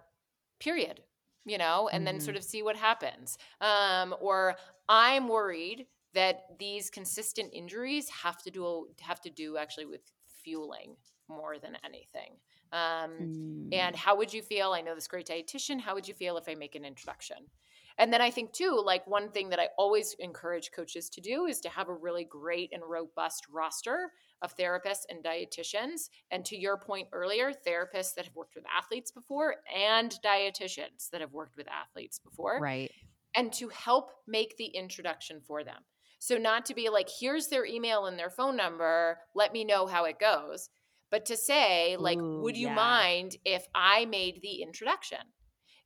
period. 0.60 1.02
You 1.46 1.58
know, 1.58 1.88
and 1.88 2.06
then 2.06 2.20
sort 2.20 2.36
of 2.38 2.44
see 2.44 2.62
what 2.62 2.76
happens. 2.76 3.36
Um, 3.60 4.14
or 4.20 4.56
I'm 4.88 5.28
worried 5.28 5.86
that 6.14 6.58
these 6.58 6.88
consistent 6.90 7.50
injuries 7.52 8.08
have 8.08 8.42
to 8.44 8.50
do 8.50 8.88
have 9.00 9.20
to 9.22 9.30
do 9.30 9.56
actually 9.58 9.86
with 9.86 10.00
fueling 10.42 10.96
more 11.28 11.58
than 11.58 11.76
anything. 11.84 12.36
Um, 12.72 13.10
Mm. 13.20 13.68
and 13.72 13.96
how 13.96 14.16
would 14.16 14.32
you 14.32 14.42
feel? 14.42 14.72
I 14.72 14.80
know 14.80 14.94
this 14.94 15.08
great 15.08 15.26
dietitian. 15.26 15.80
How 15.80 15.94
would 15.94 16.08
you 16.08 16.14
feel 16.14 16.38
if 16.38 16.48
I 16.48 16.54
make 16.54 16.74
an 16.76 16.84
introduction? 16.84 17.50
And 17.98 18.12
then 18.12 18.20
I 18.20 18.30
think 18.30 18.52
too, 18.52 18.80
like 18.84 19.06
one 19.06 19.30
thing 19.30 19.50
that 19.50 19.60
I 19.60 19.68
always 19.78 20.16
encourage 20.18 20.72
coaches 20.72 21.08
to 21.10 21.20
do 21.20 21.46
is 21.46 21.60
to 21.60 21.68
have 21.68 21.88
a 21.88 21.94
really 21.94 22.24
great 22.24 22.70
and 22.72 22.82
robust 22.84 23.46
roster 23.50 24.10
of 24.42 24.56
therapists 24.56 25.04
and 25.08 25.22
dietitians. 25.24 26.08
And 26.30 26.44
to 26.46 26.56
your 26.56 26.76
point 26.76 27.08
earlier, 27.12 27.52
therapists 27.52 28.14
that 28.16 28.24
have 28.24 28.34
worked 28.34 28.56
with 28.56 28.64
athletes 28.76 29.12
before 29.12 29.56
and 29.74 30.18
dietitians 30.24 31.08
that 31.12 31.20
have 31.20 31.32
worked 31.32 31.56
with 31.56 31.68
athletes 31.68 32.18
before 32.18 32.58
Right. 32.60 32.90
and 33.36 33.52
to 33.54 33.68
help 33.68 34.10
make 34.26 34.56
the 34.56 34.66
introduction 34.66 35.40
for 35.40 35.62
them. 35.62 35.84
So, 36.18 36.36
not 36.36 36.64
to 36.66 36.74
be 36.74 36.88
like, 36.88 37.08
here's 37.20 37.48
their 37.48 37.66
email 37.66 38.06
and 38.06 38.18
their 38.18 38.30
phone 38.30 38.56
number, 38.56 39.18
let 39.34 39.52
me 39.52 39.62
know 39.62 39.86
how 39.86 40.04
it 40.04 40.18
goes, 40.18 40.70
but 41.10 41.26
to 41.26 41.36
say, 41.36 41.96
like, 41.96 42.18
Ooh, 42.18 42.40
would 42.42 42.56
you 42.56 42.68
yeah. 42.68 42.74
mind 42.74 43.36
if 43.44 43.66
I 43.74 44.06
made 44.06 44.40
the 44.42 44.62
introduction? 44.62 45.18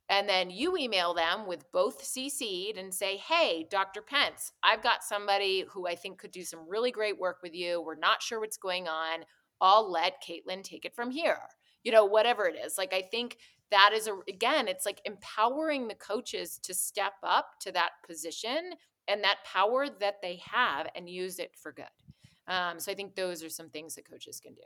And 0.09 0.27
then 0.27 0.49
you 0.49 0.75
email 0.75 1.13
them 1.13 1.45
with 1.45 1.71
both 1.71 2.03
CC'd 2.03 2.77
and 2.77 2.91
say, 2.91 3.17
hey, 3.17 3.67
Dr. 3.69 4.01
Pence, 4.01 4.53
I've 4.63 4.81
got 4.81 5.03
somebody 5.03 5.65
who 5.69 5.87
I 5.87 5.95
think 5.95 6.17
could 6.17 6.31
do 6.31 6.43
some 6.43 6.67
really 6.67 6.91
great 6.91 7.19
work 7.19 7.37
with 7.43 7.53
you. 7.53 7.81
We're 7.81 7.95
not 7.95 8.23
sure 8.23 8.39
what's 8.39 8.57
going 8.57 8.87
on. 8.87 9.19
I'll 9.61 9.91
let 9.91 10.23
Caitlin 10.23 10.63
take 10.63 10.85
it 10.85 10.95
from 10.95 11.11
here. 11.11 11.37
You 11.83 11.91
know, 11.91 12.05
whatever 12.05 12.45
it 12.45 12.55
is. 12.55 12.77
Like, 12.77 12.93
I 12.93 13.03
think 13.03 13.37
that 13.71 13.91
is 13.93 14.07
a 14.07 14.17
again 14.27 14.67
it's 14.67 14.85
like 14.85 15.01
empowering 15.05 15.87
the 15.87 15.95
coaches 15.95 16.59
to 16.63 16.73
step 16.73 17.13
up 17.23 17.51
to 17.61 17.71
that 17.71 17.91
position 18.05 18.71
and 19.07 19.23
that 19.23 19.37
power 19.45 19.87
that 19.99 20.21
they 20.21 20.41
have 20.43 20.87
and 20.95 21.09
use 21.09 21.39
it 21.39 21.51
for 21.55 21.71
good 21.71 21.85
um, 22.47 22.79
so 22.79 22.91
i 22.91 22.95
think 22.95 23.15
those 23.15 23.43
are 23.43 23.49
some 23.49 23.69
things 23.69 23.95
that 23.95 24.09
coaches 24.09 24.39
can 24.39 24.53
do 24.53 24.61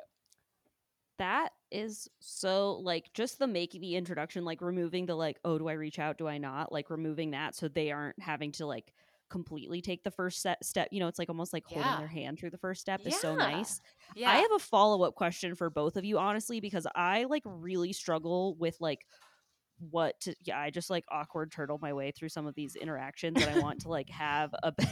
that 1.18 1.50
is 1.72 2.08
so 2.20 2.74
like 2.84 3.10
just 3.14 3.40
the 3.40 3.48
making 3.48 3.82
the 3.82 3.96
introduction 3.96 4.46
like 4.46 4.62
removing 4.62 5.06
the 5.06 5.16
like 5.16 5.40
oh 5.46 5.58
do 5.58 5.68
i 5.68 5.74
reach 5.74 6.00
out 6.00 6.18
do 6.18 6.28
i 6.28 6.38
not 6.38 6.72
like 6.72 6.90
removing 6.90 7.32
that 7.32 7.56
so 7.56 7.68
they 7.68 7.92
aren't 7.92 8.20
having 8.22 8.52
to 8.52 8.66
like 8.66 8.94
completely 9.30 9.82
take 9.82 10.04
the 10.04 10.12
first 10.12 10.42
set 10.42 10.64
step 10.64 10.88
you 10.92 11.00
know 11.00 11.08
it's 11.08 11.18
like 11.18 11.30
almost 11.30 11.54
like 11.54 11.66
holding 11.66 11.82
Yeah. 11.92 11.98
their 11.98 12.08
hand 12.08 12.38
through 12.38 12.52
the 12.52 12.58
first 12.58 12.82
step 12.82 13.02
is 13.06 13.16
so 13.16 13.36
nice 13.36 13.82
yeah 14.16 14.30
I 14.30 14.38
have 14.38 14.52
a 14.56 14.60
follow 14.60 15.04
up 15.04 15.16
question 15.16 15.56
for 15.56 15.70
both 15.72 15.98
of 15.98 16.06
you, 16.06 16.20
honestly, 16.20 16.60
because 16.60 16.86
I 16.96 17.24
like 17.24 17.42
really 17.46 17.94
struggle 17.94 18.56
with 18.60 18.78
like 18.80 19.06
what 19.80 20.20
to. 20.22 20.36
Yeah, 20.44 20.60
I 20.60 20.70
just 20.70 20.90
like 20.90 21.06
awkward 21.12 21.52
turtle 21.52 21.80
my 21.82 21.94
way 21.94 22.12
through 22.12 22.30
some 22.30 22.48
of 22.48 22.56
these 22.56 22.76
interactions 22.76 23.40
that 23.40 23.50
I 23.50 23.60
want 23.62 23.82
to 23.82 23.90
like 23.90 24.10
have 24.10 24.54
a 24.64 24.74
like. 24.80 24.88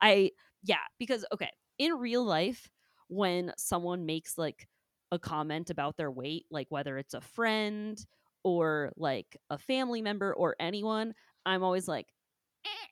I 0.00 0.30
yeah, 0.62 0.78
because 0.98 1.24
okay, 1.32 1.50
in 1.78 1.92
real 1.92 2.24
life, 2.24 2.68
when 3.08 3.52
someone 3.56 4.06
makes 4.06 4.36
like 4.36 4.68
a 5.12 5.18
comment 5.18 5.70
about 5.70 5.96
their 5.96 6.10
weight, 6.10 6.46
like 6.50 6.66
whether 6.70 6.98
it's 6.98 7.14
a 7.14 7.20
friend 7.20 8.04
or 8.44 8.92
like 8.96 9.36
a 9.50 9.58
family 9.58 10.02
member 10.02 10.34
or 10.34 10.56
anyone, 10.60 11.14
I'm 11.44 11.62
always 11.62 11.88
like, 11.88 12.06
"Eh," 12.64 12.86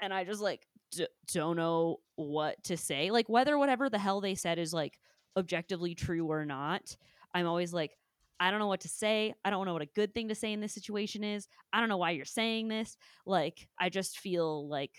and 0.00 0.12
I 0.14 0.24
just 0.24 0.40
like 0.42 0.66
d- 0.92 1.08
don't 1.32 1.56
know 1.56 1.98
what 2.16 2.62
to 2.64 2.76
say. 2.76 3.10
Like 3.10 3.28
whether 3.28 3.58
whatever 3.58 3.90
the 3.90 3.98
hell 3.98 4.20
they 4.20 4.34
said 4.34 4.58
is 4.58 4.72
like 4.72 4.98
objectively 5.36 5.94
true 5.94 6.30
or 6.30 6.44
not, 6.44 6.96
I'm 7.34 7.46
always 7.46 7.72
like, 7.72 7.96
I 8.38 8.50
don't 8.50 8.60
know 8.60 8.66
what 8.66 8.80
to 8.82 8.88
say. 8.88 9.34
I 9.44 9.50
don't 9.50 9.66
know 9.66 9.72
what 9.72 9.82
a 9.82 9.86
good 9.94 10.14
thing 10.14 10.28
to 10.28 10.34
say 10.34 10.52
in 10.52 10.60
this 10.60 10.74
situation 10.74 11.24
is. 11.24 11.48
I 11.72 11.80
don't 11.80 11.88
know 11.88 11.96
why 11.96 12.10
you're 12.12 12.24
saying 12.26 12.68
this. 12.68 12.96
Like 13.26 13.68
I 13.80 13.88
just 13.88 14.18
feel 14.18 14.68
like 14.68 14.92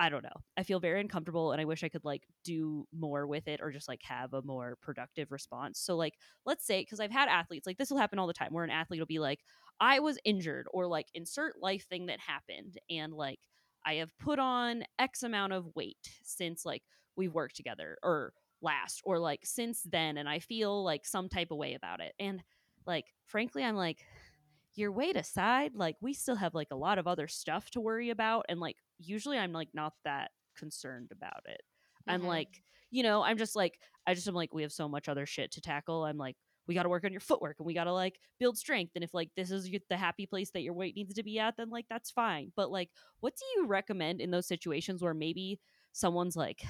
I 0.00 0.08
don't 0.08 0.24
know. 0.24 0.30
I 0.56 0.62
feel 0.62 0.80
very 0.80 0.98
uncomfortable 0.98 1.52
and 1.52 1.60
I 1.60 1.66
wish 1.66 1.84
I 1.84 1.90
could 1.90 2.06
like 2.06 2.24
do 2.42 2.86
more 2.90 3.26
with 3.26 3.46
it 3.48 3.60
or 3.62 3.70
just 3.70 3.86
like 3.86 4.00
have 4.04 4.32
a 4.32 4.40
more 4.42 4.78
productive 4.80 5.30
response. 5.30 5.78
So 5.78 5.94
like 5.94 6.14
let's 6.46 6.66
say 6.66 6.82
cuz 6.86 7.00
I've 7.00 7.10
had 7.10 7.28
athletes 7.28 7.66
like 7.66 7.76
this 7.76 7.90
will 7.90 7.98
happen 7.98 8.18
all 8.18 8.26
the 8.26 8.32
time 8.32 8.54
where 8.54 8.64
an 8.64 8.70
athlete 8.70 8.98
will 8.98 9.06
be 9.06 9.18
like 9.18 9.40
I 9.78 10.00
was 10.00 10.18
injured 10.24 10.66
or 10.72 10.86
like 10.86 11.08
insert 11.14 11.60
life 11.60 11.86
thing 11.86 12.06
that 12.06 12.18
happened 12.20 12.78
and 12.88 13.12
like 13.12 13.40
I 13.84 13.96
have 13.96 14.16
put 14.18 14.38
on 14.38 14.84
X 14.98 15.22
amount 15.22 15.52
of 15.52 15.68
weight 15.74 16.18
since 16.22 16.64
like 16.64 16.82
we've 17.16 17.34
worked 17.34 17.56
together 17.56 17.98
or 18.02 18.32
last 18.62 19.02
or 19.04 19.18
like 19.18 19.44
since 19.44 19.82
then 19.82 20.16
and 20.16 20.30
I 20.30 20.38
feel 20.38 20.82
like 20.82 21.04
some 21.06 21.28
type 21.28 21.50
of 21.50 21.58
way 21.58 21.74
about 21.74 22.00
it. 22.00 22.14
And 22.18 22.42
like 22.86 23.12
frankly 23.26 23.64
I'm 23.64 23.76
like 23.76 24.06
your 24.74 24.92
weight 24.92 25.16
aside, 25.16 25.74
like 25.74 25.96
we 26.00 26.12
still 26.14 26.36
have 26.36 26.54
like 26.54 26.68
a 26.70 26.76
lot 26.76 26.98
of 26.98 27.06
other 27.06 27.28
stuff 27.28 27.70
to 27.70 27.80
worry 27.80 28.10
about 28.10 28.46
and 28.48 28.60
like 28.60 28.76
usually 28.98 29.38
I'm 29.38 29.52
like 29.52 29.70
not 29.74 29.94
that 30.04 30.30
concerned 30.56 31.10
about 31.12 31.42
it. 31.46 31.62
I'm 32.08 32.22
Mhm. 32.22 32.24
like, 32.24 32.62
you 32.90 33.02
know, 33.02 33.22
I'm 33.22 33.38
just 33.38 33.56
like 33.56 33.80
I 34.06 34.14
just 34.14 34.28
am 34.28 34.34
like 34.34 34.54
we 34.54 34.62
have 34.62 34.72
so 34.72 34.88
much 34.88 35.08
other 35.08 35.26
shit 35.26 35.52
to 35.52 35.60
tackle. 35.60 36.04
I'm 36.04 36.16
like 36.18 36.36
we 36.66 36.74
got 36.74 36.84
to 36.84 36.88
work 36.88 37.04
on 37.04 37.12
your 37.12 37.20
footwork 37.20 37.56
and 37.58 37.66
we 37.66 37.74
got 37.74 37.84
to 37.84 37.92
like 37.92 38.20
build 38.38 38.56
strength 38.56 38.92
and 38.94 39.02
if 39.02 39.12
like 39.14 39.30
this 39.34 39.50
is 39.50 39.68
the 39.88 39.96
happy 39.96 40.26
place 40.26 40.50
that 40.52 40.62
your 40.62 40.74
weight 40.74 40.94
needs 40.94 41.14
to 41.14 41.22
be 41.22 41.38
at 41.38 41.56
then 41.56 41.70
like 41.70 41.86
that's 41.88 42.10
fine. 42.10 42.52
But 42.56 42.70
like 42.70 42.90
what 43.20 43.34
do 43.36 43.44
you 43.56 43.66
recommend 43.66 44.20
in 44.20 44.30
those 44.30 44.46
situations 44.46 45.02
where 45.02 45.14
maybe 45.14 45.60
someone's 45.92 46.36
like 46.36 46.62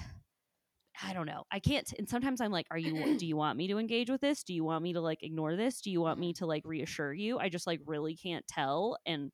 I 1.03 1.12
don't 1.12 1.26
know. 1.26 1.44
I 1.51 1.61
can't. 1.61 1.90
And 1.98 2.09
sometimes 2.09 2.40
I'm 2.40 2.53
like, 2.53 2.66
are 2.70 2.78
you, 2.78 3.16
do 3.18 3.26
you 3.26 3.36
want 3.36 3.57
me 3.57 3.68
to 3.68 3.78
engage 3.78 4.11
with 4.11 4.20
this? 4.20 4.42
Do 4.42 4.53
you 4.53 4.64
want 4.64 4.82
me 4.82 4.92
to 4.92 5.01
like 5.01 5.22
ignore 5.22 5.57
this? 5.57 5.80
Do 5.80 5.90
you 5.90 6.01
want 6.01 6.18
me 6.18 6.32
to 6.34 6.46
like 6.46 6.62
reassure 6.64 7.12
you? 7.12 7.38
I 7.38 7.48
just 7.48 7.66
like 7.66 7.80
really 7.86 8.16
can't 8.16 8.46
tell. 8.46 8.98
And 9.07 9.32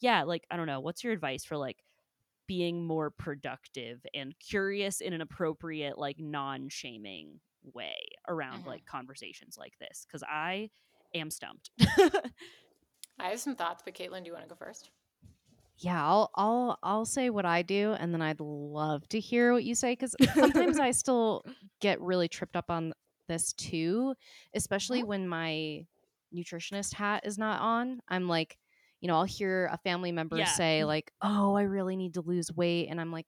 yeah, 0.00 0.24
like, 0.24 0.44
I 0.50 0.56
don't 0.56 0.66
know. 0.66 0.80
What's 0.80 1.02
your 1.02 1.12
advice 1.12 1.44
for 1.44 1.56
like 1.56 1.78
being 2.46 2.86
more 2.86 3.10
productive 3.10 4.04
and 4.14 4.34
curious 4.38 5.00
in 5.00 5.12
an 5.12 5.20
appropriate, 5.20 5.98
like 5.98 6.16
non 6.18 6.68
shaming 6.68 7.40
way 7.74 7.96
around 8.28 8.64
Mhm. 8.64 8.66
like 8.66 8.84
conversations 8.84 9.56
like 9.58 9.72
this? 9.80 10.06
Cause 10.12 10.22
I 10.22 10.70
am 11.14 11.30
stumped. 11.30 11.70
i 13.18 13.30
have 13.30 13.40
some 13.40 13.56
thoughts 13.56 13.82
but 13.82 13.94
caitlin 13.94 14.20
do 14.22 14.26
you 14.26 14.32
want 14.32 14.44
to 14.44 14.48
go 14.48 14.54
first 14.54 14.90
Yeah, 15.78 16.02
I'll 16.04 16.30
I'll 16.34 16.78
I'll 16.82 17.04
say 17.04 17.28
what 17.30 17.44
I 17.44 17.62
do 17.62 17.92
and 17.92 18.12
then 18.12 18.22
I'd 18.22 18.40
love 18.40 19.06
to 19.10 19.20
hear 19.20 19.52
what 19.52 19.64
you 19.64 19.74
say 19.74 19.94
cuz 19.94 20.16
sometimes 20.32 20.78
I 20.78 20.90
still 20.92 21.44
get 21.80 22.00
really 22.00 22.28
tripped 22.28 22.56
up 22.56 22.70
on 22.70 22.94
this 23.28 23.52
too, 23.52 24.14
especially 24.54 25.02
when 25.02 25.28
my 25.28 25.86
nutritionist 26.34 26.94
hat 26.94 27.26
is 27.26 27.36
not 27.38 27.60
on. 27.60 28.00
I'm 28.08 28.26
like, 28.28 28.58
you 29.00 29.08
know, 29.08 29.16
I'll 29.16 29.24
hear 29.24 29.66
a 29.72 29.76
family 29.78 30.12
member 30.12 30.36
Yeah. 30.38 30.46
say 30.46 30.84
like, 30.84 31.12
"Oh, 31.20 31.54
I 31.56 31.62
really 31.62 31.96
need 31.96 32.14
to 32.14 32.22
lose 32.22 32.50
weight." 32.52 32.88
And 32.88 33.00
I'm 33.00 33.12
like, 33.12 33.26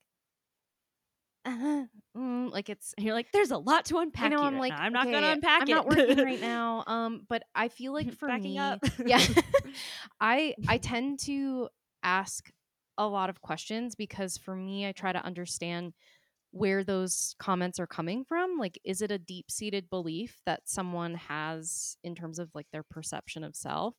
uh, 1.45 1.85
mm, 2.15 2.51
like 2.51 2.69
it's 2.69 2.93
And 2.97 3.05
you're 3.05 3.15
like, 3.15 3.31
there's 3.31 3.51
a 3.51 3.57
lot 3.57 3.85
to 3.85 3.97
unpack. 3.97 4.25
I 4.25 4.35
know. 4.35 4.41
I'm 4.43 4.57
like 4.57 4.73
"Nah, 4.77 4.83
I'm 4.83 4.93
not 4.93 5.07
okay, 5.07 5.11
gonna 5.11 5.31
unpack 5.31 5.63
I'm 5.63 5.69
it. 5.69 5.75
not 5.75 5.85
working 5.85 6.19
right 6.21 6.39
now. 6.39 6.83
Um, 6.87 7.25
but 7.27 7.43
I 7.55 7.69
feel 7.69 7.93
like 7.93 8.11
for 8.11 8.27
Backing 8.27 8.51
me, 8.51 8.57
up. 8.57 8.83
yeah, 9.05 9.21
I 10.19 10.55
I 10.67 10.77
tend 10.77 11.19
to 11.21 11.69
ask 12.03 12.51
a 12.97 13.07
lot 13.07 13.29
of 13.29 13.41
questions 13.41 13.95
because 13.95 14.37
for 14.37 14.55
me, 14.55 14.87
I 14.87 14.91
try 14.91 15.13
to 15.13 15.23
understand 15.25 15.93
where 16.51 16.83
those 16.83 17.35
comments 17.39 17.79
are 17.79 17.87
coming 17.87 18.25
from. 18.25 18.57
Like, 18.57 18.79
is 18.83 19.01
it 19.01 19.11
a 19.11 19.17
deep 19.17 19.51
seated 19.51 19.89
belief 19.89 20.41
that 20.45 20.61
someone 20.65 21.15
has 21.15 21.97
in 22.03 22.15
terms 22.15 22.39
of 22.39 22.49
like 22.53 22.67
their 22.71 22.83
perception 22.83 23.43
of 23.43 23.55
self? 23.55 23.95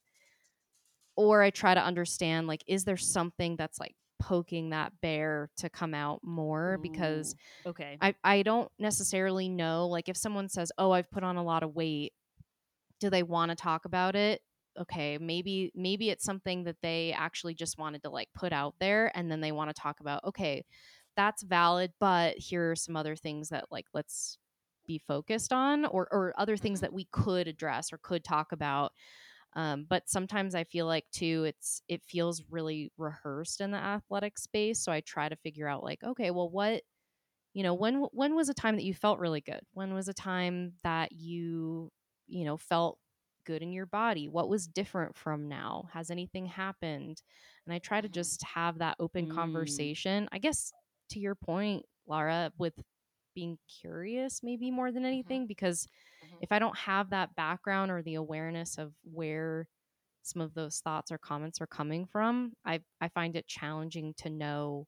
Or 1.17 1.43
I 1.43 1.51
try 1.51 1.75
to 1.75 1.83
understand 1.83 2.47
like, 2.47 2.65
is 2.67 2.85
there 2.85 2.97
something 2.97 3.57
that's 3.57 3.79
like 3.79 3.95
poking 4.21 4.71
that 4.71 4.93
bear 5.01 5.51
to 5.59 5.71
come 5.71 5.95
out 5.95 6.21
more? 6.23 6.79
Because 6.83 7.35
okay. 7.67 7.99
I, 8.01 8.15
I 8.25 8.43
don't 8.43 8.71
necessarily 8.79 9.49
know. 9.49 9.87
Like, 9.87 10.09
if 10.09 10.17
someone 10.17 10.49
says, 10.49 10.73
Oh, 10.77 10.91
I've 10.91 11.11
put 11.11 11.25
on 11.25 11.37
a 11.37 11.45
lot 11.45 11.63
of 11.63 11.75
weight, 11.75 12.13
do 13.01 13.11
they 13.11 13.23
want 13.23 13.51
to 13.51 13.57
talk 13.57 13.85
about 13.85 14.17
it? 14.17 14.41
Okay, 14.79 15.19
maybe 15.19 15.73
maybe 15.75 16.11
it's 16.11 16.25
something 16.25 16.65
that 16.65 16.81
they 16.81 17.13
actually 17.13 17.55
just 17.55 17.77
wanted 17.79 18.03
to 18.05 18.11
like 18.11 18.33
put 18.35 18.53
out 18.53 18.77
there 18.79 19.17
and 19.17 19.31
then 19.31 19.41
they 19.41 19.53
want 19.53 19.69
to 19.75 19.81
talk 19.81 20.01
about, 20.01 20.25
okay, 20.25 20.65
that's 21.17 21.43
valid, 21.43 21.93
but 21.99 22.39
here 22.39 22.71
are 22.71 22.77
some 22.77 22.97
other 22.97 23.17
things 23.17 23.49
that 23.49 23.67
like 23.71 23.87
let's 23.95 24.39
be 24.87 24.99
focused 24.99 25.53
on 25.53 25.85
or 25.87 26.09
or 26.13 26.33
other 26.39 26.57
things 26.57 26.81
Mhm. 26.81 26.83
that 26.83 26.93
we 26.93 27.07
could 27.07 27.49
address 27.49 27.93
or 27.93 27.99
could 27.99 28.23
talk 28.25 28.53
about. 28.53 28.93
Um, 29.55 29.85
but 29.85 30.09
sometimes 30.09 30.55
I 30.55 30.65
feel 30.65 30.87
like 30.87 31.11
too, 31.13 31.45
it's 31.47 31.83
it 31.89 32.05
feels 32.05 32.45
really 32.51 32.93
rehearsed 32.99 33.61
in 33.61 33.73
the 33.73 33.79
athletic 33.79 34.39
space. 34.39 34.81
So 34.81 34.93
I 34.93 35.01
try 35.03 35.29
to 35.29 35.37
figure 35.37 35.69
out 35.69 35.85
like, 35.85 36.05
okay, 36.05 36.31
well, 36.31 36.51
what 36.51 36.85
you 37.53 37.63
know, 37.63 37.75
when 37.75 37.97
when 38.13 38.35
was 38.35 38.49
a 38.49 38.55
time 38.55 38.77
that 38.77 38.85
you 38.85 38.95
felt 38.95 39.19
really 39.19 39.41
good? 39.41 39.61
When 39.73 39.93
was 39.95 40.09
a 40.09 40.15
time 40.15 40.75
that 40.85 41.13
you 41.13 41.93
you 42.27 42.45
know 42.45 42.57
felt 42.57 42.99
good 43.45 43.63
in 43.63 43.73
your 43.73 43.87
body? 43.87 44.29
What 44.29 44.49
was 44.49 44.67
different 44.67 45.17
from 45.17 45.49
now? 45.49 45.89
Has 45.93 46.11
anything 46.11 46.47
happened? 46.47 47.23
And 47.67 47.75
I 47.75 47.79
try 47.79 48.01
to 48.01 48.09
Mhm. 48.09 48.11
just 48.11 48.43
have 48.45 48.79
that 48.79 48.97
open 49.01 49.27
Mm. 49.27 49.27
conversation. 49.27 50.29
I 50.33 50.39
guess 50.39 50.73
to 51.11 51.19
your 51.21 51.35
point, 51.35 51.85
Lara, 52.07 52.53
with 52.59 52.75
being 53.35 53.59
curious 53.81 54.43
maybe 54.43 54.71
more 54.71 54.91
than 54.93 55.05
anything 55.05 55.47
because 55.47 55.87
Mhm. 56.23 56.41
if 56.41 56.53
I 56.53 56.59
don't 56.59 56.77
have 56.77 57.11
that 57.11 57.35
background 57.37 57.91
or 57.91 58.03
the 58.03 58.15
awareness 58.15 58.79
of 58.79 58.93
where 59.05 59.69
some 60.23 60.43
of 60.43 60.55
those 60.55 60.81
thoughts 60.81 61.11
or 61.13 61.19
comments 61.19 61.61
are 61.61 61.67
coming 61.67 62.07
from, 62.07 62.53
I 62.65 62.81
I 63.01 63.09
find 63.09 63.37
it 63.37 63.47
challenging 63.47 64.15
to 64.19 64.31
know 64.31 64.87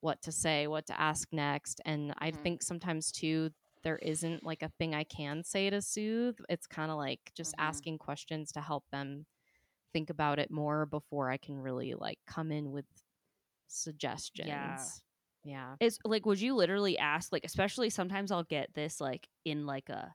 what 0.00 0.20
to 0.22 0.32
say, 0.32 0.66
what 0.66 0.86
to 0.86 1.00
ask 1.00 1.28
next. 1.32 1.80
And 1.84 2.12
I 2.18 2.30
Mhm. 2.30 2.42
think 2.42 2.62
sometimes 2.62 3.10
too 3.12 3.50
there 3.82 3.98
isn't 3.98 4.44
like 4.44 4.62
a 4.62 4.70
thing 4.78 4.94
I 4.94 5.04
can 5.04 5.44
say 5.44 5.70
to 5.70 5.82
soothe. 5.82 6.38
It's 6.48 6.66
kind 6.66 6.90
of 6.90 6.96
like 6.98 7.32
just 7.34 7.54
Mhm. 7.54 7.58
asking 7.58 7.98
questions 7.98 8.52
to 8.52 8.60
help 8.60 8.84
them 8.90 9.26
think 9.92 10.10
about 10.10 10.38
it 10.40 10.50
more 10.50 10.86
before 10.86 11.30
I 11.30 11.38
can 11.38 11.56
really 11.58 11.94
like 11.94 12.20
come 12.26 12.52
in 12.52 12.72
with 12.72 12.86
suggestions. 13.68 14.42
Yeah. 14.42 14.90
Yeah. 15.44 15.76
It's 15.80 15.98
like, 16.04 16.26
would 16.26 16.40
you 16.40 16.54
literally 16.56 16.98
ask, 16.98 17.32
like, 17.32 17.44
especially 17.44 17.90
sometimes 17.90 18.32
I'll 18.32 18.44
get 18.44 18.74
this 18.74 19.00
like 19.00 19.28
in 19.44 19.66
like 19.66 19.88
a 19.88 20.14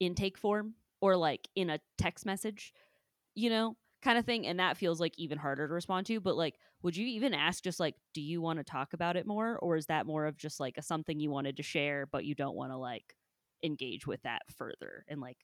intake 0.00 0.38
form 0.38 0.76
or 1.00 1.16
like 1.16 1.48
in 1.54 1.70
a 1.70 1.80
text 1.98 2.26
message, 2.26 2.72
you 3.34 3.50
know, 3.50 3.76
kind 4.04 4.18
of 4.18 4.24
thing. 4.24 4.46
And 4.46 4.60
that 4.60 4.76
feels 4.76 5.00
like 5.00 5.14
even 5.18 5.38
harder 5.38 5.66
to 5.66 5.74
respond 5.74 6.06
to. 6.06 6.20
But 6.20 6.36
like, 6.36 6.54
would 6.82 6.96
you 6.96 7.06
even 7.06 7.34
ask 7.34 7.64
just 7.64 7.80
like, 7.80 7.96
do 8.12 8.20
you 8.20 8.40
want 8.40 8.58
to 8.58 8.64
talk 8.64 8.92
about 8.92 9.16
it 9.16 9.26
more? 9.26 9.58
Or 9.58 9.76
is 9.76 9.86
that 9.86 10.06
more 10.06 10.26
of 10.26 10.36
just 10.36 10.60
like 10.60 10.76
a 10.78 10.82
something 10.82 11.18
you 11.18 11.30
wanted 11.30 11.56
to 11.56 11.62
share, 11.62 12.06
but 12.06 12.24
you 12.24 12.34
don't 12.34 12.56
want 12.56 12.72
to 12.72 12.76
like 12.76 13.16
engage 13.62 14.06
with 14.06 14.22
that 14.22 14.42
further? 14.56 15.04
And 15.08 15.20
like, 15.20 15.38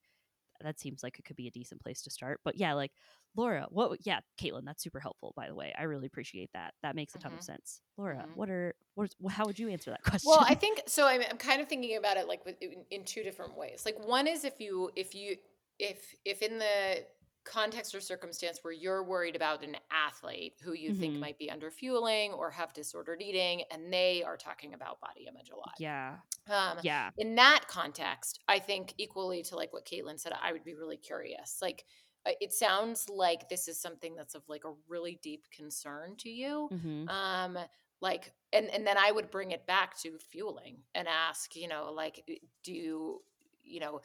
that 0.63 0.79
seems 0.79 1.03
like 1.03 1.19
it 1.19 1.25
could 1.25 1.37
be 1.37 1.47
a 1.49 1.51
decent 1.51 1.83
place 1.83 2.03
to 2.03 2.11
start. 2.11 2.41
But 2.45 2.57
yeah, 2.57 2.75
like 2.75 2.93
Lara, 3.35 3.67
what? 3.71 3.99
Yeah, 4.05 4.21
Caitlin, 4.41 4.65
that's 4.65 4.83
super 4.83 5.01
helpful. 5.01 5.33
By 5.35 5.49
the 5.49 5.55
way, 5.55 5.73
I 5.79 5.85
really 5.85 6.07
appreciate 6.07 6.51
that. 6.53 6.75
That 6.83 6.95
makes 6.97 7.15
a 7.15 7.19
ton 7.19 7.33
of 7.33 7.41
Mhm. 7.41 7.45
sense. 7.45 7.81
Lara, 7.97 8.27
Mhm. 8.29 8.37
what 8.37 8.51
are 8.51 8.75
what? 8.95 9.05
Is, 9.05 9.17
how 9.33 9.47
would 9.47 9.59
you 9.59 9.69
answer 9.71 9.91
that 9.91 10.03
question? 10.23 10.29
Well, 10.29 10.45
I 10.47 10.55
think 10.55 10.83
so. 10.87 11.07
I'm, 11.07 11.23
I'm 11.31 11.39
kind 11.39 11.63
of 11.63 11.69
thinking 11.69 11.97
about 11.97 12.17
it 12.19 12.29
like 12.29 12.45
with, 12.45 12.61
in, 12.61 12.85
in 12.91 13.05
two 13.05 13.23
different 13.23 13.57
ways. 13.57 13.85
Like 13.87 13.99
one 14.07 14.27
is 14.27 14.45
if 14.45 14.61
you 14.61 14.91
if 14.97 15.15
you 15.15 15.37
if 15.79 16.15
if 16.25 16.43
in 16.43 16.59
the 16.59 17.07
context 17.45 17.95
or 17.95 18.01
circumstance 18.01 18.59
where 18.63 18.73
you're 18.73 19.05
worried 19.05 19.37
about 19.37 19.65
an 19.65 19.77
athlete 19.91 20.55
who 20.63 20.73
you 20.73 20.93
think 20.93 21.19
Mhm. 21.19 21.21
might 21.21 21.39
be 21.39 21.51
under 21.51 21.71
fueling 21.71 22.33
or 22.33 22.51
have 22.51 22.73
disordered 22.73 23.23
eating, 23.23 23.65
and 23.71 23.93
they 23.93 24.23
are 24.23 24.37
talking 24.37 24.75
about 24.75 25.01
body 25.01 25.27
image 25.29 25.51
a 25.51 25.57
lot. 25.57 25.79
yeah, 25.79 26.21
Um, 26.49 26.81
yeah, 26.81 27.11
in 27.19 27.35
that 27.37 27.67
context, 27.69 28.41
I 28.49 28.59
think 28.59 28.95
equally 28.99 29.43
to 29.45 29.57
like 29.57 29.73
what 29.73 29.85
Caitlin 29.87 30.19
said, 30.19 30.33
I 30.41 30.53
would 30.53 30.65
be 30.65 30.75
really 30.75 30.97
curious. 30.97 31.61
Like, 31.63 31.85
uh, 32.27 32.33
it 32.41 32.53
sounds 32.53 33.09
like 33.09 33.49
this 33.49 33.69
is 33.69 33.81
something 33.81 34.15
that's 34.15 34.35
of 34.35 34.49
like 34.49 34.65
a 34.65 34.75
really 34.89 35.17
deep 35.23 35.49
concern 35.51 36.17
to 36.19 36.31
you. 36.31 36.71
hmm 36.71 37.07
Um, 37.07 37.59
like, 38.01 38.33
and 38.53 38.69
and 38.71 38.87
then 38.87 38.97
I 38.99 39.13
would 39.13 39.31
bring 39.31 39.51
it 39.51 39.67
back 39.67 39.99
to 40.01 40.19
fueling 40.19 40.85
and 40.95 41.07
ask, 41.09 41.55
you 41.57 41.69
know, 41.69 41.93
like, 41.93 42.27
do 42.65 42.73
you, 42.73 43.23
you 43.63 43.81
know, 43.81 44.01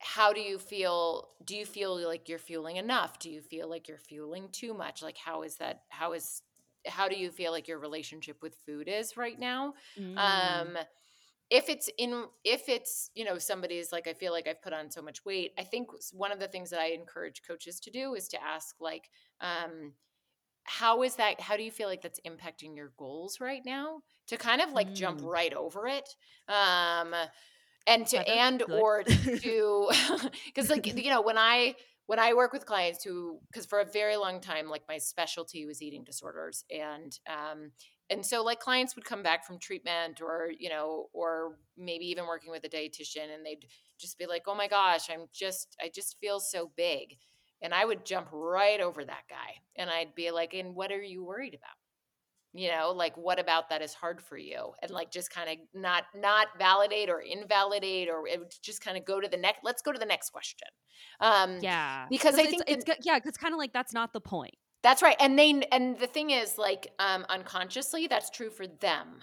how 0.00 0.32
do 0.32 0.40
you 0.40 0.58
feel? 0.58 1.30
Do 1.44 1.56
you 1.56 1.66
feel 1.66 1.96
like 2.06 2.28
you're 2.28 2.38
fueling 2.38 2.76
enough? 2.76 3.18
Do 3.18 3.30
you 3.30 3.40
feel 3.42 3.68
like 3.68 3.88
you're 3.88 3.98
fueling 3.98 4.50
too 4.52 4.74
much? 4.74 5.02
Like, 5.02 5.18
how 5.18 5.42
is 5.42 5.56
that? 5.56 5.82
How 5.90 6.12
is 6.12 6.42
how 6.86 7.08
do 7.08 7.16
you 7.18 7.30
feel 7.30 7.52
like 7.52 7.68
your 7.68 7.78
relationship 7.78 8.42
with 8.42 8.56
food 8.66 8.88
is 8.88 9.16
right 9.16 9.38
now? 9.38 9.74
Mm. 9.98 10.70
um 10.70 10.78
if 11.50 11.68
it's 11.68 11.88
in 11.98 12.26
if 12.44 12.68
it's 12.68 13.10
you 13.14 13.24
know 13.24 13.38
somebody's 13.38 13.92
like 13.92 14.06
i 14.06 14.12
feel 14.12 14.32
like 14.32 14.46
i've 14.46 14.62
put 14.62 14.72
on 14.72 14.90
so 14.90 15.00
much 15.00 15.24
weight 15.24 15.52
i 15.58 15.64
think 15.64 15.88
one 16.12 16.32
of 16.32 16.38
the 16.40 16.48
things 16.48 16.70
that 16.70 16.80
i 16.80 16.86
encourage 16.88 17.42
coaches 17.46 17.80
to 17.80 17.90
do 17.90 18.14
is 18.14 18.28
to 18.28 18.42
ask 18.42 18.76
like 18.80 19.10
um 19.40 19.94
how 20.64 21.02
is 21.02 21.16
that 21.16 21.40
how 21.40 21.56
do 21.56 21.62
you 21.62 21.70
feel 21.70 21.88
like 21.88 22.02
that's 22.02 22.20
impacting 22.26 22.76
your 22.76 22.92
goals 22.98 23.40
right 23.40 23.62
now 23.64 24.02
to 24.26 24.36
kind 24.36 24.60
of 24.60 24.72
like 24.72 24.92
jump 24.94 25.20
Mm. 25.20 25.22
right 25.22 25.54
over 25.54 25.86
it 25.86 26.08
um 26.48 27.14
and 27.86 28.06
to 28.08 28.28
and 28.28 28.60
Good. 28.60 28.80
or 28.80 29.02
to 29.04 29.90
because 30.46 30.70
like 30.70 30.86
you 30.86 31.10
know 31.10 31.22
when 31.22 31.38
i 31.38 31.74
when 32.06 32.18
i 32.18 32.34
work 32.34 32.52
with 32.52 32.66
clients 32.66 33.04
who 33.04 33.38
because 33.50 33.66
for 33.66 33.80
a 33.80 33.84
very 33.84 34.16
long 34.16 34.40
time 34.40 34.68
like 34.68 34.82
my 34.88 34.98
specialty 34.98 35.66
was 35.66 35.82
eating 35.82 36.04
disorders 36.04 36.64
and 36.70 37.18
um 37.28 37.70
and 38.10 38.24
so 38.24 38.42
like 38.42 38.60
clients 38.60 38.96
would 38.96 39.04
come 39.04 39.22
back 39.22 39.46
from 39.46 39.58
treatment 39.58 40.20
or 40.20 40.50
you 40.58 40.68
know 40.68 41.06
or 41.12 41.56
maybe 41.76 42.06
even 42.06 42.26
working 42.26 42.50
with 42.50 42.64
a 42.64 42.68
dietitian 42.68 43.34
and 43.34 43.44
they'd 43.44 43.66
just 43.98 44.18
be 44.18 44.26
like 44.26 44.42
oh 44.46 44.54
my 44.54 44.68
gosh 44.68 45.08
i'm 45.10 45.26
just 45.32 45.76
i 45.82 45.90
just 45.92 46.16
feel 46.20 46.40
so 46.40 46.70
big 46.76 47.16
and 47.62 47.74
i 47.74 47.84
would 47.84 48.04
jump 48.04 48.28
right 48.32 48.80
over 48.80 49.04
that 49.04 49.24
guy 49.28 49.54
and 49.76 49.90
i'd 49.90 50.14
be 50.14 50.30
like 50.30 50.54
and 50.54 50.74
what 50.74 50.92
are 50.92 51.02
you 51.02 51.24
worried 51.24 51.54
about 51.54 51.77
you 52.54 52.68
know 52.70 52.92
like 52.96 53.16
what 53.16 53.38
about 53.38 53.68
that 53.70 53.82
is 53.82 53.94
hard 53.94 54.20
for 54.20 54.36
you? 54.38 54.72
And 54.82 54.90
like 54.90 55.10
just 55.10 55.30
kind 55.30 55.48
of 55.50 55.56
not 55.74 56.04
not 56.14 56.48
validate 56.58 57.08
or 57.10 57.20
invalidate 57.20 58.08
or 58.08 58.24
just 58.62 58.80
kind 58.82 58.96
of 58.96 59.04
go 59.04 59.20
to 59.20 59.28
the 59.28 59.36
next 59.36 59.60
let's 59.64 59.82
go 59.82 59.92
to 59.92 59.98
the 59.98 60.06
next 60.06 60.30
question. 60.30 60.68
Um 61.20 61.58
yeah, 61.60 62.06
because 62.10 62.34
I 62.36 62.42
it's, 62.42 62.50
think 62.50 62.62
it's 62.66 62.84
the- 62.84 62.92
go- 62.92 62.98
yeah, 63.04 63.18
because 63.18 63.36
kind 63.36 63.52
of 63.54 63.58
like 63.58 63.72
that's 63.72 63.92
not 63.92 64.12
the 64.12 64.20
point. 64.20 64.54
that's 64.82 65.02
right 65.02 65.16
and 65.20 65.38
they 65.38 65.60
and 65.72 65.98
the 65.98 66.06
thing 66.06 66.30
is 66.30 66.56
like 66.56 66.86
um 66.98 67.26
unconsciously 67.28 68.06
that's 68.06 68.30
true 68.30 68.48
for 68.50 68.66
them 68.66 69.22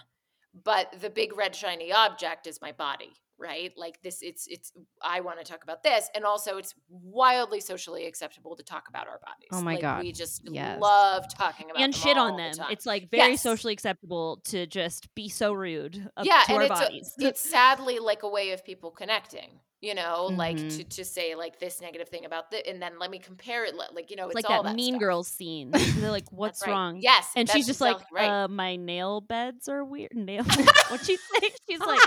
but 0.64 0.94
the 1.00 1.08
big 1.10 1.36
red 1.36 1.54
shiny 1.56 1.92
object 1.92 2.46
is 2.46 2.60
my 2.60 2.72
body 2.72 3.12
right 3.38 3.72
like 3.76 4.00
this 4.02 4.22
it's 4.22 4.46
it's 4.46 4.72
i 5.02 5.20
want 5.20 5.38
to 5.38 5.44
talk 5.44 5.62
about 5.62 5.82
this 5.82 6.08
and 6.14 6.24
also 6.24 6.56
it's 6.56 6.74
wildly 6.88 7.60
socially 7.60 8.06
acceptable 8.06 8.56
to 8.56 8.62
talk 8.62 8.88
about 8.88 9.06
our 9.06 9.18
bodies 9.18 9.48
Oh 9.52 9.60
my 9.62 9.72
like, 9.74 9.82
God, 9.82 10.02
we 10.02 10.12
just 10.12 10.42
yes. 10.44 10.80
love 10.80 11.26
talking 11.32 11.70
about 11.70 11.80
and 11.82 11.92
them 11.92 12.00
shit 12.00 12.16
on 12.16 12.30
all 12.32 12.36
the 12.36 12.42
them. 12.42 12.52
time. 12.54 12.66
It's 12.70 12.86
like 12.86 13.10
very 13.10 13.32
Yes. 13.32 13.42
socially 13.42 13.72
acceptable 13.72 14.40
to 14.46 14.66
just 14.66 15.14
be 15.14 15.28
so 15.28 15.52
rude 15.52 16.08
uh, 16.16 16.22
yeah 16.24 16.42
to 16.46 16.52
and 16.52 16.56
our 16.58 16.62
it's 16.62 16.80
bodies. 16.80 17.14
A, 17.20 17.26
it's 17.26 17.40
sadly 17.40 17.98
like 17.98 18.22
a 18.22 18.28
way 18.28 18.52
of 18.52 18.64
people 18.64 18.90
connecting 18.90 19.60
you 19.82 19.94
know 19.94 20.30
like 20.32 20.56
Mhm. 20.56 20.76
to, 20.78 20.84
to 20.84 21.04
say 21.04 21.34
like 21.34 21.58
this 21.60 21.80
negative 21.82 22.08
thing 22.08 22.24
about 22.24 22.50
the 22.50 22.66
and 22.68 22.80
then 22.80 22.98
let 22.98 23.10
me 23.10 23.18
compare 23.18 23.64
it 23.66 23.74
like 23.74 24.10
you 24.10 24.16
know 24.16 24.26
It's 24.26 24.34
like 24.34 24.48
all 24.48 24.62
that, 24.62 24.70
that 24.70 24.76
Mean 24.76 24.94
stuff. 24.94 25.00
Girls 25.00 25.28
scene. 25.28 25.70
They're 25.98 26.10
like, 26.10 26.30
"What's 26.32 26.62
right. 26.66 26.72
wrong?" 26.72 26.98
yes 27.00 27.30
And 27.36 27.48
she's 27.50 27.66
just 27.66 27.80
like, 27.80 27.98
right 28.10 28.28
uh, 28.44 28.48
"My 28.48 28.76
nail 28.76 29.20
beds 29.20 29.68
are 29.68 29.84
weird." 29.84 30.12
Nail. 30.14 30.44
What'd 30.88 31.06
she 31.06 31.16
say? 31.16 31.50
She's 31.68 31.80
like, 31.80 32.00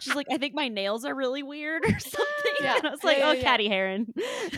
she's 0.00 0.14
like, 0.14 0.26
"I 0.30 0.38
think 0.38 0.54
my 0.54 0.68
nails 0.68 1.04
are 1.04 1.14
really 1.14 1.42
weird 1.42 1.84
or 1.84 1.98
something." 1.98 2.54
Yeah. 2.62 2.76
And 2.76 2.86
I 2.86 2.90
was 2.90 3.02
like, 3.04 3.18
yeah, 3.18 3.28
"Oh, 3.28 3.32
yeah. 3.32 3.42
Cady 3.56 3.68
Heron." 3.68 4.12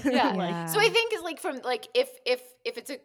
Yeah. 0.05 0.31
like, 0.35 0.69
So 0.69 0.79
I 0.81 0.89
think 0.91 1.15
is 1.15 1.23
like 1.23 1.41
from 1.41 1.61
like 1.65 1.89
if 1.95 2.11
if 2.27 2.43
if 2.65 2.77
it's 2.77 2.91
a 2.91 2.99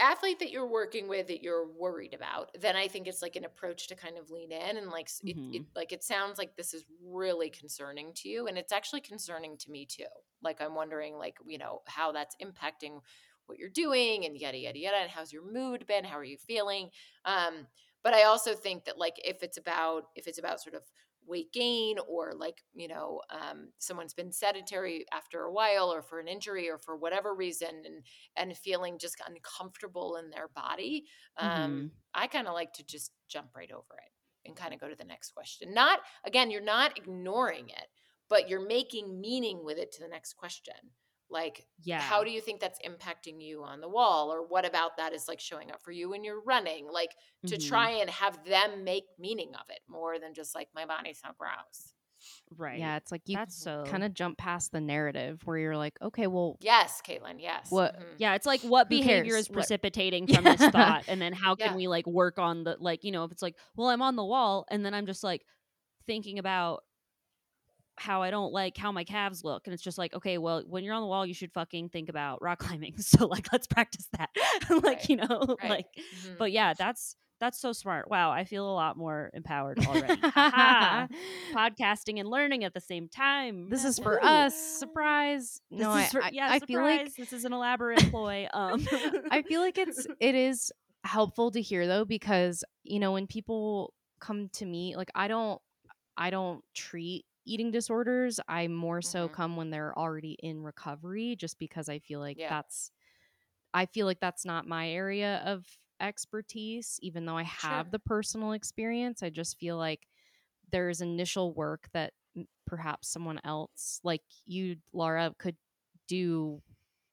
athlete 0.00 0.38
that 0.40 0.50
you're 0.50 0.66
working 0.68 1.08
with 1.08 1.28
that 1.28 1.42
you're 1.42 1.66
worried 1.70 2.14
about, 2.14 2.50
then 2.60 2.76
I 2.76 2.88
think 2.88 3.06
it's 3.06 3.22
like 3.22 3.36
an 3.36 3.44
approach 3.44 3.88
to 3.88 3.96
kind 3.96 4.18
of 4.18 4.30
lean 4.30 4.52
in 4.52 4.76
and 4.76 4.90
like 4.90 5.06
s- 5.08 5.22
it, 5.26 5.38
it 5.52 5.62
like 5.76 5.92
it 5.92 6.02
sounds 6.02 6.38
like 6.38 6.56
this 6.56 6.74
is 6.74 6.84
really 7.02 7.50
concerning 7.50 8.12
to 8.16 8.28
you, 8.28 8.46
and 8.46 8.58
it's 8.58 8.72
actually 8.72 9.00
concerning 9.02 9.56
to 9.58 9.70
me 9.70 9.86
too. 9.86 10.06
Like 10.42 10.60
I'm 10.60 10.74
wondering 10.74 11.14
like 11.16 11.36
you 11.46 11.58
know 11.58 11.80
how 11.86 12.12
that's 12.12 12.36
impacting 12.42 13.00
what 13.46 13.58
you're 13.58 13.68
doing 13.68 14.24
and 14.24 14.36
yada 14.36 14.58
yada 14.58 14.78
yada 14.78 14.96
and 14.98 15.10
how's 15.10 15.32
your 15.32 15.50
mood 15.50 15.86
been? 15.86 16.04
How 16.04 16.18
are 16.18 16.24
you 16.24 16.38
feeling? 16.38 16.90
Um 17.24 17.66
but 18.02 18.14
I 18.14 18.22
also 18.24 18.54
think 18.54 18.84
that 18.84 18.98
like 18.98 19.16
if 19.24 19.42
it's 19.42 19.58
about 19.58 20.04
if 20.14 20.26
it's 20.26 20.38
about 20.38 20.60
sort 20.60 20.74
of 20.74 20.82
weight 21.26 21.52
gain 21.52 21.96
or 22.08 22.32
like 22.36 22.62
you 22.74 22.88
know 22.88 23.20
um, 23.30 23.68
someone's 23.78 24.14
been 24.14 24.32
sedentary 24.32 25.04
after 25.12 25.42
a 25.42 25.52
while 25.52 25.92
or 25.92 26.02
for 26.02 26.18
an 26.20 26.28
injury 26.28 26.68
or 26.68 26.78
for 26.78 26.96
whatever 26.96 27.34
reason 27.34 27.82
and 27.84 28.02
and 28.36 28.56
feeling 28.56 28.98
just 28.98 29.20
uncomfortable 29.26 30.16
in 30.16 30.30
their 30.30 30.48
body 30.48 31.04
um, 31.38 31.48
Mhm. 31.48 31.90
i 32.14 32.26
kind 32.26 32.48
of 32.48 32.54
like 32.54 32.72
to 32.72 32.84
just 32.84 33.12
jump 33.28 33.48
right 33.56 33.70
over 33.72 33.94
it 33.98 34.12
and 34.48 34.56
kind 34.56 34.72
of 34.74 34.80
go 34.80 34.88
to 34.88 34.96
the 34.96 35.04
next 35.04 35.32
question 35.32 35.72
not 35.74 36.00
again 36.24 36.50
you're 36.50 36.60
not 36.60 36.96
ignoring 36.98 37.68
it 37.68 37.86
but 38.28 38.48
you're 38.48 38.66
making 38.66 39.20
meaning 39.20 39.64
with 39.64 39.78
it 39.78 39.92
to 39.92 40.00
the 40.02 40.08
next 40.08 40.34
question 40.34 40.74
like 41.30 41.66
Yeah. 41.84 42.00
how 42.00 42.24
do 42.24 42.30
you 42.30 42.40
think 42.40 42.60
that's 42.60 42.78
impacting 42.86 43.40
you 43.40 43.62
on 43.64 43.80
the 43.80 43.88
wall 43.88 44.32
or 44.32 44.46
what 44.46 44.64
about 44.64 44.96
that 44.96 45.12
is 45.12 45.28
like 45.28 45.40
showing 45.40 45.70
up 45.70 45.80
for 45.82 45.92
you 45.92 46.08
when 46.10 46.24
you're 46.24 46.42
running 46.42 46.88
like 46.90 47.14
to 47.46 47.56
Mhm. 47.56 47.68
try 47.68 47.90
and 47.90 48.10
have 48.10 48.44
them 48.44 48.84
make 48.84 49.04
meaning 49.18 49.54
of 49.54 49.68
it 49.70 49.80
more 49.88 50.18
than 50.18 50.34
just 50.34 50.54
like 50.54 50.68
my 50.74 50.84
body's 50.86 51.20
not 51.24 51.38
gross 51.38 51.92
Right. 52.54 52.78
Yeah, 52.78 52.96
it's 52.98 53.10
like 53.10 53.22
you 53.24 53.34
That's 53.36 53.56
so 53.56 53.82
kind 53.86 54.04
of 54.04 54.12
jump 54.12 54.36
past 54.36 54.72
the 54.72 54.80
narrative 54.80 55.40
where 55.46 55.56
you're 55.56 55.76
like, 55.78 55.96
okay, 56.02 56.26
well, 56.26 56.58
yes 56.60 57.00
caitlin 57.00 57.40
yes 57.40 57.70
What- 57.70 57.98
Mhm. 57.98 58.04
Yeah, 58.18 58.34
it's 58.34 58.44
like 58.44 58.60
what 58.60 58.88
Who 58.88 58.98
behavior 58.98 59.32
cares? 59.32 59.44
is 59.44 59.48
What- 59.48 59.54
precipitating 59.54 60.26
from 60.26 60.44
this 60.44 60.60
thought, 60.98 61.04
and 61.08 61.22
then 61.22 61.32
how 61.32 61.54
can 61.54 61.68
Yeah. 61.70 61.76
we 61.76 61.88
like 61.88 62.06
work 62.06 62.38
on 62.38 62.64
the 62.64 62.76
like 62.78 63.04
you 63.04 63.10
know 63.12 63.24
if 63.24 63.32
it's 63.32 63.40
like 63.40 63.56
well 63.74 63.88
I'm 63.88 64.02
on 64.02 64.16
the 64.16 64.24
wall, 64.24 64.66
and 64.70 64.84
then 64.84 64.92
I'm 64.92 65.06
just 65.06 65.24
like 65.24 65.46
thinking 66.06 66.38
about 66.38 66.84
how 68.00 68.22
I 68.22 68.30
don't 68.30 68.52
like 68.52 68.76
how 68.76 68.90
my 68.92 69.04
calves 69.04 69.44
look, 69.44 69.66
and 69.66 69.74
it's 69.74 69.82
just 69.82 69.98
like 69.98 70.14
okay, 70.14 70.38
well 70.38 70.62
when 70.66 70.82
you're 70.84 70.94
on 70.94 71.02
the 71.02 71.06
wall 71.06 71.26
you 71.26 71.34
should 71.34 71.52
fucking 71.52 71.90
think 71.90 72.08
about 72.08 72.40
rock 72.42 72.58
climbing, 72.66 72.96
so 72.98 73.26
like 73.26 73.52
let's 73.52 73.66
practice 73.66 74.08
that, 74.18 74.30
like 74.70 74.82
Right, 74.82 75.08
you 75.08 75.16
know 75.16 75.56
right. 75.62 75.70
like 75.70 75.86
Mhm. 75.96 76.38
but 76.38 76.50
yeah 76.52 76.74
that's 76.74 77.14
that's 77.40 77.58
so 77.58 77.72
smart. 77.72 78.10
Wow, 78.10 78.30
I 78.30 78.44
feel 78.44 78.68
a 78.70 78.74
lot 78.74 78.98
more 78.98 79.30
empowered 79.32 79.78
already. 79.86 80.20
Podcasting 81.54 82.20
and 82.20 82.28
learning 82.28 82.64
at 82.64 82.74
the 82.74 82.80
same 82.80 83.08
time. 83.08 83.68
this 83.70 83.84
is 83.84 83.98
for 83.98 84.18
Woo. 84.22 84.28
us. 84.28 84.54
Surprise. 84.54 85.60
This 85.70 85.80
no, 85.80 85.90
is 85.96 85.96
I, 85.96 86.08
for, 86.08 86.22
I, 86.22 86.30
yeah, 86.32 86.46
I 86.50 86.58
surprise. 86.58 86.66
feel 86.68 86.82
like 86.82 87.14
this 87.16 87.32
is 87.32 87.44
an 87.44 87.52
elaborate 87.52 88.10
ploy. 88.10 88.46
Um, 88.52 88.86
I 89.30 89.42
feel 89.42 89.60
like 89.62 89.78
it's 89.78 90.06
it 90.20 90.34
is 90.34 90.70
helpful 91.04 91.50
to 91.52 91.62
hear 91.62 91.86
though 91.86 92.04
because 92.04 92.62
you 92.84 92.98
know 93.00 93.12
when 93.12 93.26
people 93.26 93.94
come 94.20 94.50
to 94.52 94.66
me 94.66 94.94
like 94.96 95.10
I 95.14 95.28
don't 95.28 95.60
I 96.18 96.28
don't 96.28 96.62
treat 96.74 97.24
eating 97.44 97.70
disorders. 97.70 98.40
I 98.48 98.68
more 98.68 99.02
so 99.02 99.28
Mhm. 99.28 99.30
come 99.30 99.56
when 99.56 99.70
they're 99.70 99.96
already 99.98 100.36
in 100.42 100.62
recovery 100.62 101.36
just 101.36 101.58
because 101.58 101.88
I 101.88 101.98
feel 102.00 102.20
like 102.20 102.38
Yeah. 102.38 102.48
that's 102.48 102.90
I 103.74 103.86
feel 103.86 104.06
like 104.06 104.20
that's 104.20 104.44
not 104.44 104.66
my 104.66 104.90
area 104.90 105.42
of 105.46 105.66
expertise 106.00 106.98
even 107.02 107.26
though 107.26 107.36
I 107.36 107.42
have 107.44 107.90
Sure. 107.90 107.92
the 107.92 107.98
personal 107.98 108.52
experience. 108.52 109.22
I 109.22 109.30
just 109.30 109.58
feel 109.58 109.76
like 109.76 110.06
there's 110.70 111.00
initial 111.00 111.54
work 111.54 111.88
that 111.92 112.14
perhaps 112.66 113.08
someone 113.08 113.40
else 113.44 114.00
like 114.04 114.22
you 114.46 114.76
Lara 114.92 115.34
could 115.38 115.56
do 116.08 116.62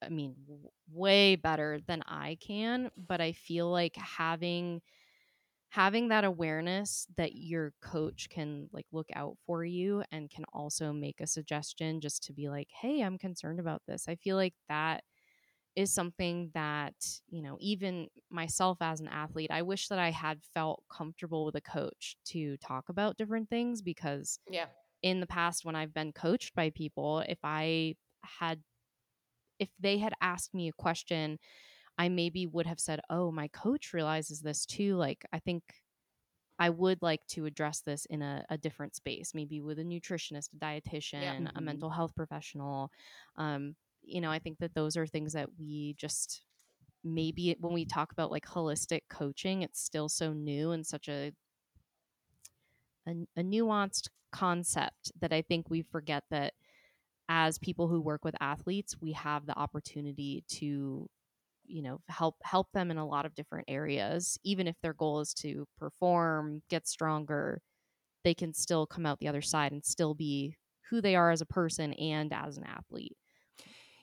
I 0.01 0.09
mean, 0.09 0.35
w- 0.47 0.69
way 0.91 1.35
better 1.35 1.79
than 1.87 2.03
I 2.07 2.37
can, 2.41 2.91
but 2.97 3.21
I 3.21 3.33
feel 3.33 3.69
like 3.71 3.95
having 3.97 4.81
having 5.69 6.07
that 6.09 6.23
awareness 6.23 7.07
that 7.17 7.35
your 7.35 7.73
coach 7.81 8.29
can 8.29 8.69
like 8.71 8.85
look 8.91 9.07
out 9.13 9.37
for 9.45 9.63
you 9.65 10.03
and 10.11 10.29
can 10.29 10.45
also 10.53 10.93
make 10.93 11.21
a 11.21 11.27
suggestion 11.27 12.01
just 12.01 12.23
to 12.23 12.33
be 12.33 12.49
like, 12.49 12.69
"Hey, 12.81 13.01
I'm 13.01 13.17
concerned 13.17 13.59
about 13.59 13.81
this." 13.87 14.07
I 14.07 14.15
feel 14.15 14.35
like 14.37 14.55
that 14.69 15.03
is 15.75 15.93
something 15.93 16.49
that, 16.55 16.95
you 17.27 17.41
know, 17.43 17.57
even 17.61 18.07
myself 18.31 18.79
as 18.81 18.99
an 18.99 19.07
athlete, 19.09 19.51
I 19.51 19.61
wish 19.61 19.87
that 19.89 19.99
I 19.99 20.09
had 20.11 20.39
felt 20.55 20.83
comfortable 20.89 21.45
with 21.45 21.55
a 21.55 21.61
coach 21.61 22.17
to 22.27 22.57
talk 22.57 22.89
about 22.89 23.17
different 23.17 23.49
things 23.49 23.81
because 23.81 24.39
yeah 24.49 24.67
in 25.03 25.19
the 25.19 25.27
past 25.27 25.65
when 25.65 25.75
I've 25.75 25.93
been 25.93 26.11
coached 26.13 26.55
by 26.55 26.71
people, 26.71 27.19
if 27.19 27.39
I 27.43 27.95
had 28.23 28.61
if 29.59 29.69
they 29.79 29.97
had 29.97 30.13
asked 30.21 30.53
me 30.53 30.67
a 30.69 30.73
question, 30.73 31.39
I 31.97 32.09
maybe 32.09 32.45
would 32.47 32.67
have 32.67 32.79
said, 32.79 33.01
"Oh, 33.09 33.31
my 33.31 33.47
coach 33.49 33.93
realizes 33.93 34.41
this 34.41 34.65
too. 34.65 34.95
Like, 34.97 35.25
I 35.33 35.39
think 35.39 35.83
I 36.59 36.69
would 36.71 37.01
like 37.03 37.25
to 37.29 37.45
address 37.45 37.81
this 37.81 38.05
in 38.07 38.21
a, 38.21 38.45
a 38.49 38.57
different 38.57 38.95
space, 38.95 39.33
maybe 39.35 39.61
with 39.61 39.79
a 39.79 39.83
nutritionist, 39.83 40.53
a 40.53 40.57
dietitian, 40.57 41.51
a 41.55 41.61
Mhm. 41.61 41.61
mental 41.61 41.91
health 41.91 42.15
professional." 42.15 42.91
Um, 43.37 43.75
you 44.03 44.21
know, 44.21 44.31
I 44.31 44.39
think 44.39 44.59
that 44.59 44.75
those 44.75 44.97
are 44.97 45.07
things 45.07 45.33
that 45.33 45.49
we 45.59 45.95
just 45.95 46.43
maybe 47.03 47.55
when 47.61 47.73
we 47.73 47.85
talk 47.85 48.11
about 48.13 48.31
like 48.31 48.45
holistic 48.47 49.03
coaching, 49.09 49.63
it's 49.63 49.81
still 49.81 50.09
so 50.09 50.33
new 50.33 50.71
and 50.71 50.85
such 50.87 51.09
a 51.09 51.33
a, 53.07 53.11
a 53.35 53.41
nuanced 53.43 54.09
concept 54.31 55.11
that 55.19 55.33
I 55.33 55.41
think 55.41 55.69
we 55.69 55.81
forget 55.81 56.23
that 56.29 56.53
as 57.29 57.59
people 57.59 57.87
who 57.89 58.01
work 58.01 58.25
with 58.25 58.35
athletes, 58.41 59.01
we 59.01 59.13
have 59.13 59.45
the 59.47 59.57
opportunity 59.57 60.43
to 60.49 61.09
you 61.67 61.81
know 61.81 61.99
help 62.09 62.35
help 62.43 62.71
them 62.73 62.91
in 62.91 62.97
a 62.97 63.07
lot 63.07 63.25
of 63.25 63.35
different 63.35 63.65
areas 63.67 64.37
even 64.43 64.67
if 64.67 64.75
their 64.81 64.93
goal 64.93 65.19
is 65.19 65.33
to 65.33 65.65
perform 65.77 66.61
get 66.69 66.87
stronger 66.87 67.61
they 68.23 68.33
can 68.35 68.53
still 68.53 68.87
come 68.87 69.05
out 69.05 69.19
the 69.19 69.27
other 69.29 69.41
side 69.41 69.71
and 69.73 69.85
still 69.85 70.15
be 70.15 70.55
who 70.89 71.01
they 71.01 71.15
are 71.15 71.31
as 71.31 71.41
a 71.41 71.45
person 71.47 71.93
and 71.93 72.33
as 72.33 72.57
an 72.57 72.65
athlete 72.65 73.17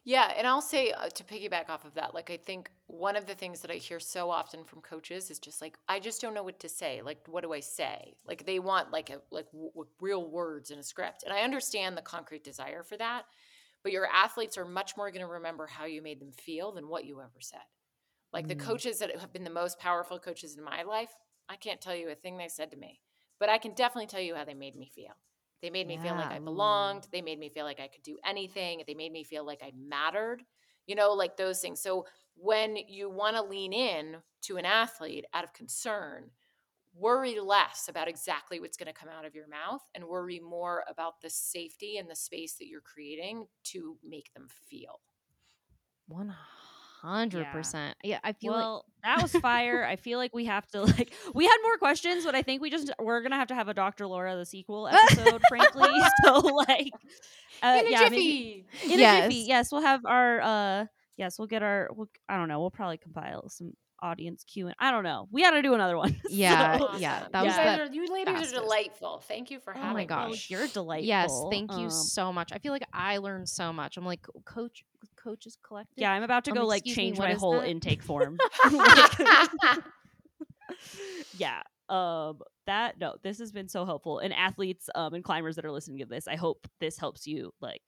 Yeah, 0.06 0.34
and 0.36 0.46
I'll 0.46 0.60
say 0.60 0.92
uh, 0.92 1.08
to 1.08 1.24
piggyback 1.24 1.70
off 1.70 1.86
of 1.86 1.94
that, 1.94 2.12
like 2.12 2.30
I 2.30 2.36
think 2.36 2.70
one 2.88 3.16
of 3.16 3.24
the 3.26 3.34
things 3.34 3.62
that 3.62 3.70
I 3.70 3.76
hear 3.76 3.98
so 3.98 4.28
often 4.30 4.62
from 4.64 4.82
coaches 4.82 5.30
is 5.30 5.38
just 5.38 5.62
like 5.62 5.78
I 5.88 5.98
just 5.98 6.20
don't 6.20 6.34
know 6.34 6.42
what 6.42 6.60
to 6.60 6.68
say. 6.68 7.00
Like, 7.00 7.26
what 7.26 7.42
do 7.42 7.54
I 7.54 7.60
say? 7.60 8.14
Like 8.22 8.44
they 8.44 8.58
want 8.58 8.90
like 8.90 9.08
a 9.08 9.22
like 9.30 9.46
w- 9.52 9.70
w- 9.70 9.90
real 10.00 10.30
words 10.30 10.70
in 10.70 10.78
a 10.78 10.82
script, 10.82 11.22
and 11.22 11.32
I 11.32 11.40
understand 11.40 11.96
the 11.96 12.02
concrete 12.02 12.44
desire 12.44 12.82
for 12.82 12.98
that. 12.98 13.24
But 13.84 13.92
your 13.92 14.08
athletes 14.08 14.58
are 14.58 14.64
much 14.64 14.96
more 14.96 15.12
going 15.12 15.24
to 15.24 15.32
remember 15.34 15.68
how 15.68 15.84
you 15.84 16.02
made 16.02 16.20
them 16.20 16.32
feel 16.32 16.72
than 16.72 16.88
what 16.88 17.04
you 17.04 17.20
ever 17.20 17.40
said. 17.40 17.60
Like 18.32 18.48
the 18.48 18.54
Mm. 18.54 18.60
coaches 18.60 18.98
that 18.98 19.16
have 19.18 19.32
been 19.32 19.44
the 19.44 19.50
most 19.50 19.78
powerful 19.78 20.18
coaches 20.18 20.56
in 20.56 20.64
my 20.64 20.82
life, 20.82 21.14
I 21.48 21.56
can't 21.56 21.80
tell 21.80 21.94
you 21.94 22.08
a 22.10 22.14
thing 22.16 22.36
they 22.36 22.48
said 22.48 22.70
to 22.72 22.76
me, 22.76 23.00
but 23.38 23.48
I 23.48 23.58
can 23.58 23.74
definitely 23.74 24.08
tell 24.08 24.20
you 24.20 24.34
how 24.34 24.44
they 24.44 24.54
made 24.54 24.74
me 24.76 24.88
feel. 24.88 25.12
They 25.62 25.70
made 25.70 25.86
me 25.86 25.98
feel 25.98 26.16
like 26.16 26.32
I 26.32 26.40
belonged. 26.40 27.08
They 27.12 27.22
made 27.22 27.38
me 27.38 27.48
feel 27.48 27.64
like 27.64 27.80
I 27.80 27.88
could 27.88 28.02
do 28.02 28.18
anything. 28.24 28.82
They 28.86 28.94
made 28.94 29.12
me 29.12 29.24
feel 29.24 29.44
like 29.44 29.62
I 29.62 29.72
mattered, 29.76 30.42
you 30.86 30.94
know, 30.94 31.12
like 31.12 31.36
those 31.36 31.60
things. 31.60 31.80
So 31.80 32.06
when 32.34 32.76
you 32.76 33.08
want 33.08 33.36
to 33.36 33.42
lean 33.42 33.72
in 33.72 34.22
to 34.42 34.56
an 34.56 34.64
athlete 34.66 35.26
out 35.32 35.44
of 35.44 35.52
concern, 35.52 36.30
worry 36.96 37.38
less 37.40 37.88
about 37.88 38.08
exactly 38.08 38.60
what's 38.60 38.76
going 38.76 38.86
to 38.86 38.92
come 38.92 39.08
out 39.08 39.24
of 39.24 39.34
your 39.34 39.48
mouth 39.48 39.82
and 39.94 40.04
worry 40.04 40.40
more 40.40 40.84
about 40.88 41.20
the 41.22 41.30
safety 41.30 41.96
and 41.98 42.08
the 42.08 42.16
space 42.16 42.54
that 42.54 42.66
you're 42.66 42.80
creating 42.80 43.46
to 43.64 43.96
make 44.08 44.32
them 44.34 44.48
feel. 44.68 45.00
100% 46.10 47.94
yeah, 48.04 48.18
i 48.22 48.32
feel 48.32 48.52
like 48.52 48.60
well, 48.60 48.84
that 49.04 49.20
was 49.22 49.32
fire. 49.32 49.84
I 49.84 49.96
feel 49.96 50.18
like 50.18 50.34
we 50.34 50.46
have 50.46 50.66
to 50.68 50.82
like 50.98 51.12
we 51.34 51.44
had 51.44 51.56
more 51.62 51.76
questions, 51.76 52.24
but 52.24 52.34
I 52.34 52.42
think 52.42 52.62
we 52.62 52.70
just 52.70 52.90
we're 52.98 53.22
gonna 53.22 53.36
have 53.36 53.48
to 53.48 53.54
have 53.54 53.68
a 53.68 53.74
Dr. 53.74 54.06
Lara 54.06 54.36
the 54.36 54.46
sequel 54.46 54.88
episode, 54.88 55.42
frankly. 55.48 55.90
So 56.24 56.38
like, 56.38 56.92
uh, 57.62 57.78
in 57.80 57.86
a 57.86 57.90
yeah, 57.90 58.08
jiffy. 58.08 58.66
maybe, 58.80 58.94
in 58.94 58.98
a 58.98 59.02
Yes. 59.02 59.22
jiffy. 59.24 59.44
Yes, 59.46 59.72
we'll 59.72 59.82
have 59.82 60.04
our 60.06 60.40
uh, 60.40 60.86
yes, 61.16 61.38
we'll 61.38 61.48
get 61.48 61.62
our. 61.62 61.90
We'll, 61.94 62.08
I 62.28 62.36
don't 62.36 62.48
know. 62.48 62.60
We'll 62.60 62.70
probably 62.70 62.96
compile 62.96 63.48
some 63.48 63.72
audience 64.04 64.44
Q 64.44 64.66
and 64.66 64.76
I 64.78 64.90
don't 64.90 65.04
know. 65.04 65.28
We 65.32 65.40
got 65.42 65.52
to 65.52 65.62
do 65.62 65.72
another 65.74 65.96
one. 65.96 66.20
Yeah, 66.28 66.78
So- 66.78 66.84
Awesome. 66.88 67.00
yeah, 67.02 67.26
that 67.32 67.40
you 67.40 67.46
was 67.46 67.56
guys 67.56 67.78
the 67.78 67.84
are, 67.84 67.94
you 67.94 68.12
ladies 68.12 68.34
fastest. 68.34 68.54
are 68.56 68.60
delightful. 68.60 69.22
Thank 69.26 69.50
you 69.50 69.60
for 69.60 69.72
having 69.72 69.88
me. 69.88 69.90
Oh, 69.90 69.94
my 69.94 70.04
gosh. 70.04 70.50
you're 70.50 70.66
delightful. 70.68 71.06
yes 71.06 71.42
thank 71.50 71.70
you 71.72 71.84
Um, 71.84 71.90
so 71.90 72.32
much 72.32 72.52
i 72.52 72.58
feel 72.58 72.72
like 72.72 72.86
i 72.92 73.16
learned 73.18 73.48
so 73.48 73.72
much 73.72 73.96
i'm 73.96 74.04
like 74.04 74.20
coach 74.44 74.84
coaches 75.16 75.56
collective 75.66 75.94
Yeah, 75.96 76.12
I'm 76.12 76.22
about 76.22 76.44
to 76.44 76.50
Um, 76.50 76.56
go 76.58 76.66
like 76.66 76.80
excuse 76.82 76.96
me, 76.96 77.02
change 77.04 77.18
my 77.18 77.32
whole 77.34 77.60
that? 77.60 77.68
intake 77.68 78.02
form. 78.02 78.36
yeah. 81.38 81.62
Um 81.88 82.38
that 82.66 82.98
no, 82.98 83.16
this 83.22 83.38
has 83.38 83.52
been 83.52 83.68
so 83.68 83.84
helpful. 83.84 84.18
And 84.18 84.32
athletes 84.32 84.88
um 84.94 85.14
and 85.14 85.24
climbers 85.24 85.56
that 85.56 85.64
are 85.64 85.72
listening 85.72 85.98
to 85.98 86.06
this, 86.06 86.26
I 86.28 86.36
hope 86.36 86.66
this 86.80 86.98
helps 86.98 87.26
you 87.26 87.52
like 87.60 87.82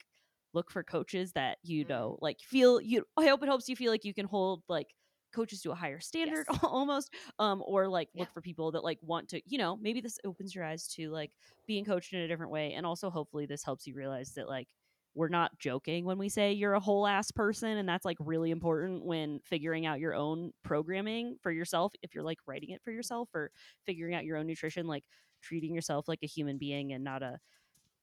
look 0.53 0.71
for 0.71 0.83
coaches 0.83 1.33
that 1.33 1.57
you 1.63 1.85
Mm. 1.85 1.89
know 1.89 2.17
like 2.21 2.39
feel 2.41 2.79
you 2.81 3.05
I 3.17 3.27
hope 3.27 3.43
it 3.43 3.47
helps 3.47 3.69
you 3.69 3.75
feel 3.75 3.91
like 3.91 4.05
you 4.05 4.13
can 4.13 4.25
hold 4.25 4.63
like 4.69 4.87
coaches 5.33 5.61
to 5.61 5.71
a 5.71 5.75
higher 5.75 5.99
standard 5.99 6.45
Yes. 6.45 6.49
almost 6.63 7.13
um 7.39 7.63
or 7.65 7.87
like 7.87 8.09
look 8.15 8.31
for 8.33 8.41
people 8.41 8.71
that 8.71 8.83
like 8.83 8.99
want 9.01 9.29
to 9.29 9.41
you 9.45 9.57
know 9.57 9.77
maybe 9.77 10.01
this 10.01 10.19
opens 10.25 10.53
your 10.55 10.63
eyes 10.63 10.87
to 10.87 11.09
like 11.11 11.31
being 11.67 11.85
coached 11.85 12.13
in 12.13 12.19
a 12.21 12.27
different 12.27 12.51
way 12.51 12.73
and 12.73 12.85
also 12.85 13.09
hopefully 13.09 13.45
this 13.45 13.63
helps 13.63 13.85
you 13.87 13.95
realize 13.95 14.31
that 14.33 14.47
like 14.47 14.67
we're 15.15 15.27
not 15.29 15.57
joking 15.59 16.05
when 16.05 16.17
we 16.17 16.29
say 16.29 16.51
you're 16.53 16.73
a 16.73 16.79
whole 16.79 17.07
ass 17.07 17.31
person 17.31 17.77
and 17.77 17.87
that's 17.89 18.05
like 18.05 18.17
really 18.19 18.51
important 18.51 19.03
when 19.05 19.39
figuring 19.43 19.85
out 19.85 19.99
your 19.99 20.13
own 20.13 20.51
programming 20.63 21.35
for 21.41 21.51
yourself 21.51 21.91
if 22.01 22.13
you're 22.13 22.23
like 22.23 22.37
writing 22.47 22.69
it 22.71 22.81
for 22.83 22.91
yourself 22.91 23.29
or 23.33 23.51
figuring 23.85 24.13
out 24.15 24.25
your 24.25 24.37
own 24.37 24.45
nutrition 24.47 24.87
like 24.87 25.03
treating 25.41 25.73
yourself 25.73 26.07
like 26.07 26.19
a 26.23 26.27
human 26.27 26.57
being 26.57 26.93
and 26.93 27.03
not 27.03 27.23
a 27.23 27.37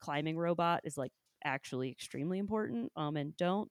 climbing 0.01 0.37
robot 0.39 0.81
is 0.85 0.97
like 0.97 1.13
actually 1.45 1.91
extremely 1.91 2.39
important 2.39 2.91
um 2.97 3.17
and 3.17 3.37
don't 3.37 3.71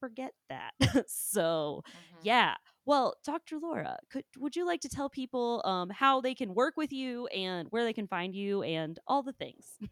forget 0.00 0.32
that 0.48 0.72
so 1.06 1.82
Mhm. 1.94 2.22
yeah 2.22 2.54
well, 2.84 3.14
Dr. 3.24 3.58
Lara, 3.58 3.98
could 4.10 4.24
would 4.38 4.56
you 4.56 4.66
like 4.66 4.80
to 4.82 4.88
tell 4.88 5.08
people 5.08 5.62
um, 5.64 5.90
how 5.90 6.20
they 6.20 6.34
can 6.34 6.54
work 6.54 6.76
with 6.76 6.92
you 6.92 7.26
and 7.28 7.68
where 7.70 7.84
they 7.84 7.92
can 7.92 8.08
find 8.08 8.34
you 8.34 8.62
and 8.62 8.98
all 9.06 9.22
the 9.22 9.32
things? 9.32 9.66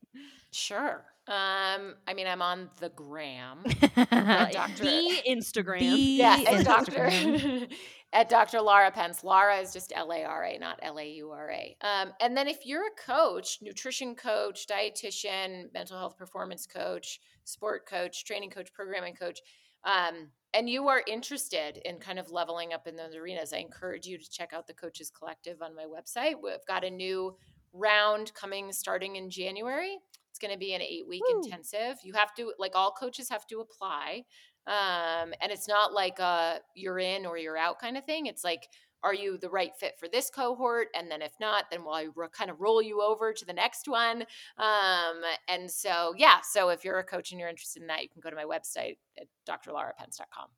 Sure. 0.52 1.04
Um, 1.30 1.94
I 2.08 2.14
mean, 2.14 2.26
I'm 2.26 2.42
on 2.42 2.70
the 2.80 2.88
gram. 2.88 3.62
Dr. 3.92 4.82
The 4.82 5.22
Instagram. 5.28 5.78
The 5.78 5.86
Yeah, 5.86 6.42
at 6.44 6.66
Instagram. 6.66 7.60
Dr. 7.60 7.74
at 8.12 8.28
Dr. 8.28 8.60
Lara 8.60 8.90
Pence. 8.90 9.22
Lara 9.22 9.58
is 9.58 9.72
just 9.72 9.92
L 9.94 10.12
A 10.12 10.24
R 10.24 10.44
A, 10.44 10.58
not 10.58 10.80
L 10.82 10.98
A 10.98 11.08
U 11.08 11.30
R 11.30 11.52
A. 11.52 11.76
Um, 11.82 12.12
and 12.20 12.36
then 12.36 12.48
if 12.48 12.66
you're 12.66 12.84
a 12.84 13.00
coach, 13.06 13.58
nutrition 13.62 14.16
coach, 14.16 14.66
dietitian, 14.66 15.72
mental 15.72 15.96
health 15.96 16.18
performance 16.18 16.66
coach, 16.66 17.20
sport 17.44 17.86
coach, 17.86 18.24
training 18.24 18.50
coach, 18.50 18.72
programming 18.72 19.14
coach, 19.14 19.40
um, 19.84 20.30
and 20.52 20.68
you 20.68 20.88
are 20.88 21.02
interested 21.06 21.80
in 21.84 21.98
kind 21.98 22.18
of 22.18 22.32
leveling 22.32 22.72
up 22.72 22.88
in 22.88 22.96
those 22.96 23.14
arenas, 23.14 23.52
I 23.52 23.58
encourage 23.58 24.04
you 24.04 24.18
to 24.18 24.30
check 24.30 24.52
out 24.52 24.66
the 24.66 24.74
Coaches 24.74 25.12
Collective 25.16 25.62
on 25.62 25.76
my 25.76 25.84
website. 25.84 26.34
We've 26.42 26.66
got 26.66 26.82
a 26.82 26.90
new 26.90 27.36
round 27.72 28.34
coming 28.34 28.72
starting 28.72 29.14
in 29.14 29.30
January. 29.30 29.98
It's 30.40 30.46
going 30.46 30.54
to 30.54 30.58
be 30.58 30.72
an 30.74 30.80
eight 30.80 31.06
week 31.06 31.22
Woo. 31.28 31.42
intensive. 31.42 31.98
You 32.02 32.14
have 32.14 32.34
to, 32.36 32.52
like, 32.58 32.72
all 32.74 32.92
coaches 32.92 33.28
have 33.28 33.46
to 33.48 33.60
apply. 33.60 34.24
Um, 34.66 35.34
and 35.40 35.50
it's 35.52 35.68
not 35.68 35.92
like 35.92 36.18
a 36.18 36.60
you're 36.74 36.98
in 36.98 37.26
or 37.26 37.36
you're 37.36 37.56
out 37.58 37.78
kind 37.78 37.96
of 37.96 38.04
thing. 38.04 38.26
It's 38.26 38.44
like, 38.44 38.68
are 39.02 39.14
you 39.14 39.38
the 39.38 39.48
right 39.50 39.72
fit 39.78 39.94
for 39.98 40.08
this 40.08 40.30
cohort? 40.30 40.88
And 40.94 41.10
then 41.10 41.20
if 41.22 41.32
not, 41.40 41.64
then 41.70 41.84
we'll 41.84 42.28
kind 42.28 42.50
of 42.50 42.60
roll 42.60 42.80
you 42.82 43.02
over 43.02 43.32
to 43.32 43.44
the 43.44 43.52
next 43.52 43.88
one. 43.88 44.22
Um, 44.58 45.20
and 45.48 45.70
so, 45.70 46.14
yeah. 46.16 46.38
So 46.42 46.68
if 46.70 46.84
you're 46.84 46.98
a 46.98 47.04
coach 47.04 47.30
and 47.32 47.40
you're 47.40 47.48
interested 47.48 47.82
in 47.82 47.88
that, 47.88 48.02
you 48.02 48.08
can 48.08 48.20
go 48.20 48.30
to 48.30 48.36
my 48.36 48.44
website 48.44 48.96
at 49.18 49.26
drlarapence.com. 49.48 50.48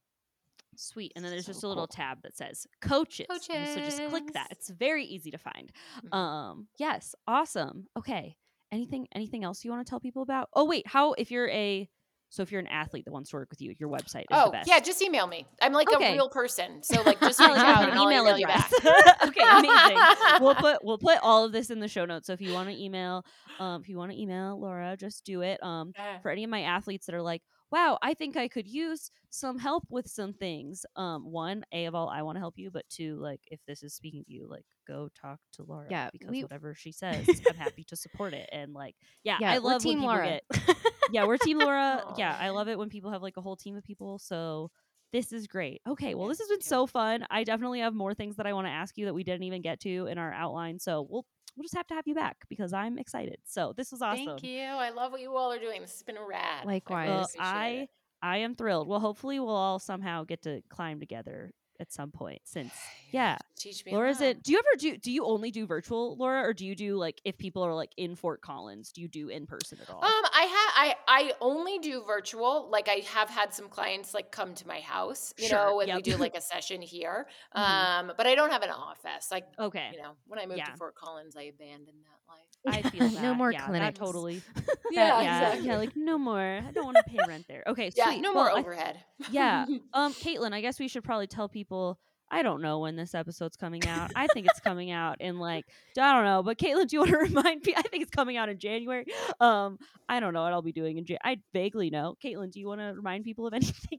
Sweet. 0.75 1.13
And 1.17 1.25
then 1.25 1.31
there's 1.33 1.47
So 1.47 1.53
just 1.53 1.65
a 1.65 1.69
little 1.69 1.87
cool. 1.87 1.95
tab 1.97 2.23
that 2.23 2.37
says 2.37 2.67
coaches. 2.81 3.27
And 3.31 3.69
So 3.69 3.81
just 3.81 4.03
click 4.11 4.33
that. 4.33 4.49
It's 4.51 4.71
very 4.71 5.05
easy 5.05 5.31
to 5.31 5.39
find. 5.39 5.71
Mhm. 6.05 6.15
Um, 6.17 6.69
yes, 6.79 7.15
awesome. 7.29 7.89
Okay. 7.97 8.37
Anything 8.73 9.07
anything 9.15 9.45
else 9.45 9.65
you 9.65 9.71
want 9.71 9.87
to 9.87 9.91
tell 9.91 10.01
people 10.01 10.23
about? 10.23 10.49
Oh 10.55 10.65
wait, 10.65 10.87
how 10.87 11.13
if 11.13 11.31
you're 11.31 11.49
a 11.51 11.89
so 12.31 12.43
if 12.43 12.51
you're 12.51 12.61
an 12.63 12.67
athlete 12.69 13.05
that 13.05 13.13
wants 13.13 13.29
to 13.31 13.37
work 13.37 13.51
with 13.51 13.61
you, 13.61 13.75
your 13.79 13.91
website 13.91 14.23
is 14.23 14.29
the 14.31 14.37
Oh, 14.47 14.51
best. 14.51 14.67
yeah. 14.67 14.81
Just 14.81 15.03
email 15.03 15.27
me. 15.27 15.47
I'm 15.61 15.75
like 15.75 15.93
Okay. 15.93 16.09
a 16.09 16.13
real 16.15 16.31
person. 16.31 16.83
So, 16.83 17.03
like, 17.03 17.21
just 17.21 17.39
reach 17.39 17.51
out 17.51 17.87
and 17.91 18.01
email 18.01 18.39
you 18.39 18.47
back. 18.47 18.71
okay, 19.27 19.43
amazing. 19.47 19.99
we'll 20.41 20.55
put 20.67 20.83
we'll 20.83 20.97
put 20.97 21.19
all 21.23 21.45
of 21.45 21.53
this 21.53 21.69
in 21.69 21.79
the 21.79 21.89
show 21.89 22.07
notes. 22.07 22.27
So 22.29 22.33
if 22.33 22.41
you 22.41 22.55
want 22.55 22.71
to 22.71 22.75
email, 22.83 23.27
um, 23.61 23.83
if 23.83 23.89
you 23.91 23.99
want 23.99 24.13
to 24.13 24.19
email 24.19 24.59
Lara, 24.59 24.97
just 24.97 25.27
do 25.27 25.43
it. 25.43 25.63
Um, 25.63 25.93
Uh, 25.99 26.21
for 26.21 26.31
any 26.31 26.43
of 26.43 26.49
my 26.49 26.63
athletes 26.63 27.05
that 27.05 27.15
are 27.15 27.21
like, 27.21 27.43
wow, 27.71 27.99
I 28.03 28.15
think 28.15 28.39
I 28.39 28.49
could 28.49 28.67
use 28.67 29.11
some 29.29 29.59
help 29.59 29.85
with 29.91 30.09
some 30.09 30.33
things. 30.33 30.87
Um, 30.97 31.31
one, 31.31 31.65
a 31.73 31.85
of 31.85 31.95
all, 31.95 32.09
I 32.09 32.23
want 32.23 32.37
to 32.37 32.41
help 32.41 32.55
you, 32.57 32.71
but 32.71 32.89
two, 32.89 33.17
like 33.21 33.41
if 33.49 33.61
this 33.67 33.83
is 33.83 33.93
speaking 33.93 34.25
to 34.25 34.33
you, 34.33 34.47
like 34.49 34.65
go 34.87 35.09
talk 35.21 35.39
to 35.55 35.65
Lara. 35.65 35.87
Yeah, 35.91 36.11
because 36.13 36.31
we- 36.31 36.43
whatever 36.43 36.75
she 36.75 36.93
says, 36.93 37.29
I'm 37.49 37.55
happy 37.57 37.85
to 37.85 37.97
support 37.97 38.35
it. 38.35 38.49
And 38.53 38.73
like, 38.75 38.95
yeah, 39.25 39.39
Yeah, 39.41 39.53
I 39.53 39.59
love 39.59 39.83
Team 39.83 40.03
Lara. 40.03 40.41
get 40.51 40.77
yeah, 41.13 41.25
we're 41.27 41.39
Team 41.39 41.59
Lara. 41.59 42.05
Yeah, 42.17 42.37
I 42.39 42.51
love 42.51 42.69
it 42.69 42.79
when 42.79 42.89
people 42.89 43.11
have 43.11 43.23
like 43.23 43.37
a 43.37 43.41
whole 43.41 43.57
team 43.57 43.77
of 43.77 43.85
people. 43.85 44.19
So 44.19 44.71
this 45.13 45.33
is 45.33 45.47
great. 45.47 45.83
Okay, 45.87 46.15
well, 46.15 46.29
this 46.29 46.39
has 46.39 46.49
been 46.49 46.63
so 46.63 46.87
fun. 46.87 47.27
I 47.31 47.45
definitely 47.45 47.81
have 47.81 47.95
more 47.95 48.15
things 48.15 48.37
that 48.37 48.47
I 48.47 48.53
want 48.55 48.67
to 48.67 48.71
ask 48.71 48.97
you 48.97 49.05
that 49.07 49.15
we 49.15 49.25
didn't 49.25 49.43
even 49.45 49.61
get 49.63 49.81
to 49.81 50.07
in 50.07 50.19
our 50.19 50.33
outline. 50.33 50.79
So 50.79 51.07
we'll 51.09 51.27
we'll 51.57 51.65
just 51.65 51.77
have 51.77 51.87
to 51.89 51.95
have 51.95 52.07
you 52.07 52.15
back 52.15 52.39
because 52.49 52.73
I'm 52.73 52.99
excited. 52.99 53.37
So 53.45 53.75
this 53.77 53.93
was 53.93 54.01
awesome. 54.01 54.25
Thank 54.27 54.43
you. 54.43 54.63
I 54.63 54.91
love 54.91 55.13
what 55.13 55.21
you 55.21 55.37
all 55.37 55.53
are 55.53 55.59
doing. 55.59 55.83
This 55.83 55.93
has 55.93 56.03
been 56.03 56.17
rad. 56.19 56.41
I 56.41 56.61
really 56.63 56.75
Likewise. 56.75 57.27
I. 57.39 57.89
I 58.25 58.37
am 58.37 58.55
thrilled. 58.55 58.87
Well, 58.87 59.01
hopefully 59.01 59.41
we'll 59.41 59.49
all 59.49 59.81
somehow 59.81 60.23
get 60.23 60.43
to 60.43 60.63
climb 60.71 61.01
together 61.01 61.51
at 61.83 61.93
some 61.93 62.11
point 62.11 62.41
since 62.45 62.73
yeah. 63.11 63.37
Teach 63.57 63.85
me. 63.85 63.93
Lara's 63.93 64.21
it. 64.23 64.43
Do 64.43 64.51
you 64.53 64.59
ever 64.59 64.77
do 64.79 64.97
do 64.97 65.13
you 65.13 65.25
only 65.27 65.51
do 65.51 65.67
virtual, 65.67 66.17
Lara, 66.17 66.43
or 66.49 66.53
do 66.55 66.65
you 66.67 66.75
do 66.75 66.97
like 66.97 67.21
if 67.25 67.37
people 67.37 67.63
are 67.63 67.75
like 67.75 67.93
in 67.97 68.17
Fort 68.17 68.41
Collins, 68.41 68.91
do 68.93 69.01
you 69.03 69.09
do 69.09 69.29
in 69.29 69.47
person 69.47 69.79
at 69.83 69.91
all? 69.91 70.03
Um, 70.03 70.11
I 70.35 70.43
have 70.43 70.73
I 70.75 70.95
I 71.07 71.33
only 71.41 71.79
do 71.79 72.03
virtual. 72.07 72.69
Like 72.71 72.89
I 72.89 73.03
have 73.15 73.29
had 73.29 73.53
some 73.53 73.69
clients 73.69 74.15
like 74.15 74.33
come 74.33 74.55
to 74.55 74.67
my 74.67 74.81
house, 74.81 75.35
you 75.39 75.49
Sure, 75.49 75.59
know, 75.59 75.81
and 75.81 75.95
we 75.95 76.03
do 76.03 76.17
like 76.17 76.35
a 76.37 76.41
session 76.53 76.81
here. 76.83 77.27
Mhm. 77.57 77.61
Um, 77.61 78.13
but 78.17 78.27
I 78.27 78.35
don't 78.35 78.51
have 78.51 78.63
an 78.63 78.71
office. 78.71 79.31
Like 79.31 79.47
okay. 79.59 79.91
you 79.93 80.03
know, 80.03 80.13
when 80.27 80.39
I 80.41 80.47
moved 80.47 80.59
Yeah. 80.59 80.67
to 80.71 80.77
Fort 80.77 80.95
Collins, 80.95 81.37
I 81.37 81.43
abandoned 81.43 81.99
that 82.05 82.21
life. 82.33 82.52
I 82.67 82.83
feel 82.91 83.09
that. 83.09 83.23
No 83.23 83.35
more 83.35 83.53
yeah, 83.53 83.67
clinics. 83.67 83.99
Totally. 83.99 84.43
Yeah, 84.91 85.09
that- 85.09 85.23
yeah, 85.25 85.39
exactly. 85.47 85.67
yeah, 85.69 85.77
like 85.79 85.97
no 85.97 86.19
more. 86.19 86.39
I 86.67 86.71
don't 86.73 86.85
want 86.85 86.99
to 86.99 87.05
pay 87.05 87.19
rent 87.27 87.47
there. 87.49 87.63
Okay, 87.67 87.91
Yeah, 87.97 88.11
sweet. 88.11 88.21
no 88.21 88.35
Well, 88.35 88.45
more 88.45 88.57
I- 88.57 88.61
overhead. 88.61 88.99
yeah. 89.31 89.65
Um, 89.95 90.13
Caitlin, 90.13 90.53
I 90.53 90.61
guess 90.61 90.79
we 90.79 90.87
should 90.89 91.03
probably 91.05 91.27
tell 91.27 91.49
people. 91.49 91.99
I 92.35 92.43
don't 92.43 92.63
know 92.63 92.79
when 92.79 92.97
this 92.97 93.15
episode's 93.15 93.57
coming 93.59 93.87
out. 93.87 94.11
I 94.17 94.27
think 94.29 94.47
it's 94.47 94.61
coming 94.61 94.91
out 94.91 95.21
in 95.21 95.39
like 95.39 95.67
I 95.99 96.15
don't 96.15 96.25
know. 96.25 96.43
But 96.43 96.57
Caitlin, 96.59 96.89
do 96.89 96.97
you 96.97 97.01
want 97.01 97.11
to 97.11 97.19
remind 97.19 97.63
me? 97.67 97.75
I 97.77 97.83
think 97.83 98.03
it's 98.03 98.11
coming 98.11 98.39
out 98.39 98.49
in 98.49 98.59
January. 98.59 99.05
Um, 99.39 99.79
I 100.09 100.19
don't 100.19 100.33
know 100.33 100.43
what 100.43 100.53
I'll 100.55 100.63
be 100.63 100.73
doing 100.73 100.97
in 100.97 101.05
Jan. 101.05 101.19
I 101.23 101.39
vaguely 101.53 101.91
know. 101.91 102.17
Caitlin, 102.25 102.51
do 102.51 102.59
you 102.59 102.67
want 102.67 102.81
to 102.81 102.93
remind 102.97 103.25
people 103.25 103.47
of 103.47 103.53
anything? 103.55 103.99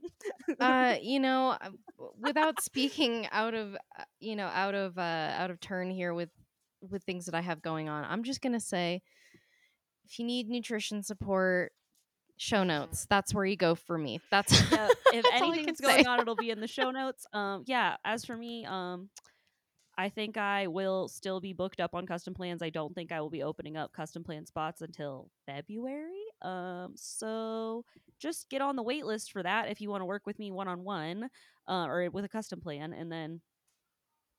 uh 0.60 0.96
you 1.00 1.20
know 1.20 1.50
uh, 1.50 1.68
without 2.20 2.60
speaking 2.60 3.26
out 3.30 3.54
of 3.54 3.74
uh, 3.74 4.04
you 4.20 4.34
know 4.36 4.46
out 4.46 4.74
of 4.74 4.98
uh 4.98 5.00
out 5.36 5.50
of 5.50 5.60
turn 5.60 5.90
here 5.90 6.12
with 6.14 6.28
with 6.90 7.02
things 7.04 7.26
that 7.26 7.34
i 7.34 7.40
have 7.40 7.62
going 7.62 7.88
on 7.88 8.04
i'm 8.04 8.22
just 8.22 8.40
gonna 8.40 8.60
say 8.60 9.02
if 10.06 10.18
you 10.18 10.24
need 10.24 10.48
nutrition 10.48 11.02
support 11.02 11.72
show 12.36 12.64
notes 12.64 13.06
that's 13.08 13.32
where 13.32 13.44
you 13.44 13.56
go 13.56 13.74
for 13.74 13.96
me 13.96 14.20
that's 14.30 14.70
yeah, 14.70 14.88
if 15.14 15.22
That's 15.22 15.42
anything's 15.42 15.80
going 15.80 16.06
on, 16.06 16.20
it'll 16.20 16.36
be 16.36 16.50
in 16.50 16.60
the 16.60 16.66
show 16.66 16.90
notes. 16.90 17.26
Um, 17.32 17.64
yeah. 17.66 17.96
As 18.04 18.24
for 18.24 18.36
me, 18.36 18.66
um, 18.66 19.08
I 19.96 20.08
think 20.08 20.36
I 20.36 20.66
will 20.66 21.08
still 21.08 21.40
be 21.40 21.52
booked 21.52 21.80
up 21.80 21.94
on 21.94 22.06
custom 22.06 22.34
plans. 22.34 22.62
I 22.62 22.70
don't 22.70 22.94
think 22.94 23.12
I 23.12 23.20
will 23.20 23.30
be 23.30 23.44
opening 23.44 23.76
up 23.76 23.92
custom 23.92 24.24
plan 24.24 24.44
spots 24.44 24.80
until 24.80 25.30
February. 25.46 26.24
Um, 26.42 26.94
so 26.96 27.84
just 28.18 28.50
get 28.50 28.60
on 28.60 28.74
the 28.74 28.82
wait 28.82 29.06
list 29.06 29.30
for 29.30 29.42
that 29.42 29.70
if 29.70 29.80
you 29.80 29.88
want 29.88 30.00
to 30.00 30.06
work 30.06 30.26
with 30.26 30.38
me 30.38 30.50
one 30.50 30.66
on 30.66 30.82
one, 30.82 31.28
or 31.68 32.08
with 32.12 32.24
a 32.24 32.28
custom 32.28 32.60
plan, 32.60 32.92
and 32.92 33.10
then. 33.10 33.40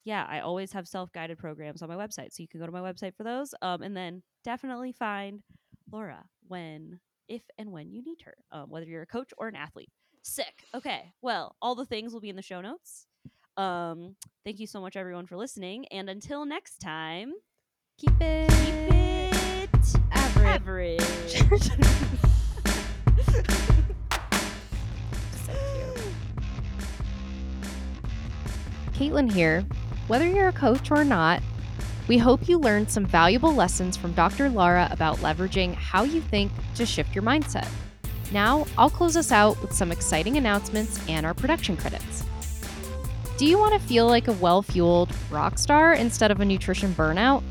Yeah, 0.05 0.25
I 0.29 0.39
always 0.39 0.71
have 0.73 0.87
self-guided 0.87 1.39
programs 1.39 1.81
on 1.81 1.89
my 1.89 1.95
website, 1.95 2.31
so 2.31 2.41
you 2.41 2.47
can 2.47 2.59
go 2.59 2.67
to 2.67 2.71
my 2.71 2.79
website 2.79 3.15
for 3.15 3.23
those. 3.23 3.53
Um, 3.61 3.81
and 3.81 3.97
then 3.97 4.21
definitely 4.43 4.91
find 4.91 5.41
Lara 5.91 6.23
when, 6.47 6.99
if 7.27 7.41
and 7.57 7.71
when 7.71 7.91
you 7.91 8.03
need 8.03 8.21
her, 8.23 8.35
um, 8.51 8.69
whether 8.69 8.85
you're 8.85 9.01
a 9.01 9.07
coach 9.07 9.33
or 9.37 9.47
an 9.47 9.55
athlete. 9.55 9.89
Sick. 10.21 10.63
Okay. 10.75 11.11
Well, 11.21 11.55
all 11.61 11.73
the 11.73 11.85
things 11.85 12.13
will 12.13 12.21
be 12.21 12.29
in 12.29 12.35
the 12.35 12.43
show 12.43 12.61
notes. 12.61 13.07
Um, 13.57 14.15
thank 14.43 14.59
you 14.59 14.67
so 14.67 14.79
much, 14.79 14.95
everyone, 14.95 15.25
for 15.25 15.37
listening. 15.37 15.85
And 15.87 16.09
until 16.09 16.45
next 16.45 16.77
time, 16.77 17.33
keep 17.97 18.13
it 18.21 18.49
keep 18.49 18.93
it 18.93 19.69
average 20.11 21.01
average. 21.45 21.71
Caitlin 28.93 29.31
here. 29.31 29.65
Whether 30.07 30.27
you're 30.27 30.49
a 30.49 30.53
coach 30.53 30.91
or 30.91 31.03
not, 31.03 31.41
we 32.07 32.19
hope 32.19 32.47
you 32.47 32.59
learned 32.59 32.91
some 32.91 33.07
valuable 33.07 33.55
lessons 33.55 33.97
from 33.97 34.13
Dr. 34.13 34.49
Lara 34.49 34.87
about 34.91 35.17
leveraging 35.17 35.73
how 35.73 36.03
you 36.03 36.21
think 36.21 36.51
to 36.75 36.85
shift 36.85 37.15
your 37.15 37.23
mindset. 37.23 37.67
Now, 38.31 38.67
I'll 38.77 38.91
close 38.91 39.17
us 39.17 39.31
out 39.31 39.59
with 39.63 39.73
some 39.73 39.91
exciting 39.91 40.37
announcements 40.37 40.99
and 41.09 41.25
our 41.25 41.33
production 41.33 41.75
credits. 41.75 42.23
Do 43.37 43.47
you 43.47 43.57
want 43.57 43.73
to 43.73 43.87
feel 43.87 44.05
like 44.05 44.27
a 44.27 44.33
well 44.33 44.61
fueled 44.61 45.09
rock 45.31 45.57
star 45.57 45.93
instead 45.93 46.29
of 46.29 46.39
a 46.39 46.45
nutrition 46.45 46.93
burnout? 46.93 47.41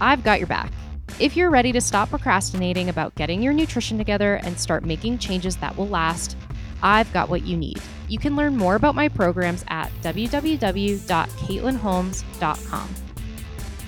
I've 0.00 0.24
got 0.24 0.40
your 0.40 0.48
back. 0.48 0.72
If 1.20 1.36
you're 1.36 1.50
ready 1.50 1.70
to 1.70 1.80
stop 1.80 2.10
procrastinating 2.10 2.88
about 2.88 3.14
getting 3.14 3.42
your 3.42 3.52
nutrition 3.52 3.96
together 3.96 4.34
and 4.42 4.58
start 4.58 4.84
making 4.84 5.18
changes 5.18 5.56
that 5.58 5.76
will 5.76 5.88
last, 5.88 6.36
I've 6.82 7.12
got 7.12 7.28
what 7.28 7.46
you 7.46 7.56
need. 7.56 7.80
You 8.08 8.18
can 8.18 8.34
learn 8.36 8.56
more 8.56 8.76
about 8.76 8.94
my 8.94 9.08
programs 9.08 9.64
at 9.68 9.90
www.caitlinholmes.com. 10.02 12.94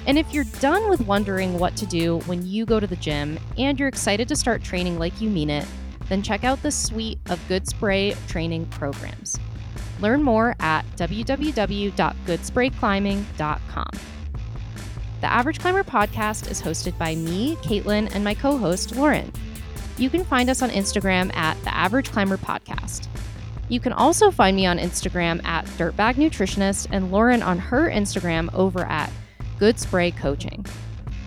And 0.06 0.18
if 0.18 0.32
you're 0.32 0.44
done 0.60 0.88
with 0.88 1.00
wondering 1.02 1.58
what 1.58 1.76
to 1.76 1.84
do 1.86 2.20
when 2.20 2.46
you 2.46 2.64
go 2.64 2.80
to 2.80 2.86
the 2.86 2.96
gym 2.96 3.38
and 3.58 3.78
you're 3.78 3.88
excited 3.88 4.26
to 4.28 4.36
start 4.36 4.62
training 4.62 4.98
like 4.98 5.20
you 5.20 5.28
mean 5.28 5.50
it, 5.50 5.66
then 6.08 6.22
check 6.22 6.44
out 6.44 6.62
the 6.62 6.70
suite 6.70 7.18
of 7.28 7.46
Good 7.48 7.68
Spray 7.68 8.14
training 8.26 8.64
programs. 8.66 9.38
Learn 10.00 10.22
more 10.22 10.56
at 10.60 10.86
www.goodsprayclimbing.com. 10.96 13.90
The 15.20 15.26
Average 15.26 15.58
Climber 15.58 15.82
podcast 15.82 16.48
is 16.50 16.62
hosted 16.62 16.96
by 16.96 17.16
me, 17.16 17.56
Caitlin, 17.56 18.14
and 18.14 18.22
my 18.22 18.34
co 18.34 18.56
host, 18.56 18.94
Lauren. 18.94 19.32
You 19.98 20.08
can 20.08 20.24
find 20.24 20.48
us 20.48 20.62
on 20.62 20.70
Instagram 20.70 21.34
at 21.34 21.60
the 21.64 21.74
Average 21.74 22.12
Climber 22.12 22.36
Podcast. 22.36 23.08
You 23.68 23.80
can 23.80 23.92
also 23.92 24.30
find 24.30 24.56
me 24.56 24.64
on 24.64 24.78
Instagram 24.78 25.44
at 25.44 25.66
Dirtbag 25.66 26.14
Nutritionist 26.14 26.86
and 26.92 27.10
Lauren 27.10 27.42
on 27.42 27.58
her 27.58 27.90
Instagram 27.90 28.48
over 28.54 28.84
at 28.84 29.10
Good 29.58 29.80
Spray 29.80 30.12
Coaching. 30.12 30.64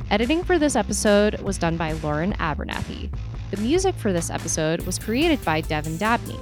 Editing 0.10 0.44
for 0.44 0.58
this 0.58 0.78
episode 0.78 1.42
was 1.42 1.58
done 1.58 1.76
by 1.76 1.92
Lauren 1.92 2.32
Abernathy. 2.34 3.14
The 3.52 3.58
music 3.58 3.94
for 3.96 4.14
this 4.14 4.30
episode 4.30 4.82
was 4.84 4.98
created 4.98 5.44
by 5.44 5.60
Devin 5.60 5.98
Dabney. 5.98 6.40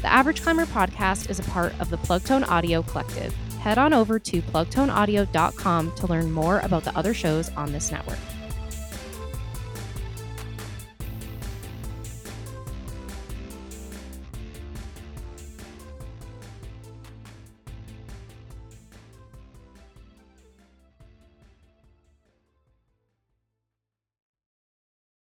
The 0.00 0.12
Average 0.12 0.42
Climber 0.42 0.66
podcast 0.66 1.28
is 1.28 1.40
a 1.40 1.50
part 1.50 1.78
of 1.80 1.90
the 1.90 1.98
Plugtone 1.98 2.46
Audio 2.48 2.82
Collective. 2.82 3.34
Head 3.58 3.78
on 3.78 3.92
over 3.92 4.20
to 4.20 4.40
plugtoneaudio.com 4.42 5.92
to 5.96 6.06
learn 6.06 6.30
more 6.30 6.60
about 6.60 6.84
the 6.84 6.96
other 6.96 7.12
shows 7.12 7.50
on 7.56 7.72
this 7.72 7.90
network. 7.90 8.18